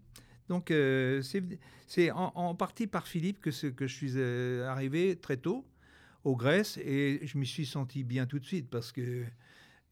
Donc, 0.49 0.71
euh, 0.73 1.23
c'est, 1.23 1.43
c'est 1.87 2.11
en, 2.11 2.33
en 2.35 2.55
partie 2.57 2.89
par 2.89 3.07
Philippe 3.07 3.41
que, 3.41 3.53
ce- 3.53 3.69
que 3.69 3.87
je 3.87 3.95
suis 3.95 4.13
euh, 4.17 4.67
arrivé 4.69 5.15
très 5.17 5.37
tôt 5.37 5.65
au 6.25 6.37
Grèce. 6.37 6.79
Et 6.79 7.21
je 7.25 7.39
m'y 7.39 7.47
suis 7.47 7.67
senti 7.67 8.05
bien 8.05 8.27
tout 8.27 8.39
de 8.39 8.45
suite 8.45 8.69
parce 8.71 8.93
que. 8.93 9.25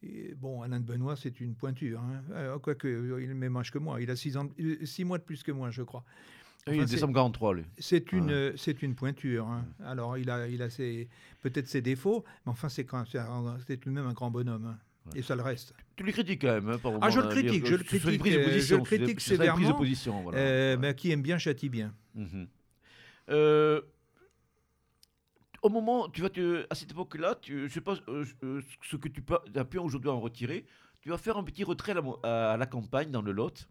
et 0.03 0.33
bon, 0.35 0.61
Alain 0.61 0.79
de 0.79 0.85
Benoît, 0.85 1.15
c'est 1.15 1.39
une 1.41 1.55
pointure. 1.55 1.99
Hein. 2.01 2.21
Euh, 2.31 2.59
Quoique, 2.59 2.87
euh, 2.87 3.19
il 3.19 3.25
est 3.25 3.27
le 3.27 3.33
même 3.35 3.55
âge 3.57 3.71
que 3.71 3.77
moi. 3.79 4.01
Il 4.01 4.09
a 4.09 4.15
six, 4.15 4.37
ans, 4.37 4.47
euh, 4.59 4.85
six 4.85 5.03
mois 5.03 5.17
de 5.17 5.23
plus 5.23 5.43
que 5.43 5.51
moi, 5.51 5.71
je 5.71 5.81
crois. 5.83 6.03
Oui, 6.67 6.75
Enfin, 6.77 6.87
c'est- 6.87 6.95
décembre 6.95 7.13
43, 7.15 7.53
lui. 7.55 7.63
C'est 7.79 8.11
une, 8.11 8.31
Ouais. 8.31 8.53
c'est 8.57 8.81
une 8.83 8.93
pointure. 8.93 9.47
hein. 9.47 9.65
Alors, 9.83 10.17
il 10.17 10.29
a, 10.29 10.47
il 10.47 10.61
a 10.61 10.69
ses, 10.69 11.07
peut-être 11.41 11.67
ses 11.67 11.81
défauts, 11.81 12.23
mais 12.45 12.51
enfin, 12.51 12.69
c'est, 12.69 12.85
c'est, 13.65 13.77
tout 13.77 13.89
de 13.89 13.93
même 13.95 14.05
un 14.07 14.13
grand 14.13 14.29
bonhomme. 14.29 14.65
hein. 14.65 14.77
Ouais. 15.13 15.19
Et 15.19 15.21
ça 15.23 15.35
le 15.35 15.41
reste. 15.41 15.73
Tu 15.95 16.03
le 16.03 16.11
critiques 16.11 16.41
quand 16.41 16.53
même. 16.53 16.69
hein, 16.69 16.77
par 16.77 16.91
Ah, 17.01 17.09
je 17.09 17.21
le 17.21 17.29
critique, 17.29 17.63
que 17.63 17.67
je 17.69 17.75
le 17.75 17.83
critique, 17.83 18.21
euh, 18.27 18.59
je 18.59 18.75
le 18.75 18.81
critique 18.83 18.85
serait 18.85 18.97
des 18.97 19.13
prises 19.15 19.15
de 19.15 19.21
sévèrement. 19.21 19.73
position. 19.77 20.21
Voilà. 20.21 20.37
Euh, 20.37 20.75
Ouais. 20.75 20.81
mais 20.81 20.93
qui 20.95 21.09
aime 21.11 21.21
bien 21.21 21.37
châtie 21.37 21.69
bien. 21.69 21.93
Mhm. 22.13 22.47
Euh, 23.29 23.81
au 25.61 25.69
moment, 25.69 26.09
tu 26.09 26.21
vas 26.21 26.29
te, 26.29 26.65
à 26.69 26.75
cette 26.75 26.91
époque-là, 26.91 27.35
tu, 27.41 27.67
je 27.67 27.73
sais 27.73 27.81
pas 27.81 27.95
euh, 28.07 28.25
euh, 28.43 28.61
ce 28.83 28.95
que 28.95 29.07
tu 29.07 29.23
as 29.55 29.65
pu 29.65 29.77
aujourd'hui 29.79 30.09
en 30.09 30.19
retirer. 30.19 30.65
Tu 31.01 31.09
vas 31.09 31.17
faire 31.17 31.37
un 31.37 31.43
petit 31.43 31.63
retrait 31.63 31.93
à 31.93 31.95
la, 31.95 32.01
mo- 32.01 32.19
à 32.23 32.57
la 32.57 32.65
campagne 32.65 33.09
dans 33.11 33.21
le 33.21 33.31
Lot, 33.31 33.69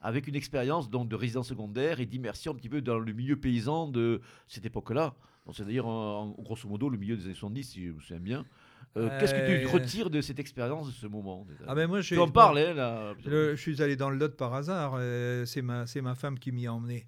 avec 0.00 0.26
une 0.26 0.34
expérience 0.36 0.88
donc 0.90 1.08
de 1.08 1.16
résidence 1.16 1.48
secondaire 1.48 2.00
et 2.00 2.06
d'immersion 2.06 2.52
un 2.52 2.54
petit 2.54 2.68
peu 2.68 2.80
dans 2.80 2.98
le 2.98 3.12
milieu 3.12 3.36
paysan 3.36 3.88
de 3.88 4.20
cette 4.46 4.64
époque-là. 4.66 5.14
C'est 5.52 5.64
d'ailleurs 5.64 5.86
en- 5.86 6.34
en- 6.38 6.42
grosso 6.42 6.68
modo 6.68 6.88
le 6.88 6.98
milieu 6.98 7.16
des 7.16 7.24
années 7.26 7.34
70, 7.34 7.64
si 7.64 7.86
je 7.86 7.92
me 7.92 8.00
souviens 8.00 8.18
bien. 8.20 8.44
Euh, 8.96 9.10
Qu'est-ce 9.20 9.34
que 9.34 9.46
tu 9.60 9.66
retires 9.66 10.08
de 10.10 10.20
cette 10.22 10.38
expérience, 10.38 10.86
de 10.86 10.92
ce 10.92 11.06
moment 11.06 11.46
Ah 11.68 11.74
ben 11.74 11.86
moi, 11.86 12.00
Tu 12.00 12.18
en 12.18 12.28
parles, 12.30 12.58
hein, 12.58 12.74
là. 12.74 13.14
Le- 13.26 13.54
je 13.54 13.60
suis 13.60 13.82
allé 13.82 13.94
dans 13.94 14.08
le 14.10 14.16
Lot 14.16 14.34
par 14.36 14.54
hasard. 14.54 14.94
euh, 14.96 15.44
c'est 15.44 15.60
ma, 15.62 15.86
c'est 15.86 16.00
ma 16.00 16.14
femme 16.14 16.38
qui 16.38 16.50
m'y 16.50 16.66
a 16.66 16.72
emmené. 16.72 17.06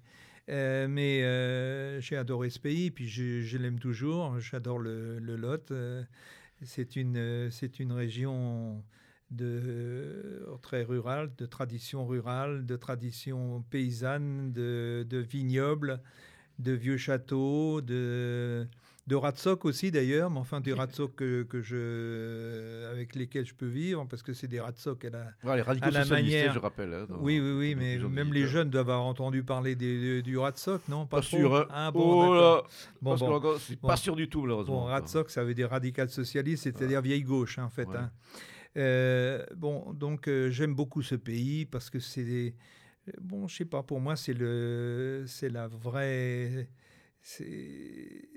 Euh, 0.49 0.87
mais 0.87 1.23
euh, 1.23 2.01
j'ai 2.01 2.17
adoré 2.17 2.49
ce 2.49 2.59
pays, 2.59 2.91
puis 2.91 3.07
je, 3.07 3.57
l'aime 3.57 3.79
toujours. 3.79 4.39
J'adore 4.39 4.79
le, 4.79 5.19
Lot. 5.19 5.71
euh, 5.71 6.03
c'est 6.63 6.95
une, 6.95 7.49
c'est 7.51 7.79
une 7.79 7.91
région 7.91 8.83
très 10.61 10.83
rurale, 10.83 11.31
de 11.37 11.45
tradition 11.45 12.05
rurale, 12.05 12.65
de 12.65 12.75
tradition 12.75 13.63
paysanne, 13.69 14.51
de, 14.51 15.05
de 15.07 15.17
vignobles, 15.19 16.01
de 16.57 16.71
vieux 16.71 16.97
châteaux, 16.97 17.81
de, 17.81 18.67
de 19.09 19.15
ratsoc 19.15 19.65
aussi 19.65 19.89
d'ailleurs, 19.91 20.29
mais 20.29 20.39
enfin 20.39 20.61
des 20.61 20.71
ratsoc 20.71 21.15
que, 21.15 21.43
que 21.43 21.61
je, 21.61 22.85
avec 22.91 23.15
lesquels 23.15 23.45
je 23.45 23.53
peux 23.55 23.65
vivre, 23.67 24.05
parce 24.07 24.21
que 24.23 24.33
c'est 24.33 24.47
des 24.47 24.59
ratsoc 24.59 25.03
à 25.05 25.09
la, 25.09 25.55
les 25.55 25.61
à 25.81 25.91
la 25.91 26.05
manière- 26.05 26.53
je 26.53 26.59
rappelle. 26.59 26.93
hein, 26.93 27.07
oui, 27.19 27.39
oui, 27.39 27.51
oui, 27.57 27.75
mais 27.75 27.97
même 27.97 28.31
les 28.33 28.45
jeunes 28.47 28.69
doivent 28.69 28.89
avoir 28.91 29.05
entendu 29.05 29.43
parler 29.43 29.75
des, 29.75 29.99
des- 29.99 30.21
du 30.21 30.37
Ratsoc, 30.37 30.87
non? 30.87 31.07
Pas 31.07 31.21
trop? 31.21 31.37
sûr, 31.37 31.55
hein. 31.55 31.67
Ah, 31.71 31.91
bon, 31.91 32.29
oh 32.29 32.33
là, 32.35 32.63
Bon, 33.01 33.15
bon. 33.15 33.39
Bon. 33.81 33.87
pas 33.87 33.97
sûr 33.97 34.15
du 34.15 34.29
tout, 34.29 34.41
malheureusement. 34.43 34.85
Bon, 34.85 35.25
ça 35.27 35.43
veut 35.43 35.53
dire 35.55 35.69
radical 35.71 36.09
socialiste, 36.09 36.63
c'est-à-dire 36.63 37.01
vieille 37.01 37.23
gauche, 37.23 37.57
hein, 37.59 37.65
en 37.65 37.69
fait. 37.69 37.85
Ouais. 37.87 37.97
hein. 37.97 38.11
Euh, 38.77 39.43
bon, 39.55 39.91
donc 39.93 40.27
euh, 40.27 40.51
j'aime 40.51 40.75
beaucoup 40.75 41.01
ce 41.01 41.15
pays 41.15 41.65
parce 41.65 41.89
que 41.89 41.99
c'est, 41.99 42.23
des- 42.23 42.55
bon, 43.19 43.47
je 43.47 43.55
sais 43.57 43.65
pas, 43.65 43.81
pour 43.81 43.99
moi 43.99 44.15
c'est 44.15 44.33
le, 44.35 45.23
c'est 45.27 45.49
la 45.49 45.67
vraie, 45.67 46.69
c'est, 47.21 48.29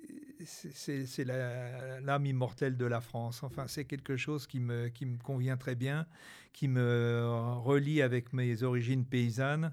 c'est- 0.47 1.24
l'âme 1.24 2.26
immortelle 2.26 2.76
de 2.76 2.86
la 2.86 3.01
France. 3.01 3.43
Enfin, 3.43 3.66
c'est 3.68 3.84
quelque 3.84 4.16
chose 4.16 4.47
qui 4.47 4.61
me, 4.61 4.88
qui 4.88 5.07
me 5.07 5.18
convient 5.18 5.57
très 5.57 5.74
bien, 5.74 6.07
qui 6.53 6.68
me 6.68 7.24
relie 7.62 8.03
avec 8.03 8.32
mes 8.32 8.62
origines 8.62 9.05
paysannes 9.05 9.72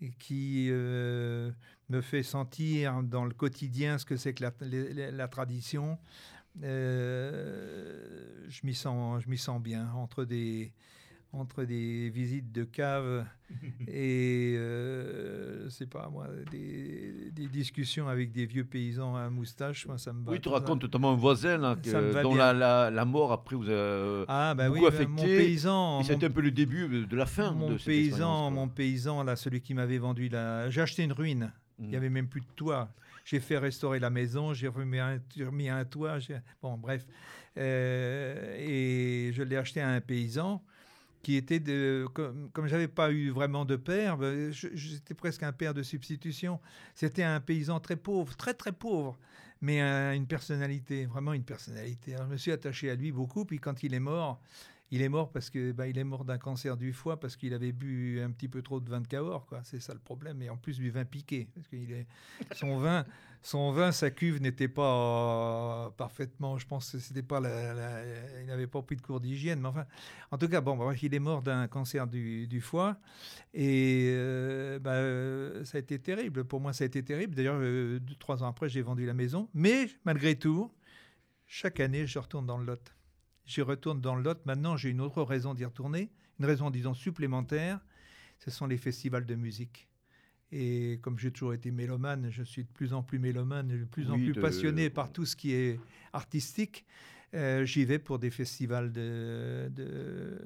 et 0.00 0.10
qui 0.12 0.68
euh, 0.70 1.50
me 1.90 2.00
fait 2.02 2.22
sentir 2.22 3.02
dans 3.02 3.24
le 3.24 3.34
quotidien 3.34 3.98
ce 3.98 4.04
que 4.06 4.16
c'est 4.16 4.34
que 4.34 4.44
la, 4.44 4.52
la- 4.60 5.10
la 5.10 5.28
tradition. 5.28 5.98
Euh, 6.62 8.44
je 8.48 8.60
m'y 8.66 8.74
sens, 8.74 9.22
je 9.22 9.28
m'y 9.28 9.38
sens 9.38 9.60
bien 9.60 9.90
entre 9.94 10.24
des 10.24 10.72
entre 11.34 11.64
des 11.64 12.10
visites 12.10 12.52
de 12.52 12.64
cave 12.64 13.26
et 13.88 14.54
euh, 14.56 15.68
c'est 15.68 15.88
pas 15.88 16.08
moi 16.08 16.26
des, 16.50 17.30
des 17.32 17.46
discussions 17.48 18.08
avec 18.08 18.32
des 18.32 18.46
vieux 18.46 18.64
paysans 18.64 19.16
à 19.16 19.28
moustache, 19.30 19.86
moi 19.86 19.98
ça 19.98 20.12
me 20.12 20.24
va. 20.24 20.32
Oui, 20.32 20.40
tu 20.40 20.48
racontes 20.48 20.82
notamment 20.82 21.12
un 21.12 21.16
voisin 21.16 21.58
là, 21.58 21.76
que- 21.76 22.22
dont 22.22 22.34
la, 22.34 22.52
la, 22.52 22.90
la 22.90 23.04
mort 23.04 23.32
après 23.32 23.56
vous 23.56 23.68
a. 23.68 23.72
euh, 23.72 24.24
Ah 24.28 24.54
bah 24.54 24.68
oui, 24.70 24.80
beaucoup 24.80 24.92
bah, 24.92 25.06
mon 25.06 25.16
affecté, 25.22 25.36
paysan, 25.36 25.96
mon 25.98 26.02
c'était 26.04 26.26
un 26.26 26.30
peu 26.30 26.40
le 26.40 26.50
début 26.50 27.06
de 27.06 27.16
la 27.16 27.26
fin 27.26 27.52
mon 27.52 27.70
de 27.70 27.78
cette 27.78 27.86
paysan, 27.86 28.50
mon 28.50 28.68
paysan, 28.68 29.22
là, 29.22 29.36
celui 29.36 29.60
qui 29.60 29.74
m'avait 29.74 29.98
vendu 29.98 30.28
la. 30.28 30.70
J'ai 30.70 30.80
acheté 30.80 31.02
une 31.04 31.12
ruine. 31.12 31.52
Il 31.80 31.88
n'y 31.88 31.96
avait 31.96 32.08
même 32.10 32.28
plus 32.28 32.40
de 32.40 32.46
toit. 32.54 32.88
J'ai 33.24 33.40
fait 33.40 33.58
restaurer 33.58 33.98
la 33.98 34.10
maison, 34.10 34.54
j'ai 34.54 34.68
remis 34.68 34.98
un, 35.00 35.18
j'ai 35.36 35.44
remis 35.44 35.68
un 35.68 35.84
toit. 35.84 36.18
Bon, 36.62 36.76
bref. 36.78 37.04
Euh, 37.56 38.56
et 38.58 39.32
je 39.32 39.42
l'ai 39.42 39.56
acheté 39.56 39.80
à 39.80 39.88
un 39.88 40.00
paysan 40.00 40.62
qui 41.24 41.34
était 41.34 41.58
de. 41.58 42.06
Comme, 42.14 42.50
comme 42.52 42.68
j'avais 42.68 42.86
pas 42.86 43.10
eu 43.10 43.30
vraiment 43.30 43.64
de 43.64 43.74
père, 43.74 44.16
ben, 44.16 44.52
j'étais 44.52 45.14
presque 45.14 45.42
un 45.42 45.52
père 45.52 45.74
de 45.74 45.82
substitution. 45.82 46.60
C'était 46.94 47.24
un 47.24 47.40
paysan 47.40 47.80
très 47.80 47.96
pauvre, 47.96 48.36
très 48.36 48.54
très 48.54 48.70
pauvre, 48.72 49.18
mais 49.60 49.80
un- 49.80 50.12
une 50.12 50.26
personnalité, 50.28 51.06
vraiment 51.06 51.32
une 51.32 51.42
personnalité. 51.42 52.14
Alors, 52.14 52.26
je 52.28 52.32
me 52.32 52.36
suis 52.36 52.52
attaché 52.52 52.90
à 52.90 52.94
lui 52.94 53.10
beaucoup, 53.10 53.44
puis 53.44 53.58
quand 53.58 53.82
il 53.82 53.94
est 53.94 54.00
mort, 54.00 54.40
il 54.90 55.02
est 55.02 55.08
mort 55.08 55.32
parce 55.32 55.50
que 55.50 55.72
bah, 55.72 55.88
il 55.88 55.98
est 55.98 56.04
mort 56.04 56.24
d'un 56.24 56.38
cancer 56.38 56.76
du 56.76 56.92
foie 56.92 57.18
parce 57.18 57.36
qu'il 57.36 57.54
avait 57.54 57.72
bu 57.72 58.20
un 58.20 58.30
petit 58.30 58.48
peu 58.48 58.62
trop 58.62 58.78
de 58.78 58.88
vin 58.88 59.00
de 59.00 59.08
Cahors, 59.08 59.46
quoi. 59.46 59.62
C'est 59.64 59.80
ça 59.80 59.92
le 59.94 59.98
problème. 59.98 60.40
Et 60.42 60.50
en 60.50 60.56
plus 60.58 60.78
du 60.78 60.90
vin 60.90 61.04
piqué, 61.04 61.48
parce 61.54 61.66
qu'il 61.66 61.90
est 61.90 62.06
son 62.54 62.78
vin, 62.78 63.04
son 63.44 63.72
vin, 63.72 63.92
sa 63.92 64.10
cuve 64.10 64.40
n'était 64.40 64.68
pas 64.68 65.92
parfaitement. 65.98 66.56
Je 66.56 66.66
pense 66.66 66.92
que 66.92 66.98
c'était 66.98 67.22
pas 67.22 67.40
il 68.40 68.46
n'avait 68.46 68.66
pas 68.66 68.80
pris 68.80 68.96
de 68.96 69.02
cours 69.02 69.20
d'hygiène. 69.20 69.60
Mais 69.60 69.68
enfin, 69.68 69.84
en 70.30 70.38
tout 70.38 70.48
cas, 70.48 70.62
bon, 70.62 70.78
bah, 70.78 70.94
il 71.00 71.14
est 71.14 71.18
mort 71.18 71.42
d'un 71.42 71.68
cancer 71.68 72.06
du, 72.06 72.60
foie 72.62 72.96
et 73.52 74.06
euh, 74.14 74.78
bah, 74.78 75.62
ça 75.66 75.76
a 75.76 75.80
été 75.80 75.98
terrible. 75.98 76.44
Pour 76.44 76.58
moi, 76.58 76.72
ça 76.72 76.84
a 76.84 76.86
été 76.86 77.04
terrible. 77.04 77.34
D'ailleurs, 77.34 77.58
euh, 77.60 78.00
trois 78.18 78.42
ans 78.42 78.48
après, 78.48 78.70
j'ai 78.70 78.80
vendu 78.80 79.04
la 79.04 79.12
maison. 79.12 79.50
Mais 79.52 79.90
malgré 80.06 80.36
tout, 80.36 80.72
chaque 81.46 81.80
année, 81.80 82.06
je 82.06 82.18
retourne 82.18 82.46
dans 82.46 82.56
le 82.56 82.64
Lot. 82.64 82.94
J'y 83.44 83.60
retourne 83.60 84.00
dans 84.00 84.14
le 84.14 84.22
Lot. 84.22 84.40
Maintenant, 84.46 84.78
j'ai 84.78 84.88
une 84.88 85.02
autre 85.02 85.22
raison 85.22 85.52
d'y 85.52 85.66
retourner, 85.66 86.10
une 86.40 86.46
raison, 86.46 86.70
disons, 86.70 86.94
supplémentaire. 86.94 87.78
Ce 88.38 88.50
sont 88.50 88.66
les 88.66 88.78
festivals 88.78 89.26
de 89.26 89.34
musique. 89.34 89.86
Et 90.56 91.00
comme 91.02 91.18
j'ai 91.18 91.32
toujours 91.32 91.52
été 91.52 91.72
mélomane, 91.72 92.30
je 92.30 92.44
suis 92.44 92.62
de 92.62 92.68
plus 92.68 92.92
en 92.92 93.02
plus 93.02 93.18
mélomane, 93.18 93.66
de 93.66 93.84
plus 93.84 94.08
en 94.08 94.14
plus 94.14 94.34
passionné 94.34 94.88
par 94.88 95.10
tout 95.10 95.26
ce 95.26 95.34
qui 95.34 95.52
est 95.52 95.80
artistique. 96.12 96.84
Euh, 97.34 97.64
j'y 97.64 97.84
vais 97.84 97.98
pour 97.98 98.20
des 98.20 98.30
festivals 98.30 98.92
de, 98.92 99.68
de, 99.74 100.38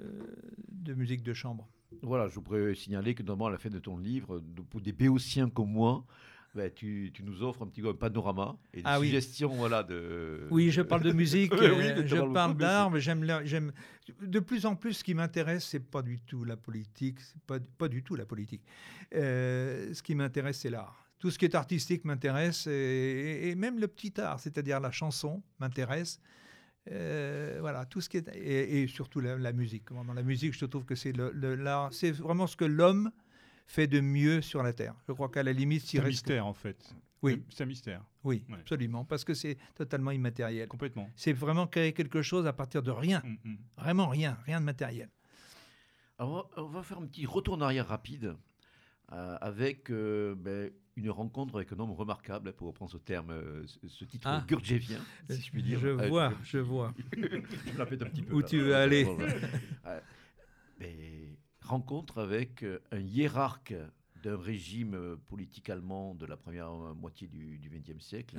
de, 0.73 0.95
musique 0.95 1.23
de 1.23 1.35
chambre. 1.35 1.69
Voilà, 2.01 2.31
je 2.31 2.37
voudrais 2.37 2.75
signaler 2.75 3.15
que 3.15 3.23
normalement, 3.23 3.49
à 3.49 3.51
la 3.51 3.59
fin 3.59 3.69
de 3.69 3.79
ton 3.79 3.99
livre, 3.99 4.43
pour 4.71 4.81
des 4.81 4.93
béotiens 4.93 5.51
comme 5.51 5.73
moi, 5.73 6.07
ben, 6.59 6.73
tu, 6.75 7.13
tu, 7.15 7.23
nous 7.23 7.45
offres 7.45 7.63
un 7.63 7.69
petit 7.69 7.83
panorama 7.95 8.59
et 8.75 8.79
des 8.79 8.83
ah, 8.85 8.99
suggestions 8.99 9.53
oui. 9.53 9.59
voilà, 9.59 9.85
de... 9.85 10.49
Oui, 10.51 10.73
je 10.73 10.83
parle 10.83 11.03
de 11.03 11.13
musique, 11.13 11.53
euh, 11.55 12.03
je 12.05 12.17
parle 12.33 12.57
d'art, 12.57 12.91
mais 12.91 13.01
j'aime, 13.01 13.25
j'aime... 13.45 13.73
De 14.21 14.41
plus 14.41 14.67
en 14.67 14.75
plus, 14.75 14.95
ce 14.95 15.05
qui 15.05 15.15
m'intéresse, 15.15 15.65
c'est 15.65 15.89
pas 15.89 16.03
du 16.03 16.19
tout 16.19 16.43
la 16.43 16.57
politique, 16.57 17.21
c'est 17.21 17.41
pas, 17.43 17.61
pas 17.61 17.87
du 17.87 18.03
tout 18.03 18.17
la 18.17 18.27
politique. 18.27 18.63
Euh, 19.15 19.95
ce 19.95 20.03
qui 20.03 20.17
m'intéresse, 20.17 20.59
c'est 20.59 20.71
l'art. 20.71 21.09
Tout 21.21 21.31
ce 21.31 21.39
qui 21.39 21.45
est 21.45 21.55
artistique 21.55 22.05
m'intéresse, 22.05 22.67
et, 22.67 23.55
même 23.57 23.79
le 23.79 23.87
petit 23.87 24.21
art, 24.21 24.41
c'est-à-dire 24.41 24.81
la 24.81 24.91
chanson, 24.91 25.41
m'intéresse. 25.61 26.21
Euh, 26.91 27.59
voilà, 27.61 27.85
tout 27.85 28.01
ce 28.01 28.09
qui 28.09 28.17
est... 28.17 28.29
Et, 28.35 28.89
surtout 28.89 29.21
la, 29.21 29.53
musique. 29.53 29.93
Dans 29.93 30.13
la 30.13 30.23
musique, 30.25 30.59
je 30.59 30.65
trouve 30.65 30.85
que 30.85 30.97
c'est 30.97 31.13
le, 31.13 31.55
l'art, 31.55 31.93
c'est 31.93 32.11
vraiment 32.11 32.49
ce 32.49 32.57
que 32.57 32.65
l'homme 32.65 33.13
fait 33.69 33.87
de 33.87 34.01
mieux 34.01 34.41
sur 34.41 34.63
la 34.63 34.73
Terre. 34.73 34.95
Je 35.07 35.13
crois 35.13 35.29
qu'à 35.29 35.43
la 35.43 35.53
limite, 35.53 35.83
c'est 35.83 36.01
un 36.01 36.05
mystère 36.05 36.47
en 36.47 36.55
fait. 36.55 36.95
Oui, 37.23 37.43
c'est 37.51 37.65
un 37.65 37.67
mystère. 37.67 38.03
Oui, 38.25 38.45
absolument, 38.53 39.05
parce 39.05 39.25
que 39.25 39.35
c'est 39.35 39.59
totalement 39.75 40.11
immatériel. 40.11 40.69
Complètement. 40.69 41.09
C'est 41.15 41.33
vraiment 41.33 41.67
créer 41.67 41.93
quelque 41.93 42.23
chose 42.23 42.47
à 42.47 42.53
partir 42.53 42.83
de 42.83 42.91
rien, 42.91 43.23
mm, 43.25 43.51
mm. 43.51 43.59
vraiment 43.77 44.09
rien, 44.09 44.39
rien 44.45 44.61
de 44.61 44.65
matériel. 44.65 45.11
Alors, 46.19 46.51
on 46.57 46.67
va 46.67 46.83
faire 46.83 46.99
un 46.99 47.07
petit 47.07 47.27
retour 47.27 47.55
en 47.55 47.61
arrière 47.61 47.87
rapide 47.87 48.37
euh, 49.13 49.37
avec 49.41 49.91
euh, 49.91 50.35
ben, 50.37 50.71
une 50.97 51.11
rencontre 51.11 51.57
avec 51.57 51.73
un 51.73 51.79
homme 51.79 51.93
remarquable, 51.93 52.53
pour 52.53 52.69
reprendre 52.69 52.91
ce 52.91 52.99
terme, 52.99 53.31
euh, 53.31 53.65
ce 53.87 54.05
titre 54.05 54.27
ah. 54.29 54.45
gurdjévien, 54.47 54.99
si 55.29 55.43
je 55.43 55.51
puis 55.51 55.63
dire. 55.63 55.79
Je 55.79 55.89
vois, 55.89 56.33
je 56.43 56.59
vois. 56.59 56.95
je 57.17 57.83
un 57.83 57.87
petit 57.87 58.23
peu. 58.23 58.35
Où 58.35 58.43
tu 58.43 58.61
veux 58.61 58.75
aller 58.75 59.07
ben, 60.79 61.37
rencontre 61.69 62.19
avec 62.19 62.63
euh, 62.63 62.81
un 62.91 63.01
hiérarque 63.01 63.75
d'un 64.23 64.37
régime 64.37 64.95
euh, 64.95 65.17
politique 65.29 65.71
allemand 65.71 66.15
de 66.15 66.27
la 66.27 66.37
première 66.37 66.71
euh, 66.71 66.95
moitié 66.95 67.29
du 67.29 67.61
XXe 67.71 68.03
siècle, 68.05 68.37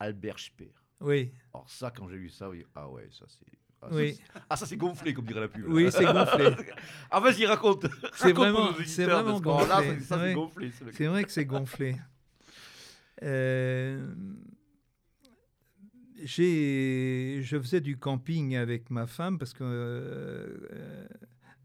Albert 0.00 0.38
Speer. 0.38 0.72
Oui. 1.00 1.30
Alors 1.52 1.68
ça, 1.68 1.90
quand 1.90 2.08
j'ai 2.08 2.16
lu 2.16 2.30
ça, 2.30 2.48
oui, 2.48 2.64
ah 2.74 2.88
ouais, 2.88 3.08
ça 3.10 3.26
c'est... 3.28 3.46
Ah, 3.82 3.88
oui. 3.92 4.18
ah, 4.48 4.56
ça 4.56 4.64
c'est 4.64 4.78
gonflé, 4.78 5.12
comme 5.12 5.26
dirait 5.26 5.40
la 5.40 5.48
pub. 5.48 5.66
Oui, 5.68 5.92
c'est 5.92 6.06
gonflé. 6.06 6.56
ah, 7.10 7.20
vas-y, 7.20 7.44
raconte. 7.44 7.86
C'est 8.14 8.32
vraiment, 8.32 8.70
c'est 8.86 9.04
vraiment 9.04 9.38
gonflé. 9.40 10.00
ça, 10.00 10.18
c'est 10.18 10.32
gonflé. 10.32 10.72
C'est 10.92 11.06
vrai 11.06 11.24
que 11.24 11.30
c'est 11.30 11.44
gonflé. 11.44 11.96
Euh, 13.22 14.12
je 16.24 17.58
faisais 17.62 17.80
du 17.80 17.96
camping 17.96 18.56
avec 18.56 18.90
ma 18.90 19.06
femme 19.06 19.38
parce 19.38 19.54
que 19.54 20.68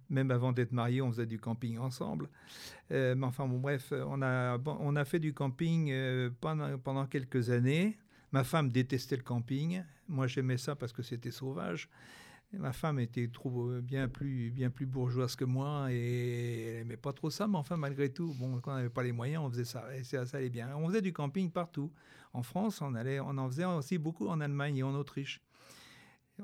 même 0.09 0.31
avant 0.31 0.51
d'être 0.51 0.71
mariés, 0.71 1.01
on 1.01 1.11
faisait 1.11 1.25
du 1.25 1.39
camping 1.39 1.77
ensemble. 1.77 2.29
Euh, 2.91 3.15
mais 3.15 3.25
enfin, 3.25 3.47
bon, 3.47 3.59
bref, 3.59 3.93
on 4.07 4.21
a, 4.21 4.57
on 4.65 4.95
a 4.95 5.05
fait 5.05 5.19
du 5.19 5.33
camping 5.33 5.91
euh, 5.91 6.29
pendant, 6.41 6.77
pendant 6.77 7.05
quelques 7.05 7.49
années. 7.49 7.97
Ma 8.31 8.43
femme 8.43 8.69
détestait 8.69 9.17
le 9.17 9.23
camping. 9.23 9.83
Moi, 10.07 10.27
j'aimais 10.27 10.57
ça 10.57 10.75
parce 10.75 10.93
que 10.93 11.01
c'était 11.03 11.31
sauvage. 11.31 11.89
ma 12.53 12.73
femme 12.73 12.99
était 12.99 13.29
euh, 13.45 13.81
bien, 13.81 14.07
plus, 14.07 14.51
bien 14.51 14.69
plus 14.69 14.85
bourgeoise 14.85 15.35
que 15.35 15.45
moi 15.45 15.91
et 15.91 16.65
elle 16.65 16.77
n'aimait 16.79 16.97
pas 16.97 17.13
trop 17.13 17.29
ça. 17.29 17.47
Mais 17.47 17.57
enfin, 17.57 17.77
malgré 17.77 18.11
tout, 18.11 18.35
bon, 18.39 18.59
quand 18.59 18.71
on 18.71 18.75
n'avait 18.75 18.89
pas 18.89 19.03
les 19.03 19.11
moyens, 19.11 19.43
on 19.45 19.49
faisait 19.49 19.65
ça. 19.65 19.85
Et 19.95 20.03
ça, 20.03 20.25
ça 20.25 20.37
allait 20.37 20.49
bien. 20.49 20.75
On 20.75 20.87
faisait 20.87 21.01
du 21.01 21.13
camping 21.13 21.51
partout. 21.51 21.91
En 22.33 22.43
France, 22.43 22.81
on, 22.81 22.93
allait, 22.93 23.19
on 23.19 23.37
en 23.37 23.47
faisait 23.47 23.65
aussi 23.65 23.97
beaucoup 23.97 24.27
en 24.27 24.39
Allemagne 24.41 24.77
et 24.77 24.83
en 24.83 24.93
Autriche. 24.93 25.41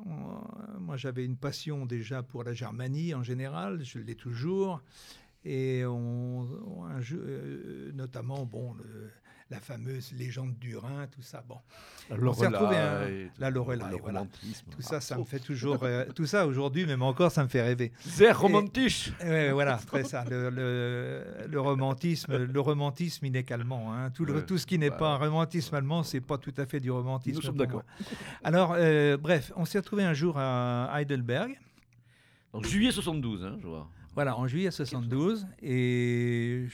Moi, 0.06 0.98
j'avais 0.98 1.26
une 1.26 1.38
passion 1.38 1.86
déjà 1.86 2.24
pour 2.24 2.44
la 2.44 2.54
Germanie 2.54 3.14
en 3.14 3.24
général, 3.24 3.84
je 3.84 4.00
l'ai 4.00 4.16
toujours. 4.16 4.82
Et 5.44 5.86
on, 5.86 6.48
euh, 7.14 7.92
notamment, 7.94 8.46
bon, 8.46 8.74
le, 8.74 9.12
la 9.52 9.60
fameuse 9.60 10.12
légende 10.14 10.58
du 10.58 10.76
Rhin, 10.76 11.08
tout 11.12 11.22
ça. 11.22 11.44
Bon, 11.48 11.58
la 12.10 12.18
Lorelai, 12.18 13.30
la 13.38 13.50
Lorelai, 13.52 13.84
voilà. 14.02 14.26
Tout 14.72 14.82
ça, 14.82 15.00
ça 15.00 15.18
me 15.18 15.24
fait 15.24 15.40
toujours, 15.40 15.84
euh, 15.84 16.06
tout 16.16 16.26
ça 16.26 16.48
aujourd'hui, 16.48 16.86
même 16.86 17.04
encore, 17.04 17.32
ça 17.32 17.44
me 17.44 17.48
fait 17.48 17.62
rêver. 17.62 17.92
C'est 18.00 18.32
romantique. 18.32 19.14
voilà, 19.20 19.78
très 19.78 20.04
ça. 20.04 20.26
Le, 20.26 20.50
le, 21.48 21.62
romantisme, 21.62 22.38
le 22.38 22.60
romantisme 22.60 23.26
inégalement. 23.26 23.94
Hein. 23.94 24.10
Tout, 24.12 24.26
tout 24.26 24.58
ce 24.58 24.66
qui 24.66 24.80
n'est 24.80 24.92
pas 24.92 25.14
un 25.14 25.18
romantisme 25.18 25.76
allemand, 25.76 26.04
c'est 26.04 26.22
pas 26.22 26.38
tout 26.38 26.54
à 26.58 26.66
fait 26.66 26.80
du 26.80 26.90
romantisme. 26.90 27.36
Nous 27.36 27.42
sommes 27.44 27.58
d'accord. 27.58 27.84
Alors, 28.44 28.74
euh, 28.78 29.18
bref, 29.18 29.52
on 29.56 29.66
s'est 29.66 29.80
retrouvé 29.80 30.04
un 30.04 30.14
jour 30.14 30.38
à 30.38 30.92
Heidelberg. 30.96 31.60
En 32.54 32.64
juillet 32.64 32.92
72, 32.92 33.44
hein, 33.44 33.58
je 33.62 33.68
vois. 33.68 33.88
Voilà, 34.16 34.38
en 34.38 34.48
juillet 34.48 34.72
72, 34.72 35.46
et 35.62 36.68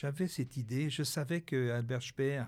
j'avais 0.00 0.28
cette 0.28 0.56
idée. 0.56 0.90
Je 0.90 1.02
savais 1.02 1.40
que 1.40 1.70
Albert 1.70 2.02
Speer, 2.02 2.44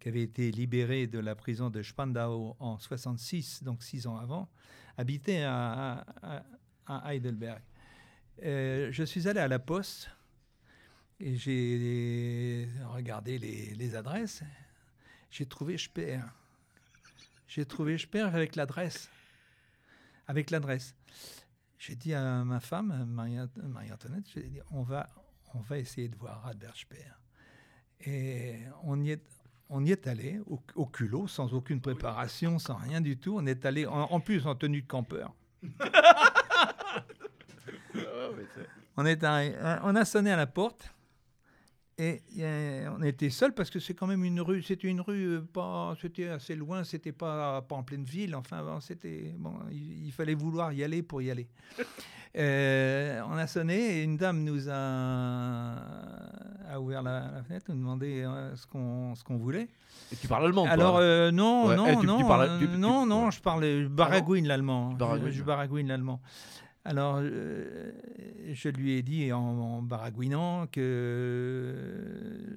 qui 0.00 0.08
avait 0.08 0.22
été 0.22 0.50
libéré 0.50 1.06
de 1.06 1.18
la 1.18 1.34
prison 1.34 1.70
de 1.70 1.82
Spandau 1.82 2.56
en 2.58 2.78
66, 2.78 3.62
donc 3.62 3.82
six 3.82 4.06
ans 4.06 4.16
avant, 4.16 4.48
habitait 4.96 5.42
à, 5.44 6.04
Heidelberg. 7.04 7.62
Euh, 8.42 8.88
je 8.92 9.02
suis 9.04 9.28
allé 9.28 9.40
à 9.40 9.48
la 9.48 9.58
poste 9.58 10.10
et 11.20 11.36
j'ai 11.36 12.68
regardé 12.86 13.38
les, 13.38 13.94
adresses. 13.94 14.42
J'ai 15.30 15.46
trouvé 15.46 15.76
Speer. 15.78 16.20
J'ai 17.46 17.64
trouvé 17.64 17.98
Speer 17.98 18.22
avec 18.34 18.56
l'adresse. 18.56 19.08
Avec 20.26 20.50
l'adresse. 20.50 20.94
J'ai 21.78 21.94
dit 21.94 22.12
à 22.12 22.44
ma 22.44 22.60
femme, 22.60 23.06
Marie-Antoinette, 23.06 24.26
on 24.70 24.82
va, 24.82 25.06
on 25.54 25.60
va 25.60 25.78
essayer 25.78 26.08
de 26.08 26.16
voir 26.16 26.46
Albert 26.46 26.76
Speer. 26.76 27.12
Et 28.06 28.56
on 28.84 29.00
y 29.00 29.10
est, 29.10 29.22
on 29.68 29.84
y 29.84 29.92
est 29.92 30.06
allé 30.06 30.40
au, 30.46 30.86
culot, 30.86 31.26
sans 31.26 31.52
aucune 31.54 31.80
préparation, 31.80 32.58
sans 32.58 32.76
rien 32.76 33.00
du 33.00 33.18
tout. 33.18 33.36
On 33.36 33.46
est 33.46 33.64
allé, 33.64 33.86
en, 33.86 34.20
plus, 34.20 34.46
en 34.46 34.54
tenue 34.54 34.82
de 34.82 34.86
campeur. 34.86 35.34
on, 38.96 39.04
est 39.04 39.24
on 39.82 39.96
a 39.96 40.04
sonné 40.04 40.30
à 40.30 40.36
la 40.36 40.46
porte. 40.46 40.94
Et, 42.00 42.22
on 42.96 43.02
était 43.02 43.28
seul 43.30 43.52
parce 43.52 43.70
que 43.70 43.80
c'est 43.80 43.94
quand 43.94 44.06
même 44.06 44.22
une 44.22 44.40
rue, 44.40 44.62
c'était 44.62 44.86
une 44.86 45.00
rue 45.00 45.38
euh, 45.38 45.40
pas, 45.40 45.94
c'était 46.00 46.28
assez 46.28 46.54
loin, 46.54 46.84
c'était 46.84 47.10
pas, 47.10 47.60
pas 47.62 47.74
en 47.74 47.82
pleine 47.82 48.04
ville. 48.04 48.36
Enfin, 48.36 48.78
c'était 48.80 49.34
bon, 49.36 49.54
il, 49.72 50.12
fallait 50.12 50.34
vouloir 50.34 50.72
y 50.72 50.84
aller 50.84 51.02
pour 51.02 51.22
y 51.22 51.30
aller. 51.30 51.48
Euh, 52.36 53.22
on 53.26 53.38
a 53.38 53.46
sonné 53.46 54.00
et 54.00 54.02
une 54.04 54.18
dame 54.18 54.44
nous 54.44 54.68
a, 54.68 55.72
a 56.70 56.78
ouvert 56.78 57.02
la, 57.02 57.42
fenêtre, 57.42 57.64
nous 57.70 57.76
demandé 57.76 58.22
euh, 58.22 58.54
ce 58.54 58.66
qu'on 58.66 59.14
ce 59.14 59.24
qu'on 59.24 59.38
voulait. 59.38 59.66
Et 60.12 60.16
tu 60.16 60.28
parles 60.28 60.44
allemand 60.44 60.66
Alors 60.66 61.00
non, 61.32 61.74
non, 61.74 62.02
non, 62.02 62.26
non, 62.76 63.06
non, 63.06 63.30
je 63.30 63.40
parle 63.40 63.88
baragouine 63.88 64.46
l'allemand. 64.46 64.94
Je, 65.30 65.42
baragouine 65.42 65.88
l'allemand. 65.88 66.20
Alors, 66.84 67.18
euh, 67.20 67.92
je 68.52 68.68
lui 68.68 68.92
ai 68.92 69.02
dit 69.02 69.32
en, 69.32 69.82
baragouinant 69.82 70.66
que 70.66 71.74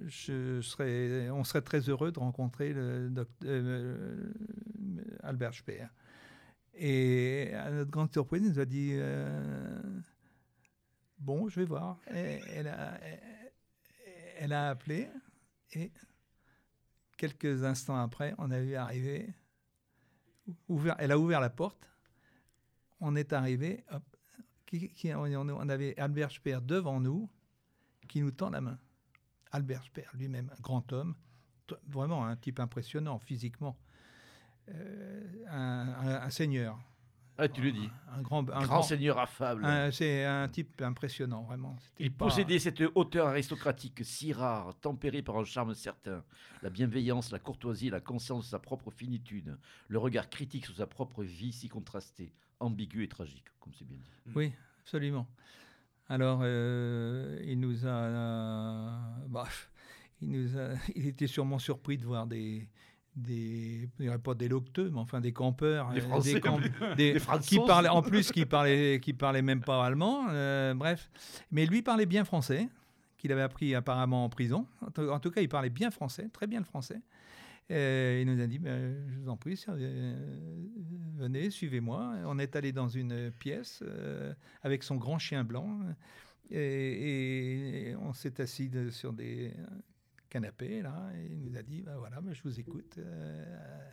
je 0.08 0.62
serais, 0.62 1.30
on 1.32 1.44
serait 1.44 1.62
très 1.62 1.90
heureux 1.90 2.12
de 2.12 2.20
rencontrer 2.20 2.72
le 2.74 3.10
docteur, 3.10 3.50
euh, 3.50 4.32
Albert 5.24 5.54
Speer. 5.54 5.88
Et 6.74 7.52
à 7.54 7.72
notre 7.72 7.92
grande 7.92 8.12
surprise, 8.12 8.44
il 8.44 8.52
nous 8.52 8.60
a 8.60 8.66
dit 8.66 8.92
euh, 8.94 9.82
Bon, 11.20 11.50
je 11.50 11.60
vais 11.60 11.66
voir. 11.66 12.00
elle, 12.08 12.68
a, 14.54 14.70
appelé 14.70 15.10
et 15.74 15.92
quelques 17.18 17.64
instants 17.64 17.98
après, 17.98 18.34
on 18.38 18.50
a 18.50 18.60
vu 18.60 18.76
arriver. 18.76 19.34
Elle 20.98 21.12
a 21.12 21.20
ouvert 21.20 21.40
la 21.42 21.50
porte. 21.50 21.90
On 23.00 23.16
est 23.16 23.34
arrivé, 23.34 23.84
hop, 23.92 24.11
qui, 24.72 25.14
on, 25.14 25.70
avait 25.70 25.98
Albert 26.00 26.32
Speer 26.32 26.60
devant 26.62 27.00
nous, 27.00 27.30
qui 28.08 28.22
nous 28.22 28.32
tend 28.32 28.50
la 28.50 28.62
main. 28.62 28.80
Albert 29.52 29.84
Speer 29.84 30.08
lui-même, 30.14 30.50
un 30.58 30.62
grand 30.62 30.92
homme, 30.94 31.16
vraiment 31.88 32.26
un 32.26 32.36
type 32.36 32.60
impressionnant 32.60 33.20
physiquement, 33.20 33.78
euh, 34.70 35.46
un, 35.50 36.30
seigneur. 36.30 36.80
Ah, 37.38 37.50
tu 37.50 37.62
le 37.62 37.72
dis. 37.72 37.90
Un 38.14 38.22
grand, 38.22 38.50
un 38.50 38.62
grand, 38.64 38.84
seigneur 38.84 39.18
affable. 39.18 39.66
C'est 39.92 40.24
un 40.26 40.48
type 40.48 40.82
impressionnant, 40.82 41.44
vraiment. 41.44 41.76
Il 42.00 42.14
possédait 42.14 42.60
cette 42.60 42.82
hauteur 42.96 43.28
aristocratique 43.28 44.02
si 44.04 44.32
rare, 44.32 44.76
tempérée 44.80 45.22
par 45.22 45.38
un 45.38 45.44
charme 45.44 45.74
certain, 45.74 46.24
la 46.62 46.70
bienveillance, 46.70 47.32
la 47.32 47.40
courtoisie, 47.40 47.90
la 47.90 48.00
conscience 48.00 48.46
de 48.46 48.50
sa 48.50 48.60
propre 48.60 48.92
finitude, 48.92 49.58
le 49.88 49.98
regard 49.98 50.30
critique 50.30 50.66
sur 50.66 50.76
sa 50.76 50.88
propre 50.88 51.24
vie 51.24 51.52
si 51.52 51.68
contrasté, 51.68 52.32
ambigu 52.62 53.04
et 53.04 53.08
tragique, 53.08 53.46
comme 53.60 53.74
c'est 53.74 53.88
bien 53.88 53.98
dit. 53.98 54.32
Oui, 54.36 54.52
absolument. 54.82 55.28
Alors, 56.08 56.42
euh, 56.44 57.40
il 57.46 57.60
nous 57.60 57.86
a, 57.86 59.00
bah, 59.30 59.48
il 60.22 60.30
nous 60.30 60.58
a, 60.58 60.72
il 60.96 61.08
était 61.08 61.28
sûrement 61.28 61.60
surpris 61.60 61.98
de 61.98 62.06
voir 62.06 62.28
des, 62.28 62.68
des, 63.16 63.90
pas 64.24 64.34
des 64.34 64.48
locteux, 64.48 64.90
mais 64.90 65.00
enfin 65.00 65.22
des 65.22 65.34
campeurs, 65.34 65.92
des 65.94 66.02
Français, 66.02 66.42
des, 66.98 67.18
qui 67.42 67.60
parlaient 67.60 67.90
en 67.90 68.02
plus 68.02 68.32
qui 68.32 68.46
parlaient, 68.46 69.00
qui 69.02 69.14
parlaient 69.14 69.42
même 69.42 69.62
pas 69.62 69.86
allemand. 69.86 70.28
Euh, 70.30 70.74
bref, 70.74 71.10
mais 71.52 71.66
lui 71.66 71.82
parlait 71.82 72.06
bien 72.06 72.26
français, 72.26 72.68
qu'il 73.18 73.32
avait 73.32 73.42
appris 73.42 73.76
apparemment 73.76 74.26
en 74.26 74.30
prison. 74.30 74.66
En 74.98 75.20
tout 75.20 75.32
cas, 75.32 75.42
il 75.42 75.50
parlait 75.50 75.70
bien 75.70 75.92
français, 75.92 76.30
très 76.34 76.48
bien 76.48 76.60
le 76.60 76.66
français. 76.66 77.02
Euh, 77.72 78.20
il 78.22 78.28
nous 78.28 78.42
a 78.42 78.48
dit, 78.48 78.60
ben, 78.60 78.96
je 79.10 79.20
vous 79.20 79.30
en 79.30 79.38
prie, 79.38 79.62
euh, 79.70 80.68
venez, 81.16 81.50
suivez-moi. 81.50 82.16
On 82.26 82.38
est 82.38 82.56
allé 82.56 82.72
dans 82.72 82.90
une 82.90 83.32
pièce 83.32 83.84
avec 84.62 84.84
son 84.84 84.98
grand 84.98 85.20
chien 85.20 85.44
blanc. 85.44 85.80
Et, 86.50 87.94
on 88.02 88.14
s'est 88.14 88.42
assis 88.42 88.70
sur 88.92 89.14
des, 89.14 89.54
canapé, 90.32 90.82
là, 90.82 91.12
il 91.30 91.42
nous 91.44 91.58
a 91.58 91.62
dit, 91.62 91.82
ben 91.82 91.98
voilà, 91.98 92.22
ben 92.22 92.34
je 92.34 92.42
vous 92.42 92.60
écoute. 92.60 92.96
Euh, 92.98 93.92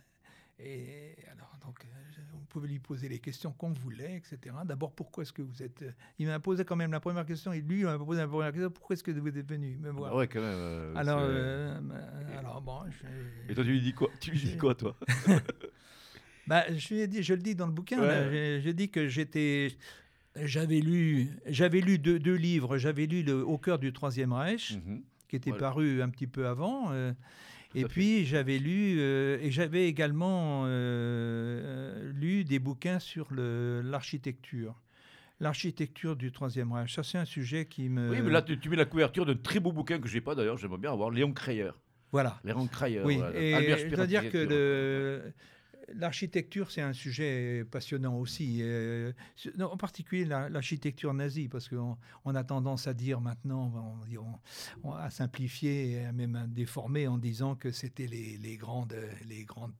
et 0.59 1.15
alors, 1.31 1.51
donc, 1.65 1.85
euh, 1.85 2.21
on 2.35 2.45
pouvait 2.45 2.67
lui 2.67 2.79
poser 2.79 3.09
les 3.09 3.19
questions 3.19 3.51
qu'on 3.51 3.71
voulait, 3.71 4.15
etc. 4.15 4.55
D'abord, 4.65 4.91
pourquoi 4.91 5.23
est-ce 5.23 5.33
que 5.33 5.41
vous 5.41 5.63
êtes... 5.63 5.81
Euh, 5.81 5.91
il 6.17 6.27
m'a 6.27 6.39
posé 6.39 6.65
quand 6.65 6.75
même 6.75 6.91
la 6.91 6.99
première 6.99 7.25
question, 7.25 7.53
et 7.53 7.61
lui, 7.61 7.79
il 7.79 7.85
m'a 7.85 7.97
posé 7.97 8.21
la 8.21 8.27
première 8.27 8.51
question, 8.51 8.69
pourquoi 8.69 8.93
est-ce 8.93 9.03
que 9.03 9.11
vous 9.11 9.37
êtes 9.37 9.49
venu 9.49 9.77
me 9.77 9.91
voir? 9.91 10.15
Ouais, 10.15 10.27
quand 10.27 10.41
même. 10.41 10.97
alors, 10.97 11.19
alors, 12.37 12.61
bon... 12.61 12.81
Et 13.47 13.53
toi, 13.53 13.63
tu 13.63 13.71
lui 13.71 13.81
dis 13.81 13.93
quoi? 13.93 14.09
Tu 14.19 14.31
lui 14.31 14.39
dis 14.39 14.57
quoi, 14.57 14.75
toi? 14.75 14.95
Bah, 16.47 16.63
je, 16.75 16.95
lui 16.95 17.01
ai 17.01 17.07
dit, 17.07 17.21
je 17.21 17.35
le 17.35 17.41
dis 17.41 17.53
dans 17.53 17.67
le 17.67 17.71
bouquin, 17.71 17.99
j'ai 18.31 18.73
dit 18.73 18.89
que 18.89 19.07
j'étais... 19.07 19.77
J'avais 20.35 20.79
lu, 20.79 21.29
j'avais 21.45 21.79
lu 21.79 21.99
deux, 21.99 22.17
deux 22.17 22.35
livres. 22.35 22.77
J'avais 22.77 23.05
lu 23.05 23.21
le, 23.21 23.45
Au 23.45 23.59
cœur 23.59 23.77
du 23.77 23.93
Troisième 23.93 24.33
Reich. 24.33 24.77
Mhm 24.77 25.03
qui 25.29 25.35
était 25.35 25.53
paru 25.53 26.01
un 26.01 26.09
petit 26.09 26.27
peu 26.27 26.47
avant. 26.47 26.91
Euh, 26.91 27.13
et 27.75 27.85
puis 27.85 28.25
j'avais 28.25 28.57
lu 28.57 28.97
euh, 28.99 29.37
et 29.41 29.51
j'avais 29.51 29.87
également 29.87 30.63
euh, 30.65 32.11
lu 32.13 32.43
des 32.43 32.59
bouquins 32.59 32.99
sur 32.99 33.27
l'architecture. 33.31 34.75
L'architecture 35.41 36.17
du 36.17 36.33
Troisième 36.33 36.73
Reich, 36.73 36.93
ça 36.93 37.01
c'est 37.01 37.17
un 37.17 37.25
sujet 37.25 37.65
qui 37.65 37.87
me... 37.87 38.09
Oui, 38.09 38.17
mais 38.21 38.29
là 38.29 38.41
tu, 38.41 38.69
mets 38.69 38.75
la 38.75 38.85
couverture 38.85 39.25
d'un 39.25 39.35
très 39.35 39.61
beau 39.61 39.71
bouquin 39.71 39.99
que 39.99 40.09
j'ai 40.09 40.19
pas 40.19 40.35
d'ailleurs, 40.35 40.57
j'aimerais 40.57 40.79
bien 40.79 40.91
avoir, 40.91 41.11
Léon 41.11 41.31
Crayer. 41.31 41.71
Voilà. 42.11 42.41
Léon 42.43 42.67
Crayer. 42.67 43.03
Oui, 43.05 43.19
c'est-à-dire 43.33 44.29
que 44.31 44.37
le, 44.37 45.33
L'architecture, 45.95 46.71
c'est 46.71 46.81
un 46.81 46.93
sujet 46.93 47.65
passionnant 47.69 48.17
aussi, 48.17 48.59
euh, 48.61 49.11
en 49.59 49.77
particulier 49.77 50.25
l'architecture 50.25 51.13
nazie, 51.13 51.47
parce 51.47 51.67
qu'on 51.67 51.97
on 52.25 52.35
a 52.35 52.43
tendance 52.43 52.87
à 52.87 52.93
dire 52.93 53.21
maintenant, 53.21 53.99
à 54.97 55.09
simplifier 55.09 56.05
à 56.05 56.11
même 56.11 56.35
à 56.35 56.47
déformer 56.47 57.07
en 57.07 57.17
disant 57.17 57.55
que 57.55 57.71
c'était 57.71 58.07
les, 58.07 58.37
les, 58.37 58.57
grandes, 58.57 58.95
les 59.27 59.43
grandes, 59.43 59.73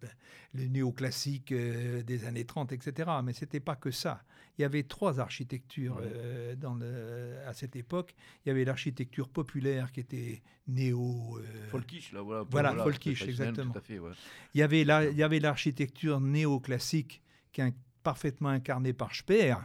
le 0.53 0.65
néoclassique 0.65 1.51
euh, 1.51 2.03
des 2.03 2.25
années 2.25 2.45
30, 2.45 2.71
etc. 2.71 3.09
Mais 3.23 3.33
c'était 3.33 3.59
pas 3.59 3.75
que 3.75 3.91
ça. 3.91 4.23
Il 4.59 4.63
y 4.63 4.65
avait 4.65 4.83
trois 4.83 5.21
architectures 5.21 6.01
euh, 6.01 6.53
dans 6.53 6.75
le, 6.75 7.37
à 7.47 7.53
cette 7.53 7.77
époque. 7.77 8.13
Il 8.43 8.49
y 8.49 8.51
avait 8.51 8.65
l'architecture 8.65 9.29
populaire 9.29 9.93
qui 9.93 10.01
était 10.01 10.41
néo. 10.67 11.39
Euh, 11.39 11.69
folkish, 11.69 12.11
là, 12.11 12.21
voilà. 12.21 12.45
Voilà, 12.51 12.75
folkish, 12.75 13.21
exactement. 13.21 13.73
Il 14.53 14.59
y 14.59 14.61
avait 14.61 14.81
il 14.81 15.17
y 15.17 15.23
avait 15.23 15.39
l'architecture 15.39 16.19
néoclassique 16.19 17.21
qui 17.53 17.61
est 17.61 17.73
parfaitement 18.03 18.49
incarnée 18.49 18.91
par 18.91 19.15
Speer. 19.15 19.55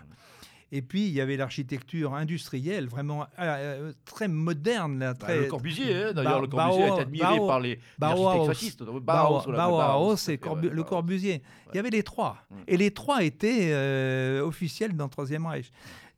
Et 0.73 0.83
puis, 0.83 1.07
il 1.07 1.13
y 1.13 1.21
avait 1.21 1.37
l'architecture 1.37 2.15
industrielle, 2.15 2.87
vraiment 2.89 3.27
euh, 3.39 3.93
très 4.05 4.29
moderne. 4.29 4.99
Là, 4.99 5.13
bah, 5.15 5.19
très, 5.19 5.41
le 5.41 5.47
Corbusier, 5.47 5.95
hein, 5.95 6.13
d'ailleurs, 6.13 6.41
le 6.41 6.49
Corbusier 6.49 6.87
est 6.87 7.01
admiré 7.01 7.37
par 7.39 7.61
les 7.61 7.79
architectes 8.01 8.47
fascistes. 8.47 8.83
Bauhaus, 8.83 10.17
c'est 10.17 10.41
le 10.45 10.83
Corbusier. 10.83 11.43
Il 11.73 11.77
y 11.77 11.79
avait 11.79 11.91
les 11.91 12.03
trois. 12.03 12.39
Et 12.67 12.77
les 12.77 12.91
trois 12.91 13.23
étaient 13.23 13.71
euh, 13.73 14.45
officiels 14.45 14.95
dans 14.95 15.05
le 15.05 15.11
Troisième 15.11 15.47
Reich. 15.47 15.71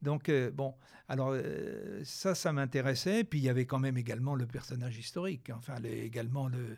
Donc, 0.02 0.28
euh, 0.28 0.50
bon, 0.50 0.74
alors 1.08 1.34
ça, 2.04 2.34
ça 2.34 2.52
m'intéressait. 2.52 3.24
Puis, 3.24 3.40
il 3.40 3.44
y 3.44 3.48
avait 3.48 3.66
quand 3.66 3.78
même 3.78 3.96
également 3.96 4.34
le 4.34 4.46
personnage 4.46 4.98
historique, 4.98 5.50
enfin, 5.54 5.74
également 5.84 6.48
le 6.48 6.76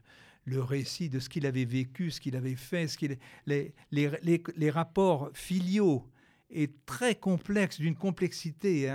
le 0.49 0.63
récit 0.63 1.09
de 1.09 1.21
ce 1.21 1.29
qu'il 1.29 1.47
avait 1.47 1.65
vécu, 1.65 2.11
ce 2.11 2.21
qu'il 2.21 2.35
avait 2.35 2.57
fait, 2.57 2.89
ce 2.89 2.97
qu'il, 2.97 3.19
les, 3.47 3.75
les, 3.93 4.11
les, 4.23 4.43
les, 4.57 4.71
rapports 4.71 5.31
filiaux 5.35 6.09
est 6.51 6.73
très 6.87 7.15
complexe, 7.15 7.79
d'une 7.79 7.95
complexité 7.95 8.91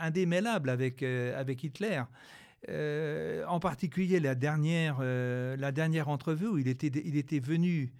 indémêlable 0.00 0.70
avec, 0.70 1.02
euh, 1.02 1.38
avec 1.38 1.64
Hitler. 1.64 2.02
Euh, 2.68 3.44
en 3.46 3.60
particulier 3.60 4.18
la 4.18 4.34
dernière, 4.34 4.98
euh, 5.00 5.56
la 5.56 5.72
dernière 5.72 6.08
entrevue 6.08 6.46
où 6.46 6.58
il 6.58 6.68
était, 6.68 6.90
il 7.04 7.16
était 7.16 7.40
venu 7.40 7.92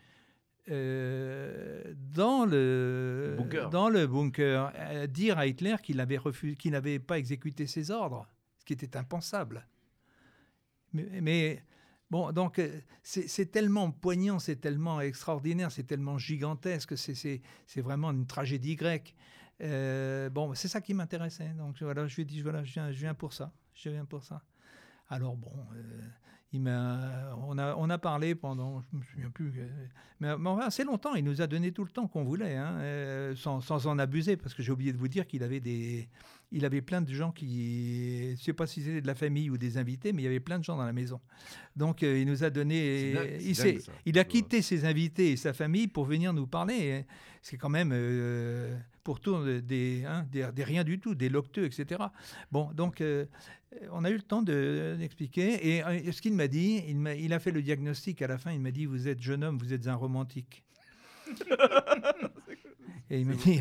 dans, 0.69 2.45
le, 2.45 3.37
bunker. 3.39 3.71
dans 3.71 3.89
le 3.89 4.05
bunker 4.09 4.73
dire 5.09 5.39
à 5.39 5.47
Hitler 5.47 5.77
qu'il 5.81 5.97
n'avait 5.97 6.99
pas 6.99 7.19
exécuté 7.19 7.69
ses 7.69 7.93
ordres, 7.93 8.27
ce 8.59 8.65
qui 8.65 8.73
était 8.73 8.97
impensable. 8.97 9.65
Mais, 10.93 11.21
mais 11.23 11.63
Bon, 12.11 12.31
donc 12.31 12.61
euh, 12.61 12.81
c'est 13.03 13.51
tellement 13.51 13.91
poignant, 13.91 14.39
c'est 14.39 14.57
tellement 14.57 15.01
extraordinaire, 15.01 15.73
c'est 15.73 15.83
tellement 15.85 16.19
gigantesque, 16.19 16.97
c'est 16.97 17.81
vraiment 17.81 18.13
une 18.13 18.27
tragédie 18.27 18.77
grecque. 18.77 19.15
Euh, 19.61 20.31
bon, 20.31 20.55
c'est 20.55 20.69
ça 20.69 20.81
qui 20.81 20.95
m'intéressait. 20.95 21.49
Donc 21.59 21.83
voilà, 21.83 22.07
je 22.07 22.15
lui 22.17 22.23
ai 22.23 22.25
dit, 22.25 22.43
voilà, 22.43 22.63
je 22.65 22.81
viens, 22.91 23.15
pour 23.15 23.33
ça. 23.33 23.53
Je 23.75 23.91
viens 23.91 24.05
pour 24.05 24.23
ça. 24.23 24.43
Alors 25.09 25.37
bon, 25.37 25.53
euh, 25.75 26.01
il 26.53 26.61
on, 26.63 27.59
a, 27.59 27.75
on 27.77 27.91
a 27.91 27.99
parlé 27.99 28.35
pendant, 28.35 28.83
je 28.93 28.97
me 28.97 29.03
souviens 29.03 29.31
plus, 29.31 29.53
mais, 30.21 30.29
assez 30.63 30.85
longtemps. 30.85 31.15
Il 31.15 31.25
nous 31.25 31.43
a 31.43 31.47
donné 31.47 31.73
tout 31.73 31.85
le 31.85 31.91
temps 31.91 32.07
qu'on 32.07 32.25
voulait, 32.25 32.57
hein, 32.57 33.35
sans, 33.37 33.61
sans, 33.61 33.87
en 33.87 33.99
abuser, 33.99 34.37
parce 34.37 34.55
que 34.55 34.63
j'ai 34.63 34.73
oublié 34.73 34.93
de 34.93 34.99
vous 34.99 35.09
dire 35.09 35.27
qu'il 35.27 35.43
avait 35.43 35.61
des, 35.61 36.09
il 36.53 36.65
avait 36.65 36.81
plein 36.81 37.03
de 37.03 37.13
gens 37.13 37.33
qui, 37.33 38.29
je 38.29 38.31
ne 38.33 38.37
sais 38.37 38.53
pas 38.53 38.67
si 38.67 38.83
c'était 38.83 39.01
de 39.01 39.07
la 39.07 39.15
famille 39.15 39.51
ou 39.51 39.59
des 39.59 39.79
invités, 39.79 40.13
mais 40.13 40.23
il 40.23 40.25
y 40.25 40.29
avait 40.29 40.41
plein 40.41 40.59
de 40.59 40.65
gens 40.65 40.77
dans 40.77 40.85
la 40.85 40.93
maison. 40.93 41.21
Donc 41.75 42.03
euh, 42.03 42.19
il 42.19 42.27
nous 42.27 42.45
a 42.45 42.51
donné, 42.51 43.39
il, 43.41 43.81
il, 44.07 44.19
a 44.19 44.25
quitté 44.25 44.63
ses 44.63 44.85
invités 44.85 45.33
et 45.33 45.37
sa 45.37 45.53
famille 45.53 45.89
pour 45.89 46.05
venir 46.05 46.33
nous 46.33 46.47
parler. 46.47 47.05
C'est 47.43 47.57
quand 47.57 47.69
même 47.69 47.91
euh, 47.93 48.77
pour 49.07 49.21
tout 49.21 49.37
hein, 49.37 49.61
des, 49.63 50.05
des, 50.33 50.65
rien 50.65 50.83
du 50.83 50.99
tout, 50.99 51.15
des 51.15 51.29
locteux, 51.29 51.65
etc. 51.65 52.03
Bon, 52.51 52.73
donc 52.73 53.01
euh, 53.01 53.25
on 53.93 54.05
a 54.05 54.11
eu 54.11 54.17
le 54.17 54.23
temps 54.23 54.43
d'expliquer. 54.43 55.77
et, 55.77 56.11
ce 56.11 56.21
qu'il 56.21 56.35
m'a 56.35 56.49
dit, 56.49 56.83
il, 56.89 57.07
a, 57.07 57.15
il 57.15 57.33
a 57.33 57.39
fait 57.39 57.53
le 57.53 57.63
diagnostic 57.63 58.21
à 58.23 58.27
la 58.27 58.37
fin. 58.37 58.51
Il 58.51 58.59
m'a 58.59 58.73
dit 58.73 58.85
vous 58.85 59.07
êtes 59.07 59.23
jeune 59.23 59.45
homme, 59.45 59.59
vous 59.59 59.73
êtes 59.73 59.87
un 59.87 59.95
romantique. 59.95 60.65
et 63.11 63.21
il 63.21 63.27
m'a 63.27 63.35
dit 63.35 63.61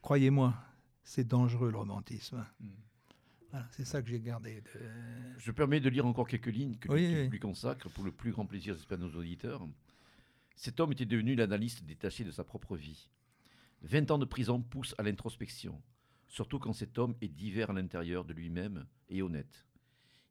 croyez-moi 0.00 0.54
c'est 1.02 1.26
dangereux 1.26 1.72
le 1.72 1.78
romantisme. 1.78 2.46
Hmm. 2.60 3.58
c'est 3.72 3.84
ça 3.84 4.00
que 4.00 4.08
j'ai 4.08 4.20
gardé. 4.20 4.62
Je 5.38 5.50
permets 5.50 5.80
de 5.80 5.88
lire 5.88 6.06
encore 6.06 6.28
quelques 6.28 6.54
lignes 6.54 6.76
que 6.76 6.92
oui, 6.92 7.28
lui 7.28 7.40
consacre 7.40 7.90
pour 7.90 8.04
le 8.04 8.12
plus 8.12 8.30
grand 8.30 8.46
plaisir 8.46 8.76
de 8.76 8.96
nos 8.96 9.10
auditeurs. 9.16 9.66
Cet 10.54 10.78
homme 10.78 10.92
était 10.92 11.04
devenu 11.04 11.34
l'analyste 11.34 11.82
détaché 11.84 12.22
de 12.22 12.30
sa 12.30 12.44
propre 12.44 12.76
vie. 12.76 13.08
Vingt 13.84 14.10
ans 14.10 14.18
de 14.18 14.24
prison 14.24 14.62
poussent 14.62 14.94
à 14.96 15.02
l'introspection, 15.02 15.82
surtout 16.26 16.58
quand 16.58 16.72
cet 16.72 16.96
homme 16.96 17.16
est 17.20 17.28
divers 17.28 17.68
à 17.68 17.74
l'intérieur 17.74 18.24
de 18.24 18.32
lui-même 18.32 18.86
et 19.10 19.20
honnête. 19.20 19.66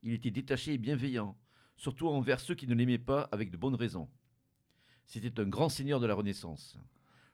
Il 0.01 0.11
était 0.13 0.31
détaché 0.31 0.73
et 0.73 0.77
bienveillant, 0.79 1.37
surtout 1.77 2.07
envers 2.07 2.39
ceux 2.39 2.55
qui 2.55 2.65
ne 2.65 2.73
l'aimaient 2.73 2.97
pas 2.97 3.29
avec 3.31 3.51
de 3.51 3.57
bonnes 3.57 3.75
raisons. 3.75 4.09
C'était 5.05 5.39
un 5.39 5.45
grand 5.45 5.69
seigneur 5.69 5.99
de 5.99 6.07
la 6.07 6.15
Renaissance. 6.15 6.79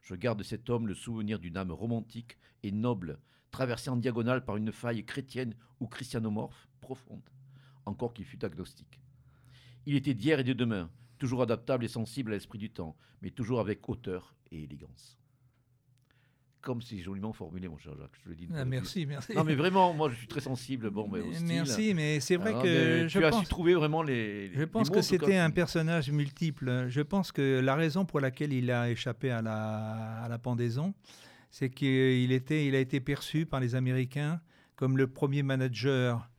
Je 0.01 0.13
garde 0.13 0.39
de 0.39 0.43
cet 0.43 0.69
homme 0.69 0.87
le 0.87 0.93
souvenir 0.93 1.39
d'une 1.39 1.55
âme 1.55 1.71
romantique 1.71 2.37
et 2.63 2.73
noble, 2.73 3.21
traversée 3.49 3.89
en 3.89 3.95
diagonale 3.95 4.43
par 4.43 4.57
une 4.57 4.73
faille 4.73 5.05
chrétienne 5.05 5.55
ou 5.79 5.87
christianomorphe 5.87 6.67
profonde, 6.81 7.29
encore 7.85 8.13
qu'il 8.13 8.25
fût 8.25 8.43
agnostique. 8.43 8.99
Il 9.85 9.95
était 9.95 10.15
d'hier 10.15 10.39
et 10.39 10.43
de 10.43 10.51
demain, 10.51 10.91
toujours 11.17 11.43
adaptable 11.43 11.85
et 11.85 11.87
sensible 11.87 12.31
à 12.31 12.35
l'esprit 12.35 12.59
du 12.59 12.71
temps, 12.71 12.97
mais 13.21 13.31
toujours 13.31 13.61
avec 13.61 13.87
hauteur 13.87 14.35
et 14.51 14.63
élégance. 14.63 15.17
Comme 16.61 16.81
c'est 16.81 16.99
joliment 16.99 17.31
formulé, 17.33 17.67
mon 17.67 17.77
cher 17.77 17.93
Jacques. 17.97 18.11
Je 18.23 18.29
le 18.29 18.35
dis. 18.35 18.47
Ah, 18.55 18.65
merci, 18.65 19.05
merci. 19.05 19.33
Non, 19.33 19.43
mais 19.43 19.55
vraiment, 19.55 19.93
moi, 19.93 20.09
je 20.09 20.15
suis 20.15 20.27
très 20.33 20.41
sensible. 20.41 20.89
Bon, 20.89 21.07
style. 21.33 21.45
merci, 21.47 21.93
mais 21.93 22.19
c'est 22.19 22.35
vrai 22.35 22.49
Alors, 22.49 22.63
que 22.63 22.67
mais 23.03 23.09
je 23.09 23.19
tu 23.19 23.25
as 23.25 23.29
pense, 23.29 23.41
su 23.43 23.47
trouver 23.49 23.73
vraiment 23.75 24.03
les. 24.03 24.49
les 24.49 24.55
je 24.55 24.63
pense 24.65 24.89
mots, 24.89 24.95
que 24.95 25.01
c'était 25.01 25.37
un 25.37 25.51
personnage 25.51 26.11
multiple. 26.11 26.85
Je 26.89 27.01
pense 27.01 27.31
que 27.31 27.59
la 27.59 27.75
raison 27.75 28.05
pour 28.05 28.19
laquelle 28.19 28.51
il 28.53 28.69
a 28.71 28.89
échappé 28.89 29.31
à 29.31 29.41
la, 29.41 30.21
à 30.23 30.27
la 30.27 30.37
pendaison, 30.37 30.93
c'est 31.49 31.69
qu'il 31.69 32.31
était, 32.31 32.65
il 32.65 32.75
a 32.75 32.79
été 32.79 32.99
perçu 32.99 33.45
par 33.45 33.59
les 33.59 33.75
Américains 33.75 34.41
comme 34.75 34.97
le 34.97 35.07
premier 35.07 35.43
manager, 35.43 36.29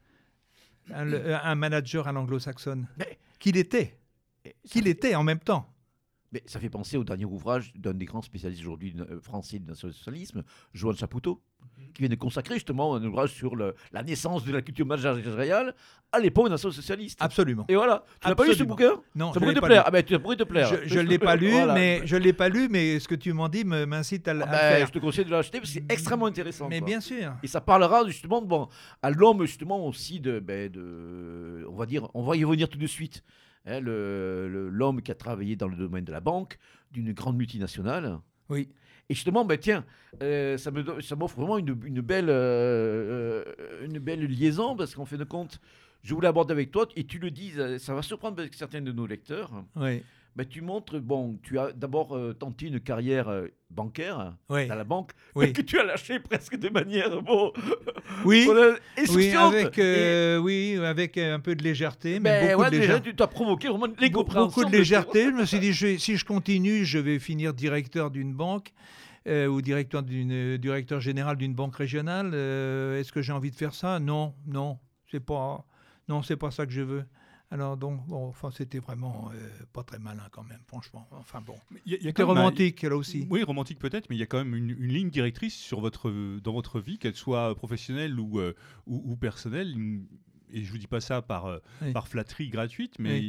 un, 0.94 1.12
un 1.12 1.54
manager 1.54 2.08
à 2.08 2.12
l'anglo-saxonne. 2.12 2.88
Mais- 2.98 3.18
Qu'il 3.38 3.56
était, 3.56 3.98
qu'il 4.68 4.86
était 4.86 5.14
en 5.14 5.22
même 5.24 5.38
temps. 5.40 5.66
Mais 6.32 6.42
ça 6.46 6.60
fait 6.60 6.70
penser 6.70 6.96
au 6.96 7.02
dernier 7.02 7.24
ouvrage 7.24 7.72
d'un 7.74 7.92
des 7.92 8.04
grands 8.04 8.22
spécialistes 8.22 8.60
aujourd'hui 8.60 8.94
euh, 9.00 9.18
français 9.20 9.58
du 9.58 9.66
national-socialisme, 9.66 10.44
Joan 10.72 10.94
Chapoutot, 10.96 11.42
Mhm. 11.78 11.92
qui 11.92 12.02
vient 12.02 12.08
de 12.08 12.14
consacrer 12.14 12.54
justement 12.54 12.94
un 12.94 13.04
ouvrage 13.04 13.32
sur 13.32 13.56
le- 13.56 13.74
la 13.92 14.02
naissance 14.04 14.44
de 14.44 14.52
la 14.52 14.62
culture 14.62 14.86
managériale 14.86 15.74
à 16.12 16.20
l'époque 16.20 16.48
national-socialiste. 16.48 17.18
Absolument. 17.20 17.64
Et 17.68 17.74
voilà. 17.74 18.04
Tu 18.22 18.28
n'as 18.28 18.34
pas 18.36 18.46
lu 18.46 18.54
ce 18.54 18.62
bouquin? 18.62 18.92
Non, 19.14 19.32
Ça 19.32 19.34
je 19.34 19.38
pourrait 19.40 19.54
te 19.54 19.60
plaire. 19.60 19.82
Ah 19.84 19.90
ben, 19.90 20.02
tu 20.04 20.16
te 20.16 20.44
plaire. 20.44 20.70
Je 20.86 20.98
ne 21.00 21.02
l'ai 21.02 21.18
pas 21.18 21.34
lu, 21.36 21.50
Voilà. 21.50 21.74
mais 21.74 22.00
je 22.04 22.16
l'ai 22.16 22.32
pas 22.32 22.48
lu, 22.48 22.68
mais 22.70 22.98
ce 23.00 23.08
que 23.08 23.14
tu 23.16 23.32
m'en 23.32 23.48
dis 23.48 23.64
m'incite 23.64 24.26
à, 24.28 24.34
le- 24.34 24.42
Ah 24.42 24.44
à 24.44 24.46
ben, 24.50 24.70
le 24.70 24.76
faire. 24.78 24.86
je 24.86 24.92
te 24.92 24.98
conseille 25.00 25.24
de 25.24 25.30
l'acheter 25.32 25.58
parce 25.58 25.72
que 25.72 25.80
c'est 25.80 25.92
extrêmement 25.92 26.26
intéressant. 26.26 26.68
Mais 26.68 26.78
quoi. 26.78 26.86
bien 26.86 27.00
sûr. 27.00 27.34
Et 27.42 27.46
ça 27.48 27.60
parlera 27.60 28.06
justement 28.06 28.40
bon, 28.40 28.68
à 29.02 29.10
l'homme 29.10 29.44
justement 29.44 29.84
aussi 29.86 30.20
de, 30.20 30.38
ben, 30.38 30.70
de, 30.70 31.66
on 31.68 31.74
va 31.74 31.86
dire, 31.86 32.08
on 32.14 32.22
va 32.22 32.36
y 32.36 32.44
revenir 32.44 32.68
tout 32.68 32.78
de 32.78 32.86
suite. 32.86 33.22
Hein, 33.66 33.80
L'homme 33.80 35.02
qui 35.02 35.10
a 35.10 35.14
travaillé 35.14 35.56
dans 35.56 35.68
le 35.68 35.76
domaine 35.76 36.04
de 36.04 36.12
la 36.12 36.20
banque, 36.20 36.58
d'une 36.92 37.12
grande 37.12 37.36
multinationale. 37.36 38.18
Oui. 38.48 38.68
Et 39.08 39.14
justement, 39.14 39.44
ben, 39.44 39.58
tiens, 39.58 39.84
euh, 40.22 40.56
ça 40.56 40.70
me 40.70 40.82
do- 40.82 41.00
ça 41.00 41.16
m'offre 41.16 41.36
vraiment 41.36 41.58
une, 41.58 41.76
une 41.84 42.00
belle, 42.00 42.28
euh, 42.30 43.44
une 43.84 43.98
belle 43.98 44.24
liaison 44.26 44.76
parce 44.76 44.94
qu'en 44.94 45.04
fin 45.04 45.16
de 45.16 45.24
compte, 45.24 45.60
je 46.02 46.14
voulais 46.14 46.28
aborder 46.28 46.52
avec 46.52 46.70
toi 46.70 46.86
et 46.96 47.04
tu 47.04 47.18
le 47.18 47.30
dis, 47.30 47.52
euh, 47.58 47.78
ça 47.78 47.94
va 47.94 48.02
surprendre 48.02 48.42
certains 48.52 48.80
de 48.80 48.92
nos 48.92 49.06
lecteurs. 49.06 49.50
Oui. 49.76 50.02
Ben, 50.36 50.46
tu 50.46 50.60
montres, 50.62 51.00
bon, 51.00 51.38
tu 51.42 51.58
as 51.58 51.72
d'abord 51.72 52.16
euh, 52.16 52.32
tenté 52.32 52.66
une 52.68 52.78
carrière 52.80 53.28
euh, 53.28 53.48
bancaire 53.68 54.36
Oui. 54.48 54.68
dans 54.68 54.76
la 54.76 54.84
banque, 54.84 55.10
Oui. 55.34 55.46
mais 55.46 55.52
que 55.52 55.60
tu 55.60 55.78
as 55.78 55.84
lâché 55.84 56.20
presque 56.20 56.56
de 56.56 56.68
manière 56.68 57.20
bon, 57.22 57.52
Oui. 58.24 58.48
insouciante. 58.96 59.54
avec, 59.54 59.78
euh, 59.78 60.38
oui, 60.38 60.78
avec 60.84 61.18
un 61.18 61.40
peu 61.40 61.54
de 61.56 61.62
légèreté, 61.64 62.20
mais 62.20 62.30
Ben 62.30 62.48
beaucoup 62.52 62.60
ouais, 62.62 62.66
de 62.66 62.70
déjà, 62.70 62.82
légèreté. 62.82 63.10
tu 63.10 63.16
t'as 63.16 63.26
provoqué 63.26 63.68
vraiment 63.68 63.88
Beaucoup 63.88 64.64
de 64.64 64.70
légèreté. 64.70 65.24
Je 65.24 65.30
me 65.30 65.44
suis 65.44 65.58
dit, 65.58 65.72
je- 65.72 65.96
si 65.98 66.16
je 66.16 66.24
continue, 66.24 66.84
je 66.84 66.98
vais 66.98 67.18
finir 67.18 67.52
directeur 67.52 68.10
d'une 68.10 68.32
banque 68.32 68.72
euh, 69.26 69.46
ou 69.48 69.60
directeur, 69.60 70.02
d'une, 70.02 70.56
directeur 70.56 71.00
général 71.00 71.36
d'une 71.36 71.54
banque 71.54 71.76
régionale. 71.76 72.30
Euh, 72.34 72.98
est-ce 73.00 73.12
que 73.12 73.20
j'ai 73.20 73.32
envie 73.32 73.50
de 73.50 73.56
faire 73.56 73.74
ça? 73.74 73.98
Non, 73.98 74.32
non, 74.46 74.78
c'est 75.10 75.20
pas, 75.24 75.66
non, 76.08 76.22
c'est 76.22 76.36
pas 76.36 76.50
ça 76.50 76.64
que 76.66 76.72
je 76.72 76.82
veux. 76.82 77.04
Alors 77.52 77.76
donc, 77.76 78.06
bon, 78.06 78.28
enfin, 78.28 78.50
c'était 78.52 78.78
vraiment 78.78 79.30
euh, 79.34 79.48
pas 79.72 79.82
très 79.82 79.98
malin 79.98 80.22
quand 80.30 80.44
même, 80.44 80.60
franchement. 80.68 81.08
Enfin 81.10 81.40
bon, 81.40 81.56
Il 81.84 81.92
y 81.92 81.94
a- 81.94 81.98
il 81.98 82.04
y 82.04 82.06
a 82.06 82.10
c'était 82.10 82.22
quand 82.22 82.28
même 82.28 82.36
un- 82.36 82.40
romantique 82.44 82.82
là 82.82 82.96
aussi. 82.96 83.26
Oui, 83.28 83.42
romantique 83.42 83.78
peut-être, 83.80 84.08
mais 84.08 84.14
il 84.16 84.20
y 84.20 84.22
a 84.22 84.26
quand 84.26 84.38
même 84.38 84.54
une, 84.54 84.70
une 84.70 84.92
ligne 84.92 85.10
directrice 85.10 85.56
sur 85.56 85.80
votre, 85.80 86.10
dans 86.40 86.52
votre 86.52 86.78
vie, 86.80 86.98
qu'elle 86.98 87.16
soit 87.16 87.54
professionnelle 87.56 88.20
ou, 88.20 88.38
euh, 88.38 88.54
ou, 88.86 89.02
ou 89.12 89.16
personnelle. 89.16 89.74
et 90.52 90.64
je 90.64 90.70
vous 90.72 90.78
dis 90.78 90.86
pas 90.86 91.00
ça 91.00 91.22
par, 91.22 91.46
euh, 91.46 91.58
Oui. 91.82 91.92
par 91.92 92.06
flatterie 92.08 92.48
gratuite, 92.50 92.94
mais 93.00 93.20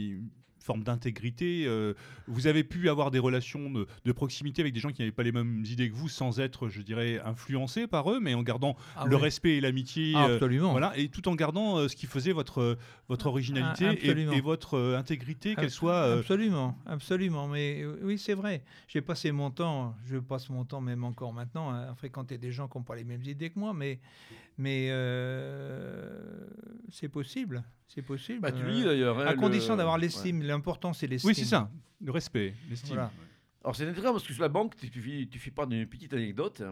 forme 0.62 0.84
d'intégrité. 0.84 1.66
euh, 1.68 1.94
vous 2.28 2.48
avez 2.48 2.64
pu 2.64 2.88
avoir 2.90 3.12
des 3.12 3.20
relations 3.20 3.70
de, 3.70 3.88
de 4.06 4.12
proximité 4.12 4.62
avec 4.62 4.74
des 4.74 4.80
gens 4.80 4.92
qui 4.92 5.02
n'avaient 5.02 5.12
pas 5.12 5.24
les 5.24 5.32
mêmes 5.32 5.64
idées 5.66 5.90
que 5.90 5.96
vous, 5.96 6.08
sans 6.10 6.40
être, 6.40 6.70
je 6.70 6.82
dirais, 6.82 7.20
influencés 7.26 7.88
par 7.88 8.12
eux, 8.12 8.20
mais 8.20 8.34
en 8.34 8.44
gardant 8.44 8.76
Ah 8.96 9.06
le 9.06 9.16
respect 9.16 9.58
et 9.58 9.62
l'amitié. 9.62 10.14
Ah, 10.16 10.28
euh, 10.28 10.34
absolument. 10.36 10.72
voilà, 10.72 10.98
et 10.98 11.10
tout 11.10 11.28
en 11.28 11.36
gardant 11.36 11.78
euh, 11.78 11.88
ce 11.88 11.96
qui 11.96 12.06
faisait 12.06 12.32
votre, 12.32 12.78
votre 13.10 13.26
originalité 13.28 13.86
Ah, 13.88 13.94
et, 13.94 13.98
absolument. 13.98 14.32
et 14.34 14.42
votre 14.42 14.76
euh, 14.78 14.98
intégrité, 14.98 15.56
qu'elle 15.56 15.72
soit. 15.72 15.94
euh, 15.94 16.20
Absolument, 16.20 16.78
absolument. 16.86 17.48
Mais 17.48 17.82
euh, 17.82 18.00
oui, 18.04 18.18
c'est 18.18 18.34
vrai. 18.36 18.64
J'ai 18.88 19.02
passé 19.02 19.32
mon 19.32 19.50
temps, 19.52 19.96
je 20.06 20.18
passe 20.18 20.50
mon 20.50 20.64
temps 20.66 20.82
même 20.82 21.04
encore 21.04 21.34
maintenant 21.34 21.72
à 21.72 21.94
fréquenter 21.96 22.38
des 22.38 22.52
gens 22.52 22.68
qui 22.68 22.78
n'ont 22.78 22.84
pas 22.84 22.96
les 22.96 23.04
mêmes 23.04 23.24
idées 23.24 23.50
que 23.50 23.60
moi, 23.60 23.74
mais, 23.74 24.00
mais 24.58 24.88
euh, 24.92 26.48
c'est 26.90 27.10
possible. 27.10 27.64
C'est 27.88 28.02
possible. 28.02 28.40
Bah, 28.40 28.52
tu 28.52 28.64
le 28.64 28.70
Euh, 28.70 28.74
dis 28.74 28.84
d'ailleurs. 28.84 29.20
hein, 29.20 29.26
à 29.26 29.34
le- 29.34 29.38
condition 29.40 29.76
d'avoir 29.76 29.96
Ouais. 29.96 30.02
l'estime. 30.02 30.42
L'important, 30.44 30.94
c'est 30.94 31.08
l'estime. 31.08 31.30
Oui, 31.30 31.36
c'est 31.36 31.46
ça, 31.46 31.70
le 32.02 32.12
respect, 32.12 32.54
l'estime. 32.70 32.96
Voilà. 32.96 33.12
Alors 33.64 33.76
c'est 33.76 33.86
intéressant 33.88 34.14
parce 34.14 34.26
que 34.26 34.34
sur 34.34 34.42
la 34.42 34.50
banque, 34.50 34.76
tu 34.78 35.02
fais, 35.02 35.28
tu 35.30 35.38
fais 35.40 35.52
part 35.52 35.68
d'une 35.68 35.86
petite 35.86 36.14
anecdote. 36.14 36.64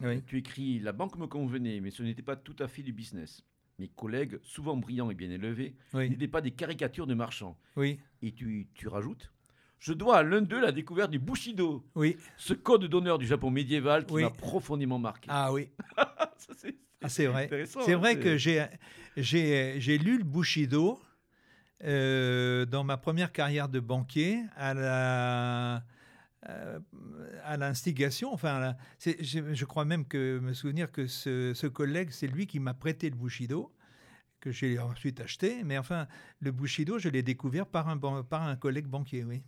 Oui. 0.00 0.22
Tu 0.26 0.38
écris 0.38 0.80
La 0.80 0.92
banque 0.92 1.16
me 1.16 1.26
convenait, 1.26 1.80
mais 1.80 1.90
ce 1.90 2.02
n'était 2.02 2.22
pas 2.22 2.36
tout 2.36 2.56
à 2.58 2.66
fait 2.68 2.82
du 2.82 2.92
business. 2.92 3.44
Mes 3.78 3.88
collègues, 3.88 4.38
souvent 4.42 4.76
brillants 4.76 5.10
et 5.10 5.14
bien 5.14 5.30
élevés, 5.30 5.74
Oui, 5.94 6.10
n'étaient 6.10 6.28
pas 6.28 6.40
des 6.40 6.50
caricatures 6.50 7.06
de 7.06 7.14
marchands. 7.14 7.56
oui, 7.76 7.98
Et 8.22 8.32
tu, 8.32 8.68
tu 8.74 8.88
rajoutes 8.88 9.32
Je 9.78 9.92
dois 9.92 10.18
à 10.18 10.22
l'un 10.22 10.42
d'eux 10.42 10.60
la 10.60 10.70
découverte 10.72 11.10
du 11.10 11.18
Bushido, 11.18 11.84
oui. 11.94 12.16
ce 12.36 12.54
code 12.54 12.84
d'honneur 12.86 13.18
du 13.18 13.26
Japon 13.26 13.50
médiéval 13.50 14.04
qui 14.06 14.14
Oui. 14.14 14.22
m'a 14.22 14.30
profondément 14.30 14.98
marqué. 14.98 15.26
Ah 15.30 15.52
oui, 15.52 15.68
Ça, 16.36 16.52
c'est 16.56 16.76
ah, 17.04 17.08
c'est 17.08 17.26
vrai. 17.26 17.48
C'est 17.66 17.92
hein, 17.92 17.96
vrai 17.96 18.18
que 18.18 18.36
j'ai, 18.36 19.98
lu 19.98 20.18
le 20.18 20.24
Bushido 20.24 21.00
euh, 21.82 22.64
dans 22.66 22.84
ma 22.84 22.96
première 22.96 23.32
carrière 23.32 23.68
de 23.68 23.80
banquier 23.80 24.42
à 24.56 24.74
la 24.74 25.84
euh, 26.48 26.78
à 27.42 27.56
l'instigation. 27.56 28.32
Enfin, 28.32 28.74
je, 28.98 29.54
je 29.54 29.64
crois 29.64 29.84
même 29.84 30.06
que 30.06 30.38
me 30.40 30.52
souvenir 30.52 30.92
que 30.92 31.06
ce, 31.06 31.52
ce 31.54 31.66
collègue, 31.66 32.10
c'est 32.10 32.26
lui 32.26 32.46
qui 32.46 32.60
m'a 32.60 32.74
prêté 32.74 33.08
le 33.08 33.16
Bushido 33.16 33.72
que 34.40 34.50
j'ai 34.50 34.78
ensuite 34.78 35.20
acheté. 35.20 35.62
Mais 35.64 35.78
enfin, 35.78 36.06
le 36.40 36.52
Bushido, 36.52 36.98
je 36.98 37.08
l'ai 37.08 37.22
découvert 37.22 37.66
par 37.66 37.88
un, 37.88 37.96
ban- 37.96 38.22
par 38.22 38.42
un 38.42 38.56
collègue 38.56 38.86
banquier, 38.86 39.24
oui. 39.24 39.42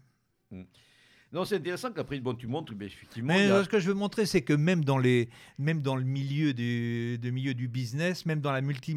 Non, 1.32 1.44
c'est 1.44 1.56
intéressant 1.56 1.90
qu'après, 1.92 2.18
bon, 2.20 2.34
tu 2.34 2.46
montres, 2.46 2.72
mais 2.78 2.86
effectivement. 2.86 3.34
Mais 3.34 3.50
a- 3.50 3.56
euh, 3.56 3.64
ce 3.64 3.68
que 3.68 3.78
je 3.80 3.88
veux 3.88 3.94
montrer, 3.94 4.26
c'est 4.26 4.42
que 4.42 4.52
même 4.52 4.84
dans, 4.84 4.98
les, 4.98 5.28
même 5.58 5.82
dans 5.82 5.96
le 5.96 6.04
milieu 6.04 6.54
du, 6.54 7.18
de 7.18 7.30
milieu 7.30 7.52
du 7.52 7.68
business, 7.68 8.24
même 8.26 8.40
dans 8.40 8.52
la 8.52 8.60
multi... 8.60 8.96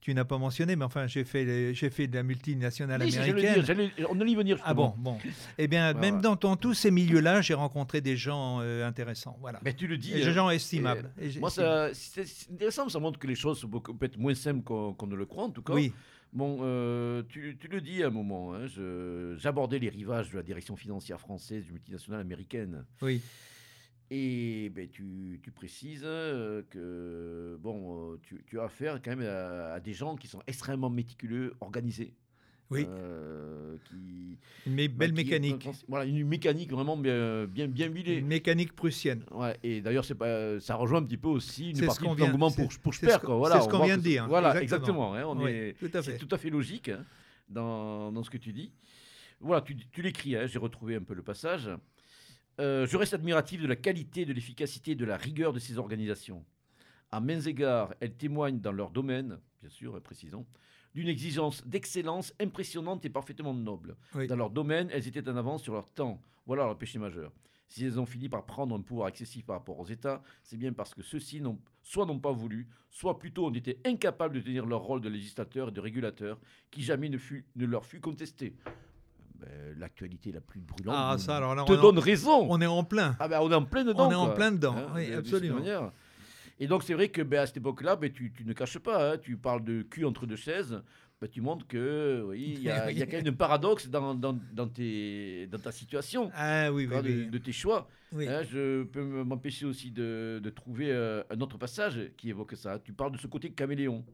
Tu 0.00 0.14
n'as 0.14 0.24
pas 0.24 0.38
mentionné, 0.38 0.76
mais 0.76 0.84
enfin, 0.84 1.08
j'ai 1.08 1.24
fait, 1.24 1.44
les- 1.44 1.74
j'ai 1.74 1.90
fait 1.90 2.06
de 2.06 2.14
la 2.14 2.22
multinationale 2.22 3.02
Oui, 3.02 3.16
américaine. 3.16 3.62
dire, 3.62 3.90
on 4.08 4.20
allait 4.20 4.30
y 4.30 4.34
venir. 4.36 4.56
Ah 4.64 4.72
bon, 4.72 4.86
justement. 4.96 5.18
bon. 5.24 5.30
Eh 5.58 5.66
bien, 5.66 5.92
même 5.92 6.20
dans, 6.20 6.36
dans 6.36 6.56
tous 6.56 6.72
ces 6.74 6.92
milieux-là, 6.92 7.40
j'ai 7.42 7.54
rencontré 7.54 8.00
des 8.00 8.16
gens 8.16 8.60
euh, 8.60 8.86
intéressants. 8.86 9.36
Voilà. 9.40 9.58
Mais 9.64 9.74
tu 9.74 9.88
le 9.88 9.98
dis. 9.98 10.12
Des 10.12 10.24
hein. 10.28 10.32
gens 10.32 10.50
estimables. 10.50 11.10
Et 11.20 11.36
Moi, 11.40 11.50
c'est 11.50 12.22
intéressant, 12.52 12.88
ça 12.88 13.00
montre 13.00 13.18
que 13.18 13.26
les 13.26 13.34
choses 13.34 13.58
sont 13.58 13.68
peut-être 13.68 14.16
moins 14.18 14.34
simples 14.34 14.62
qu'on 14.62 14.94
qu'on 14.94 15.06
ne 15.08 15.16
le 15.16 15.26
croit, 15.26 15.44
en 15.44 15.50
tout 15.50 15.62
cas. 15.62 15.72
Oui, 15.74 15.92
Bon, 16.32 16.58
euh, 16.60 17.22
tu, 17.28 17.56
tu 17.58 17.68
le 17.68 17.80
dis 17.80 18.02
à 18.02 18.08
un 18.08 18.10
moment, 18.10 18.52
hein, 18.54 18.66
je- 18.66 19.34
j'abordais 19.38 19.78
les 19.78 19.88
rivages 19.88 20.30
de 20.30 20.36
la 20.36 20.42
direction 20.42 20.76
financière 20.76 21.18
française 21.20 21.64
du 21.64 21.72
multinational 21.72 22.20
américaine. 22.20 22.84
oui, 23.02 23.22
Et 24.10 24.70
ben, 24.74 24.88
tu, 24.88 25.40
tu 25.42 25.50
précises 25.50 26.02
euh, 26.04 26.62
que 26.70 27.58
bon, 27.60 28.12
euh, 28.12 28.20
tu, 28.22 28.42
tu 28.46 28.58
as 28.60 28.64
affaire 28.64 29.00
quand 29.02 29.16
même 29.16 29.26
à, 29.28 29.72
à 29.74 29.80
des 29.80 29.92
gens 29.94 30.16
qui 30.16 30.28
sont 30.28 30.42
extrêmement 30.46 30.90
méticuleux, 30.90 31.54
organisés. 31.60 32.14
Oui. 32.70 32.86
euh, 32.88 33.76
qui, 33.84 34.38
belle 34.66 34.90
bah, 34.92 35.06
qui- 35.06 35.12
mécanique. 35.12 35.68
Voilà, 35.88 36.04
une 36.04 36.26
mécanique 36.26 36.70
vraiment 36.72 36.96
bien, 36.96 37.46
bien, 37.46 37.66
bien 37.68 37.86
huilée. 37.88 38.16
Une 38.16 38.26
mécanique 38.26 38.74
prussienne. 38.74 39.22
Ouais, 39.32 39.56
et 39.62 39.80
d'ailleurs, 39.80 40.04
c'est 40.04 40.14
pas, 40.14 40.60
ça 40.60 40.74
rejoint 40.74 41.00
un 41.00 41.04
petit 41.04 41.16
peu 41.16 41.28
aussi 41.28 41.70
une 41.70 41.86
partie 41.86 42.02
vient- 42.04 42.14
l'engouement 42.16 42.50
pour, 42.50 42.68
pour 42.82 42.94
c'est 42.94 43.06
Sper, 43.06 43.14
ce 43.14 43.18
quoi. 43.20 43.34
qu'on- 43.34 43.38
Voilà, 43.38 43.56
c'est 43.60 43.62
ce 43.70 43.74
on 43.74 43.78
qu'on 43.78 43.84
vient 43.84 43.96
de 43.96 44.02
dire, 44.02 44.26
Voilà, 44.28 44.60
exactement. 44.62 45.14
exactement. 45.14 45.14
hein, 45.14 45.38
on 45.40 45.44
Oui, 45.44 45.50
est, 45.50 45.78
tout 45.78 45.86
à 45.94 46.02
fait. 46.02 46.12
c'est 46.12 46.18
tout 46.18 46.28
à 46.34 46.38
fait 46.38 46.50
logique 46.50 46.88
hein, 46.90 47.04
dans, 47.48 48.12
dans 48.12 48.22
ce 48.22 48.30
que 48.30 48.38
tu 48.38 48.52
dis. 48.52 48.72
Voilà, 49.40 49.62
tu, 49.62 49.76
tu 49.76 50.02
l'écris, 50.02 50.36
hein, 50.36 50.46
j'ai 50.46 50.58
retrouvé 50.58 50.96
un 50.96 51.02
peu 51.02 51.14
le 51.14 51.22
passage. 51.22 51.70
Euh, 52.60 52.86
je 52.88 52.96
reste 52.96 53.14
admiratif 53.14 53.62
de 53.62 53.68
la 53.68 53.76
qualité, 53.76 54.24
de 54.26 54.32
l'efficacité, 54.32 54.96
de 54.96 55.04
la 55.04 55.16
rigueur 55.16 55.52
de 55.52 55.60
ces 55.60 55.78
organisations. 55.78 56.44
À 57.12 57.20
mains 57.20 57.40
égards, 57.40 57.94
elles 58.00 58.14
témoignent 58.16 58.58
dans 58.60 58.72
leur 58.72 58.90
domaine, 58.90 59.38
bien 59.62 59.70
sûr, 59.70 59.98
précisons, 60.02 60.44
d'une 60.94 61.08
exigence 61.08 61.66
d'excellence 61.66 62.32
impressionnante 62.40 63.04
et 63.04 63.10
parfaitement 63.10 63.54
noble. 63.54 63.96
Oui. 64.14 64.26
Dans 64.26 64.36
leur 64.36 64.50
domaine, 64.50 64.88
elles 64.92 65.06
étaient 65.06 65.28
en 65.28 65.36
avance 65.36 65.62
sur 65.62 65.72
leur 65.74 65.88
temps. 65.88 66.20
Voilà 66.46 66.64
leur 66.64 66.76
péché 66.78 66.98
majeur. 66.98 67.30
Si 67.70 67.84
elles 67.84 68.00
ont 68.00 68.06
fini 68.06 68.30
par 68.30 68.46
prendre 68.46 68.74
un 68.74 68.80
pouvoir 68.80 69.08
excessif 69.08 69.44
par 69.44 69.56
rapport 69.56 69.78
aux 69.78 69.86
États, 69.86 70.22
c'est 70.42 70.56
bien 70.56 70.72
parce 70.72 70.94
que 70.94 71.02
ceux-ci 71.02 71.40
n'ont 71.42 71.58
soit 71.82 72.06
n'ont 72.06 72.18
pas 72.18 72.32
voulu, 72.32 72.66
soit 72.90 73.18
plutôt 73.18 73.46
ont 73.46 73.52
été 73.52 73.78
incapables 73.84 74.34
de 74.36 74.40
tenir 74.40 74.64
leur 74.64 74.80
rôle 74.80 75.02
de 75.02 75.08
législateur 75.10 75.68
et 75.68 75.72
de 75.72 75.80
régulateur, 75.80 76.38
qui 76.70 76.82
jamais 76.82 77.10
ne, 77.10 77.18
fut, 77.18 77.44
ne 77.56 77.66
leur 77.66 77.84
fut 77.84 78.00
contesté. 78.00 78.54
Ben, 79.34 79.74
L'actualité 79.78 80.32
la 80.32 80.40
plus 80.40 80.60
brûlante 80.60 80.94
Ah, 80.98 81.12
nous- 81.16 81.22
ça, 81.22 81.36
alors 81.36 81.54
là, 81.54 81.64
te 81.64 81.70
on 81.72 81.74
est 81.74 81.78
en- 81.78 81.82
donne 81.82 81.98
raison. 81.98 82.46
On 82.50 82.60
est 82.60 82.66
en 82.66 82.82
plein. 82.84 83.14
Ah 83.20 83.28
ben, 83.28 83.40
on 83.40 83.50
est 83.50 83.54
en 83.54 83.64
plein 83.64 83.84
dedans. 83.84 84.08
On 84.08 84.10
est 84.10 84.14
en 84.14 84.34
plein 84.34 84.50
dedans, 84.50 84.74
Hein, 84.76 84.88
oui, 84.94 85.12
absolument. 85.12 85.60
Et 86.60 86.66
donc 86.66 86.82
c'est 86.82 86.94
vrai 86.94 87.08
que 87.08 87.22
ben, 87.22 87.40
à 87.40 87.46
cette 87.46 87.58
époque-là, 87.58 87.96
ben, 87.96 88.12
tu, 88.12 88.32
tu 88.32 88.44
ne 88.44 88.52
caches 88.52 88.78
pas, 88.78 89.12
hein, 89.14 89.18
tu 89.18 89.36
parles 89.36 89.64
de 89.64 89.82
cul 89.82 90.04
entre 90.04 90.26
deux 90.26 90.36
chaises 90.36 90.82
bah, 91.20 91.26
tu 91.26 91.40
montres 91.40 91.66
que 91.66 92.24
oui, 92.28 92.54
il 92.58 92.62
y, 92.62 92.70
a, 92.70 92.90
il 92.92 92.98
y 92.98 93.02
a 93.02 93.06
quand 93.06 93.16
même 93.16 93.26
un 93.26 93.32
paradoxe 93.32 93.88
dans, 93.88 94.14
dans, 94.14 94.38
dans 94.52 94.68
tes, 94.68 95.48
dans 95.48 95.58
ta 95.58 95.72
situation, 95.72 96.30
Ah 96.32 96.72
oui, 96.72 96.86
oui, 96.88 97.02
de, 97.02 97.08
oui. 97.08 97.26
de 97.26 97.38
tes 97.38 97.50
choix. 97.50 97.88
Hein, 98.12 98.42
je 98.44 98.84
peux 98.84 99.02
m'empêcher 99.02 99.66
aussi 99.66 99.90
de, 99.90 100.40
de 100.42 100.50
trouver 100.50 100.92
euh, 100.92 101.22
un 101.30 101.40
autre 101.40 101.58
passage 101.58 102.12
qui 102.16 102.30
évoque 102.30 102.54
ça. 102.56 102.78
Tu 102.78 102.92
parles 102.92 103.12
de 103.12 103.18
ce 103.18 103.26
côté 103.26 103.50
caméléon. 103.50 104.04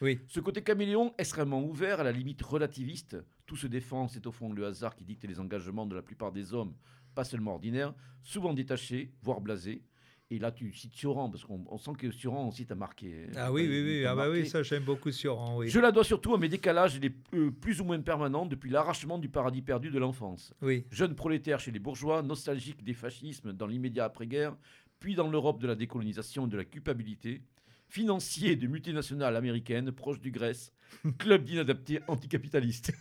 Oui. 0.00 0.18
Ce 0.26 0.40
côté 0.40 0.60
caméléon 0.62 1.14
extrêmement 1.18 1.62
ouvert, 1.62 2.00
à 2.00 2.02
la 2.02 2.12
limite 2.12 2.42
relativiste, 2.42 3.16
tout 3.46 3.56
se 3.56 3.68
défend, 3.68 4.08
c'est 4.08 4.26
au 4.26 4.32
fond 4.32 4.52
le 4.52 4.66
hasard 4.66 4.96
qui 4.96 5.04
dicte 5.04 5.24
les 5.24 5.38
engagements 5.38 5.86
de 5.86 5.94
la 5.94 6.02
plupart 6.02 6.32
des 6.32 6.52
hommes, 6.52 6.74
pas 7.14 7.24
seulement 7.24 7.52
ordinaires, 7.52 7.94
souvent 8.22 8.54
détachés, 8.54 9.12
voire 9.22 9.40
blasés. 9.40 9.82
Et 10.32 10.38
là, 10.38 10.52
tu 10.52 10.72
cites 10.72 10.94
Sioran, 10.94 11.28
parce 11.28 11.44
qu'on 11.44 11.64
on 11.68 11.76
sent 11.76 11.90
que 11.98 12.12
Sioran 12.12 12.46
aussi 12.46 12.64
t'a 12.64 12.76
marqué. 12.76 13.26
Ah 13.34 13.50
oui, 13.50 13.66
oui, 13.68 13.82
oui. 13.82 14.04
Ah 14.06 14.14
bah 14.14 14.30
oui, 14.30 14.46
ça 14.46 14.62
j'aime 14.62 14.84
beaucoup 14.84 15.10
Sioran, 15.10 15.56
oui. 15.58 15.68
Je 15.68 15.80
la 15.80 15.90
dois 15.90 16.04
surtout 16.04 16.34
à 16.34 16.38
mes 16.38 16.48
décalages 16.48 17.00
les, 17.00 17.12
euh, 17.34 17.50
plus 17.50 17.80
ou 17.80 17.84
moins 17.84 18.00
permanents 18.00 18.46
depuis 18.46 18.70
l'arrachement 18.70 19.18
du 19.18 19.28
paradis 19.28 19.60
perdu 19.60 19.90
de 19.90 19.98
l'enfance. 19.98 20.54
Oui, 20.62 20.84
Jeune 20.92 21.16
prolétaire 21.16 21.58
chez 21.58 21.72
les 21.72 21.80
bourgeois, 21.80 22.22
nostalgique 22.22 22.84
des 22.84 22.94
fascismes 22.94 23.52
dans 23.52 23.66
l'immédiat 23.66 24.04
après-guerre, 24.04 24.56
puis 25.00 25.16
dans 25.16 25.28
l'Europe 25.28 25.60
de 25.60 25.66
la 25.66 25.74
décolonisation 25.74 26.46
et 26.46 26.48
de 26.48 26.56
la 26.56 26.64
culpabilité, 26.64 27.42
financier 27.88 28.54
de 28.54 28.68
multinationales 28.68 29.34
américaines 29.34 29.90
proche 29.90 30.20
du 30.20 30.30
Grèce, 30.30 30.72
club 31.18 31.42
d'inadaptés 31.42 31.98
anticapitalistes. 32.06 32.92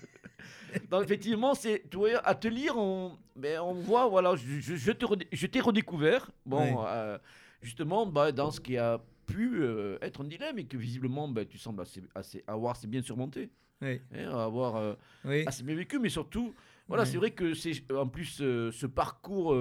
Donc 0.92 1.04
effectivement, 1.04 1.54
c'est 1.56 1.84
à 2.24 2.36
te 2.36 2.48
lire, 2.48 2.78
on, 2.78 3.18
ben, 3.36 3.60
on 3.60 3.74
voit, 3.74 4.08
voilà, 4.08 4.36
je, 4.36 4.60
je- 4.60 4.76
redé- 5.06 5.28
t'ai 5.48 5.60
redécouvert, 5.62 6.30
bon, 6.46 6.84
euh, 6.86 7.18
justement, 7.62 8.06
bah, 8.06 8.32
dans 8.32 8.52
ce 8.52 8.60
qui 8.60 8.78
a 8.78 9.02
pu 9.26 9.62
euh, 9.62 9.98
être 10.02 10.22
un 10.22 10.26
dilemme 10.26 10.58
et 10.60 10.66
que 10.66 10.78
visiblement, 10.78 11.28
ben, 11.28 11.46
tu 11.46 11.58
sembles 11.58 11.82
assez, 11.82 12.02
assez 12.16 12.44
avoir 12.48 12.72
assez 12.76 12.88
bien 12.88 13.02
surmonté, 13.02 13.50
oui, 13.82 14.02
hein, 14.14 14.30
avoir 14.38 14.76
euh, 14.76 14.94
oui. 15.26 15.44
assez 15.46 15.64
bien 15.64 15.76
vécu, 15.76 16.00
mais 16.00 16.10
surtout, 16.10 16.54
voilà, 16.88 17.06
c'est 17.06 17.18
vrai 17.18 17.32
que 17.32 17.54
c'est 17.54 17.72
en 17.94 18.08
plus 18.08 18.26
ce 18.72 18.86
parcours 18.88 19.56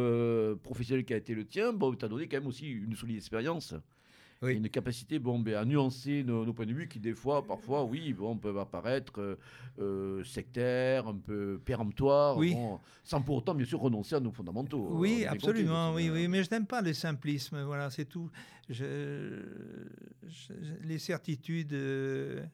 professionnel 0.62 1.04
qui 1.04 1.12
a 1.12 1.18
été 1.18 1.34
le 1.34 1.44
tien, 1.46 1.72
bon, 1.72 1.94
t'a 1.94 2.08
donné 2.08 2.26
quand 2.28 2.38
même 2.38 2.46
aussi 2.46 2.68
une 2.70 2.94
solide 2.96 3.16
expérience. 3.16 3.74
Oui. 4.40 4.52
Et 4.52 4.56
une 4.56 4.68
capacité 4.68 5.18
bon, 5.18 5.40
ben, 5.40 5.54
à 5.56 5.64
nuancer 5.64 6.22
nos, 6.22 6.44
nos 6.46 6.52
points 6.52 6.66
de 6.66 6.72
vue 6.72 6.86
qui, 6.86 7.00
des 7.00 7.12
fois, 7.14 7.44
parfois, 7.44 7.84
oui, 7.84 8.12
bon, 8.12 8.36
peuvent 8.36 8.58
apparaître 8.58 9.20
euh, 9.20 9.36
euh, 9.80 10.22
sectaires, 10.22 11.08
un 11.08 11.16
peu 11.16 11.60
péremptoires, 11.64 12.36
Oui. 12.36 12.52
bon, 12.54 12.78
sans 13.02 13.20
pour 13.20 13.36
autant, 13.38 13.54
bien 13.54 13.66
sûr, 13.66 13.80
renoncer 13.80 14.14
à 14.14 14.20
nos 14.20 14.30
fondamentaux. 14.30 14.90
On 14.92 14.98
Oui, 14.98 15.24
absolument, 15.24 15.92
oui, 15.92 16.06
donc, 16.06 16.14
oui, 16.16 16.24
euh, 16.24 16.28
mais 16.28 16.44
je 16.44 16.50
n'aime 16.52 16.66
pas 16.66 16.82
le 16.82 16.92
simplisme, 16.94 17.62
voilà, 17.62 17.90
c'est 17.90 18.04
tout. 18.04 18.30
Je, 18.68 19.42
je- 20.28 20.52
les 20.86 20.98
certitudes 21.00 21.72
euh, 21.72 22.44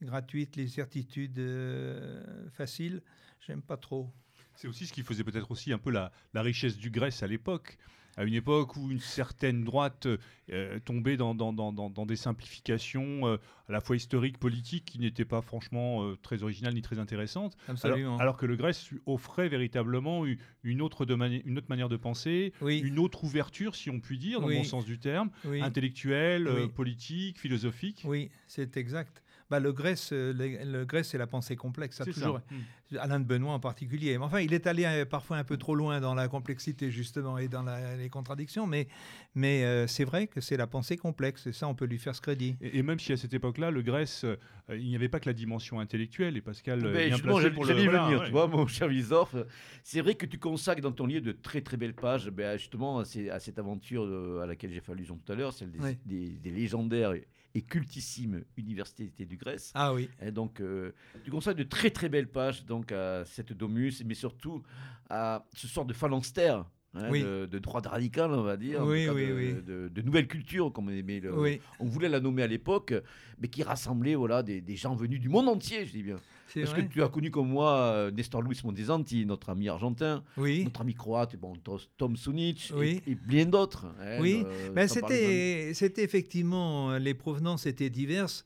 gratuites, 0.00 0.54
les 0.54 0.68
certitudes 0.68 1.38
euh, 1.40 2.22
faciles, 2.50 3.02
j'aime 3.40 3.62
pas 3.62 3.76
trop. 3.76 4.12
C'est 4.54 4.68
aussi 4.68 4.86
ce 4.86 4.92
qui 4.92 5.02
faisait 5.02 5.24
peut-être 5.24 5.50
aussi 5.50 5.72
un 5.72 5.78
peu 5.78 5.90
la, 5.90 6.12
la 6.34 6.42
richesse 6.42 6.76
du 6.76 6.90
Grèce 6.90 7.22
à 7.22 7.26
l'époque. 7.26 7.78
À 8.18 8.24
une 8.24 8.34
époque 8.34 8.76
où 8.76 8.90
une 8.90 9.00
certaine 9.00 9.64
droite 9.64 10.06
euh, 10.50 10.78
tombait 10.84 11.16
dans, 11.16 11.34
dans- 11.34 11.52
dans- 11.54 11.72
dans- 11.72 11.88
dans 11.88 12.04
des 12.04 12.16
simplifications 12.16 13.26
euh, 13.26 13.36
à 13.68 13.72
la 13.72 13.80
fois 13.80 13.96
historiques, 13.96 14.38
politiques, 14.38 14.84
qui 14.84 14.98
n'étaient 14.98 15.24
pas 15.24 15.40
franchement 15.40 16.04
euh, 16.04 16.16
très 16.20 16.42
originales 16.42 16.74
ni 16.74 16.82
très 16.82 16.98
intéressantes. 16.98 17.56
Absolument. 17.68 18.10
Alors, 18.16 18.20
alors 18.20 18.36
que 18.36 18.44
le 18.44 18.56
Grèce 18.56 18.90
offrait 19.06 19.48
véritablement 19.48 20.24
une 20.62 20.82
autre, 20.82 21.06
de 21.06 21.14
mani- 21.14 21.42
une 21.46 21.56
autre 21.56 21.68
manière 21.70 21.88
de 21.88 21.96
penser, 21.96 22.52
oui, 22.60 22.80
une 22.80 22.98
autre 22.98 23.24
ouverture, 23.24 23.74
si 23.74 23.88
on 23.88 23.98
peut 24.00 24.16
dire, 24.16 24.40
dans 24.40 24.46
le 24.48 24.52
Oui. 24.54 24.58
bon 24.58 24.64
sens 24.64 24.84
du 24.84 24.98
terme, 24.98 25.30
oui, 25.46 25.62
intellectuelle, 25.62 26.48
politique, 26.74 27.38
philosophique. 27.38 28.02
oui, 28.04 28.30
c'est 28.46 28.76
exact. 28.76 29.21
Bah, 29.52 29.60
le 29.60 29.70
Grèce, 29.74 30.10
euh, 30.14 30.32
le, 30.32 30.64
le 30.78 30.84
Grèce, 30.86 31.08
c'est 31.10 31.18
la 31.18 31.26
pensée 31.26 31.56
complexe, 31.56 31.96
ça 31.98 32.06
toujours. 32.06 32.40
ça. 32.48 32.54
Mm. 32.54 32.96
Alain 32.98 33.20
de 33.20 33.24
Benoît 33.26 33.52
en 33.52 33.60
particulier. 33.60 34.16
Mais 34.16 34.24
enfin, 34.24 34.40
il 34.40 34.52
est 34.54 34.66
allé 34.66 34.84
euh, 34.86 35.04
parfois 35.04 35.36
un 35.36 35.44
peu 35.44 35.58
trop 35.58 35.74
loin 35.74 36.00
dans 36.00 36.14
la 36.14 36.28
complexité 36.28 36.90
justement 36.90 37.36
et 37.36 37.48
dans 37.48 37.62
la- 37.62 37.96
les 37.96 38.08
contradictions, 38.08 38.66
mais, 38.66 38.88
mais 39.34 39.62
euh, 39.64 39.86
c'est 39.86 40.04
vrai 40.04 40.26
que 40.26 40.40
c'est 40.40 40.56
la 40.56 40.66
pensée 40.66 40.96
complexe 40.96 41.46
et 41.46 41.52
ça, 41.52 41.68
on 41.68 41.74
peut 41.74 41.84
lui 41.84 41.98
faire 41.98 42.14
ce 42.16 42.20
crédit. 42.22 42.56
Et, 42.62 42.78
et 42.78 42.82
même 42.82 42.98
si 42.98 43.12
à 43.12 43.16
cette 43.18 43.34
époque-là, 43.34 43.70
le 43.70 43.82
Grèce, 43.82 44.24
euh, 44.24 44.36
il 44.70 44.86
n'y 44.88 44.94
avait 44.96 45.08
pas 45.10 45.20
que 45.20 45.28
la 45.28 45.32
dimension 45.34 45.80
intellectuelle, 45.80 46.36
et 46.36 46.40
Pascal 46.40 46.84
est 46.86 46.92
bien 47.08 47.16
justement, 47.16 47.34
placé 47.34 47.50
pour 47.50 47.64
le 47.66 47.74
voilà, 47.74 48.04
venir, 48.06 48.20
ouais. 48.20 48.26
tu 48.26 48.32
vois, 48.32 48.46
mon 48.46 48.66
cher 48.66 48.88
Wiesdorf. 48.88 49.36
C'est 49.84 50.00
vrai 50.00 50.14
que 50.14 50.24
tu 50.26 50.38
consacres 50.38 50.80
dans 50.80 50.92
ton 50.92 51.06
livre 51.06 51.24
de 51.26 51.32
très 51.32 51.60
très 51.60 51.76
belles 51.76 51.94
pages, 51.94 52.30
ben, 52.30 52.56
justement, 52.58 53.00
à, 53.00 53.04
ces- 53.04 53.28
à 53.30 53.38
cette 53.38 53.58
aventure 53.58 54.04
à 54.42 54.46
laquelle 54.46 54.70
j'ai 54.72 54.80
fait 54.80 54.92
allusion 54.92 55.16
tout 55.22 55.32
à 55.32 55.34
l'heure, 55.34 55.52
celle 55.52 55.70
des, 55.70 55.78
Oui. 55.80 55.98
des- 56.06 56.30
des 56.38 56.50
légendaires 56.50 57.12
et, 57.54 57.62
cultissimes 57.62 58.44
universités 58.56 59.12
du 59.26 59.36
Grèce. 59.36 59.72
Ah 59.74 59.92
oui, 59.94 60.08
Et 60.20 60.30
donc, 60.30 60.60
euh, 60.60 60.92
tu 61.24 61.30
de 61.54 61.62
très 61.62 61.90
très 61.90 62.08
belles 62.08 62.28
pages 62.30 62.64
donc, 62.64 62.92
à 62.92 63.24
cette 63.24 63.52
domus, 63.52 64.02
mais 64.04 64.14
surtout 64.14 64.62
à 65.10 65.46
ce 65.54 65.66
sort 65.68 65.84
de 65.84 65.92
phalanstère. 65.92 66.64
hein, 66.94 67.08
Oui. 67.10 67.22
de, 67.22 67.46
de 67.50 67.58
droite 67.58 67.86
radicale, 67.86 68.32
on 68.32 68.42
va 68.42 68.56
dire, 68.58 68.82
Oui, 68.84 69.08
oui, 69.08 69.26
de, 69.26 69.32
oui. 69.34 69.54
de- 69.62 69.88
de 69.88 70.02
nouvelle 70.02 70.26
culture, 70.28 70.70
comme 70.72 70.88
on 70.88 70.92
aimait 70.92 71.20
le, 71.20 71.32
on 71.80 71.86
voulait 71.86 72.08
la 72.10 72.20
nommer 72.20 72.42
à 72.42 72.46
l'époque, 72.46 72.92
mais 73.38 73.48
qui 73.48 73.62
rassemblait 73.62 74.14
voilà, 74.14 74.42
des, 74.42 74.60
des 74.60 74.76
gens 74.76 74.94
venus 74.94 75.18
du 75.20 75.30
monde 75.30 75.48
entier, 75.48 75.86
je 75.86 75.92
dis 75.92 76.02
bien. 76.02 76.16
Parce 76.60 76.70
vrai. 76.72 76.86
que 76.86 76.92
tu 76.92 77.02
as 77.02 77.08
connu 77.08 77.30
comme 77.30 77.48
moi 77.48 77.72
euh, 77.78 78.10
Nestor 78.10 78.42
Luis 78.42 78.60
Montesanti, 78.64 79.24
notre 79.26 79.50
ami 79.50 79.68
argentin, 79.68 80.22
Oui, 80.36 80.64
notre 80.64 80.80
ami 80.82 80.94
croate, 80.94 81.36
bon, 81.36 81.54
Tom 81.96 82.16
Sunic 82.16 82.70
et- 82.70 82.74
Oui. 82.74 83.02
et, 83.06 83.14
bien 83.14 83.46
d'autres. 83.46 83.86
hein, 84.00 84.18
Oui, 84.20 84.42
euh, 84.46 84.72
Ben, 84.72 84.88
c'était, 84.88 85.72
c'était 85.74 86.04
effectivement, 86.04 86.90
euh, 86.92 86.98
les 86.98 87.14
provenances 87.14 87.66
étaient 87.66 87.90
diverses 87.90 88.44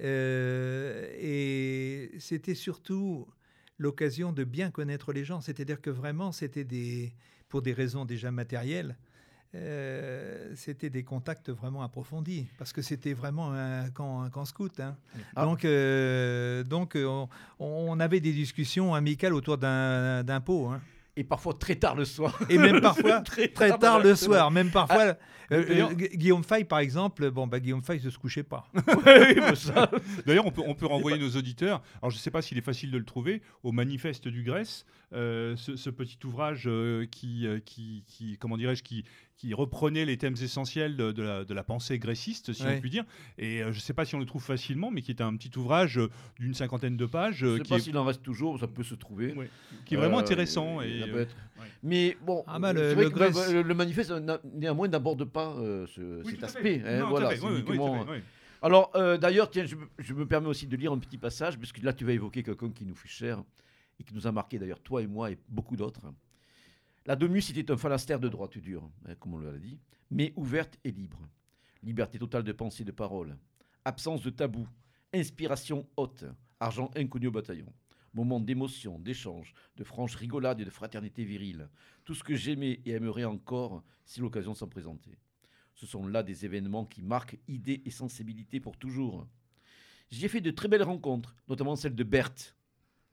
euh, 0.00 1.08
et 1.18 2.18
c'était 2.18 2.54
surtout 2.54 3.26
l'occasion 3.78 4.32
de 4.32 4.44
bien 4.44 4.70
connaître 4.70 5.12
les 5.12 5.24
gens. 5.24 5.40
C'est-à-dire 5.40 5.80
que 5.80 5.90
vraiment, 5.90 6.32
c'était 6.32 6.64
des, 6.64 7.12
pour 7.48 7.62
des 7.62 7.72
raisons 7.72 8.04
déjà 8.04 8.30
matérielles, 8.30 8.96
euh, 9.54 10.52
c'était 10.56 10.88
des 10.90 11.02
contacts 11.04 11.50
vraiment 11.50 11.82
approfondis 11.82 12.46
parce 12.58 12.72
que 12.72 12.80
c'était 12.82 13.12
vraiment 13.12 13.52
un 13.52 13.90
camp, 13.90 14.22
un 14.22 14.30
camp 14.30 14.44
scout. 14.44 14.80
hein. 14.80 14.96
Ah. 15.36 15.44
Donc, 15.44 15.64
euh, 15.64 16.64
donc 16.64 16.96
euh, 16.96 17.04
on, 17.06 17.28
on 17.58 18.00
avait 18.00 18.20
des 18.20 18.32
discussions 18.32 18.94
amicales 18.94 19.34
autour 19.34 19.58
d'un, 19.58 20.22
d'un 20.24 20.40
pot. 20.40 20.68
hein. 20.68 20.80
Et 21.14 21.24
parfois 21.24 21.52
très 21.52 21.76
tard 21.76 21.94
le 21.94 22.06
soir. 22.06 22.38
Et 22.48 22.56
même 22.56 22.80
parfois 22.80 23.20
très, 23.24 23.48
Très 23.48 23.76
tard 23.76 24.00
le 24.00 24.14
soir, 24.14 24.50
même 24.50 24.70
parfois. 24.70 25.02
euh, 25.02 25.14
euh, 25.52 25.92
Gu- 25.92 26.08
Guillaume 26.16 26.42
Fay, 26.42 26.64
par 26.64 26.78
exemple, 26.78 27.30
bon, 27.30 27.46
bah, 27.46 27.60
Guillaume 27.60 27.82
Fay 27.82 28.00
ne 28.02 28.08
se 28.08 28.16
couchait 28.18 28.42
pas. 28.44 28.64
Ça, 29.54 29.90
D'ailleurs, 30.24 30.46
on 30.46 30.50
peut, 30.50 30.62
on 30.66 30.74
peut 30.74 30.86
renvoyer 30.86 31.18
nos 31.18 31.28
auditeurs, 31.36 31.82
alors 32.00 32.10
je 32.10 32.16
ne 32.16 32.20
sais 32.20 32.30
pas 32.30 32.40
s'il 32.40 32.56
est 32.56 32.62
facile 32.62 32.90
de 32.90 32.96
le 32.96 33.04
trouver, 33.04 33.42
au 33.62 33.72
Manifeste 33.72 34.26
du 34.28 34.42
Grèce, 34.42 34.86
ce, 35.56 35.76
ce 35.76 35.90
petit 35.90 36.18
ouvrage 36.24 36.64
euh, 36.66 37.06
qui, 37.06 37.46
euh, 37.46 37.58
qui, 37.64 38.04
qui, 38.06 38.36
comment 38.38 38.56
dirais-je, 38.56 38.82
qui, 38.82 39.04
qui 39.36 39.54
reprenait 39.54 40.04
les 40.04 40.16
thèmes 40.16 40.36
essentiels 40.40 40.96
de, 40.96 41.10
de 41.12 41.22
la, 41.22 41.44
de 41.44 41.52
la 41.54 41.64
pensée 41.64 41.98
gréciste, 41.98 42.52
si 42.52 42.62
Ouais. 42.62 42.76
on 42.78 42.80
peut 42.80 42.88
dire. 42.88 43.04
Et 43.38 43.62
euh, 43.62 43.72
je 43.72 43.76
ne 43.78 43.80
sais 43.82 43.92
pas 43.94 44.04
si 44.04 44.14
on 44.14 44.20
le 44.20 44.24
trouve 44.26 44.42
facilement, 44.42 44.90
mais 44.90 45.02
qui 45.02 45.10
est 45.10 45.20
un 45.20 45.34
petit 45.36 45.50
ouvrage 45.58 45.98
euh, 45.98 46.08
d'une 46.38 46.54
cinquantaine 46.54 46.96
de 46.96 47.06
pages, 47.06 47.36
je 47.38 47.46
euh, 47.46 47.52
ne 47.52 47.56
sais 47.58 47.62
qui, 47.64 47.70
pas 47.70 47.76
est, 47.76 47.80
s'il 47.80 47.98
en 47.98 48.04
reste 48.04 48.22
toujours, 48.22 48.58
ça 48.60 48.68
peut 48.68 48.84
se 48.84 48.94
trouver. 48.94 49.32
Ouais. 49.34 49.50
qui 49.84 49.94
est 49.94 49.96
vraiment 49.96 50.18
Euh, 50.18 50.22
intéressant. 50.22 50.80
Et, 50.80 51.02
a 51.02 51.06
euh, 51.06 51.12
peut-être. 51.12 51.36
ouais. 51.60 51.66
Mais 51.82 52.16
bon, 52.24 52.44
Ah 52.46 52.58
bah, 52.58 52.72
euh, 52.74 52.94
le- 52.94 53.08
Grèce- 53.10 53.74
manifeste 53.74 54.12
néanmoins 54.54 54.88
n'aborde 54.88 55.24
pas 55.24 55.54
euh, 55.58 55.86
ce- 55.88 56.22
Oui, 56.24 56.32
cet 56.32 56.44
aspect. 56.44 56.82
hein, 56.86 57.00
Non, 57.00 57.08
voilà. 57.10 57.30
Alors, 58.64 58.92
euh, 58.94 59.18
d'ailleurs, 59.18 59.50
tiens, 59.50 59.64
je, 59.66 59.74
me- 59.74 59.88
je 59.98 60.14
me 60.14 60.24
permets 60.24 60.46
aussi 60.46 60.66
de 60.68 60.76
lire 60.76 60.92
un 60.92 60.98
petit 60.98 61.18
passage, 61.18 61.58
parce 61.58 61.72
que 61.72 61.84
là, 61.84 61.92
tu 61.92 62.04
vas 62.04 62.12
évoquer 62.12 62.44
quelqu'un 62.44 62.70
qui 62.70 62.84
nous 62.84 62.94
fut 62.94 63.08
cher 63.08 63.42
qui 64.02 64.14
nous 64.14 64.26
a 64.26 64.32
marqué, 64.32 64.58
d'ailleurs, 64.58 64.80
toi 64.80 65.02
et 65.02 65.06
moi 65.06 65.30
et 65.30 65.38
beaucoup 65.48 65.76
d'autres. 65.76 66.12
La 67.06 67.16
Domus 67.16 67.50
était 67.50 67.70
un 67.70 67.76
phalastère 67.76 68.20
de 68.20 68.28
droite 68.28 68.58
dure, 68.58 68.88
hein, 69.06 69.14
comme 69.16 69.34
on 69.34 69.38
l'a 69.38 69.58
dit, 69.58 69.80
mais 70.10 70.32
ouverte 70.36 70.78
et 70.84 70.92
libre. 70.92 71.18
Liberté 71.82 72.18
totale 72.18 72.44
de 72.44 72.52
pensée 72.52 72.82
et 72.82 72.86
de 72.86 72.92
parole. 72.92 73.36
Absence 73.84 74.22
de 74.22 74.30
tabou. 74.30 74.68
Inspiration 75.12 75.88
haute. 75.96 76.24
Argent 76.60 76.90
inconnu 76.94 77.26
au 77.26 77.32
bataillon. 77.32 77.72
Moment 78.14 78.38
d'émotion, 78.38 78.98
d'échange, 79.00 79.52
de 79.76 79.82
franche 79.82 80.14
rigolade 80.14 80.60
et 80.60 80.64
de 80.64 80.70
fraternité 80.70 81.24
virile. 81.24 81.68
Tout 82.04 82.14
ce 82.14 82.22
que 82.22 82.36
j'aimais 82.36 82.80
et 82.84 82.92
aimerais 82.92 83.24
encore 83.24 83.82
si 84.04 84.20
l'occasion 84.20 84.54
s'en 84.54 84.68
présentait. 84.68 85.18
Ce 85.74 85.86
sont 85.86 86.06
là 86.06 86.22
des 86.22 86.44
événements 86.44 86.84
qui 86.84 87.02
marquent 87.02 87.38
idées 87.48 87.82
et 87.84 87.90
sensibilité 87.90 88.60
pour 88.60 88.76
toujours. 88.76 89.26
J'y 90.10 90.26
ai 90.26 90.28
fait 90.28 90.40
de 90.40 90.50
très 90.50 90.68
belles 90.68 90.82
rencontres, 90.82 91.34
notamment 91.48 91.74
celle 91.74 91.94
de 91.94 92.04
Berthe, 92.04 92.54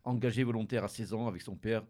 engagée 0.03 0.43
volontaire 0.43 0.83
à 0.83 0.87
16 0.87 1.13
ans 1.13 1.27
avec 1.27 1.41
son 1.41 1.55
père 1.55 1.83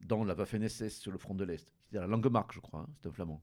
dans 0.00 0.24
la 0.24 0.34
Waffen-SS 0.34 1.00
sur 1.00 1.12
le 1.12 1.18
front 1.18 1.34
de 1.34 1.44
l'Est. 1.44 1.72
C'était 1.84 1.98
à 1.98 2.02
la 2.02 2.06
Langemarck, 2.06 2.52
je 2.52 2.60
crois, 2.60 2.80
hein, 2.80 2.86
c'est 3.00 3.08
un 3.08 3.12
flamand. 3.12 3.42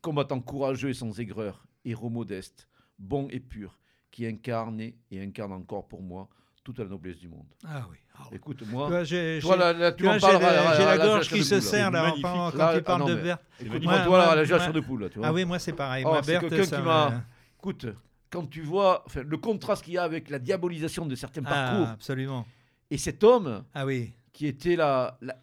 Combattant 0.00 0.40
courageux 0.40 0.90
et 0.90 0.94
sans 0.94 1.18
aigreur, 1.20 1.64
héros 1.84 2.10
modeste, 2.10 2.68
bon 2.98 3.28
et 3.30 3.40
pur, 3.40 3.78
qui 4.10 4.26
incarnait 4.26 4.96
et 5.10 5.22
incarne 5.22 5.52
encore 5.52 5.86
pour 5.88 6.02
moi 6.02 6.28
toute 6.64 6.78
la 6.78 6.84
noblesse 6.84 7.18
du 7.18 7.28
monde. 7.28 7.46
Ah 7.64 7.86
oui. 7.90 7.96
ah 8.14 8.22
oui. 8.30 8.36
Écoute, 8.36 8.58
Tu 8.58 8.64
moi, 8.66 8.88
vois, 8.88 9.04
j'ai, 9.04 9.38
toi, 9.40 9.54
j'ai- 9.54 9.58
là, 9.60 9.72
là, 9.72 9.92
tu 9.92 10.04
j'ai 10.04 10.84
la, 10.84 10.98
gorge 10.98 11.28
qui 11.28 11.42
se 11.42 11.60
serre 11.60 11.90
là, 11.90 12.12
quand, 12.22 12.50
quand 12.50 12.56
Là, 12.56 12.72
tu 12.74 12.78
ah 12.78 12.82
parles 12.82 13.00
non, 13.00 13.06
de 13.08 13.14
Berthe. 13.16 13.42
C'est 13.58 13.64
Écoute, 13.64 13.72
magnifique. 13.84 13.90
moi, 13.90 14.04
toi, 14.04 14.18
là, 14.18 14.34
la 14.36 14.44
chair 14.58 14.72
de 14.72 14.80
poule, 14.80 15.02
là, 15.02 15.08
tu 15.08 15.18
vois. 15.18 15.28
Ah 15.28 15.32
oui, 15.32 15.44
moi 15.44 15.58
c'est 15.58 15.72
pareil. 15.72 16.04
Oh, 16.06 16.16
c'est 16.22 16.38
quelqu'un 16.38 16.64
ça 16.64 16.76
qui 16.76 16.82
me- 16.82 16.86
m'a- 16.86 17.24
Écoute, 17.58 17.86
quand 18.30 18.46
tu 18.48 18.62
vois 18.62 19.04
le 19.16 19.36
contraste 19.38 19.84
qu'il 19.84 19.94
y 19.94 19.98
a 19.98 20.04
avec 20.04 20.30
la 20.30 20.38
diabolisation 20.38 21.04
de 21.06 21.14
certains 21.16 21.42
parcours 21.42 21.86
Ah, 21.88 21.92
absolument. 21.92 22.44
Et 22.92 22.98
cet 22.98 23.24
homme 23.24 23.64
Ah 23.74 23.86
oui. 23.86 24.12
qui 24.32 24.46
était 24.46 24.76
la, 24.76 25.18
la, 25.22 25.36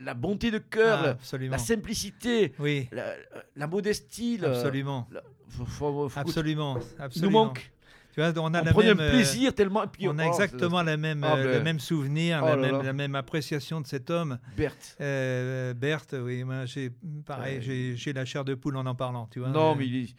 la 0.00 0.14
bonté 0.14 0.50
de 0.50 0.58
cœur, 0.58 0.98
Ah, 1.00 1.02
la- 1.04 1.10
absolument. 1.10 1.52
la 1.52 1.58
simplicité, 1.58 2.52
Oui, 2.58 2.88
la, 2.92 3.14
la 3.56 3.66
modestie, 3.66 4.38
le- 4.38 4.48
absolument. 4.48 5.08
faut- 5.48 5.64
faut- 5.64 6.08
faut- 6.08 6.18
Absolument. 6.20 6.78
il 6.78 6.84
nous 6.98 7.02
absolument. 7.04 7.44
manque. 7.46 7.70
Tu 8.12 8.22
vois, 8.22 8.30
on 8.42 8.54
a 8.54 8.62
On 8.62 8.64
la 8.64 8.72
même, 8.72 9.00
un 9.00 9.10
plaisir 9.10 9.54
tellement. 9.54 9.84
on 10.00 10.18
a 10.18 10.24
oh, 10.24 10.28
exactement 10.32 10.82
la 10.82 10.96
même, 10.96 11.22
Ah, 11.22 11.36
euh, 11.36 11.44
ben. 11.44 11.58
le 11.58 11.62
même 11.62 11.78
souvenir, 11.80 12.40
Oh 12.42 12.46
la, 12.46 12.56
là 12.56 12.62
même, 12.62 12.76
là. 12.78 12.82
la 12.82 12.92
même 12.94 13.14
appréciation 13.14 13.80
de 13.82 13.86
cet 13.86 14.08
homme. 14.08 14.38
Berthe. 14.56 14.96
Euh, 15.02 15.74
Berthe, 15.74 16.14
oui, 16.18 16.42
moi, 16.42 16.64
j'ai 16.64 16.90
pareil, 17.26 17.56
Ouais. 17.58 17.62
j'ai- 17.62 17.94
j'ai 17.96 18.12
la 18.14 18.24
chair 18.24 18.42
de 18.46 18.54
poule 18.54 18.76
en 18.78 18.86
en 18.86 18.94
parlant, 18.94 19.28
tu 19.30 19.40
vois. 19.40 19.50
Non, 19.50 19.72
Euh, 19.72 19.74
mais 19.78 19.86
il 19.86 19.96
est- 20.04 20.14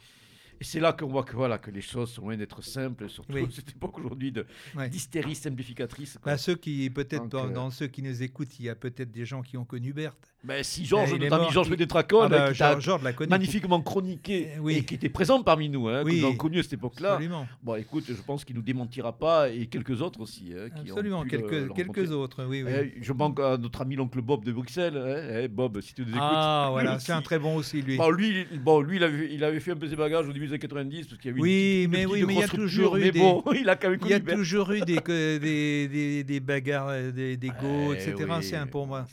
et 0.59 0.63
c'est 0.63 0.79
là 0.79 0.93
qu'on 0.93 1.07
voit 1.07 1.23
que, 1.23 1.35
voilà, 1.35 1.57
que 1.57 1.69
les 1.71 1.81
choses 1.81 2.11
sont 2.11 2.21
loin 2.23 2.37
d'être 2.37 2.61
simples, 2.63 3.09
surtout 3.09 3.33
Oui. 3.33 3.47
cette 3.55 3.69
époque 3.71 3.97
aujourd'hui 3.99 4.31
de- 4.31 4.45
ouais. 4.75 4.89
d'hystérie 4.89 5.35
simplificatrice. 5.35 6.17
Bah, 6.23 6.37
ceux 6.37 6.55
qui, 6.55 6.89
peut-être, 6.89 7.27
dans, 7.27 7.47
euh, 7.47 7.53
dans 7.53 7.69
ceux 7.71 7.87
qui 7.87 8.01
nous 8.01 8.23
écoutent, 8.23 8.59
il 8.59 8.65
y 8.65 8.69
a 8.69 8.75
peut-être 8.75 9.11
des 9.11 9.25
gens 9.25 9.41
qui 9.41 9.57
ont 9.57 9.65
connu 9.65 9.93
Berthe. 9.93 10.33
Ben, 10.43 10.63
si 10.63 10.85
Georges, 10.85 11.11
est 11.13 11.17
notre 11.17 11.33
ami 11.35 11.51
Georges 11.51 11.67
il- 11.67 11.73
Ah 11.73 12.27
bah, 12.29 12.53
qui 12.53 12.59
l'a 13.03 13.13
connu. 13.13 13.29
magnifiquement 13.29 13.81
chroniqué 13.81 14.49
oui. 14.61 14.75
et 14.77 14.85
qui 14.85 14.93
était 14.93 15.09
présent 15.09 15.41
parmi 15.41 15.67
nous, 15.67 15.87
hein, 15.89 16.03
Oui. 16.05 16.11
que 16.13 16.19
nous 16.21 16.25
avons 16.27 16.35
connu 16.37 16.59
à 16.59 16.63
cette 16.63 16.73
époque-là. 16.73 17.19
Bon, 17.63 17.75
écoute, 17.75 18.05
je 18.07 18.13
pense 18.13 18.45
qu'il 18.45 18.55
nous 18.55 18.61
démentira 18.61 19.17
pas 19.17 19.49
et 19.49 19.65
quelques 19.65 20.01
autres 20.01 20.21
aussi. 20.21 20.53
hein, 20.55 20.69
qui 20.69 20.91
ont 20.91 20.93
Absolument. 20.95 21.23
pu 21.23 21.29
Quelques, 21.29 21.73
quelques 21.73 22.11
autres, 22.11 22.45
oui. 22.47 22.63
oui. 22.63 22.71
Eh, 22.71 22.93
je 23.01 23.13
manque 23.13 23.39
à 23.39 23.57
notre 23.57 23.81
ami 23.81 23.95
l'oncle 23.95 24.21
Bob 24.21 24.45
de 24.45 24.51
Bruxelles. 24.53 24.95
hein. 24.95 25.39
Eh, 25.43 25.47
Bob, 25.47 25.81
si 25.81 25.93
tu 25.95 26.01
nous 26.03 26.09
écoutes. 26.09 26.21
ah, 26.21 26.67
voilà, 26.71 26.99
c'est 26.99 27.11
un 27.13 27.21
très 27.23 27.39
bon 27.39 27.55
aussi, 27.55 27.81
lui. 27.81 27.97
Bon, 27.97 28.09
lui, 28.11 28.45
il- 28.51 28.59
bon, 28.59 28.79
lui 28.81 28.97
il, 28.97 29.03
avait, 29.03 29.33
il 29.33 29.43
avait 29.43 29.59
fait 29.59 29.71
un 29.71 29.75
peu 29.75 29.89
ses 29.89 29.95
bagages 29.95 30.27
au 30.29 30.33
début 30.33 30.45
des 30.45 30.51
années 30.53 30.59
90 30.59 31.07
parce 31.07 31.19
qu'il 31.19 31.31
y 31.31 31.33
avait 31.33 31.41
Oui, 31.41 31.83
une, 31.85 31.89
petite- 31.91 31.91
mais 31.91 32.03
une 32.03 32.07
oui, 32.09 32.13
petite 32.13 32.27
mais 32.27 32.33
il 32.35 32.39
y 32.39 32.43
a 32.43 32.47
toujours 32.47 32.95
eu 32.97 33.01
mais 33.01 33.11
des- 33.11 33.19
bon, 33.19 33.43
il 33.59 33.67
a 33.67 33.75
quand 33.75 33.89
même 33.89 33.99
Il 34.05 34.11
y 34.11 34.13
a 34.13 34.19
toujours 34.19 34.71
eu 34.71 34.81
des, 36.23 36.39
bagarres, 36.39 36.89
euh, 36.89 37.11
des, 37.11 37.37
go, 37.59 37.91
Eh 37.93 37.95
etc. 37.95 38.15
C'est 38.41 38.55
un 38.55 38.67
pour 38.67 38.85
moi. 38.87 39.07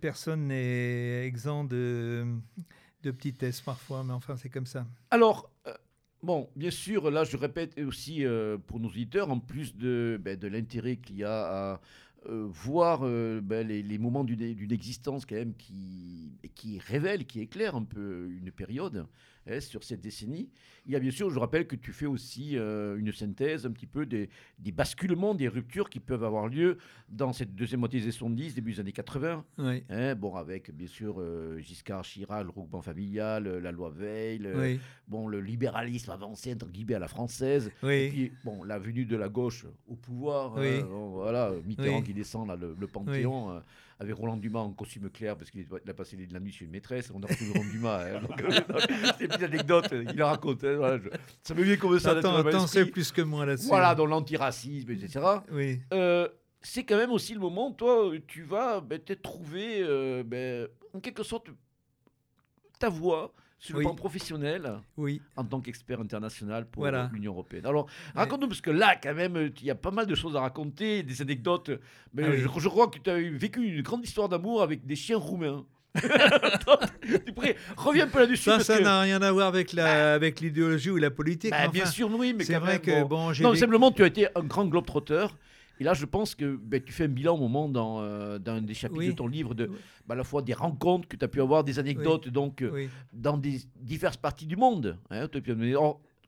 Personne 0.00 0.48
n'est 0.48 1.26
exempt 1.26 1.64
de, 1.64 2.26
de 3.02 3.10
petitesse 3.10 3.60
parfois, 3.60 4.02
mais 4.04 4.12
enfin, 4.12 4.36
c'est 4.36 4.48
comme 4.50 4.66
ça. 4.66 4.86
Alors, 5.10 5.50
euh, 5.66 5.74
bon, 6.22 6.48
bien 6.56 6.70
sûr, 6.70 7.10
là, 7.10 7.24
je 7.24 7.36
répète 7.36 7.78
aussi 7.78 8.24
euh, 8.24 8.58
pour 8.58 8.80
nos 8.80 8.88
auditeurs, 8.88 9.30
en 9.30 9.38
plus 9.38 9.76
de, 9.76 10.20
ben, 10.20 10.36
de 10.38 10.48
l'intérêt 10.48 10.96
qu'il 10.96 11.16
y 11.16 11.24
a 11.24 11.74
à 11.74 11.80
euh, 12.28 12.46
voir 12.48 13.00
ben, 13.00 13.66
les, 13.66 13.82
les 13.82 13.98
moments 13.98 14.24
d'une 14.24 14.72
existence 14.72 15.24
quand 15.24 15.36
même 15.36 15.54
qui, 15.54 16.32
qui 16.54 16.80
révèle, 16.80 17.26
qui 17.26 17.40
éclaire 17.40 17.76
un 17.76 17.84
peu 17.84 18.28
une 18.30 18.50
période 18.50 19.06
hein, 19.48 19.60
sur 19.60 19.84
cette 19.84 20.00
décennie. 20.00 20.48
Il 20.86 20.92
y 20.92 20.96
a 20.96 21.00
bien 21.00 21.10
sûr, 21.10 21.30
je 21.30 21.38
rappelle 21.38 21.66
que 21.66 21.74
tu 21.74 21.92
fais 21.92 22.06
aussi 22.06 22.56
euh, 22.56 22.96
une 22.96 23.12
synthèse 23.12 23.66
un 23.66 23.72
petit 23.72 23.86
peu 23.86 24.06
des, 24.06 24.28
des 24.60 24.70
basculements, 24.72 25.34
des 25.34 25.48
ruptures 25.48 25.90
qui 25.90 25.98
peuvent 25.98 26.22
avoir 26.22 26.46
lieu 26.48 26.78
dans 27.08 27.32
cette 27.32 27.54
deuxième 27.56 27.80
moitié 27.80 28.00
des 28.00 28.10
70, 28.12 28.54
début 28.54 28.72
des 28.74 28.80
années 28.80 28.92
80. 28.92 29.44
Oui. 29.58 29.82
Hein, 29.90 30.14
bon, 30.14 30.36
avec 30.36 30.70
bien 30.74 30.86
sûr 30.86 31.16
euh, 31.18 31.58
Giscard, 31.58 32.02
Chirac, 32.04 32.44
le 32.44 32.50
regroupement 32.50 32.82
familial, 32.82 33.44
la 33.58 33.72
loi 33.72 33.90
Veil, 33.90 34.38
le- 34.38 34.56
Oui, 34.60 34.80
bon, 35.08 35.26
le 35.26 35.40
libéralisme 35.40 36.10
avancé 36.12 36.52
entre 36.54 36.68
guillemets 36.68 36.94
à 36.94 36.98
la 37.00 37.08
française. 37.08 37.70
Et 38.06 38.08
puis, 38.10 38.32
bon, 38.44 38.62
la 38.62 38.78
venue 38.78 39.04
de 39.06 39.16
la 39.16 39.28
gauche 39.28 39.66
au 39.88 39.96
pouvoir, 39.96 40.56
euh, 40.56 40.82
bon, 40.82 41.08
voilà, 41.10 41.50
Mitterrand 41.64 42.02
qui 42.02 42.14
descend 42.14 42.46
là, 42.48 42.54
le, 42.56 42.76
le 42.78 42.86
Panthéon, 42.86 43.50
euh, 43.50 43.60
avec 43.98 44.14
Roland 44.14 44.36
Dumas 44.36 44.60
en 44.60 44.72
costume 44.72 45.08
clair, 45.10 45.36
parce 45.36 45.50
qu'il 45.50 45.66
a 45.88 45.94
passé 45.94 46.16
la 46.30 46.38
nuit 46.40 46.52
chez 46.52 46.64
une 46.66 46.70
maîtresse, 46.70 47.10
on 47.14 47.22
a 47.22 47.26
retrouvé 47.26 47.52
Roland 47.52 47.70
Dumas. 47.70 48.04
hein, 48.04 48.20
euh, 48.40 48.50
c'est 49.18 49.24
une 49.24 49.28
petite 49.28 49.42
anecdote, 49.42 49.88
euh, 49.92 50.04
il 50.10 50.16
la 50.16 50.26
raconte. 50.26 50.64
hein, 50.64 50.76
voilà, 50.76 50.98
je- 50.98 51.08
ça 51.42 51.54
me 51.54 51.62
vient 51.62 51.76
comme 51.76 51.98
ça. 51.98 52.10
Attends, 52.10 52.36
attends, 52.36 52.66
c'est 52.66 52.86
plus 52.86 53.10
que 53.12 53.22
moi 53.22 53.46
là-dessus. 53.46 53.68
Voilà, 53.68 53.94
dans 53.94 54.06
l'antiracisme, 54.06 54.90
etc. 54.90 55.20
Oui, 55.50 55.80
Euh, 55.92 56.28
c'est 56.60 56.84
quand 56.84 56.96
même 56.96 57.10
aussi 57.12 57.32
le 57.32 57.40
moment, 57.40 57.72
toi, 57.72 58.08
où 58.08 58.18
tu 58.18 58.42
vas 58.42 58.80
ben, 58.80 58.98
peut-être 58.98 59.22
trouver, 59.22 59.80
euh, 59.82 60.22
ben, 60.24 60.68
en 60.92 61.00
quelque 61.00 61.22
sorte, 61.22 61.48
ta 62.78 62.88
voie 62.88 63.32
sur 63.58 63.74
le 63.74 63.78
Oui. 63.78 63.84
plan 63.86 63.94
professionnel 63.94 64.72
oui. 64.96 65.20
en 65.36 65.44
tant 65.44 65.60
qu'expert 65.60 66.00
international 66.00 66.66
pour 66.66 66.82
Voilà. 66.82 67.10
l'Union 67.12 67.32
européenne. 67.32 67.64
Alors, 67.66 67.86
raconte-nous, 68.14 68.48
parce 68.48 68.60
que 68.60 68.70
là, 68.70 68.96
quand 69.02 69.14
même, 69.14 69.50
il 69.60 69.64
y 69.66 69.70
a 69.70 69.74
pas 69.74 69.90
mal 69.90 70.06
de 70.06 70.14
choses 70.14 70.36
à 70.36 70.40
raconter, 70.40 71.02
des 71.02 71.22
anecdotes. 71.22 71.70
Mais 72.14 72.24
Ah 72.26 72.30
oui. 72.32 72.38
je, 72.38 72.60
je 72.60 72.68
crois 72.68 72.88
que 72.88 72.98
tu 72.98 73.08
as 73.10 73.16
vécu 73.16 73.62
une 73.66 73.82
grande 73.82 74.04
histoire 74.04 74.28
d'amour 74.28 74.62
avec 74.62 74.84
des 74.86 74.96
chiens 74.96 75.16
roumains. 75.18 75.64
tu 77.24 77.32
pourrais, 77.32 77.56
reviens 77.76 78.04
un 78.04 78.08
peu 78.08 78.18
là-dessus. 78.20 78.42
Ça, 78.42 78.52
parce 78.56 78.64
ça 78.64 78.78
que- 78.78 78.82
n'a 78.82 79.00
rien 79.00 79.22
à 79.22 79.32
voir 79.32 79.48
avec 79.48 79.72
la, 79.72 80.14
avec 80.14 80.40
l'idéologie 80.40 80.90
ou 80.90 80.96
la 80.96 81.10
politique. 81.10 81.50
Bah, 81.50 81.68
bien 81.68 81.86
sûr, 81.86 82.10
oui, 82.14 82.34
mais 82.36 82.44
c'est 82.44 82.58
vrai 82.58 82.72
même, 82.74 82.80
que 82.82 83.00
bon. 83.02 83.06
bon, 83.08 83.32
j'ai 83.32 83.42
Non, 83.44 83.54
simplement, 83.54 83.90
tu 83.90 84.02
as 84.02 84.06
été 84.08 84.26
un 84.36 84.42
grand 84.42 84.66
globe-trotteur. 84.66 85.36
Et 85.78 85.84
là, 85.84 85.94
je 85.94 86.04
pense 86.06 86.34
que 86.34 86.56
ben, 86.56 86.82
tu 86.82 86.92
fais 86.92 87.04
un 87.04 87.08
bilan 87.08 87.34
au 87.34 87.40
moment 87.40 87.68
dans, 87.68 88.00
euh, 88.00 88.38
dans 88.38 88.64
des 88.64 88.74
chapitres 88.74 88.98
Oui. 89.00 89.08
de 89.08 89.12
ton 89.12 89.26
livre, 89.26 89.54
de, 89.54 89.66
Oui. 89.66 89.76
ben, 90.06 90.14
à 90.14 90.18
la 90.18 90.24
fois 90.24 90.42
des 90.42 90.54
rencontres 90.54 91.06
que 91.08 91.16
tu 91.16 91.24
as 91.24 91.28
pu 91.28 91.40
avoir, 91.40 91.64
des 91.64 91.78
anecdotes, 91.78 92.28
donc 92.28 92.62
euh, 92.62 92.86
dans 93.12 93.36
des 93.36 93.60
diverses 93.76 94.16
parties 94.16 94.46
du 94.46 94.56
monde. 94.56 94.98
Hein, 95.10 95.16
Alors, 95.16 95.28
de 95.30 95.40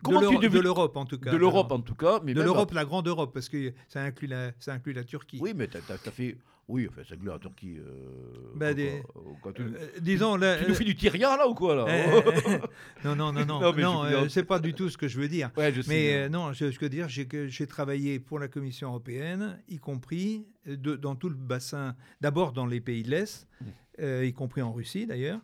comment 0.02 0.20
de 0.20 0.60
l'Europe 0.60 0.96
en 0.96 1.04
tout 1.06 1.18
cas. 1.18 1.30
de 1.32 1.36
l'Europe 1.36 1.72
en 1.72 1.80
tout 1.80 1.94
cas, 1.94 2.20
mais 2.24 2.34
De 2.34 2.42
l'Europe, 2.42 2.72
la 2.72 2.84
grande 2.84 3.08
Europe, 3.08 3.32
parce 3.34 3.48
que 3.48 3.72
ça 3.88 4.02
inclut 4.02 4.28
la, 4.28 4.52
ça 4.58 4.72
inclut 4.72 4.92
la 4.92 5.04
Turquie. 5.04 5.38
Oui, 5.40 5.52
mais 5.56 5.66
tu 5.68 5.76
as, 5.78 5.80
fait. 6.10 6.38
Oui, 6.68 6.86
enfin, 6.90 7.00
c'est 7.08 7.22
la 7.22 7.38
Turquie. 7.38 7.78
Euh, 7.78 8.52
Bah, 8.54 8.66
quoi, 8.66 8.74
des- 8.74 9.02
quoi, 9.08 9.22
quoi, 9.40 9.52
tu, 9.54 9.62
Euh, 9.62 9.88
disons, 10.00 10.36
là, 10.36 10.58
tu 10.58 10.68
nous 10.68 10.74
fais 10.74 10.84
du 10.84 10.94
tiria 10.94 11.34
là 11.36 11.48
ou 11.48 11.54
quoi 11.54 11.74
là 11.74 11.84
euh, 11.88 12.20
euh, 12.26 12.58
non, 13.04 13.16
non, 13.16 13.32
non, 13.32 13.46
non, 13.46 13.60
Non, 13.60 13.72
non, 13.72 14.04
euh, 14.04 14.08
plaisante. 14.08 14.28
c'est 14.30 14.44
pas 14.44 14.58
du 14.58 14.74
tout 14.74 14.90
ce 14.90 14.98
que 14.98 15.08
je 15.08 15.18
veux 15.18 15.28
dire. 15.28 15.50
Ouais, 15.56 15.72
je 15.72 15.80
sais. 15.80 15.88
Mais 15.88 16.14
euh, 16.14 16.28
non, 16.28 16.52
je, 16.52 16.70
je 16.70 16.78
veux 16.78 16.90
dire, 16.90 17.08
j'ai 17.08 17.26
que 17.26 17.46
j'ai 17.48 17.66
travaillé 17.66 18.20
pour 18.20 18.38
la 18.38 18.48
Commission 18.48 18.88
européenne, 18.88 19.58
y 19.68 19.78
compris 19.78 20.46
euh, 20.68 20.76
de- 20.76 20.96
dans 20.96 21.14
tout 21.16 21.30
le 21.30 21.36
bassin, 21.36 21.96
d'abord 22.20 22.52
dans 22.52 22.66
les 22.66 22.80
pays 22.80 23.02
de 23.02 23.10
l'Est, 23.10 23.48
Mmh. 23.60 23.64
euh, 24.00 24.24
y 24.26 24.32
compris 24.34 24.60
en 24.62 24.72
Russie 24.72 25.06
d'ailleurs, 25.06 25.40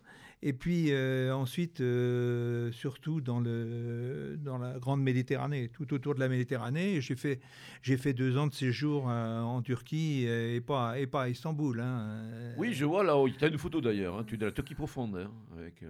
et 0.47 0.53
puis 0.53 0.91
euh, 0.91 1.33
ensuite 1.33 1.81
euh, 1.81 2.71
surtout 2.71 3.19
dans, 3.19 3.39
le, 3.39 4.37
dans 4.37 4.59
la 4.59 4.77
Grande 4.77 5.01
Méditerranée, 5.01 5.69
tout 5.69 5.91
autour 5.91 6.13
de 6.13 6.19
la 6.19 6.29
Méditerranée. 6.29 7.01
J'ai 7.01 7.15
fait, 7.15 7.39
j'ai 7.81 7.97
fait 7.97 8.13
deux 8.13 8.37
ans 8.37 8.45
de 8.45 8.53
séjour 8.53 9.09
euh, 9.09 9.41
en 9.41 9.63
Turquie 9.63 10.25
et 10.27 10.61
pas, 10.61 10.99
et 10.99 11.07
pas 11.07 11.23
à 11.23 11.29
Istanbul. 11.29 11.79
hein, 11.79 12.53
Oui, 12.57 12.73
je 12.73 12.85
vois 12.85 13.03
là, 13.03 13.15
tu 13.35 13.43
as 13.43 13.47
une 13.47 13.57
photo 13.57 13.81
d'ailleurs, 13.81 14.19
hein, 14.19 14.23
tu 14.25 14.35
es 14.35 14.37
de 14.37 14.45
la 14.45 14.51
Turquie 14.51 14.75
profonde, 14.75 15.17
hein, 15.17 15.31
avec, 15.57 15.83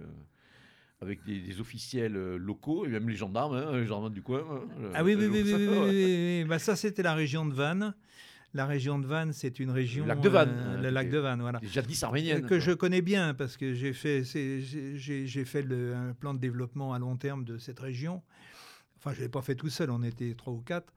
avec 1.02 1.22
des, 1.24 1.38
des 1.38 1.60
officiels 1.60 2.14
locaux, 2.36 2.86
et 2.86 2.88
même 2.88 3.10
les 3.10 3.16
gendarmes, 3.16 3.76
les 3.76 3.84
gendarmes 3.86 4.14
du 4.14 4.22
coin. 4.22 4.42
Ah 4.94 5.04
oui, 5.04 5.16
oui, 5.16 5.26
oui, 5.30 5.42
oui, 5.44 5.68
oui. 5.68 6.44
Bah, 6.48 6.58
ça, 6.58 6.76
c'était 6.76 7.02
la 7.02 7.14
région 7.14 7.44
de 7.44 7.52
Vannes. 7.52 7.94
La 8.56 8.64
région 8.66 8.98
de 8.98 9.06
Vannes, 9.06 9.32
c'est 9.34 9.60
une 9.60 9.70
région. 9.70 10.06
lac 10.06 10.20
de 10.20 10.28
Vannes, 10.30 10.48
euh, 10.56 10.76
hein, 10.78 10.80
le 10.82 10.88
lac 10.90 11.10
de 11.10 11.18
Vannes, 11.18 11.40
voilà. 11.42 11.60
Jadis 11.62 12.02
Euh, 12.02 12.06
arméniennes. 12.06 12.46
Que 12.46 12.58
je 12.58 12.72
connais 12.72 13.02
bien 13.02 13.34
parce 13.34 13.56
que 13.58 13.74
j'ai 13.74 13.92
fait, 13.92 14.22
j'ai- 14.24 15.44
fait 15.44 15.62
le, 15.62 15.94
un 15.94 16.14
plan 16.14 16.32
de 16.32 16.38
développement 16.40 16.94
à 16.94 16.98
long 16.98 17.16
terme 17.16 17.44
de 17.44 17.58
cette 17.58 17.78
région. 17.80 18.22
Enfin, 18.98 19.12
je 19.12 19.18
ne 19.18 19.24
l'ai 19.24 19.28
pas 19.28 19.42
fait 19.42 19.54
tout 19.56 19.68
seul, 19.68 19.90
on 19.90 20.02
était 20.02 20.34
trois 20.34 20.54
ou 20.54 20.62
quatre. 20.62 20.92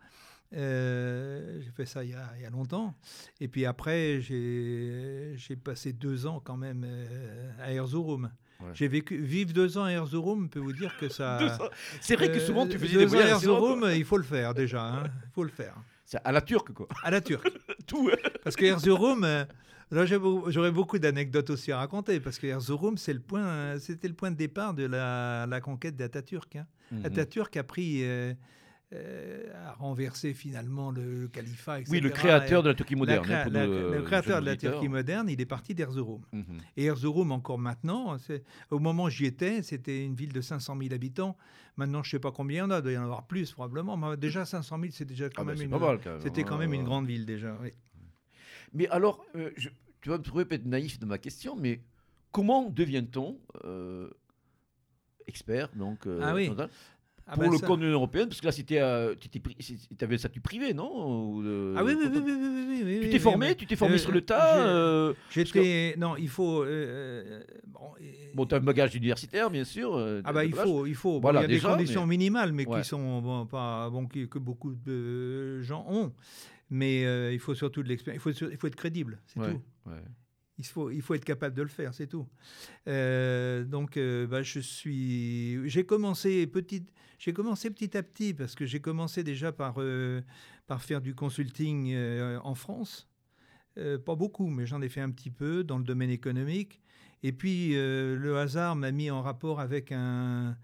Euh, 0.54 1.60
j'ai 1.62 1.72
fait 1.72 1.86
ça 1.86 2.04
il 2.04 2.12
y, 2.12 2.14
a, 2.14 2.32
il 2.38 2.42
y 2.42 2.46
a 2.46 2.50
longtemps. 2.50 2.96
Et 3.40 3.48
puis 3.48 3.66
après, 3.66 4.20
j'ai 4.22 5.36
passé 5.64 5.94
deux 5.94 6.26
ans 6.26 6.42
quand 6.44 6.58
même 6.58 6.84
euh, 6.88 7.52
à 7.62 7.72
Erzurum. 7.74 8.32
Ouais. 8.62 8.68
J'ai 8.74 8.88
vécu 8.88 9.18
vivre 9.22 9.54
deux 9.54 9.78
ans 9.78 9.84
à 9.84 9.92
Erzurum, 9.92 10.50
peut 10.50 10.60
vous 10.60 10.74
dire 10.74 10.96
que 10.98 11.08
ça. 11.08 11.38
Deux 11.40 11.64
ans. 11.64 11.70
C'est 12.02 12.16
vrai 12.16 12.30
que 12.32 12.40
souvent 12.40 12.66
tu 12.68 12.76
Euh, 12.76 12.80
faisais 12.80 12.94
deux 12.94 13.00
des 13.00 13.06
ans 13.06 13.10
voyages 13.10 13.32
à 13.32 13.36
assez 13.38 13.46
longs, 13.48 13.60
quoi. 13.60 13.70
Erzurum, 13.70 13.92
il 13.98 14.06
faut 14.06 14.18
le 14.18 14.24
faire 14.24 14.54
déjà. 14.54 14.84
hein. 14.86 15.04
Il 15.26 15.32
faut 15.34 15.44
le 15.44 15.50
faire. 15.50 15.76
C'est 16.12 16.20
à 16.24 16.32
la 16.32 16.42
turque, 16.42 16.74
quoi. 16.74 16.88
À 17.04 17.12
la 17.12 17.22
turque. 17.22 17.48
Tout. 17.86 18.10
hein. 18.12 18.18
Parce 18.44 18.56
que 18.56 18.66
Erzurum, 18.66 19.24
euh, 19.24 19.46
là, 19.92 20.06
j'aurais 20.06 20.72
beaucoup 20.72 20.98
d'anecdotes 20.98 21.52
aussi 21.52 21.72
à 21.72 21.78
raconter, 21.78 22.20
parce 22.20 22.40
que 22.40 22.48
Erzurum, 22.48 22.98
c'est 22.98 23.14
le 23.14 23.20
point, 23.20 23.46
euh, 23.46 23.78
c'était 23.80 24.08
le 24.08 24.16
point 24.16 24.32
de 24.32 24.36
départ 24.36 24.74
de 24.74 24.86
la, 24.88 25.46
la 25.48 25.62
conquête 25.62 25.96
d'Atatürk. 25.96 26.56
Hein. 26.56 26.66
Mhm. 26.92 27.06
Atatürk 27.06 27.56
a 27.58 27.64
pris, 27.64 28.00
euh, 28.02 28.34
a 28.92 29.74
renversé 29.74 30.34
finalement 30.34 30.90
le, 30.92 31.22
le 31.22 31.28
califat, 31.28 31.80
etc. 31.82 31.92
Oui, 31.92 32.00
le 32.02 32.10
créateur 32.10 32.64
de 32.64 32.70
la 32.70 32.74
Turquie 32.76 32.96
moderne. 32.96 33.24
hein, 33.32 33.44
pour 33.44 33.52
la- 33.52 33.68
nos, 33.68 33.74
le 33.74 33.98
euh, 33.98 34.02
créateur 34.02 34.42
de 34.42 34.46
la. 34.48 34.56
Turquie 34.58 34.88
moderne, 34.90 35.30
il 35.30 35.40
est 35.40 35.46
parti 35.46 35.76
d'Erzurum. 35.76 36.22
Mhm. 36.34 36.44
Et 36.76 36.86
Erzurum, 36.86 37.32
encore 37.32 37.60
maintenant, 37.60 38.18
au 38.72 38.80
moment 38.80 39.04
où 39.04 39.10
j'y 39.10 39.26
étais, 39.26 39.62
c'était 39.62 40.04
une 40.04 40.16
ville 40.16 40.34
de 40.34 40.42
500 40.42 40.76
000 40.82 40.94
habitants. 40.94 41.38
Maintenant, 41.78 42.02
je 42.04 42.10
ne 42.10 42.12
sais 42.14 42.20
pas 42.20 42.32
combien 42.32 42.58
il 42.58 42.60
y 42.60 42.62
en 42.64 42.72
a, 42.72 42.78
il 42.80 42.82
doit 42.82 42.92
y 42.92 42.98
en 42.98 43.04
avoir 43.04 43.28
plus 43.28 43.52
probablement. 43.54 43.96
Mais 43.96 44.18
déjà, 44.18 44.44
500 44.46 44.80
000, 44.80 44.92
c'est 44.92 45.06
déjà 45.06 45.30
quand 45.30 45.44
Ah 45.44 45.46
même 45.46 45.62
une, 45.62 45.70
mal 45.70 46.00
quand 46.04 46.10
même. 46.12 46.20
c'était 46.22 46.44
quand 46.44 46.56
hein. 46.56 46.60
même 46.60 46.74
une 46.74 46.84
grande 46.84 47.06
ville 47.06 47.26
déjà. 47.26 47.56
oui. 47.62 47.70
Mais 48.74 48.88
alors, 48.90 49.24
euh, 49.36 49.52
je- 49.56 49.70
tu 50.02 50.10
vas 50.10 50.18
me 50.18 50.24
trouver 50.24 50.46
peut-être 50.46 50.66
naïf 50.66 51.00
de 51.00 51.06
ma 51.06 51.18
question, 51.18 51.56
mais 51.56 51.82
comment 52.32 52.70
devient-on 52.70 53.40
euh, 53.66 54.10
expert 55.28 55.70
donc 55.76 56.06
euh, 56.08 56.20
Ah 56.24 56.34
oui. 56.36 56.52
Ah 57.32 57.36
pour 57.36 57.44
ben 57.44 57.52
le 57.52 57.58
ça- 57.58 57.68
compte 57.68 57.80
de 57.80 57.86
l'Union 57.86 57.98
européenne, 57.98 58.28
parce 58.28 58.42
que 58.42 58.46
là, 58.48 58.52
c'était, 58.52 58.80
euh, 58.82 59.14
c'est- 59.60 59.96
t'avais 59.98 60.16
un 60.16 60.18
statut 60.18 60.42
privé, 60.42 60.74
non 60.74 60.90
Ou 61.38 61.44
Ah 61.78 61.84
oui, 61.84 61.94
oui, 61.96 62.08
oui, 62.12 62.22
oui, 62.26 62.34
oui, 62.34 62.66
oui, 62.68 62.84
oui, 62.86 63.00
Tu 63.04 63.10
t'es 63.10 63.20
formé, 63.20 63.56
tu 63.56 63.66
t'es 63.68 63.76
formé 63.76 63.96
Euh, 63.96 63.98
sur 64.00 64.12
le 64.12 64.22
tas. 64.22 64.66
euh, 64.68 65.14
J'étais. 65.30 65.96
Non, 65.98 66.16
il 66.18 66.28
faut. 66.30 66.64
euh, 66.64 67.42
bon, 67.68 67.80
Bon, 68.34 68.46
t'as 68.46 68.58
un 68.58 68.62
bagage 68.62 68.96
universitaire, 68.96 69.50
bien 69.50 69.64
sûr. 69.64 69.96
Ah 70.24 70.34
bah 70.34 70.44
il 70.46 70.54
faut, 70.54 70.86
il 70.86 70.96
faut. 70.96 71.20
Bon, 71.20 71.32
il 71.32 71.36
y 71.36 71.38
a 71.38 71.48
déjà, 71.48 71.70
des 71.70 71.74
conditions 71.76 72.06
mais- 72.06 72.18
minimales, 72.18 72.52
mais 72.52 72.66
Ouais. 72.68 72.82
qui 72.82 72.88
sont 72.88 73.22
bon, 73.22 73.46
pas 73.46 73.90
bon, 73.90 74.08
qui- 74.08 74.28
que 74.28 74.40
beaucoup 74.40 74.74
de 74.74 75.62
gens 75.62 75.86
ont. 75.90 76.12
Mais 76.72 77.02
il 77.34 77.40
faut 77.40 77.54
surtout 77.56 77.82
de 77.84 77.90
l'expérience. 77.90 78.24
Il 78.26 78.34
faut, 78.34 78.46
il 78.52 78.58
faut 78.58 78.68
être 78.68 78.76
crédible, 78.76 79.20
c'est 79.28 79.40
Ouais, 79.40 79.52
tout. 79.52 79.62
ouais. 79.90 79.96
Il 80.60 80.66
faut, 80.66 80.90
il 80.92 81.02
faut 81.02 81.14
être 81.14 81.24
capable 81.26 81.56
de 81.56 81.62
le 81.62 81.70
faire, 81.70 81.94
c'est 81.94 82.08
tout. 82.08 82.28
Donc, 83.66 83.98
bah, 84.30 84.42
je 84.42 84.60
suis. 84.60 85.60
J'ai 85.70 85.86
commencé 85.86 86.46
petit. 86.48 86.86
J'ai 87.20 87.34
commencé 87.34 87.70
petit 87.70 87.98
à 87.98 88.02
petit 88.02 88.34
parce 88.34 88.56
que 88.56 88.66
j'ai 88.66 88.80
commencé 88.80 89.26
déjà 89.26 89.52
par 89.52 89.76
euh, 89.80 90.22
par 90.68 90.82
faire 90.82 91.02
du 91.02 91.14
consulting 91.14 91.92
euh, 91.94 92.40
en 92.46 92.56
France. 92.56 93.10
Euh, 93.78 93.98
pas 93.98 94.16
beaucoup, 94.16 94.48
mais 94.48 94.66
j'en 94.66 94.82
ai 94.82 94.88
fait 94.88 95.02
un 95.02 95.12
petit 95.12 95.30
peu 95.30 95.66
dans 95.66 95.78
le 95.78 95.84
domaine 95.84 96.10
économique. 96.10 96.80
Et 97.22 97.34
puis 97.34 97.74
le 97.76 98.38
hasard 98.38 98.78
m'a 98.78 98.92
mis 98.92 99.12
en 99.12 99.22
rapport 99.22 99.60
avec 99.60 99.92
un, 99.92 100.56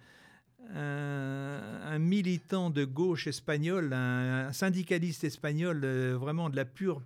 militant 1.99 2.69
de 2.69 2.85
gauche 2.85 3.27
espagnol, 3.27 3.91
un, 3.91 4.53
syndicaliste 4.53 5.25
espagnol, 5.25 5.85
vraiment 6.15 6.49
de 6.49 6.55
la 6.55 6.63
pure 6.63 7.01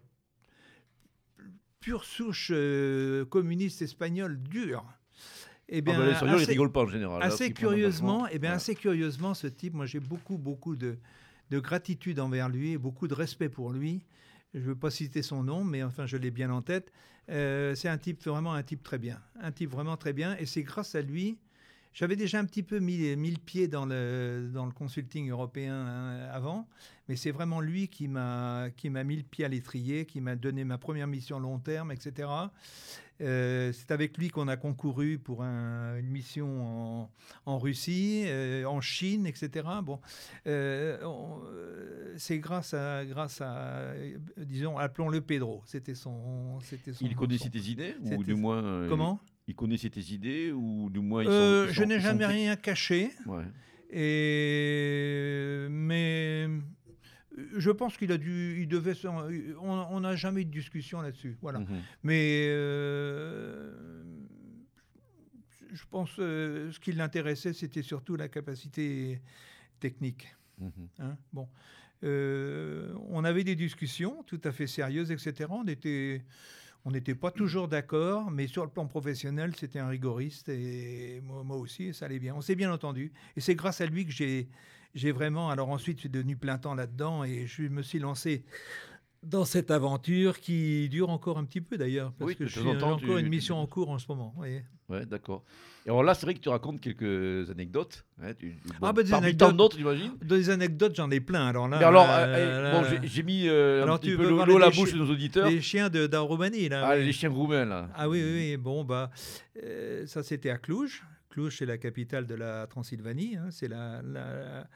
pure 1.79 2.03
souche 2.03 2.51
communiste 3.31 3.81
espagnole 3.81 4.39
dure. 4.43 4.85
Et 5.71 5.79
Ah 5.79 5.81
bah, 5.81 6.05
les 6.05 6.11
ils 6.11 6.29
assez- 6.35 6.45
rigolent 6.51 6.71
pas 6.71 6.81
en 6.83 6.87
général. 6.87 7.21
assez 7.21 7.45
un 7.45 7.49
curieusement, 7.51 8.25
eh 8.31 8.39
bien, 8.39 8.49
Ouais. 8.51 8.55
assez 8.55 8.73
curieusement, 8.75 9.33
ce 9.35 9.47
type, 9.47 9.73
moi 9.75 9.85
j'ai 9.85 9.99
beaucoup, 9.99 10.37
beaucoup 10.37 10.75
de, 10.75 10.97
de 11.51 11.59
gratitude 11.59 12.19
envers 12.19 12.49
lui 12.49 12.71
et 12.71 12.77
beaucoup 12.77 13.07
de 13.07 13.13
respect 13.13 13.49
pour 13.49 13.71
lui. 13.71 14.03
Je 14.55 14.59
ne 14.59 14.63
veux 14.65 14.75
pas 14.75 14.89
citer 14.89 15.21
son 15.21 15.43
nom, 15.43 15.63
mais 15.63 15.83
enfin, 15.83 16.07
je 16.07 16.17
l'ai 16.17 16.31
bien 16.31 16.49
en 16.49 16.63
tête. 16.63 16.91
Euh, 17.29 17.75
c'est 17.75 17.87
un 17.87 17.99
type, 17.99 18.23
vraiment 18.25 18.53
un 18.53 18.63
type 18.63 18.81
très 18.81 18.97
bien. 18.97 19.19
Un 19.39 19.51
type 19.51 19.69
vraiment 19.69 19.95
très 19.95 20.11
bien. 20.11 20.35
Et 20.37 20.47
c'est 20.47 20.63
grâce 20.63 20.95
à 20.95 21.01
lui. 21.01 21.37
J'avais 21.93 22.15
déjà 22.15 22.39
un 22.39 22.45
petit 22.45 22.63
peu 22.63 22.79
mis, 22.79 23.15
mis 23.15 23.29
le 23.31 23.37
pied 23.39 23.67
dans 23.67 23.85
le, 23.85 24.49
dans 24.51 24.65
le 24.65 24.71
consulting 24.71 25.29
européen 25.29 25.73
hein, 25.75 26.29
avant, 26.31 26.67
mais 27.07 27.15
c'est 27.15 27.31
vraiment 27.31 27.61
lui 27.61 27.87
qui 27.87 28.07
m'a 28.07 28.67
qui 28.77 28.89
m'a 28.91 29.03
mis 29.03 29.17
le 29.17 29.23
pied 29.23 29.43
à 29.43 29.47
l'étrier, 29.47 30.05
qui 30.05 30.21
m'a 30.21 30.35
donné 30.35 30.63
ma 30.63 30.77
première 30.77 31.07
mission 31.07 31.39
long 31.39 31.57
terme, 31.59 31.91
etc. 31.91 32.29
Euh, 33.21 33.73
c'est 33.73 33.91
avec 33.91 34.17
lui 34.17 34.29
qu'on 34.29 34.47
a 34.47 34.55
concouru 34.55 35.19
pour 35.19 35.43
un- 35.43 35.97
une 35.97 36.07
mission 36.09 37.01
en, 37.03 37.11
en 37.45 37.57
Russie, 37.59 38.23
euh, 38.27 38.63
en 38.65 38.79
Chine, 38.81 39.25
etc. 39.25 39.67
Bon, 39.83 39.99
euh, 40.47 42.13
c'est 42.17 42.39
grâce 42.39 42.73
à, 42.73 43.05
grâce 43.05 43.41
à, 43.41 43.91
disons, 44.37 44.77
appelons-le 44.77 45.21
Pedro. 45.21 45.61
C'était 45.65 45.95
son, 45.95 46.59
c'était 46.61 46.93
son. 46.93 47.05
Il 47.05 47.15
connaissait 47.15 47.45
son- 47.45 47.49
tes 47.49 47.59
idées 47.69 47.95
Ou 48.03 48.23
du 48.23 48.35
moins. 48.35 48.87
Comment? 48.87 49.19
Il 49.47 49.55
connaissait 49.55 49.89
tes 49.89 50.13
idées 50.13 50.51
Ou 50.51 50.89
du 50.89 50.99
moins. 50.99 51.23
ils 51.23 51.27
sont- 51.27 51.65
ils 51.67 51.73
Je 51.73 51.83
n'ai 51.83 51.99
jamais 51.99 52.25
rien 52.25 52.55
caché. 52.55 53.11
Ouais. 53.25 53.43
Et 53.91 55.67
mais 55.69 56.47
je 57.57 57.71
pense 57.71 57.97
qu'il 57.97 58.11
a 58.11 58.17
dû, 58.17 58.61
il 58.61 58.67
devait, 58.67 58.93
on 59.61 59.99
n'a 59.99 60.15
jamais 60.15 60.41
eu 60.41 60.45
de 60.45 60.51
discussion 60.51 61.01
là-dessus. 61.01 61.37
Voilà. 61.41 61.59
Mhm. 61.59 61.81
Mais 62.03 62.47
euh, 62.49 64.03
je 65.71 65.83
pense 65.89 66.11
euh, 66.19 66.71
ce 66.71 66.79
qui 66.79 66.91
l'intéressait, 66.91 67.53
c'était 67.53 67.81
surtout 67.83 68.15
la 68.15 68.27
capacité 68.27 69.21
technique. 69.79 70.35
Mhm. 70.59 70.71
hein. 70.99 71.17
Bon, 71.33 71.47
Euh, 72.01 72.93
on 73.09 73.25
avait 73.25 73.43
des 73.43 73.55
discussions 73.57 74.23
tout 74.25 74.39
à 74.45 74.53
fait 74.53 74.67
sérieuses, 74.67 75.11
etc. 75.11 75.49
On 75.49 75.67
était, 75.67 76.23
on 76.85 76.91
n'était 76.91 77.13
pas 77.15 77.29
toujours 77.29 77.67
d'accord, 77.67 78.31
mais 78.31 78.47
sur 78.47 78.63
le 78.63 78.71
plan 78.71 78.87
professionnel, 78.87 79.53
c'était 79.57 79.79
un 79.79 79.89
rigoriste 79.89 80.47
et 80.47 81.19
moi, 81.25 81.43
moi 81.43 81.57
aussi, 81.57 81.93
ça 81.93 82.05
allait 82.05 82.19
bien. 82.19 82.33
On 82.35 82.41
s'est 82.41 82.55
bien 82.55 82.71
entendu, 82.71 83.11
et 83.35 83.41
c'est 83.41 83.53
grâce 83.55 83.81
à 83.81 83.85
lui 83.85 84.05
que 84.05 84.13
j'ai, 84.13 84.47
j'ai 84.95 85.11
vraiment. 85.11 85.49
Alors 85.49 85.69
ensuite, 85.69 85.97
je 85.97 86.01
suis 86.01 86.09
devenu 86.09 86.35
plein 86.35 86.57
temps 86.57 86.75
là-dedans 86.75 87.23
et 87.23 87.45
je 87.47 87.63
me 87.63 87.81
suis 87.81 87.99
lancé 87.99 88.43
dans 89.21 89.43
cette 89.43 89.69
aventure 89.69 90.39
qui 90.39 90.87
dure 90.87 91.09
encore 91.09 91.37
un 91.37 91.43
petit 91.43 91.59
peu 91.59 91.77
d'ailleurs, 91.77 92.13
parce 92.13 92.29
Oui, 92.29 92.35
que 92.37 92.45
temps, 92.79 92.91
encore 92.93 92.99
tu- 92.99 93.19
une 93.19 93.27
mission 93.27 93.57
en 93.59 93.67
cours 93.67 93.89
en 93.89 93.99
ce 93.99 94.05
moment. 94.07 94.33
voyez. 94.37 94.63
Ouais, 94.87 95.05
d'accord. 95.05 95.43
Et 95.85 95.89
alors 95.89 96.03
là, 96.03 96.13
c'est 96.13 96.25
vrai 96.25 96.33
que 96.35 96.39
tu 96.39 96.47
racontes 96.47 96.79
quelques 96.79 97.49
anecdotes. 97.51 98.05
hein, 98.21 98.33
tu- 98.33 98.55
Ah, 98.81 98.93
bah, 98.93 99.03
des 99.03 99.13
anecdotes. 99.13 99.49
tant 99.49 99.53
d'autres, 99.55 99.77
j'imagine. 99.77 100.13
Des 100.21 100.49
anecdotes, 100.49 100.95
j'en 100.95 101.11
ai 101.11 101.19
plein. 101.19 101.47
Alors 101.47 101.67
là, 101.67 101.79
Mais 101.79 101.83
alors, 101.85 102.05
euh, 102.09 102.61
là, 102.63 102.71
bon, 102.71 102.87
j'ai- 102.89 103.07
j'ai 103.07 103.23
mis 103.23 103.47
euh, 103.49 103.85
un 103.85 103.97
petit 103.97 104.15
peu 104.15 104.27
l'eau 104.29 104.39
à 104.39 104.59
la 104.59 104.69
bouche 104.69 104.93
de 104.93 104.97
nos 104.97 105.09
auditeurs. 105.11 105.49
les 105.49 105.59
chiens 105.61 105.89
de, 105.89 106.07
de 106.07 106.17
Roumanie, 106.17 106.69
là. 106.69 106.87
Ah, 106.87 106.95
oui. 106.97 107.05
les 107.05 107.11
chiens 107.11 107.29
roumains, 107.29 107.65
là. 107.65 107.89
Ah 107.95 108.07
oui, 108.07 108.21
oui, 108.23 108.31
oui. 108.51 108.57
Bon, 108.57 108.85
bah, 108.85 109.11
euh, 109.63 110.07
ça 110.07 110.23
c'était 110.23 110.49
à 110.49 110.57
Cluj. 110.57 111.03
Cluj, 111.29 111.57
c'est 111.57 111.65
la 111.65 111.77
capitale 111.77 112.25
de 112.25 112.35
la 112.35 112.67
Transylvanie. 112.67 113.37
hein. 113.37 113.49
C'est 113.51 113.67
la, 113.67 114.01
la, 114.01 114.67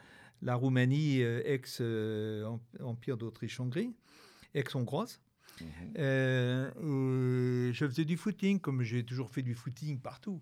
la 0.41 0.55
Roumanie 0.55 1.21
euh, 1.21 1.41
ex-empire 1.45 3.17
d'Autriche-Hongrie, 3.17 3.93
ex-hongroise. 4.53 5.19
Mhm. 5.61 5.67
Euh, 5.99 7.71
je 7.73 7.87
faisais 7.87 8.05
du 8.05 8.17
footing, 8.17 8.59
comme 8.59 8.81
j'ai 8.81 9.03
toujours 9.03 9.29
fait 9.29 9.43
du 9.43 9.53
footing 9.53 9.99
partout. 9.99 10.41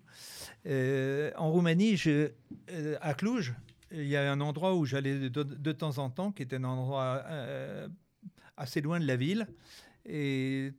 Euh, 0.66 1.30
en 1.36 1.50
Roumanie, 1.50 1.96
je, 1.96 2.30
euh, 2.70 2.96
à 3.00 3.12
Cluj, 3.14 3.54
il 3.90 4.06
y 4.06 4.16
a 4.16 4.32
un 4.32 4.40
endroit 4.40 4.74
où 4.74 4.86
j'allais 4.86 5.28
de, 5.28 5.42
de 5.42 5.72
temps 5.72 5.98
en 5.98 6.08
temps, 6.08 6.32
qui 6.32 6.42
était 6.42 6.56
un 6.56 6.64
endroit 6.64 7.22
euh, 7.26 7.88
assez 8.56 8.80
loin 8.80 8.98
de 9.00 9.06
la 9.06 9.16
ville 9.16 9.46
et 10.06 10.72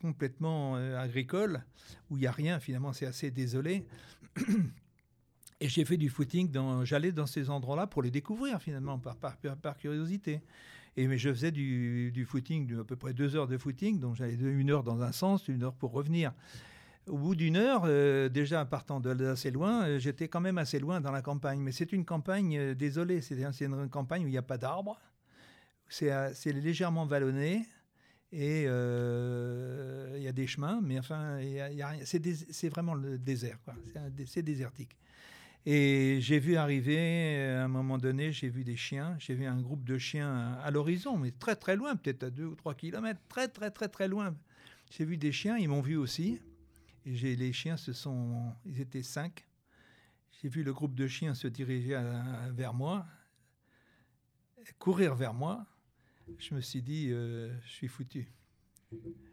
complètement 0.00 0.76
euh, 0.76 0.98
agricole, 0.98 1.62
où 2.08 2.16
il 2.16 2.20
n'y 2.20 2.26
a 2.26 2.32
rien, 2.32 2.60
finalement, 2.60 2.92
c'est 2.92 3.06
assez 3.06 3.30
désolé. 3.30 3.84
Et 5.62 5.68
j'ai 5.68 5.84
fait 5.84 5.98
du 5.98 6.08
footing, 6.08 6.50
j'allais 6.84 7.12
dans 7.12 7.26
ces 7.26 7.50
endroits-là 7.50 7.86
pour 7.86 8.02
les 8.02 8.10
découvrir, 8.10 8.62
finalement, 8.62 8.98
par, 8.98 9.76
curiosité. 9.76 10.40
Et 10.96 11.06
mais 11.06 11.18
je 11.18 11.28
faisais 11.28 11.52
du, 11.52 12.10
du 12.12 12.24
footing, 12.24 12.80
à 12.80 12.84
peu 12.84 12.96
près 12.96 13.12
deux 13.12 13.36
heures 13.36 13.46
de 13.46 13.58
footing, 13.58 14.00
donc 14.00 14.16
j'allais 14.16 14.34
une 14.34 14.70
heure 14.70 14.82
dans 14.82 15.02
un 15.02 15.12
sens, 15.12 15.48
une 15.48 15.62
heure 15.62 15.74
pour 15.74 15.92
revenir. 15.92 16.32
Au 17.06 17.18
bout 17.18 17.34
d'une 17.34 17.56
heure, 17.56 17.82
euh, 17.86 18.28
déjà 18.28 18.64
partant 18.64 19.00
de 19.00 19.14
d'assez 19.14 19.50
loin, 19.50 19.84
euh, 19.84 19.98
j'étais 19.98 20.28
quand 20.28 20.40
même 20.40 20.58
assez 20.58 20.78
loin 20.78 21.00
dans 21.00 21.10
la 21.10 21.22
campagne. 21.22 21.60
Mais 21.60 21.72
c'est 21.72 21.92
une 21.92 22.04
campagne, 22.04 22.56
euh, 22.56 22.74
désolé, 22.74 23.20
c'est 23.20 23.36
c'est 23.52 23.64
une 23.64 23.88
campagne 23.88 24.24
où 24.24 24.28
il 24.28 24.32
n'y 24.32 24.38
a 24.38 24.42
pas 24.42 24.58
d'arbres. 24.58 25.00
C'est 25.88 26.52
légèrement 26.52 27.04
vallonné 27.04 27.66
et 28.32 28.64
euh, 28.66 30.14
il 30.16 30.22
y 30.22 30.28
a 30.28 30.32
des 30.32 30.46
chemins, 30.46 30.80
mais 30.82 30.98
enfin, 30.98 31.40
y 31.40 31.60
a- 31.60 31.94
y. 31.94 32.04
C'est 32.04 32.68
vraiment 32.68 32.94
le 32.94 33.18
désert. 33.18 33.58
C'est 34.26 34.42
désertique. 34.42 34.96
Et 35.66 36.18
j'ai 36.20 36.38
vu 36.38 36.56
arriver, 36.56 36.96
euh, 37.36 37.60
à 37.60 37.64
un 37.64 37.68
moment 37.68 37.98
donné, 37.98 38.32
j'ai 38.32 38.48
vu 38.48 38.64
des 38.64 38.76
chiens, 38.76 39.16
j'ai 39.18 39.34
vu 39.34 39.44
un 39.44 39.60
groupe 39.60 39.84
de 39.84 39.98
chiens 39.98 40.32
à, 40.32 40.60
à 40.62 40.70
l'horizon, 40.70 41.18
mais 41.18 41.32
très 41.32 41.54
très 41.54 41.76
loin, 41.76 41.96
peut-être 41.96 42.22
à 42.22 42.30
deux 42.30 42.46
ou 42.46 42.54
trois 42.54 42.74
kilomètres, 42.74 43.20
très 43.28 43.48
très 43.48 43.70
très 43.70 43.88
très 43.88 44.08
loin. 44.08 44.34
J'ai 44.90 45.04
vu 45.04 45.16
des 45.18 45.32
chiens, 45.32 45.58
ils 45.58 45.68
m'ont 45.68 45.82
vu 45.82 45.96
aussi. 45.96 46.40
Les 47.04 47.52
chiens, 47.52 47.76
ils 48.64 48.80
étaient 48.80 49.02
cinq. 49.02 49.44
J'ai 50.40 50.48
vu 50.48 50.62
le 50.62 50.72
groupe 50.72 50.94
de 50.94 51.06
chiens 51.06 51.34
se 51.34 51.48
diriger 51.48 52.00
vers 52.52 52.72
moi, 52.72 53.06
courir 54.78 55.14
vers 55.14 55.34
moi. 55.34 55.66
Je 56.38 56.54
me 56.54 56.60
suis 56.60 56.82
dit, 56.82 57.08
euh, 57.10 57.52
je 57.64 57.70
suis 57.70 57.88
foutu. 57.88 58.28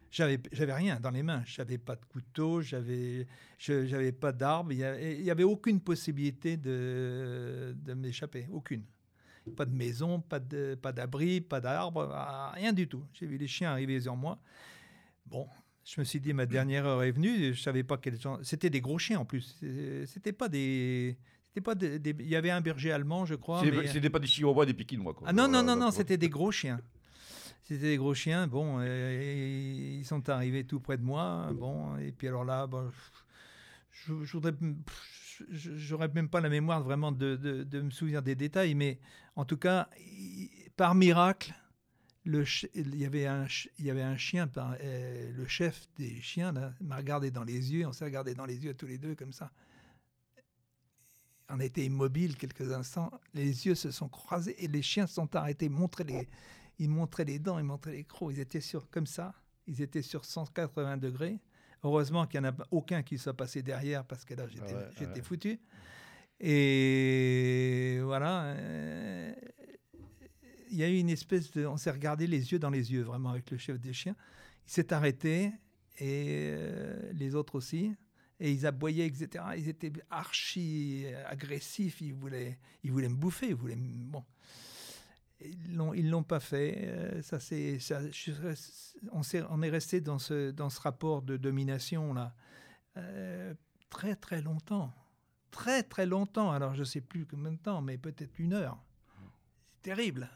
J'avais, 0.10 0.40
j'avais 0.52 0.74
rien 0.74 1.00
dans 1.00 1.12
les 1.12 1.24
mains. 1.24 1.44
J'avais 1.46 1.78
pas 1.78 1.96
de 1.96 2.06
couteau, 2.06 2.62
j'avais, 2.62 3.28
j'avais 3.60 4.12
pas 4.12 4.32
d'arbre. 4.32 4.72
Il 4.72 4.80
y 4.80 5.32
avait, 5.32 5.44
aucune 5.44 5.82
possibilité 5.82 6.58
de, 6.58 7.76
de 7.78 7.94
m'échapper, 7.94 8.48
aucune. 8.52 8.84
Pas 9.56 9.66
de 9.66 9.74
maison, 9.74 10.20
pas 10.22 10.40
d'abri, 10.40 11.42
pas 11.42 11.62
d'arbre, 11.62 12.10
ah, 12.14 12.52
rien 12.56 12.74
du 12.74 12.88
tout. 12.88 13.04
J'ai 13.14 13.26
vu 13.26 13.38
les 13.38 13.48
chiens 13.48 13.72
arriver 13.72 14.00
sur 14.02 14.16
moi. 14.16 14.40
Bon, 15.26 15.48
je 15.84 16.02
me 16.02 16.06
suis 16.06 16.20
dit 16.20 16.34
ma 16.34 16.46
dernière 16.46 16.86
heure 16.86 17.04
est 17.04 17.12
venue. 17.12 17.54
Je 17.54 17.62
savais 17.62 17.84
pas 17.84 17.98
quel 17.98 18.20
genre. 18.20 18.40
C'était 18.44 18.70
des 18.70 18.82
gros 18.82 18.98
chiens 18.98 19.20
en 19.20 19.26
plus. 19.26 19.58
C'était 20.06 20.34
pas 20.34 20.50
des, 20.50 21.18
pas 21.62 21.76
des, 21.76 22.00
des- 22.00 22.16
Il 22.20 22.28
y 22.28 22.36
avait 22.36 22.50
un 22.52 22.62
berger 22.62 22.92
allemand, 22.92 23.26
je 23.26 23.36
crois. 23.36 23.62
C'est- 23.64 23.72
mais- 23.72 23.88
C'était 23.88 24.10
pas 24.10 24.20
des 24.20 24.28
chihuahuas, 24.28 24.66
des 24.66 24.74
pékinois. 24.74 25.14
quoi. 25.14 25.28
ah 25.30 25.34
non, 25.34 25.48
non, 25.48 25.64
non, 25.64 25.76
non, 25.76 25.92
c'était 25.92 26.18
des 26.18 26.30
gros 26.30 26.52
chiens. 26.52 26.80
C'était 27.64 27.90
des 27.90 27.98
gros 27.98 28.14
chiens. 28.14 28.48
Bon, 28.48 28.78
euh, 28.80 29.98
ils 30.00 30.06
sont 30.06 30.30
arrivés 30.30 30.64
tout 30.64 30.80
près 30.80 30.98
de 30.98 31.04
moi. 31.04 31.50
Bon, 31.54 31.98
et 31.98 32.12
puis 32.14 32.28
alors 32.30 32.46
là, 32.46 32.66
bon, 32.66 32.90
j'aurais 35.52 36.08
même 36.14 36.30
pas 36.30 36.42
la 36.42 36.50
mémoire 36.50 36.82
vraiment 36.84 37.12
de, 37.12 37.36
de- 37.36 37.64
de 37.64 37.82
me 37.82 37.90
souvenir 37.92 38.22
des 38.22 38.36
détails, 38.36 38.76
mais 38.76 39.00
en 39.36 39.46
tout 39.46 39.58
cas, 39.58 39.90
par 40.76 40.96
miracle, 40.96 41.54
le, 42.26 42.44
il 42.76 42.96
y 42.98 43.06
avait 43.06 43.26
un, 43.26 43.46
il 43.80 43.86
y 43.86 43.90
avait 43.92 44.02
un 44.02 44.18
chien, 44.18 44.48
par- 44.48 44.76
euh, 44.84 45.32
le 45.36 45.48
chef 45.48 45.88
des 45.98 46.20
chiens 46.22 46.52
m'a 46.82 46.98
regardé 46.98 47.32
dans 47.32 47.44
les 47.44 47.74
yeux. 47.74 47.86
On 47.88 47.92
s'est 47.94 48.06
regardé 48.06 48.34
dans 48.34 48.46
les 48.46 48.64
yeux 48.64 48.74
tous 48.74 48.88
les 48.88 48.98
deux 48.98 49.16
comme 49.16 49.32
ça. 49.32 49.52
On 51.50 51.60
était 51.60 51.86
immobile 51.86 52.36
quelques 52.36 52.72
instants. 52.74 53.10
Les 53.34 53.66
yeux 53.66 53.76
se 53.76 53.92
sont 53.92 54.10
croisés 54.10 54.56
et 54.64 54.68
les 54.68 54.82
chiens 54.82 55.08
sont 55.08 55.34
arrêtés. 55.36 55.70
Montraient 55.70 56.04
les, 56.04 56.28
ils 56.80 56.90
montraient 56.90 57.24
les 57.26 57.40
dents, 57.40 57.58
ils 57.58 57.64
montraient 57.66 57.94
les 57.94 58.04
crocs. 58.04 58.34
Ils 58.34 58.40
étaient 58.40 58.60
sur, 58.62 58.90
comme 58.90 59.06
ça. 59.08 59.34
Ils 59.66 59.82
étaient 59.82 60.02
sur 60.02 60.26
180 60.26 60.98
degrés. 60.98 61.40
Heureusement 61.84 62.26
qu'il 62.28 62.42
n'y 62.42 62.48
en 62.48 62.52
a 62.52 62.56
aucun 62.72 63.02
qui 63.04 63.18
soit 63.18 63.36
passé 63.36 63.62
derrière 63.62 64.04
parce 64.04 64.26
que 64.26 64.34
là, 64.34 64.48
j'étais 64.48 64.66
Ah 64.74 64.78
ouais, 64.78 64.90
j'étais 65.00 65.14
ouais. 65.14 65.22
foutu. 65.22 65.60
Et 66.40 68.00
voilà. 68.04 68.44
euh, 68.46 69.34
Il 70.72 70.78
y 70.78 70.84
a 70.84 70.90
eu 70.90 70.98
une 70.98 71.10
espèce 71.10 71.52
de. 71.52 71.66
On 71.66 71.78
s'est 71.78 71.92
regardé 71.92 72.28
les 72.28 72.52
yeux 72.52 72.60
dans 72.60 72.70
les 72.70 72.92
yeux, 72.92 73.04
vraiment, 73.04 73.30
avec 73.30 73.52
le 73.52 73.58
chef 73.58 73.80
des 73.80 73.94
chiens. 73.94 74.16
Il 74.66 74.72
s'est 74.72 74.92
arrêté 74.94 75.52
et 76.00 76.50
euh, 76.52 77.12
les 77.14 77.36
autres 77.36 77.56
aussi. 77.56 77.94
Et 78.40 78.52
ils 78.52 78.66
aboyaient, 78.68 79.08
etc. 79.08 79.44
Ils 79.58 79.68
étaient 79.68 79.92
archi 80.10 81.06
agressifs. 81.26 82.02
Ils 82.02 82.14
voulaient, 82.14 82.60
ils 82.84 82.92
voulaient 82.92 83.10
me 83.10 83.16
bouffer. 83.16 83.48
Ils 83.50 83.56
voulaient 83.56 83.76
Bon. 83.78 84.24
Ils 85.40 85.76
l'ont, 85.76 85.92
l'ont 85.94 86.24
pas 86.24 86.40
fait. 86.40 86.76
Euh, 86.84 87.22
Ça, 87.22 87.40
c'est, 87.40 87.78
on, 89.12 89.24
s'est- 89.24 89.44
on 89.50 89.62
est 89.62 89.70
resté 89.70 90.02
dans 90.02 90.20
ce, 90.20 90.52
dans 90.52 90.70
ce 90.70 90.80
rapport 90.82 91.22
de 91.22 91.38
domination 91.38 92.14
là 92.14 92.36
euh, 92.98 93.54
très 93.92 94.16
très 94.16 94.42
longtemps, 94.42 94.94
très 95.52 95.84
très 95.84 96.06
longtemps. 96.08 96.52
Alors 96.52 96.74
je 96.74 96.84
sais 96.84 97.02
plus 97.02 97.26
combien 97.28 97.52
de 97.52 97.58
temps, 97.58 97.82
mais 97.82 97.98
peut-être 97.98 98.40
une 98.40 98.54
heure. 98.54 98.84
C'est 99.74 99.82
terrible. 99.84 100.30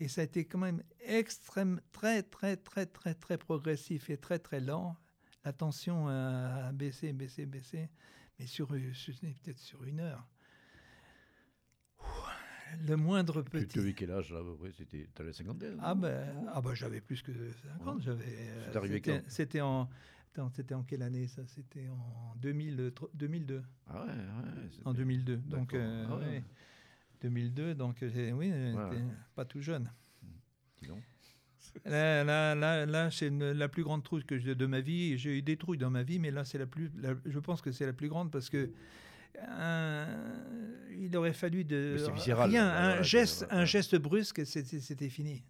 Et 0.00 0.08
ça 0.08 0.20
a 0.20 0.24
été 0.24 0.44
quand 0.44 0.58
même 0.58 0.82
extrême, 1.00 1.80
très 1.92 2.22
très 2.24 2.56
très 2.56 2.86
très 2.86 3.14
très 3.14 3.38
progressif 3.38 4.10
et 4.10 4.16
très 4.16 4.38
très 4.40 4.60
lent. 4.60 4.96
La 5.44 5.52
tension 5.52 6.08
a 6.08 6.72
baissé, 6.72 7.12
baissé, 7.12 7.46
baissé, 7.46 7.88
mais 8.38 8.46
sur, 8.46 8.68
peut-être 8.68 9.58
sur 9.58 9.84
une 9.84 10.00
heure. 10.00 10.26
Ouh, 12.00 12.04
Le 12.86 12.96
moindre 12.96 13.42
petit. 13.42 13.66
tu 13.68 13.78
avais 13.78 13.94
quel 13.94 14.10
âge 14.10 14.30
là 14.32 14.40
à 14.40 14.42
peu 14.42 14.56
près? 14.56 14.72
C'était 14.72 15.08
t'avais 15.14 15.30
la 15.30 15.32
cinquantaine 15.34 15.78
Ah 15.80 15.94
ben, 15.94 16.46
ah 16.52 16.60
ben 16.60 16.74
j'avais 16.74 17.00
plus 17.00 17.22
que 17.22 17.32
50. 17.52 17.96
Ouais. 17.96 18.02
J'avais. 18.02 18.24
euh, 18.26 18.64
C'est 18.70 18.76
arrivé 18.76 18.96
c'était- 18.96 19.20
quand? 19.22 19.30
C'était 19.30 19.60
en. 19.60 19.88
C'était 20.52 20.74
en 20.74 20.84
quelle 20.84 21.02
année 21.02 21.26
ça? 21.26 21.44
C'était 21.46 21.88
en 21.88 22.34
2000, 22.36 22.92
2002. 23.14 23.62
Ah 23.88 24.04
ouais, 24.04 24.12
ouais. 24.12 24.70
En 24.84 24.92
2002. 24.94 25.36
Donc, 25.38 25.74
euh, 25.74 26.06
Ah 26.08 26.16
ouais. 26.16 26.24
ouais. 26.26 26.44
2002, 27.22 27.74
donc 27.74 28.00
euh, 28.04 28.30
oui, 28.32 28.52
j'étais 28.52 29.02
pas 29.34 29.44
tout 29.44 29.60
jeune. 29.60 29.90
Dis 30.80 30.86
donc. 30.88 31.02
Là, 31.84 32.24
là, 32.24 32.54
là, 32.54 32.86
là 32.86 33.10
c'est 33.10 33.30
la 33.30 33.68
plus 33.68 33.82
grande 33.84 34.02
trouille 34.02 34.24
que 34.24 34.38
j'ai 34.38 34.54
de 34.54 34.66
ma 34.66 34.80
vie. 34.80 35.16
J'ai 35.18 35.38
eu 35.38 35.42
des 35.42 35.56
trouilles 35.56 35.78
dans 35.78 35.90
ma 35.90 36.02
vie, 36.02 36.18
mais 36.18 36.30
là, 36.30 36.44
c'est 36.44 36.58
la 36.58 36.66
plus. 36.66 36.90
la- 37.00 37.14
je 37.24 37.38
pense 37.38 37.60
que 37.62 37.72
c'est 37.72 37.86
la 37.86 37.92
plus 37.92 38.08
grande 38.08 38.30
parce 38.30 38.50
que 38.50 38.70
euh, 39.48 40.86
il 40.98 41.16
aurait 41.16 41.32
fallu 41.32 41.64
de 41.64 41.96
viscéral, 42.14 42.50
rien, 42.50 42.66
un 42.68 43.02
geste, 43.02 43.40
c'est- 43.48 43.52
un 43.52 43.64
geste 43.64 43.96
brusque, 43.96 44.44
c'était 44.44 45.08
fini. 45.08 45.42